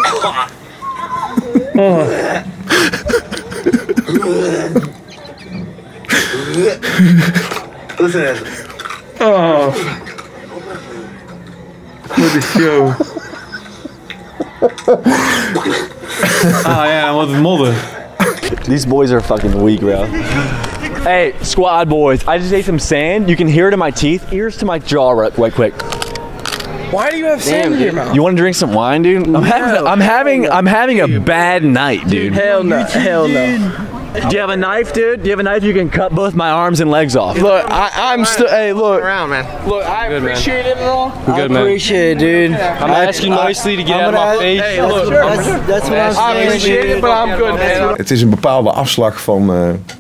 Oh. 1.76 2.08
Listen 8.00 8.12
to 8.12 8.20
this. 8.20 8.42
Oh. 9.22 9.74
Voor 12.08 12.32
de 12.34 12.42
show. 12.42 12.92
Ah 16.64 16.86
ja, 16.86 17.06
dan 17.06 17.14
wordt 17.14 17.32
het 17.32 17.42
modder. 17.42 17.74
These 18.64 18.88
boys 18.88 19.12
are 19.12 19.22
fucking 19.22 19.54
weak, 19.64 19.80
bro. 19.80 20.06
Hey, 21.04 21.34
squad 21.42 21.88
boys, 21.88 22.22
I 22.28 22.38
just 22.38 22.54
ate 22.54 22.64
some 22.64 22.80
sand. 22.80 23.28
You 23.28 23.36
can 23.36 23.48
hear 23.48 23.68
it 23.68 23.74
in 23.74 23.80
my 23.80 23.92
teeth. 23.92 24.32
Ears 24.32 24.58
to 24.58 24.66
my 24.66 24.80
jaw 24.80 25.12
right, 25.12 25.38
right 25.38 25.54
quick. 25.54 25.74
Why 26.94 27.10
do 27.12 27.18
you 27.18 27.26
have 27.26 27.42
sand 27.42 27.74
in 27.76 27.80
your 27.82 27.94
mouth? 27.94 28.14
You 28.16 28.22
want 28.24 28.38
to 28.38 28.42
drink 28.42 28.56
some 28.56 28.74
wine, 28.74 29.02
dude? 29.02 29.28
I'm 29.28 29.44
having, 29.44 29.88
I'm 29.88 30.00
having, 30.00 30.50
I'm 30.50 30.66
having 30.68 31.00
a 31.02 31.20
bad 31.20 31.64
night, 31.64 32.08
dude. 32.08 32.34
Hell 32.34 32.64
no. 32.64 32.84
Hell 32.84 33.28
no. 33.28 33.90
Do 34.14 34.36
you 34.36 34.40
have 34.42 34.52
a 34.52 34.56
knife, 34.58 34.94
dude? 34.94 35.22
Do 35.22 35.26
you 35.26 35.32
have 35.32 35.40
a 35.40 35.44
knife 35.44 35.64
you 35.64 35.74
can 35.74 35.90
cut 35.90 36.12
both 36.14 36.36
my 36.36 36.52
arms 36.52 36.80
and 36.82 36.92
legs 36.92 37.16
off? 37.16 37.36
Look, 37.36 37.66
I, 37.68 37.90
I'm 38.14 38.26
still. 38.26 38.48
Hey, 38.48 38.72
look. 38.72 39.02
Around, 39.02 39.32
man. 39.32 39.68
Look, 39.68 39.84
I 39.86 40.08
Good, 40.08 40.22
man. 40.22 40.32
appreciate 40.34 40.66
it 40.68 40.78
and 40.78 40.86
all. 40.86 41.10
I'm 41.10 41.26
good, 41.26 41.50
I 41.52 41.54
man. 41.54 41.62
appreciate 41.64 42.12
it, 42.12 42.20
dude. 42.20 42.52
I'm 42.54 42.92
I- 42.92 43.06
asking 43.08 43.34
I- 43.34 43.44
nicely 43.46 43.76
to 43.76 43.84
get 43.84 43.96
I'm 43.96 44.14
out 44.14 44.14
of 44.14 44.20
my 44.20 44.38
face. 44.38 44.62
Hey, 44.62 44.82
look, 44.86 45.10
That's- 45.10 45.48
that's 45.68 45.90
what 45.90 45.98
I'm 46.00 46.14
saying. 46.14 46.18
I 46.18 46.34
saying, 46.34 46.48
appreciate 46.48 46.90
it, 46.92 47.02
but 47.02 47.10
I'm 47.12 47.38
good, 47.40 47.54
man. 47.56 47.94
Het 47.98 48.12
is 48.12 48.22
een 48.22 48.30
bepaalde 48.30 48.70
afslag 48.72 49.22
van. 49.22 49.50
eh, 49.54 49.96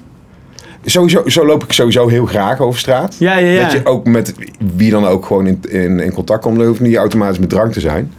sowieso, 0.86 1.30
zo 1.30 1.46
loop 1.46 1.64
ik 1.64 1.74
sowieso 1.74 2.08
heel 2.08 2.26
graag 2.26 2.60
over 2.60 2.80
straat. 2.80 3.16
Ja, 3.20 3.38
ja, 3.38 3.48
ja. 3.48 3.64
Dat 3.64 3.72
je 3.72 3.86
ook 3.86 4.06
met 4.06 4.34
wie 4.76 4.92
dan 4.92 5.06
ook 5.06 5.26
gewoon 5.26 5.48
in, 5.48 5.60
in, 5.70 6.00
in 6.00 6.14
contact 6.14 6.42
komt. 6.42 6.58
Dat 6.58 6.68
hoeft 6.68 6.80
niet 6.80 6.96
automatisch 6.96 7.40
met 7.40 7.50
drank 7.50 7.74
te 7.74 7.80
zijn. 7.80 8.14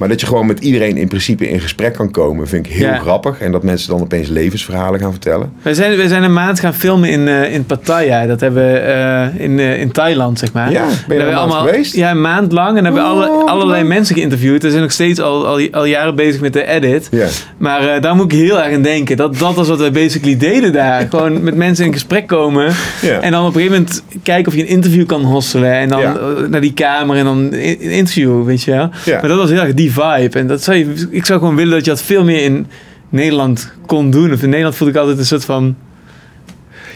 Maar 0.00 0.08
dat 0.08 0.20
je 0.20 0.26
gewoon 0.26 0.46
met 0.46 0.60
iedereen 0.60 0.96
in 0.96 1.08
principe 1.08 1.48
in 1.48 1.60
gesprek 1.60 1.92
kan 1.94 2.10
komen, 2.10 2.48
vind 2.48 2.66
ik 2.66 2.72
heel 2.72 2.86
Ja. 2.86 2.98
grappig. 2.98 3.40
En 3.40 3.52
dat 3.52 3.62
mensen 3.62 3.90
dan 3.90 4.00
opeens 4.00 4.28
levensverhalen 4.28 5.00
gaan 5.00 5.10
vertellen. 5.10 5.52
We 5.62 5.74
zijn, 5.74 5.96
we 5.96 6.08
zijn 6.08 6.22
een 6.22 6.32
maand 6.32 6.60
gaan 6.60 6.74
filmen 6.74 7.08
in, 7.10 7.28
eh, 7.28 7.54
in 7.54 7.64
Pattaya. 7.66 8.26
Dat 8.26 8.40
hebben 8.40 8.72
we 8.72 8.78
eh, 8.78 9.44
in, 9.44 9.58
eh, 9.58 9.80
in 9.80 9.92
Thailand, 9.92 10.38
zeg 10.38 10.52
maar. 10.52 10.70
Ja, 10.72 10.84
ben 11.08 11.16
je 11.18 11.24
Daar 11.24 11.32
maand 11.48 11.52
geweest? 11.52 11.94
Ja, 11.94 12.10
een 12.10 12.20
maand 12.20 12.52
lang. 12.52 12.76
En 12.78 12.84
hebben 12.84 13.02
we 13.02 13.08
alle, 13.08 13.28
Oh, 13.30 13.50
allerlei 13.50 13.84
mensen 13.84 14.14
geïnterviewd. 14.14 14.62
We 14.62 14.70
zijn 14.70 14.82
nog 14.82 14.92
steeds 14.92 15.20
al, 15.20 15.46
al, 15.46 15.68
al 15.70 15.84
jaren 15.84 16.14
bezig 16.14 16.40
met 16.40 16.52
de 16.52 16.66
edit. 16.66 17.08
Ja. 17.10 17.26
Maar 17.56 18.00
daar 18.00 18.14
moet 18.14 18.32
ik 18.32 18.38
heel 18.38 18.62
erg 18.62 18.74
aan 18.74 18.82
denken. 18.82 19.16
Dat, 19.16 19.38
dat 19.38 19.54
was 19.54 19.68
wat 19.68 19.80
we 19.80 19.90
basically 19.90 20.36
deden 20.36 20.72
daar. 20.72 21.06
Gewoon 21.10 21.42
met 21.42 21.54
mensen 21.54 21.84
in 21.84 21.92
gesprek 21.92 22.26
komen. 22.26 22.72
Ja. 23.02 23.20
En 23.20 23.30
dan 23.32 23.40
op 23.46 23.54
een 23.54 23.60
gegeven 23.60 23.78
moment 23.78 24.02
kijken 24.22 24.46
of 24.52 24.54
je 24.58 24.62
een 24.62 24.68
interview 24.68 25.06
kan 25.06 25.22
hosselen. 25.22 25.72
En 25.72 25.88
dan 25.88 26.02
naar 26.50 26.60
die 26.60 26.72
kamer 26.74 27.16
en 27.16 27.24
dan 27.24 27.38
een 27.38 27.80
interview, 27.80 28.44
weet 28.44 28.62
je 28.62 28.70
wel. 28.70 28.88
Maar 29.06 29.28
dat 29.28 29.38
was 29.38 29.50
heel 29.50 29.60
erg 29.60 29.74
die 29.94 30.02
vibe. 30.02 30.38
En 30.38 30.46
dat 30.46 30.62
zou 30.62 30.76
je, 30.76 31.06
ik 31.10 31.26
zou 31.26 31.38
gewoon 31.38 31.56
willen 31.56 31.72
dat 31.72 31.84
je 31.84 31.90
dat 31.90 32.02
veel 32.02 32.24
meer 32.24 32.42
in 32.42 32.66
Nederland 33.08 33.72
kon 33.86 34.10
doen. 34.10 34.32
Of 34.32 34.42
in 34.42 34.48
Nederland 34.48 34.76
voelde 34.76 34.92
ik 34.92 34.98
altijd 35.00 35.18
een 35.18 35.24
soort 35.26 35.44
van... 35.44 35.76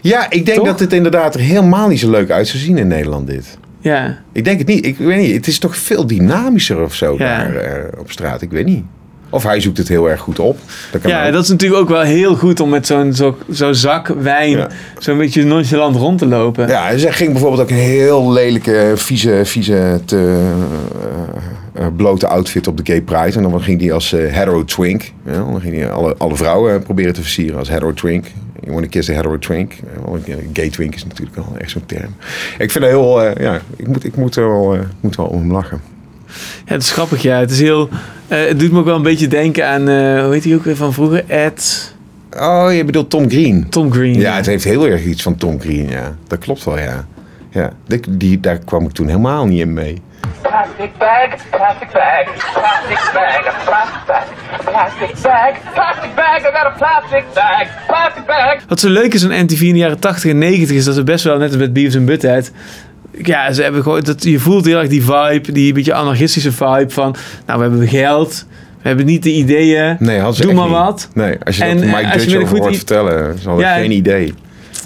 Ja, 0.01 0.31
ik 0.31 0.47
denk 0.47 0.59
Toch? 0.59 0.67
dat 0.67 0.81
het 0.81 0.93
inderdaad 0.93 1.35
er 1.35 1.41
helemaal 1.41 1.89
niet 1.89 2.01
zo 2.01 2.11
leuk 2.11 2.31
uit 2.31 2.49
zou 2.49 2.63
zien 2.63 2.79
in 2.79 2.87
Nederland 2.87 3.27
dit. 3.27 3.59
Ja. 3.81 4.19
Ik 4.33 4.45
denk 4.45 4.59
het 4.59 4.69
niet. 4.69 4.87
Ik 4.87 4.99
weet 4.99 5.21
niet. 5.21 5.35
Het 5.35 5.47
is 5.47 5.59
toch 5.59 5.77
veel 5.77 6.07
dynamischer 6.07 6.81
of 6.83 6.95
zo 6.95 7.15
Ja. 7.19 7.19
daar 7.19 7.55
eh, 7.57 8.01
op 8.01 8.11
straat. 8.11 8.43
Ik 8.43 8.51
weet 8.51 8.65
niet. 8.67 8.85
Of 9.31 9.43
hij 9.43 9.61
zoekt 9.61 9.79
het 9.79 9.89
heel 9.89 10.11
erg 10.11 10.21
goed 10.21 10.39
op. 10.39 10.59
Dat 10.93 11.01
kan 11.01 11.11
Ja, 11.11 11.27
ook. 11.27 11.33
dat 11.33 11.43
is 11.43 11.49
natuurlijk 11.51 11.81
ook 11.81 11.89
wel 11.89 12.01
heel 12.01 12.37
goed 12.37 12.61
om 12.61 12.69
met 12.69 12.87
zo'n 12.87 13.15
zo, 13.53 13.73
zak 13.73 14.09
wijn 14.09 14.67
zo'n 14.99 15.19
beetje 15.19 15.45
nonchalant 15.45 15.97
rond 15.97 16.19
te 16.19 16.27
lopen. 16.27 16.69
Ja, 16.69 16.91
en 16.91 16.99
ze 16.99 17.13
ging 17.13 17.31
bijvoorbeeld 17.33 17.63
ook 17.63 17.71
een 17.71 17.77
heel 17.77 18.33
lelijke, 18.33 18.93
vieze, 18.95 19.41
vieze, 19.45 20.01
te, 20.05 20.51
eh, 21.75 21.85
eh, 21.85 21.87
blote 21.97 22.27
outfit 22.27 22.67
op 22.67 22.77
de 22.77 22.93
Gay 22.93 23.01
Pride. 23.03 23.37
En 23.37 23.43
dan 23.43 23.63
ging 23.63 23.79
die 23.79 23.93
als 23.93 24.13
eh, 24.13 24.33
hetero 24.33 24.65
twink. 24.65 25.13
Ja, 25.25 25.33
dan 25.33 25.61
ging 25.61 25.77
hij 25.77 25.91
alle, 25.91 26.15
alle 26.19 26.37
vrouwen 26.37 26.83
proberen 26.83 27.13
te 27.15 27.21
versieren 27.21 27.59
als 27.59 27.69
hetero 27.69 27.93
twink. 27.93 28.27
You 28.61 28.73
want 28.77 28.85
to 28.85 28.99
kiss 28.99 29.11
a 29.11 29.13
hetero 29.13 29.39
twink. 29.39 29.73
Gay 30.53 30.71
twink 30.71 30.95
is 30.95 31.05
natuurlijk 31.05 31.37
wel 31.37 31.53
echt 31.59 31.71
zo'n 31.71 31.87
term. 31.87 32.15
Ik 32.59 32.71
vind 32.71 32.85
dat 32.85 32.93
heel, 32.93 33.23
eh, 33.23 33.45
ja, 33.45 33.61
ik 33.77 33.87
moet, 33.89 34.05
ik 34.05 34.17
moet, 34.17 34.37
er 34.37 34.49
wel, 34.49 34.77
moet 35.01 35.17
wel 35.17 35.27
om 35.27 35.53
lachen. 35.53 35.81
Ja, 36.67 36.73
het 36.73 36.83
is 36.83 36.91
grappig, 36.93 37.23
ja. 37.23 37.39
Het 37.39 37.51
is 37.51 37.61
heel... 37.61 37.89
eh, 38.29 38.47
het 38.47 38.59
doet 38.59 38.73
me 38.73 38.79
ook 38.79 38.85
wel 38.85 38.97
een 38.97 39.03
beetje 39.03 39.29
denken 39.29 39.69
aan... 39.69 39.89
eh, 39.89 40.23
hoe 40.25 40.33
heet 40.33 40.45
hij 40.45 40.55
ook 40.55 40.65
weer 40.65 40.77
van 40.77 40.93
vroeger? 40.93 41.25
Ed... 41.27 41.93
Oh, 42.39 42.67
je 42.73 42.85
bedoelt 42.85 43.11
Tom 43.11 43.31
Green. 43.31 43.69
Tom 43.69 43.93
Green. 43.93 44.15
Ja, 44.19 44.35
het 44.37 44.47
heeft 44.47 44.65
heel 44.65 44.87
erg 44.87 45.05
iets 45.05 45.23
van 45.23 45.37
Tom 45.37 45.61
Green, 45.61 45.89
ja. 45.89 46.15
Dat 46.27 46.39
klopt 46.39 46.65
wel, 46.65 46.79
ja. 46.79 47.07
ja 47.51 47.71
die, 47.87 48.01
die, 48.09 48.41
daar 48.41 48.59
kwam 48.59 48.85
ik 48.85 48.91
toen 48.93 49.07
helemaal 49.07 49.47
niet 49.47 49.61
in 49.61 49.73
mee. 49.73 50.03
Plastic 50.43 50.91
bag, 50.99 51.29
plastic 51.51 51.89
bag, 51.93 52.25
plastic 52.53 53.13
bag, 53.13 53.65
plastic 53.65 54.07
bag, 54.07 54.25
plastic 54.65 55.23
bag, 55.23 55.73
plastic 55.75 56.15
bag, 56.15 56.39
I 56.39 56.43
got 56.43 56.67
a 56.67 56.75
plastic 56.79 57.25
bag, 57.35 57.87
plastic 57.87 58.27
bag. 58.27 58.57
Wat 58.69 58.81
zo 58.81 58.89
leuk 58.89 59.15
is 59.15 59.25
aan 59.25 59.43
MTV 59.45 59.61
in 59.61 59.73
de 59.73 59.79
jaren 59.79 59.99
80 59.99 60.31
en 60.31 60.39
90 60.39 60.77
is 60.77 60.85
dat 60.85 60.95
ze 60.95 61.03
best 61.05 61.25
wel, 61.25 61.39
net 61.39 61.49
als 61.49 61.59
met 61.59 61.73
Beavis 61.73 61.95
en 61.95 62.05
Butthead... 62.05 62.51
Ja, 63.23 63.53
ze 63.53 63.63
hebben 63.63 63.83
gewoon, 63.83 64.01
dat, 64.01 64.25
je 64.25 64.39
voelt 64.39 64.65
heel 64.65 64.79
erg 64.79 64.89
die 64.89 65.03
vibe, 65.05 65.53
die 65.53 65.73
beetje 65.73 65.95
anarchistische 65.95 66.53
vibe 66.53 66.91
van... 66.91 67.15
Nou, 67.47 67.59
we 67.59 67.65
hebben 67.69 67.89
geld, 67.89 68.47
we 68.83 68.89
hebben 68.89 69.07
niet 69.07 69.23
de 69.23 69.33
ideeën, 69.33 69.97
Nee, 69.99 70.21
doe 70.43 70.53
maar 70.53 70.65
niet. 70.65 70.73
wat. 70.73 71.09
Nee, 71.15 71.37
als 71.45 71.57
je 71.57 71.65
En, 71.65 71.77
dat 71.77 71.87
eh, 71.87 71.95
Mike 71.95 72.19
Dutch 72.19 72.37
over 72.37 72.59
hoort 72.59 72.77
vertellen, 72.77 73.39
ze 73.39 73.49
hadden 73.49 73.67
Ja, 73.67 73.75
geen 73.75 73.91
idee. 73.91 74.35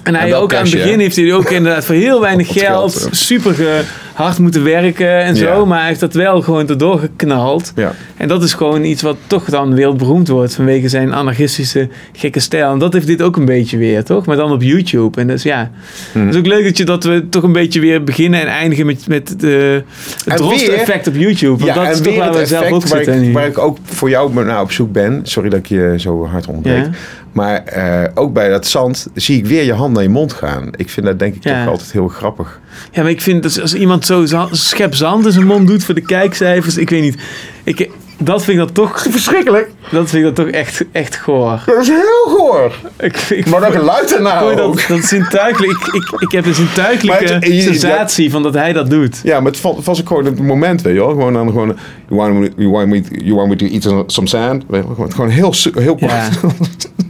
En 0.03 0.15
hij 0.15 0.35
ook 0.35 0.53
aan 0.53 0.61
het 0.63 0.71
begin 0.71 0.99
heeft 0.99 1.15
hij 1.15 1.33
ook 1.33 1.49
inderdaad 1.49 1.85
voor 1.85 1.95
heel 1.95 2.21
weinig 2.21 2.47
geld, 2.47 2.95
geld, 2.97 3.15
super 3.15 3.53
ge- 3.53 3.81
hard 4.19 4.39
moeten 4.39 4.63
werken 4.63 5.19
en 5.23 5.35
zo. 5.35 5.45
Ja. 5.59 5.65
Maar 5.65 5.77
hij 5.79 5.87
heeft 5.87 5.99
dat 5.99 6.13
wel 6.13 6.41
gewoon 6.41 6.67
erdoor 6.69 6.99
geknald. 6.99 7.71
Ja. 7.75 7.91
En 8.17 8.27
dat 8.27 8.43
is 8.43 8.53
gewoon 8.53 8.83
iets 8.83 9.01
wat 9.01 9.17
toch 9.27 9.45
dan 9.45 9.75
wereldberoemd 9.75 10.27
wordt 10.27 10.55
vanwege 10.55 10.89
zijn 10.89 11.13
anarchistische 11.13 11.87
gekke 12.13 12.39
stijl. 12.39 12.71
En 12.71 12.79
dat 12.79 12.93
heeft 12.93 13.07
dit 13.07 13.21
ook 13.21 13.37
een 13.37 13.45
beetje 13.45 13.77
weer, 13.77 14.03
toch? 14.03 14.25
Maar 14.25 14.35
dan 14.35 14.51
op 14.51 14.61
YouTube. 14.61 15.19
En 15.21 15.27
dus 15.27 15.43
ja, 15.43 15.71
Hmm. 16.11 16.25
het 16.25 16.33
is 16.33 16.39
ook 16.39 16.47
leuk 16.47 16.63
dat, 16.63 16.77
je, 16.77 16.83
dat 16.83 17.03
we 17.03 17.29
toch 17.29 17.43
een 17.43 17.51
beetje 17.51 17.79
weer 17.79 18.03
beginnen 18.03 18.41
en 18.41 18.47
eindigen 18.47 18.85
met, 18.85 19.07
met 19.07 19.39
de, 19.39 19.83
het 20.15 20.27
En 20.27 20.35
droste 20.35 20.69
weer- 20.71 20.79
effect 20.79 21.07
op 21.07 21.15
YouTube. 21.15 21.51
Want 21.51 21.63
Ja, 21.63 21.73
dat 21.73 21.91
is 21.91 21.97
en 21.97 22.03
toch 22.03 22.15
waar 22.15 22.33
we 22.33 22.45
zelf 22.45 22.71
ook 22.71 22.87
waar 22.87 22.97
zitten. 22.97 23.13
ik, 23.15 23.21
nu. 23.21 23.31
waar 23.33 23.47
ik 23.47 23.57
ook 23.57 23.77
voor 23.83 24.09
jou 24.09 24.43
naar 24.45 24.61
op 24.61 24.71
zoek 24.71 24.91
ben. 24.91 25.19
Sorry 25.23 25.49
dat 25.49 25.59
ik 25.59 25.65
je 25.65 25.93
zo 25.97 26.25
hard 26.25 26.47
onderbreek. 26.47 26.87
Maar 27.31 27.63
eh, 27.63 28.09
ook 28.13 28.33
bij 28.33 28.49
dat 28.49 28.67
zand 28.67 29.07
zie 29.13 29.37
ik 29.37 29.45
weer 29.45 29.63
je 29.63 29.73
hand 29.73 29.93
naar 29.93 30.03
je 30.03 30.09
mond 30.09 30.33
gaan. 30.33 30.69
Ik 30.75 30.89
vind 30.89 31.05
dat 31.05 31.19
denk 31.19 31.35
ik 31.35 31.43
Ja. 31.43 31.59
toch 31.63 31.71
altijd 31.71 31.91
heel 31.91 32.07
grappig. 32.07 32.59
Ja, 32.91 33.01
maar 33.01 33.11
ik 33.11 33.21
vind 33.21 33.43
dat 33.43 33.61
als 33.61 33.73
iemand 33.73 34.05
zo 34.05 34.25
schep 34.51 34.95
zand 34.95 35.25
in 35.25 35.31
zijn 35.31 35.45
mond 35.45 35.67
doet 35.67 35.83
voor 35.83 35.95
de 35.95 36.01
kijkcijfers, 36.01 36.77
ik 36.77 36.89
weet 36.89 37.01
niet. 37.01 37.17
Ik, 37.63 37.89
dat 38.17 38.43
vind 38.43 38.59
ik 38.59 38.65
dan 38.65 38.73
toch... 38.73 39.05
Verschrikkelijk. 39.09 39.71
Dat 39.91 40.09
vind 40.09 40.25
ik 40.27 40.35
dan 40.35 40.45
toch 40.45 40.53
echt, 40.55 40.85
echt 40.91 41.15
goor. 41.15 41.63
Dat 41.65 41.81
is 41.81 41.87
heel 41.87 42.35
goor. 42.37 42.75
Ik, 42.99 43.17
ik, 43.17 43.45
Maar 43.49 43.59
dat 43.61 43.71
geluid 43.71 44.15
ernaar 44.15 44.43
ook. 44.43 44.57
dat, 44.57 44.85
dat 44.87 45.03
zintuigelijk, 45.03 45.71
ik, 45.71 45.93
ik, 45.93 46.21
ik 46.21 46.31
heb 46.31 46.45
een 46.45 46.55
zintuigelijke 46.55 47.23
Maar 47.23 47.33
het- 47.33 47.45
je- 47.53 47.61
sensatie 47.61 48.31
van 48.31 48.43
dat 48.43 48.53
hij 48.53 48.73
dat 48.73 48.89
doet. 48.89 49.19
Ja, 49.23 49.39
maar 49.39 49.51
het 49.51 49.61
was, 49.61 49.99
ook 50.01 50.07
gewoon 50.07 50.25
het 50.25 50.39
moment, 50.41 50.81
weet 50.81 50.93
je 50.93 50.99
wel. 50.99 51.09
Gewoon 51.09 51.33
dan 51.33 51.47
gewoon, 51.47 51.77
you 52.09 52.19
want 52.21 52.33
me, 52.39 52.51
you 52.55 52.69
want 52.71 52.87
me, 52.87 53.01
you 53.23 53.35
want 53.35 53.49
me 53.49 53.55
to 53.55 53.65
eat 53.65 54.03
some 54.11 54.27
sand? 54.27 54.63
Weet 54.67 54.83
je 54.87 54.95
wel, 54.95 55.09
Gewoon, 55.09 55.29
heel, 55.29 55.53
heel 55.73 55.95
Ja. 55.99 56.29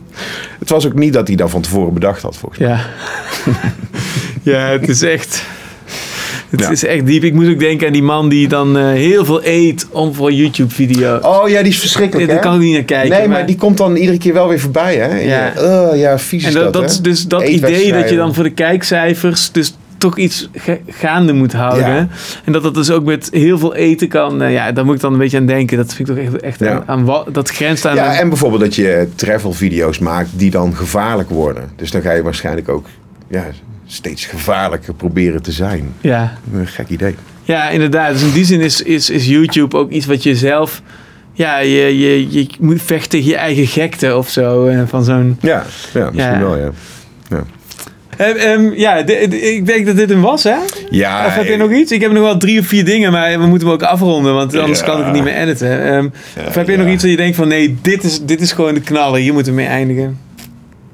Het 0.60 0.70
was 0.70 0.86
ook 0.86 0.94
niet 0.94 1.14
dat 1.14 1.28
hij 1.28 1.36
dat 1.36 1.50
van 1.50 1.62
tevoren 1.62 1.94
bedacht 1.94 2.22
had, 2.22 2.38
volgens 2.38 2.62
mij. 2.62 2.70
Ja. 2.70 2.86
ja, 4.52 4.68
het 4.68 4.90
is 4.90 5.02
echt... 5.02 5.44
Het 6.50 6.60
Ja. 6.60 6.70
is 6.70 6.86
echt 6.86 7.06
diep. 7.06 7.24
Ik 7.24 7.34
moet 7.34 7.48
ook 7.50 7.60
denken 7.60 7.88
aan 7.88 7.94
die 7.94 8.04
man 8.04 8.30
die 8.30 8.48
dan 8.48 8.78
eh, 8.78 8.84
heel 8.86 9.26
veel 9.26 9.46
eet 9.46 9.88
om 9.90 10.14
voor 10.14 10.28
een 10.28 10.36
YouTube-video. 10.36 11.16
Oh 11.22 11.50
ja, 11.50 11.62
die 11.62 11.72
is 11.72 11.80
verschrikkelijk, 11.80 12.30
Daar 12.30 12.40
kan 12.40 12.54
ik 12.56 12.60
niet 12.60 12.74
naar 12.74 12.84
kijken. 12.84 13.18
Nee, 13.18 13.28
maar 13.28 13.46
die 13.46 13.56
komt 13.56 13.78
dan 13.78 13.96
iedere 13.96 14.18
keer 14.18 14.34
wel 14.34 14.48
weer 14.48 14.60
voorbij, 14.60 14.96
hè? 14.96 15.20
Ja. 15.20 15.54
oh, 15.58 15.98
ja, 15.98 16.20
vies 16.20 16.44
En 16.44 16.54
dat, 16.54 16.74
dat, 16.74 16.84
dat, 16.84 17.00
dus 17.02 17.24
dat 17.28 17.44
idee 17.44 17.94
dat 17.94 18.10
je 18.10 18.16
dan 18.16 18.34
voor 18.34 18.44
de 18.44 18.50
kijkcijfers 18.50 19.52
dus 19.52 19.74
toch 20.00 20.18
iets 20.18 20.50
ga- 20.54 20.78
gaande 20.88 21.34
moet 21.34 21.54
houden. 21.54 21.88
Ja. 21.95 22.08
En 22.45 22.52
dat 22.52 22.64
dat 22.64 22.74
dus 22.74 22.89
ook 22.91 23.04
met 23.06 23.30
heel 23.32 23.58
veel 23.60 23.76
eten 23.76 24.08
kan. 24.08 24.41
eh, 24.41 24.54
ja, 24.54 24.72
daar 24.72 24.86
moet 24.86 24.95
ik 24.95 25.02
dan 25.02 25.14
een 25.14 25.20
beetje 25.20 25.38
aan 25.38 25.45
denken. 25.45 25.78
Dat 25.78 25.93
vind 25.93 26.10
ik 26.10 26.16
toch 26.16 26.24
echt, 26.26 26.41
echt 26.41 26.60
Ja. 26.60 26.72
aan, 26.72 26.84
aan 26.88 27.06
wa- 27.06 27.24
dat 27.32 27.50
grenst 27.50 27.86
aan... 27.86 27.95
Ja, 27.95 28.16
en 28.20 28.28
bijvoorbeeld 28.30 28.62
dat 28.62 28.76
je 28.76 29.08
travel 29.16 29.54
video's 29.54 30.00
maakt 30.00 30.30
die 30.36 30.52
dan 30.52 30.76
gevaarlijk 30.76 31.30
worden. 31.30 31.70
Dus 31.76 31.91
dan 31.91 32.02
ga 32.02 32.12
je 32.12 32.24
waarschijnlijk 32.24 32.70
ook 32.70 32.86
ja, 33.28 33.45
steeds 33.86 34.26
gevaarlijker 34.26 34.93
proberen 34.93 35.41
te 35.41 35.52
zijn. 35.52 35.93
ja. 36.02 36.38
Een 36.54 36.68
gek 36.68 36.89
idee. 36.89 37.16
Ja, 37.43 37.70
inderdaad. 37.70 38.14
Dus 38.14 38.22
in 38.24 38.32
die 38.32 38.45
zin 38.45 38.62
is, 38.62 38.82
is, 38.82 39.10
is 39.10 39.26
YouTube 39.28 39.78
ook 39.78 39.91
iets 39.91 40.06
wat 40.06 40.24
je 40.24 40.36
zelf... 40.36 40.82
Ja, 41.34 41.60
je, 41.60 42.00
je, 42.00 42.32
je 42.32 42.47
moet 42.60 42.82
vechten 42.82 43.10
tegen 43.10 43.28
je 43.30 43.36
eigen 43.36 43.68
gekte 43.68 44.16
of 44.18 44.30
zo. 44.30 44.66
eh, 44.68 44.82
Van 44.88 45.04
zo'n... 45.04 45.38
Ja, 45.41 45.64
ja 45.93 46.10
misschien 46.12 46.34
Ja. 46.34 46.39
wel, 46.39 46.58
ja. 46.58 46.70
ja. 47.30 47.43
Ehm, 48.20 48.36
ehm, 48.36 48.72
ja, 48.76 48.96
ik 48.96 49.66
denk 49.66 49.86
dat 49.86 49.96
dit 49.96 50.10
hem 50.10 50.22
was, 50.22 50.44
hè? 50.44 50.56
Ja, 50.90 51.26
Of 51.26 51.36
heb 51.36 51.46
je 51.46 51.58
nog 51.58 51.72
iets? 51.72 51.92
Ik 51.92 52.02
heb 52.02 52.12
nog 52.12 52.24
wel 52.24 52.38
drie 52.38 52.60
of 52.60 52.66
vier 52.66 52.86
dingen, 52.86 53.12
maar 53.12 53.40
we 53.40 53.46
moeten 53.46 53.68
hem 53.68 53.76
ook 53.76 53.84
afronden, 53.84 54.34
want 54.34 54.56
anders 54.58 54.80
Ja. 54.80 54.86
kan 54.86 55.00
ik 55.00 55.06
het 55.06 55.14
niet 55.14 55.24
meer 55.24 55.36
editen. 55.36 55.86
Ehm, 55.86 56.08
of 56.48 56.56
heb 56.56 56.68
je 56.68 56.78
nog 56.78 56.88
iets 56.88 57.02
dat 57.02 57.12
je 57.12 57.18
denkt 57.18 57.36
van, 57.36 57.48
nee, 57.48 57.78
dit 57.82 58.04
is, 58.04 58.22
dit 58.22 58.42
is 58.42 58.52
gewoon 58.52 58.74
de 58.74 58.82
knaller, 58.82 59.20
hier 59.20 59.34
moeten 59.34 59.52
we 59.52 59.58
mee 59.58 59.68
eindigen? 59.68 60.18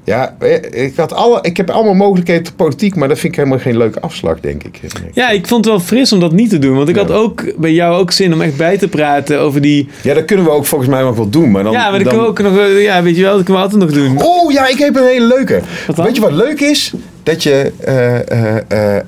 Ja, 0.04 0.36
eh, 0.38 0.84
ik, 0.84 0.96
had 0.96 1.12
alle, 1.12 1.38
ik 1.42 1.56
heb 1.56 1.70
allemaal 1.70 1.94
mogelijkheden 1.94 2.42
tot 2.42 2.56
politiek, 2.56 2.94
maar 2.94 3.08
dat 3.08 3.18
vind 3.18 3.32
ik 3.32 3.38
helemaal 3.38 3.58
geen 3.58 3.76
leuke 3.76 4.00
afslag, 4.00 4.40
denk 4.40 4.62
ik. 4.64 4.80
Ja, 5.12 5.30
ik 5.30 5.46
vond 5.46 5.64
het 5.64 5.74
wel 5.74 5.82
fris 5.84 6.12
om 6.12 6.20
dat 6.20 6.32
niet 6.32 6.50
te 6.50 6.58
doen, 6.58 6.76
want 6.76 6.88
ik 6.88 6.96
had 6.96 7.10
ook 7.10 7.44
bij 7.56 7.72
jou 7.72 7.96
ook 7.96 8.10
zin 8.10 8.32
om 8.34 8.40
echt 8.40 8.56
bij 8.56 8.78
te 8.78 8.88
praten 8.88 9.40
over 9.40 9.60
die... 9.60 9.88
Ja, 10.02 10.14
dat 10.14 10.24
kunnen 10.24 10.44
we 10.44 10.50
ook 10.50 10.66
volgens 10.66 10.90
mij 10.90 11.02
nog 11.02 11.16
wel 11.16 11.30
doen, 11.30 11.50
maar 11.50 11.62
dan... 11.62 11.72
ja, 11.72 11.90
maar 11.90 12.02
dat 12.04 12.14
dan... 12.14 12.34
kunnen 12.34 12.54
we 12.54 12.60
ook 12.60 12.68
nog, 12.72 12.80
ja, 12.82 13.02
weet 13.02 13.16
je 13.16 13.22
wel, 13.22 13.34
dat 13.34 13.44
kunnen 13.44 13.62
we 13.62 13.68
altijd 13.70 13.90
nog 13.90 14.02
doen. 14.02 14.22
Oh 14.22 14.52
ja, 14.52 14.66
ik 14.68 14.78
heb 14.78 14.96
een 14.96 15.06
hele 15.06 15.26
leuke. 15.26 15.60
Weet 15.96 16.14
je 16.16 16.20
wat 16.20 16.32
leuk 16.32 16.60
is? 16.60 16.92
Dat 17.26 17.42
je 17.42 17.72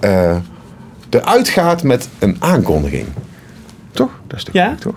eh, 0.00 0.36
eruit 1.10 1.48
gaat 1.48 1.82
met 1.82 2.08
een 2.18 2.36
aankondiging. 2.38 3.06
Toch? 3.92 4.10
Dat 4.26 4.38
is 4.38 4.44
de 4.44 4.50
Ja? 4.52 4.74
toch? 4.80 4.94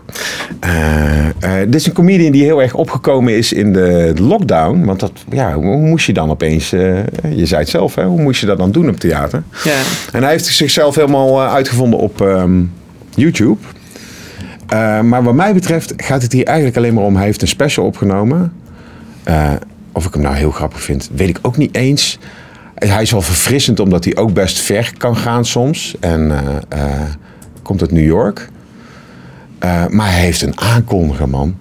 Dit 1.65 1.75
is 1.75 1.87
een 1.87 1.93
comedian 1.93 2.31
die 2.31 2.43
heel 2.43 2.61
erg 2.61 2.73
opgekomen 2.73 3.37
is 3.37 3.53
in 3.53 3.73
de 3.73 4.13
lockdown. 4.15 4.85
Want 4.85 4.99
dat, 4.99 5.11
ja, 5.29 5.53
hoe 5.53 5.77
moest 5.77 6.05
je 6.05 6.13
dan 6.13 6.29
opeens... 6.29 6.69
je 6.69 7.45
zei 7.45 7.61
het 7.61 7.69
zelf, 7.69 7.95
hè? 7.95 8.05
Hoe 8.05 8.21
moest 8.21 8.39
je 8.39 8.45
dat 8.45 8.57
dan 8.57 8.71
doen 8.71 8.89
op 8.89 8.99
theater? 8.99 9.43
Ja. 9.63 9.79
En 10.11 10.21
hij 10.21 10.31
heeft 10.31 10.45
zichzelf 10.45 10.95
helemaal 10.95 11.41
uitgevonden 11.41 11.99
op 11.99 12.21
ehm, 12.21 12.61
YouTube. 13.09 13.57
Maar 15.03 15.23
wat 15.23 15.33
mij 15.33 15.53
betreft 15.53 15.93
gaat 15.97 16.21
het 16.21 16.31
hier 16.31 16.45
eigenlijk 16.45 16.77
alleen 16.77 16.93
maar 16.93 17.03
om... 17.03 17.15
Hij 17.15 17.25
heeft 17.25 17.41
een 17.41 17.47
special 17.47 17.85
opgenomen. 17.85 18.53
Of 19.91 20.05
ik 20.05 20.13
hem 20.13 20.21
nou 20.21 20.35
heel 20.35 20.51
grappig 20.51 20.81
vind, 20.81 21.09
weet 21.13 21.29
ik 21.29 21.39
ook 21.41 21.57
niet 21.57 21.75
eens. 21.75 22.19
Hij 22.89 23.01
is 23.01 23.11
wel 23.11 23.21
verfrissend 23.21 23.79
omdat 23.79 24.03
hij 24.03 24.15
ook 24.15 24.33
best 24.33 24.59
ver 24.59 24.91
kan 24.97 25.17
gaan 25.17 25.45
soms. 25.45 25.95
En 25.99 26.31
eh, 26.31 26.55
eh, 26.83 27.01
komt 27.61 27.81
uit 27.81 27.91
New 27.91 28.05
York. 28.05 28.49
Eh, 29.59 29.87
maar 29.87 30.11
hij 30.11 30.21
heeft 30.21 30.41
een 30.41 30.59
aankondiger, 30.59 31.29
man. 31.29 31.57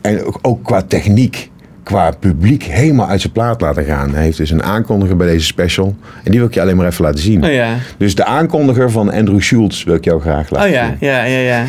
En 0.00 0.24
ook, 0.24 0.38
ook 0.42 0.64
qua 0.64 0.82
techniek, 0.82 1.50
qua 1.82 2.10
publiek, 2.10 2.62
helemaal 2.62 3.08
uit 3.08 3.20
zijn 3.20 3.32
plaat 3.32 3.60
laten 3.60 3.84
gaan. 3.84 4.14
Hij 4.14 4.22
heeft 4.22 4.36
dus 4.36 4.50
een 4.50 4.62
aankondiger 4.62 5.16
bij 5.16 5.26
deze 5.26 5.46
special. 5.46 5.96
En 6.24 6.30
die 6.30 6.38
wil 6.38 6.48
ik 6.48 6.54
je 6.54 6.60
alleen 6.60 6.76
maar 6.76 6.86
even 6.86 7.04
laten 7.04 7.20
zien. 7.20 7.44
Oh 7.44 7.52
ja. 7.52 7.76
Dus 7.96 8.14
de 8.14 8.24
aankondiger 8.24 8.90
van 8.90 9.12
Andrew 9.12 9.40
Schultz 9.40 9.84
wil 9.84 9.94
ik 9.94 10.04
jou 10.04 10.20
graag 10.20 10.50
laten 10.50 10.68
Oh 10.68 10.74
ja, 10.74 10.96
ja, 11.00 11.24
ja, 11.24 11.38
ja. 11.38 11.64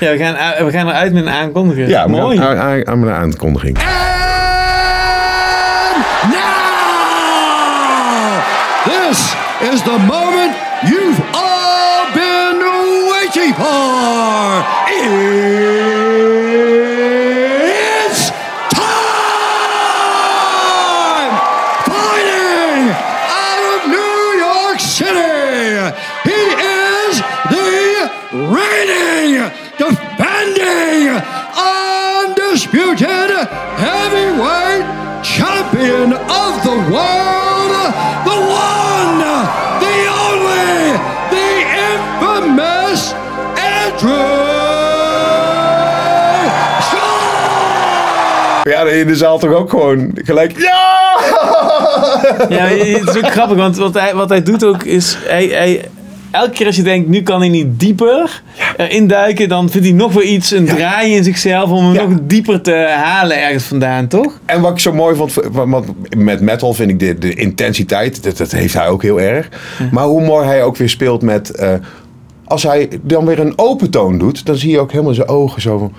Ja, 0.00 0.12
we 0.12 0.18
gaan, 0.18 0.64
we 0.64 0.72
gaan 0.72 0.88
eruit 0.88 1.12
met 1.12 1.22
een 1.22 1.32
aankondiger. 1.32 1.88
Ja, 1.88 2.06
Mooi. 2.06 2.38
aan, 2.38 2.56
aan, 2.56 2.86
aan 2.86 3.00
mijn 3.00 3.14
aankondiging. 3.14 3.78
Is 9.70 9.82
the 9.84 9.98
moment 9.98 10.56
you've 10.88 11.20
all 11.34 12.12
been 12.14 12.58
waiting 13.12 13.54
for. 13.54 13.72
Ja, 48.92 48.98
in 48.98 49.06
de 49.06 49.16
zaal 49.16 49.38
toch 49.38 49.52
ook 49.52 49.70
gewoon 49.70 50.10
gelijk. 50.14 50.58
Ja! 50.58 51.00
Ja, 52.48 52.66
het 52.66 53.08
is 53.08 53.16
ook 53.16 53.30
grappig, 53.30 53.56
want 53.56 53.76
wat 53.76 53.94
hij, 53.94 54.14
wat 54.14 54.28
hij 54.28 54.42
doet 54.42 54.64
ook 54.64 54.82
is... 54.82 55.18
Hij, 55.26 55.46
hij, 55.46 55.84
elke 56.30 56.50
keer 56.50 56.66
als 56.66 56.76
je 56.76 56.82
denkt, 56.82 57.08
nu 57.08 57.22
kan 57.22 57.40
hij 57.40 57.48
niet 57.48 57.80
dieper 57.80 58.42
eh, 58.76 58.90
induiken... 58.90 59.48
dan 59.48 59.70
vindt 59.70 59.86
hij 59.86 59.96
nog 59.96 60.12
weer 60.12 60.24
iets, 60.24 60.50
een 60.50 60.66
draai 60.66 61.14
in 61.14 61.24
zichzelf... 61.24 61.70
om 61.70 61.84
hem 61.84 62.10
nog 62.10 62.18
dieper 62.22 62.60
te 62.60 62.94
halen 62.96 63.42
ergens 63.42 63.64
vandaan, 63.64 64.08
toch? 64.08 64.40
En 64.44 64.60
wat 64.60 64.72
ik 64.72 64.78
zo 64.78 64.92
mooi 64.92 65.16
vond, 65.16 65.34
want 65.50 65.86
met 66.16 66.40
metal 66.40 66.74
vind 66.74 66.90
ik 66.90 66.98
de, 66.98 67.18
de 67.18 67.34
intensiteit, 67.34 68.22
dat, 68.22 68.36
dat 68.36 68.52
heeft 68.52 68.74
hij 68.74 68.88
ook 68.88 69.02
heel 69.02 69.20
erg. 69.20 69.48
Maar 69.90 70.04
hoe 70.04 70.24
mooi 70.24 70.46
hij 70.46 70.62
ook 70.62 70.76
weer 70.76 70.88
speelt 70.88 71.22
met, 71.22 71.50
eh, 71.50 71.74
als 72.44 72.62
hij 72.62 72.88
dan 73.02 73.26
weer 73.26 73.38
een 73.38 73.58
open 73.58 73.90
toon 73.90 74.18
doet, 74.18 74.46
dan 74.46 74.56
zie 74.56 74.70
je 74.70 74.80
ook 74.80 74.92
helemaal 74.92 75.14
zijn 75.14 75.28
ogen 75.28 75.62
zo 75.62 75.78
van, 75.78 75.92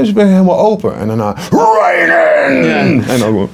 dus 0.00 0.08
ik 0.08 0.14
ben 0.14 0.28
helemaal 0.28 0.58
open. 0.58 0.98
En 1.00 1.06
daarna, 1.06 1.34
Raiden! 1.50 3.04
En 3.08 3.18
dan 3.18 3.18
gewoon, 3.18 3.48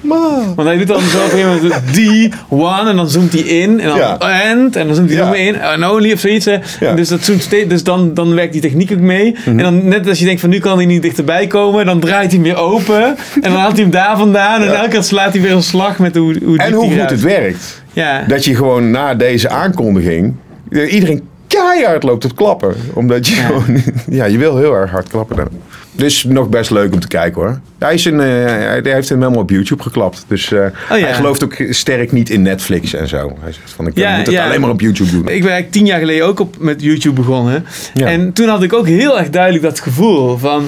Want 0.55 0.69
hij 0.69 0.77
doet 0.79 0.87
dan 0.87 1.01
zo 1.01 1.17
op 1.19 1.25
een 1.25 1.31
gegeven 1.31 1.51
moment 1.63 1.95
die, 1.95 2.33
one, 2.49 2.91
en 2.91 2.97
dan 2.97 3.09
zoomt 3.11 3.33
hij 3.33 3.43
in. 3.43 3.81
En 3.81 3.89
dan 3.89 3.97
Ja. 3.99 4.13
and, 4.53 4.77
en 4.77 4.87
dan 4.87 4.95
zoomt 4.95 5.09
hij 5.09 5.19
Ja. 5.19 5.25
nog 5.25 5.33
meer 5.35 5.47
in. 5.47 5.61
En 5.61 5.87
only 5.89 6.13
of 6.13 6.21
zoiets. 6.21 6.45
hè. 6.45 6.57
Ja. 6.81 6.95
Dus, 6.95 7.09
dat 7.09 7.23
zoomt 7.23 7.43
steeds, 7.43 7.69
dus 7.69 7.85
dan, 7.85 8.15
dan 8.15 8.35
werkt 8.35 8.53
die 8.53 8.61
techniek 8.63 8.93
ook 8.93 8.99
mee. 8.99 9.37
Mhm. 9.45 9.49
En 9.59 9.65
dan 9.65 9.89
net 9.89 10.09
als 10.09 10.19
je 10.19 10.25
denkt 10.25 10.41
van 10.41 10.51
nu 10.51 10.59
kan 10.59 10.77
hij 10.77 10.87
niet 10.87 11.03
dichterbij 11.03 11.47
komen, 11.47 11.87
dan 11.87 12.01
draait 12.01 12.33
hij 12.33 12.35
hem 12.35 12.43
weer 12.43 12.57
open. 12.63 13.05
En 13.35 13.51
dan 13.51 13.53
haalt 13.61 13.73
hij 13.73 13.83
hem 13.83 13.91
daar 13.91 14.17
vandaan. 14.19 14.63
En 14.63 14.77
elke 14.77 14.89
keer 14.89 15.03
slaat 15.03 15.33
hij 15.33 15.43
weer 15.43 15.53
een 15.53 15.63
slag 15.63 15.99
met 15.99 16.17
hoe, 16.17 16.37
hoe 16.45 16.59
en 16.59 16.73
hoe 16.73 16.91
goed 17.01 17.11
het 17.11 17.21
werkt. 17.21 17.83
Ja. 17.93 18.25
Dat 18.29 18.45
je 18.45 18.55
gewoon 18.57 18.91
na 18.91 19.15
deze 19.15 19.49
aankondiging, 19.49 20.35
eh, 20.71 20.93
iedereen 20.93 21.29
keihard 21.47 22.03
loopt 22.03 22.21
te 22.21 22.35
klappen. 22.35 22.75
Omdat 22.95 23.27
je 23.29 23.35
gewoon, 23.35 23.83
ja, 24.19 24.25
je 24.25 24.39
wil 24.39 24.57
heel 24.57 24.75
erg 24.75 24.91
hard 24.91 25.09
klappen 25.09 25.37
dan. 25.37 25.49
Dus 25.93 26.25
nog 26.25 26.49
best 26.49 26.71
leuk 26.71 26.93
om 26.93 27.01
te 27.01 27.09
kijken 27.09 27.43
hoor. 27.43 27.61
Hij, 27.79 27.95
is 27.95 28.05
een, 28.05 28.21
eh, 28.21 28.27
hij 28.27 28.81
heeft 28.83 29.09
hem 29.09 29.19
helemaal 29.19 29.43
op 29.43 29.51
YouTube 29.51 29.83
geklapt. 29.83 30.25
Dus 30.29 30.53
eh, 30.53 30.61
Oh, 30.61 30.99
ja. 30.99 31.05
hij 31.05 31.15
gelooft 31.15 31.45
ook 31.45 31.57
sterk 31.71 32.13
niet 32.13 32.31
in 32.31 32.43
Netflix 32.43 32.95
en 32.95 33.09
zo. 33.09 33.37
Hij 33.41 33.53
zegt 33.53 33.71
van 33.71 33.87
ik 33.87 33.97
Ja, 33.97 34.17
moet 34.17 34.27
het 34.27 34.35
ja. 34.35 34.45
alleen 34.47 34.61
maar 34.61 34.71
op 34.71 34.81
YouTube 34.81 35.11
doen. 35.11 35.21
Ik 35.21 35.25
ben 35.25 35.35
eigenlijk 35.35 35.71
tien 35.71 35.87
jaar 35.87 35.99
geleden 35.99 36.27
ook 36.27 36.41
op, 36.41 36.57
met 36.59 36.83
YouTube 36.83 37.15
begonnen. 37.15 37.67
En 37.95 38.33
toen 38.33 38.49
had 38.49 38.63
ik 38.63 38.73
ook 38.73 38.87
heel 38.87 39.19
erg 39.19 39.31
duidelijk 39.31 39.63
dat 39.63 39.81
gevoel 39.81 40.39
van... 40.39 40.67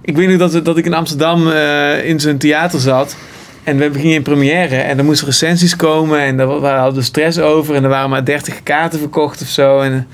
Ik 0.00 0.16
weet 0.16 0.38
nog 0.38 0.62
dat, 0.62 0.78
ik 0.78 0.86
in 0.86 0.94
Amsterdam 0.94 1.50
eh, 1.50 2.08
in 2.08 2.20
zo'n 2.20 2.36
theater 2.36 2.80
zat. 2.80 3.16
En 3.64 3.78
we 3.78 3.90
gingen 3.92 4.14
in 4.14 4.22
première. 4.22 4.76
En 4.76 4.98
er 4.98 5.04
moesten 5.04 5.26
recensies 5.26 5.76
komen. 5.76 6.20
En 6.20 6.36
daar 6.36 6.46
hadden 6.46 6.94
we 6.94 7.02
stress 7.02 7.38
over. 7.38 7.74
En 7.74 7.82
er 7.82 7.88
waren 7.88 8.10
maar 8.10 8.24
30 8.24 8.62
kaarten 8.62 8.98
verkocht 8.98 9.42
of 9.42 9.48
zo. 9.48 9.80
En, 9.80 10.06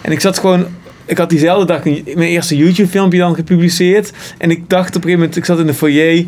en 0.00 0.12
ik 0.12 0.20
zat 0.20 0.38
gewoon... 0.38 0.66
Ik 1.10 1.18
had 1.18 1.30
diezelfde 1.30 1.66
dag 1.66 1.84
een- 1.86 2.02
mijn 2.14 2.28
eerste 2.28 2.56
YouTube-filmpje 2.56 3.18
dan 3.18 3.34
gepubliceerd. 3.34 4.12
En 4.38 4.50
ik 4.50 4.68
dacht 4.68 4.88
op 4.88 4.94
een 4.94 5.00
gegeven 5.02 5.18
moment... 5.18 5.36
Ik 5.36 5.44
zat 5.44 5.58
in 5.58 5.66
de 5.66 5.74
foyer 5.74 6.24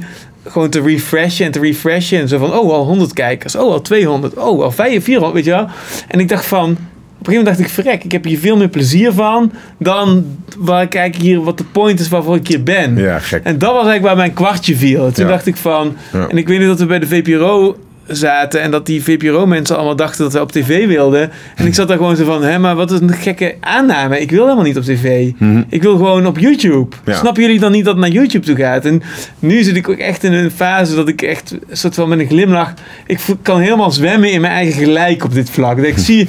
gewoon 0.46 0.68
te 0.70 0.80
refreshen 0.80 1.46
en 1.46 1.52
te 1.52 1.60
refreshen. 1.60 2.20
En 2.20 2.28
zo 2.28 2.38
van, 2.38 2.52
oh, 2.52 2.72
al 2.72 2.84
100 2.84 3.12
kijkers. 3.12 3.56
Oh, 3.56 3.70
al 3.72 3.80
200. 3.80 4.34
Oh, 4.36 4.62
al 4.62 4.70
500, 4.70 5.04
400, 5.04 5.34
weet 5.34 5.44
je 5.44 5.50
wel. 5.50 5.66
En 6.08 6.20
ik 6.20 6.28
dacht 6.28 6.44
van... 6.46 6.70
Op 6.70 7.28
een 7.28 7.34
gegeven 7.34 7.52
moment 7.52 7.56
dacht 7.56 7.78
ik, 7.78 7.84
verrek, 7.84 8.04
ik 8.04 8.12
heb 8.12 8.24
hier 8.24 8.38
veel 8.38 8.56
meer 8.56 8.68
plezier 8.68 9.12
van... 9.12 9.52
dan 9.78 10.24
waar 10.58 10.82
ik 10.82 10.94
eigenlijk 10.94 11.24
hier 11.30 11.42
wat 11.42 11.58
de 11.58 11.64
point 11.64 12.00
is 12.00 12.08
waarvoor 12.08 12.36
ik 12.36 12.46
hier 12.48 12.62
ben. 12.62 12.96
Ja, 12.96 13.18
gek. 13.18 13.44
En 13.44 13.52
dat 13.58 13.68
was 13.72 13.74
eigenlijk 13.86 14.02
waar 14.04 14.16
mijn 14.16 14.32
kwartje 14.32 14.76
viel. 14.76 15.12
Toen 15.12 15.24
Ja. 15.24 15.30
dacht 15.30 15.46
ik 15.46 15.56
van... 15.56 15.96
Ja. 16.12 16.28
En 16.28 16.36
ik 16.36 16.48
weet 16.48 16.58
niet 16.58 16.66
dat 16.68 16.78
we 16.78 16.86
bij 16.86 16.98
de 16.98 17.06
VPRO 17.06 17.76
zaten... 18.06 18.60
en 18.60 18.70
dat 18.70 18.86
die 18.86 19.02
VPRO-mensen 19.02 19.76
allemaal 19.76 19.96
dachten 19.96 20.24
dat 20.24 20.32
we 20.32 20.40
op 20.40 20.52
tv 20.52 20.86
wilden. 20.86 21.30
En 21.56 21.66
ik 21.66 21.74
zat 21.74 21.88
daar 21.88 21.96
gewoon 21.96 22.16
zo 22.16 22.24
van... 22.24 22.42
Hé, 22.42 22.58
maar 22.58 22.74
wat 22.74 22.90
is 22.90 23.00
een 23.00 23.12
gekke 23.12 23.54
aanname. 23.60 24.20
Ik 24.20 24.30
wil 24.30 24.42
helemaal 24.42 24.64
niet 24.64 24.76
op 24.76 24.82
tv. 24.82 25.30
Mhm. 25.38 25.62
Ik 25.68 25.82
wil 25.82 25.96
gewoon 25.96 26.26
op 26.26 26.38
YouTube. 26.38 26.96
Ja. 27.04 27.14
Snappen 27.14 27.42
jullie 27.42 27.58
dan 27.58 27.72
niet 27.72 27.84
dat 27.84 27.94
het 27.94 28.02
naar 28.02 28.12
YouTube 28.12 28.46
toe 28.46 28.56
gaat? 28.56 28.84
En 28.84 29.02
nu 29.38 29.62
zit 29.62 29.76
ik 29.76 29.88
ook 29.88 29.96
echt 29.96 30.24
in 30.24 30.32
een 30.32 30.50
fase 30.50 30.94
dat 30.94 31.08
ik 31.08 31.22
echt... 31.22 31.54
soort 31.70 31.94
van 31.94 32.08
met 32.08 32.18
een 32.18 32.26
glimlach... 32.26 32.74
Ik 33.06 33.18
kan 33.42 33.60
helemaal 33.60 33.90
zwemmen 33.90 34.32
in 34.32 34.40
mijn 34.40 34.52
eigen 34.52 34.84
gelijk 34.84 35.24
op 35.24 35.34
dit 35.34 35.50
vlak. 35.50 35.76
Dat 35.76 35.86
ik 35.86 35.98
zie... 35.98 36.28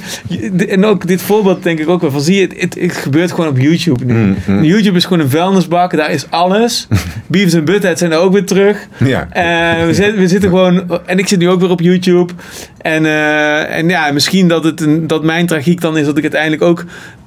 En 0.68 0.84
ook 0.84 1.06
dit 1.06 1.22
voorbeeld 1.22 1.62
denk 1.62 1.78
ik 1.78 1.88
ook 1.88 2.00
wel 2.00 2.10
van... 2.10 2.20
Zie 2.20 2.34
je, 2.34 2.42
het, 2.42 2.60
het, 2.60 2.74
het 2.80 2.96
gebeurt 2.96 3.32
gewoon 3.32 3.50
op 3.50 3.58
YouTube 3.58 4.04
nu. 4.04 4.34
Mhm. 4.46 4.64
YouTube 4.64 4.96
is 4.96 5.04
gewoon 5.04 5.20
een 5.20 5.30
vuilnisbak. 5.30 5.96
Daar 5.96 6.10
is 6.10 6.30
alles. 6.30 6.86
Beavis 7.26 7.54
en 7.54 7.64
Butthead 7.64 7.98
zijn 7.98 8.12
er 8.12 8.18
ook 8.18 8.32
weer 8.32 8.46
terug. 8.46 8.86
Ja. 9.04 9.28
Eh, 9.30 9.86
we, 9.86 9.94
zitten, 9.94 10.16
we 10.18 10.28
zitten 10.28 10.48
gewoon... 10.48 11.00
En 11.06 11.18
ik 11.18 11.28
zit 11.28 11.38
nu 11.38 11.48
ook 11.48 11.60
op 11.70 11.80
YouTube. 11.80 12.32
En, 12.78 13.06
eh, 13.06 13.76
en 13.76 13.88
ja, 13.88 14.12
misschien 14.12 14.48
dat, 14.48 14.64
het 14.64 14.80
een, 14.80 15.06
dat 15.06 15.22
mijn 15.24 15.46
tragiek 15.46 15.80
dan 15.80 15.96
is 15.96 16.06
dat 16.06 16.16
ik 16.16 16.22
uiteindelijk 16.22 16.62
ook... 16.62 16.84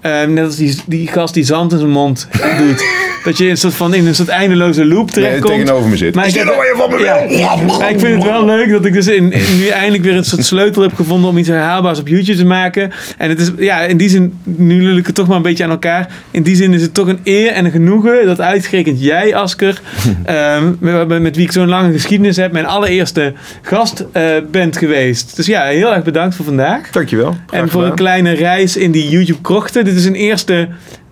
eh, 0.07 0.27
net 0.27 0.45
als 0.45 0.55
die, 0.55 0.75
die 0.85 1.07
gast 1.07 1.33
die 1.33 1.43
zand 1.43 1.71
in 1.71 1.77
zijn 1.77 1.89
mond 1.91 2.27
doet. 2.57 2.83
dat 3.25 3.37
je 3.37 3.43
in 3.43 3.49
een 3.49 3.57
soort, 3.57 3.73
van, 3.73 3.93
in 3.93 4.07
een 4.07 4.15
soort 4.15 4.27
eindeloze 4.29 4.85
loop 4.85 5.11
terechtkomt. 5.11 5.53
tegenover 5.53 5.89
me 5.89 5.97
zit. 5.97 6.15
Maar 6.15 6.25
Is 6.27 6.33
ik, 6.35 6.37
dit 6.37 6.55
nou 6.55 6.77
van 6.77 6.89
me? 6.91 6.99
Ja, 7.37 7.55
maar 7.55 7.89
ik 7.91 7.99
vind 7.99 8.13
het 8.15 8.23
wel 8.23 8.45
leuk 8.45 8.69
dat 8.71 8.85
ik 8.85 8.93
dus 8.93 9.07
in, 9.07 9.31
in- 9.31 9.57
nu 9.59 9.67
eindelijk 9.67 10.03
weer 10.03 10.15
een 10.15 10.23
soort 10.25 10.45
sleutel 10.45 10.81
heb 10.81 10.95
gevonden 10.95 11.29
om 11.29 11.37
iets 11.37 11.47
herhaalbaars 11.47 11.99
op 11.99 12.07
YouTube 12.07 12.37
te 12.37 12.45
maken. 12.45 12.91
En 13.17 13.29
het 13.29 13.39
is, 13.39 13.51
ja, 13.57 13.79
in 13.81 13.97
die 13.97 14.09
zin, 14.09 14.33
nu 14.43 14.83
lul 14.83 14.97
ik 14.97 15.05
het 15.05 15.15
toch 15.15 15.27
maar 15.27 15.35
een 15.37 15.41
beetje 15.41 15.63
aan 15.63 15.69
elkaar. 15.69 16.07
In 16.31 16.43
die 16.43 16.55
zin 16.55 16.73
is 16.73 16.81
het 16.81 16.93
toch 16.93 17.07
een 17.07 17.19
eer 17.23 17.51
en 17.51 17.65
een 17.65 17.71
genoegen 17.71 18.25
dat 18.25 18.41
uitgerekend 18.41 19.03
jij, 19.03 19.35
Asker, 19.35 19.81
ehm, 20.25 20.71
met, 20.79 21.21
met 21.21 21.35
wie 21.35 21.45
ik 21.45 21.51
zo'n 21.51 21.67
lange 21.67 21.91
geschiedenis 21.91 22.35
heb, 22.37 22.51
mijn 22.51 22.65
allereerste 22.65 23.33
gast 23.61 24.05
eh, 24.11 24.23
bent 24.51 24.77
geweest. 24.77 25.35
Dus 25.35 25.45
ja, 25.45 25.63
heel 25.63 25.93
erg 25.93 26.03
bedankt 26.03 26.35
voor 26.35 26.45
vandaag. 26.45 26.89
Dankjewel. 26.91 27.35
En 27.49 27.69
voor 27.69 27.83
een 27.85 27.95
kleine 27.95 28.31
reis 28.31 28.77
in 28.77 28.91
die 28.91 29.09
YouTube-krochten. 29.09 29.85
Dit 29.97 30.05
is 30.05 30.11
een 30.11 30.21
eerste 30.21 30.67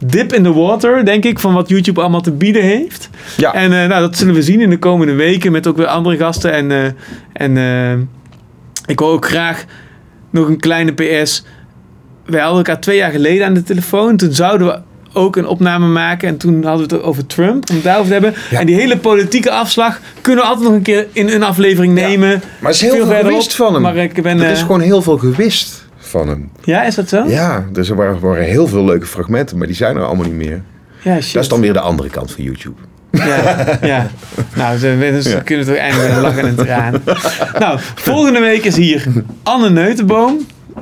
dip 0.06 0.34
in 0.34 0.44
the 0.44 0.54
water, 0.54 1.06
denk 1.06 1.24
ik, 1.24 1.40
van 1.40 1.54
wat 1.54 1.70
YouTube 1.70 2.02
allemaal 2.02 2.22
te 2.22 2.32
bieden 2.32 2.62
heeft. 2.62 3.10
Ja. 3.38 3.54
En 3.54 3.82
eh, 3.82 3.88
nou, 3.88 4.02
dat 4.02 4.18
zullen 4.18 4.34
we 4.34 4.44
zien 4.44 4.62
in 4.62 4.70
de 4.70 4.78
komende 4.78 5.14
weken 5.14 5.52
met 5.52 5.68
ook 5.68 5.78
weer 5.78 5.88
andere 5.88 6.18
gasten. 6.18 6.52
En, 6.52 6.72
eh, 6.72 6.86
en 7.34 7.58
eh, 7.58 7.94
ik 8.86 9.00
wil 9.00 9.08
ook 9.08 9.26
graag 9.26 9.66
nog 10.30 10.48
een 10.48 10.60
kleine 10.60 10.92
PS. 10.92 11.44
Wij 12.26 12.40
hadden 12.40 12.58
elkaar 12.58 12.80
twee 12.80 12.98
jaar 12.98 13.12
geleden 13.12 13.46
aan 13.46 13.54
de 13.54 13.64
telefoon. 13.64 14.18
Toen 14.18 14.34
zouden 14.34 14.68
we 14.68 14.80
ook 15.14 15.36
een 15.36 15.48
opname 15.48 15.88
maken. 15.88 16.28
En 16.28 16.38
toen 16.38 16.64
hadden 16.64 16.90
we 16.90 16.96
het 16.96 17.04
over 17.04 17.26
Trump, 17.26 17.70
om 17.70 17.76
het 17.76 17.84
daarover 17.84 18.08
te 18.08 18.14
hebben. 18.14 18.60
En 18.60 18.66
die 18.66 18.76
hele 18.76 18.98
politieke 18.98 19.52
afslag 19.52 20.00
kunnen 20.22 20.44
we 20.44 20.50
altijd 20.50 20.68
nog 20.68 20.78
een 20.78 20.84
keer 20.84 21.08
in 21.12 21.30
een 21.30 21.44
aflevering 21.44 21.94
nemen. 21.94 22.42
Maar 22.60 22.70
er 22.72 22.76
is 22.76 22.82
heel 22.82 22.96
veel 22.96 23.06
verderop. 23.06 23.32
gewist 23.32 23.56
van 23.56 23.74
hem. 23.74 23.82
Maar 23.82 23.98
ik 23.98 24.22
ben... 24.22 24.42
er 24.42 24.52
is 24.52 24.62
gewoon 24.62 24.82
heel 24.82 25.02
veel 25.02 25.18
gewist 25.18 25.85
van 26.20 26.28
hem. 26.28 26.50
Ja, 26.64 26.84
is 26.84 26.96
dat 26.96 27.10
zo? 27.10 27.24
Ja, 27.28 27.66
dus 27.72 27.90
er 27.90 27.96
waren, 27.96 28.20
waren 28.20 28.44
heel 28.44 28.68
veel 28.68 28.86
leuke 28.86 29.06
fragmenten, 29.06 29.58
maar 29.58 29.68
die 29.68 29.76
zijn 29.76 29.96
er 29.96 30.04
allemaal 30.04 30.26
niet 30.26 30.34
meer. 30.36 30.62
Ja, 31.02 31.22
shit. 31.22 31.34
Dat 31.34 31.44
is 31.44 31.50
dan 31.50 31.62
weer 31.62 31.74
de 31.74 31.80
andere 31.80 32.10
kant 32.10 32.32
van 32.32 32.44
YouTube. 32.44 32.76
Ja, 33.12 33.78
ja. 33.82 34.08
Nou, 34.56 34.78
ze, 34.78 34.98
dus 35.00 35.32
Ja. 35.32 35.40
kunnen 35.40 35.66
toch 35.66 35.76
eindelijk 35.76 36.10
weer 36.14 36.22
lachen 36.22 36.48
en 36.48 36.56
traan. 36.56 37.02
Nou, 37.60 37.80
volgende 37.96 38.40
week 38.40 38.64
is 38.66 38.76
hier 38.76 39.06
Anne 39.44 39.70
Neutenboom. 39.70 40.38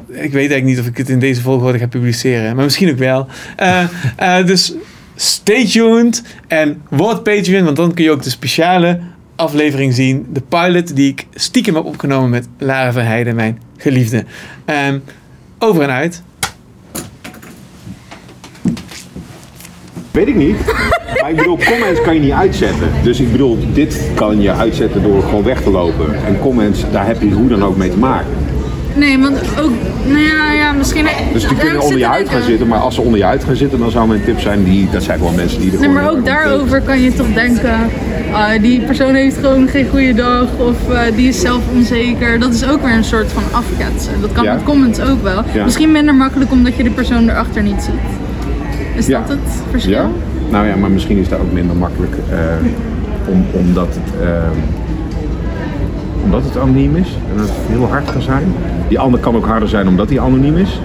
Ik 0.07 0.15
weet 0.31 0.34
eigenlijk 0.34 0.63
niet 0.63 0.79
of 0.79 0.86
ik 0.86 0.97
het 0.97 1.09
in 1.09 1.19
deze 1.19 1.41
volgorde 1.41 1.77
ga 1.79 1.88
publiceren, 1.88 2.55
maar 2.55 2.63
misschien 2.63 2.89
ook 2.89 2.97
wel. 2.97 3.27
Eh, 3.55 3.84
eh, 4.15 4.45
dus 4.45 4.73
stay 5.15 5.65
tuned 5.67 6.23
en 6.47 6.81
word 6.89 7.23
Patreon, 7.23 7.63
want 7.63 7.75
dan 7.77 7.93
kun 7.93 8.03
je 8.03 8.11
ook 8.11 8.23
de 8.23 8.29
speciale 8.29 8.99
aflevering 9.36 9.93
zien. 9.93 10.25
De 10.34 10.41
pilot 10.49 10.95
die 10.95 11.09
ik 11.11 11.25
stiekem 11.34 11.75
heb 11.75 11.86
opgenomen 11.86 12.29
met 12.29 12.47
Lara 12.57 12.91
Verheijden, 12.91 13.36
mijn 13.36 13.59
geliefde. 13.77 14.25
Ehm, 14.65 14.97
over 15.64 15.82
en 15.84 15.89
uit. 15.89 16.24
Weet 20.11 20.28
ik 20.28 20.36
niet. 20.36 20.57
Maar 21.22 21.32
ik 21.32 21.38
bedoel, 21.38 21.57
comments 21.57 22.01
kan 22.01 22.14
je 22.14 22.20
niet 22.20 22.32
uitzetten. 22.32 22.89
Dus 23.03 23.20
ik 23.20 23.32
bedoel, 23.32 23.57
dit 23.74 24.01
kan 24.16 24.41
je 24.41 24.51
uitzetten 24.51 25.03
door 25.03 25.22
gewoon 25.22 25.43
weg 25.43 25.61
te 25.61 25.70
lopen. 25.70 26.26
En 26.26 26.39
comments, 26.39 26.91
daar 26.91 27.05
heb 27.05 27.22
je 27.22 27.32
hoe 27.32 27.47
dan 27.47 27.64
ook 27.64 27.78
mee 27.78 27.89
te 27.89 27.97
maken. 27.97 28.32
Nee, 28.95 29.19
want 29.19 29.37
ook, 29.61 29.71
nou 30.05 30.19
ja, 30.19 30.51
ja 30.51 30.71
misschien... 30.71 31.05
Dus 31.33 31.47
die 31.47 31.57
kunnen 31.57 31.81
onder 31.81 31.97
je 31.97 32.05
huid 32.05 32.29
gaan 32.29 32.41
zitten, 32.41 32.67
maar 32.67 32.79
als 32.79 32.95
ze 32.95 33.01
onder 33.01 33.19
je 33.19 33.25
huid 33.25 33.43
gaan 33.43 33.55
zitten, 33.55 33.79
dan 33.79 33.91
zou 33.91 34.07
mijn 34.07 34.23
tip 34.23 34.39
zijn, 34.39 34.63
die, 34.63 34.87
dat 34.91 35.03
zijn 35.03 35.17
gewoon 35.17 35.35
mensen 35.35 35.59
die 35.61 35.71
er 35.71 35.79
Nee, 35.79 35.89
gewoon... 35.89 36.03
maar 36.03 36.11
ook 36.13 36.25
daarover 36.25 36.81
kan 36.81 36.99
je 37.01 37.13
toch 37.13 37.33
denken, 37.33 37.75
ah, 38.31 38.61
die 38.61 38.81
persoon 38.81 39.13
heeft 39.13 39.37
gewoon 39.37 39.67
geen 39.67 39.87
goede 39.89 40.13
dag 40.13 40.47
of 40.57 40.89
eh, 40.89 40.99
die 41.15 41.27
is 41.27 41.39
zelf 41.41 41.61
onzeker. 41.75 42.39
Dat 42.39 42.53
is 42.53 42.67
ook 42.67 42.81
weer 42.81 42.93
een 42.93 43.03
soort 43.03 43.31
van 43.31 43.43
afketsen. 43.51 44.13
Dat 44.21 44.31
kan 44.31 44.43
Ja. 44.43 44.53
met 44.53 44.63
comments 44.63 44.99
ook 45.01 45.23
wel. 45.23 45.43
Ja. 45.53 45.63
Misschien 45.63 45.91
minder 45.91 46.15
makkelijk 46.15 46.51
omdat 46.51 46.75
je 46.75 46.83
de 46.83 46.89
persoon 46.91 47.29
erachter 47.29 47.61
niet 47.63 47.81
ziet. 47.81 47.93
Is 48.95 49.05
Ja. 49.07 49.19
dat 49.19 49.29
het 49.29 49.39
verschil? 49.71 49.91
Ja? 49.91 50.09
Nou 50.49 50.67
ja, 50.67 50.75
maar 50.75 50.91
misschien 50.91 51.17
is 51.17 51.29
dat 51.29 51.39
ook 51.39 51.51
minder 51.51 51.75
makkelijk, 51.75 52.15
eh, 52.29 52.37
om, 53.29 53.45
omdat 53.51 53.87
het... 53.87 54.21
omdat 56.24 56.43
het 56.43 56.57
anoniem 56.57 56.95
is 56.95 57.07
en 57.32 57.38
dat 57.38 57.47
het 57.47 57.55
heel 57.67 57.88
hard 57.89 58.11
kan 58.11 58.21
zijn. 58.21 58.43
Die 58.88 58.99
ander 58.99 59.19
kan 59.19 59.36
ook 59.36 59.45
harder 59.45 59.69
zijn 59.69 59.88
omdat 59.88 60.09
hij 60.09 60.19
anoniem 60.19 60.57
is. 60.57 60.80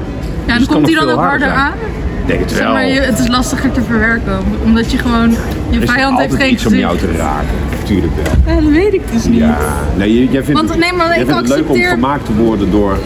Ja, 0.46 0.58
Dus 0.58 0.66
en 0.66 0.72
komt 0.72 0.86
nog 0.90 1.04
dan 1.04 1.10
ook 1.14 1.20
harder 1.20 1.48
aan? 1.48 1.72
Ik 2.20 2.26
denk 2.26 2.40
het 2.40 2.50
Zeg 2.50 2.62
wel. 2.62 2.72
maar, 2.72 2.86
je, 2.86 3.00
het 3.00 3.18
is 3.18 3.28
lastiger 3.28 3.72
te 3.72 3.80
verwerken, 3.82 4.38
omdat 4.64 4.90
je 4.92 4.98
gewoon, 4.98 5.30
je 5.70 5.78
is 5.80 5.90
vijand 5.90 6.18
heeft 6.18 6.34
geen 6.34 6.52
iets 6.52 6.66
om 6.66 6.74
jou 6.74 6.98
te 6.98 7.12
raken. 7.16 7.48
Tuurlijk 7.84 8.12
wel. 8.14 8.54
Ja, 8.54 8.60
dat 8.60 8.70
weet 8.70 8.94
ik 8.94 9.00
dus 9.12 9.24
niet. 9.24 9.38
Ja, 9.38 9.56
nee, 9.96 10.28
jij 10.30 10.42
vindt, 10.42 10.52
Want- 10.60 10.68
het, 10.68 10.78
nee, 10.78 10.92
maar 10.92 11.06
jij 11.08 11.18
ik 11.20 11.26
vindt 11.26 11.40
het 11.40 11.48
leuk 11.58 11.70
om 11.70 11.82
vermaakt 11.82 12.24
te 12.24 12.34
worden 12.34 12.70
door... 12.70 12.98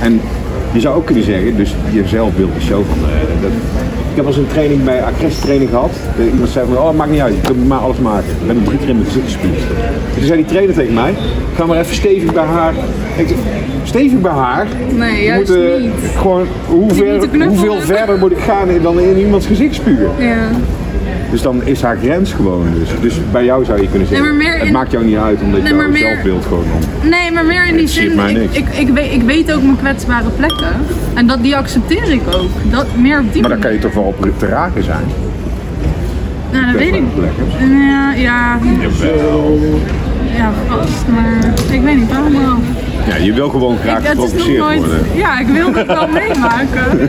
En 0.00 0.20
je 0.72 0.80
zou 0.80 0.96
ook 0.96 1.06
kunnen 1.06 1.24
zeggen, 1.24 1.56
dus 1.56 1.74
jezelf 1.90 2.32
beeld 2.36 2.54
de 2.54 2.60
show 2.60 2.82
van... 2.88 2.98
eh, 2.98 3.14
dat, 3.44 3.52
ik 4.10 4.16
heb 4.16 4.24
al 4.24 4.30
eens 4.30 4.36
een 4.40 4.46
training 4.46 4.84
bij 4.84 5.02
Acres 5.02 5.38
training 5.38 5.70
gehad. 5.70 5.90
Eh, 6.18 6.24
Iemand 6.26 6.48
zei 6.48 6.66
van, 6.66 6.76
oh, 6.78 6.94
maakt 6.96 7.10
niet 7.10 7.20
uit, 7.20 7.34
je 7.34 7.40
kunt 7.40 7.68
maar 7.68 7.78
alles 7.78 7.98
maken. 7.98 8.28
Ik 8.40 8.46
ben 8.46 8.64
drie 8.64 8.78
keer 8.78 8.88
in 8.88 8.94
mijn 8.96 9.06
gezicht 9.06 9.24
gespuugd. 9.32 9.60
En 9.60 10.16
toen 10.16 10.24
zei 10.26 10.36
die 10.42 10.46
trainer 10.52 10.74
tegen 10.74 10.94
mij, 10.94 11.14
ga 11.56 11.66
maar 11.66 11.78
even 11.78 11.94
stevig 11.94 12.32
bij 12.32 12.44
haar. 12.44 12.72
Ik 13.16 13.34
stevig 13.84 14.20
bij 14.20 14.32
haar? 14.32 14.66
Nee, 14.96 15.16
Je 15.16 15.24
juist 15.24 15.48
moet, 15.48 15.78
niet. 15.80 15.92
Gewoon, 16.16 16.46
hoe 16.66 16.94
ver, 16.94 17.46
hoeveel 17.46 17.80
verder 17.80 18.18
moet 18.18 18.30
ik 18.32 18.38
gaan 18.38 18.68
dan 18.82 19.00
in 19.00 19.18
iemands 19.18 19.46
gezicht 19.46 19.74
spugen? 19.74 20.10
Ja. 20.18 20.48
Dus 21.30 21.42
dan 21.42 21.60
is 21.64 21.82
haar 21.82 21.98
grens 22.02 22.32
gewoon. 22.32 22.66
Dus, 22.78 22.88
dus 23.00 23.20
bij 23.32 23.44
jou 23.44 23.64
zou 23.64 23.82
je 23.82 23.88
kunnen 23.88 24.08
zeggen, 24.08 24.36
Nee, 24.36 24.48
het 24.48 24.70
maakt 24.70 24.90
jou 24.90 25.04
niet 25.04 25.16
uit 25.16 25.40
omdat 25.42 25.62
Nee, 25.62 25.74
jouw 25.74 25.88
meer- 25.88 25.98
zelfbeeld 25.98 26.44
gewoon 26.44 26.64
dan... 27.00 27.08
Nee, 27.10 27.30
maar 27.32 27.44
meer 27.44 27.66
in 27.66 27.76
die 27.76 27.88
zin, 27.88 28.18
ik, 28.28 28.50
ik, 28.52 28.68
ik, 28.78 28.88
weet, 28.88 29.12
ik 29.12 29.22
weet 29.22 29.52
ook 29.52 29.62
mijn 29.62 29.76
kwetsbare 29.76 30.28
plekken. 30.36 30.68
En 31.14 31.26
dat, 31.26 31.42
die 31.42 31.56
accepteer 31.56 32.10
ik 32.12 32.20
ook. 32.34 32.48
Dat, 32.70 32.86
meer 32.96 33.24
die 33.34 33.42
Maar 33.42 33.50
dan 33.50 33.60
kan 33.60 33.72
je 33.72 33.78
toch 33.78 33.94
wel 33.94 34.02
op 34.04 34.26
te 34.38 34.46
raken 34.46 34.84
zijn. 34.84 35.04
Nou, 36.52 36.66
dat 36.66 36.74
weet 36.74 36.94
ik. 36.94 37.02
Ja, 37.60 38.12
ja, 38.14 38.58
Jawel. 38.80 39.58
ja, 40.36 40.50
vast. 40.68 41.04
Maar 41.14 41.52
ik 41.70 41.82
weet 41.82 41.96
niet, 41.96 42.10
waarom 42.12 42.32
wel? 42.32 42.56
Ja, 43.08 43.16
je 43.16 43.32
wil 43.32 43.48
gewoon 43.48 43.76
graag 43.78 43.98
Ik- 44.00 44.06
geprovoceerd 44.08 44.58
nooit... 44.58 44.78
worden. 44.78 44.98
Ja, 45.14 45.38
ik 45.40 45.46
wil 45.46 45.72
het 45.74 45.86
wel 45.86 46.08
meemaken. 46.20 47.00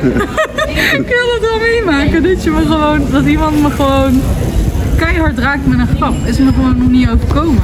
ik 0.99 1.07
wil 1.07 1.28
het 1.34 1.41
wel 1.41 1.59
meemaken. 1.59 2.23
Dat, 2.23 2.43
je 2.43 2.49
me 2.51 2.61
gewoon, 2.61 2.99
dat 3.11 3.26
iemand 3.26 3.61
me 3.61 3.69
gewoon 3.69 4.21
keihard 4.97 5.38
raakt 5.38 5.67
met 5.67 5.80
een 5.80 5.88
grap. 5.97 6.13
Is 6.26 6.38
me 6.38 6.51
gewoon 6.55 6.78
nog 6.78 6.89
niet 6.89 7.09
overkomen. 7.09 7.61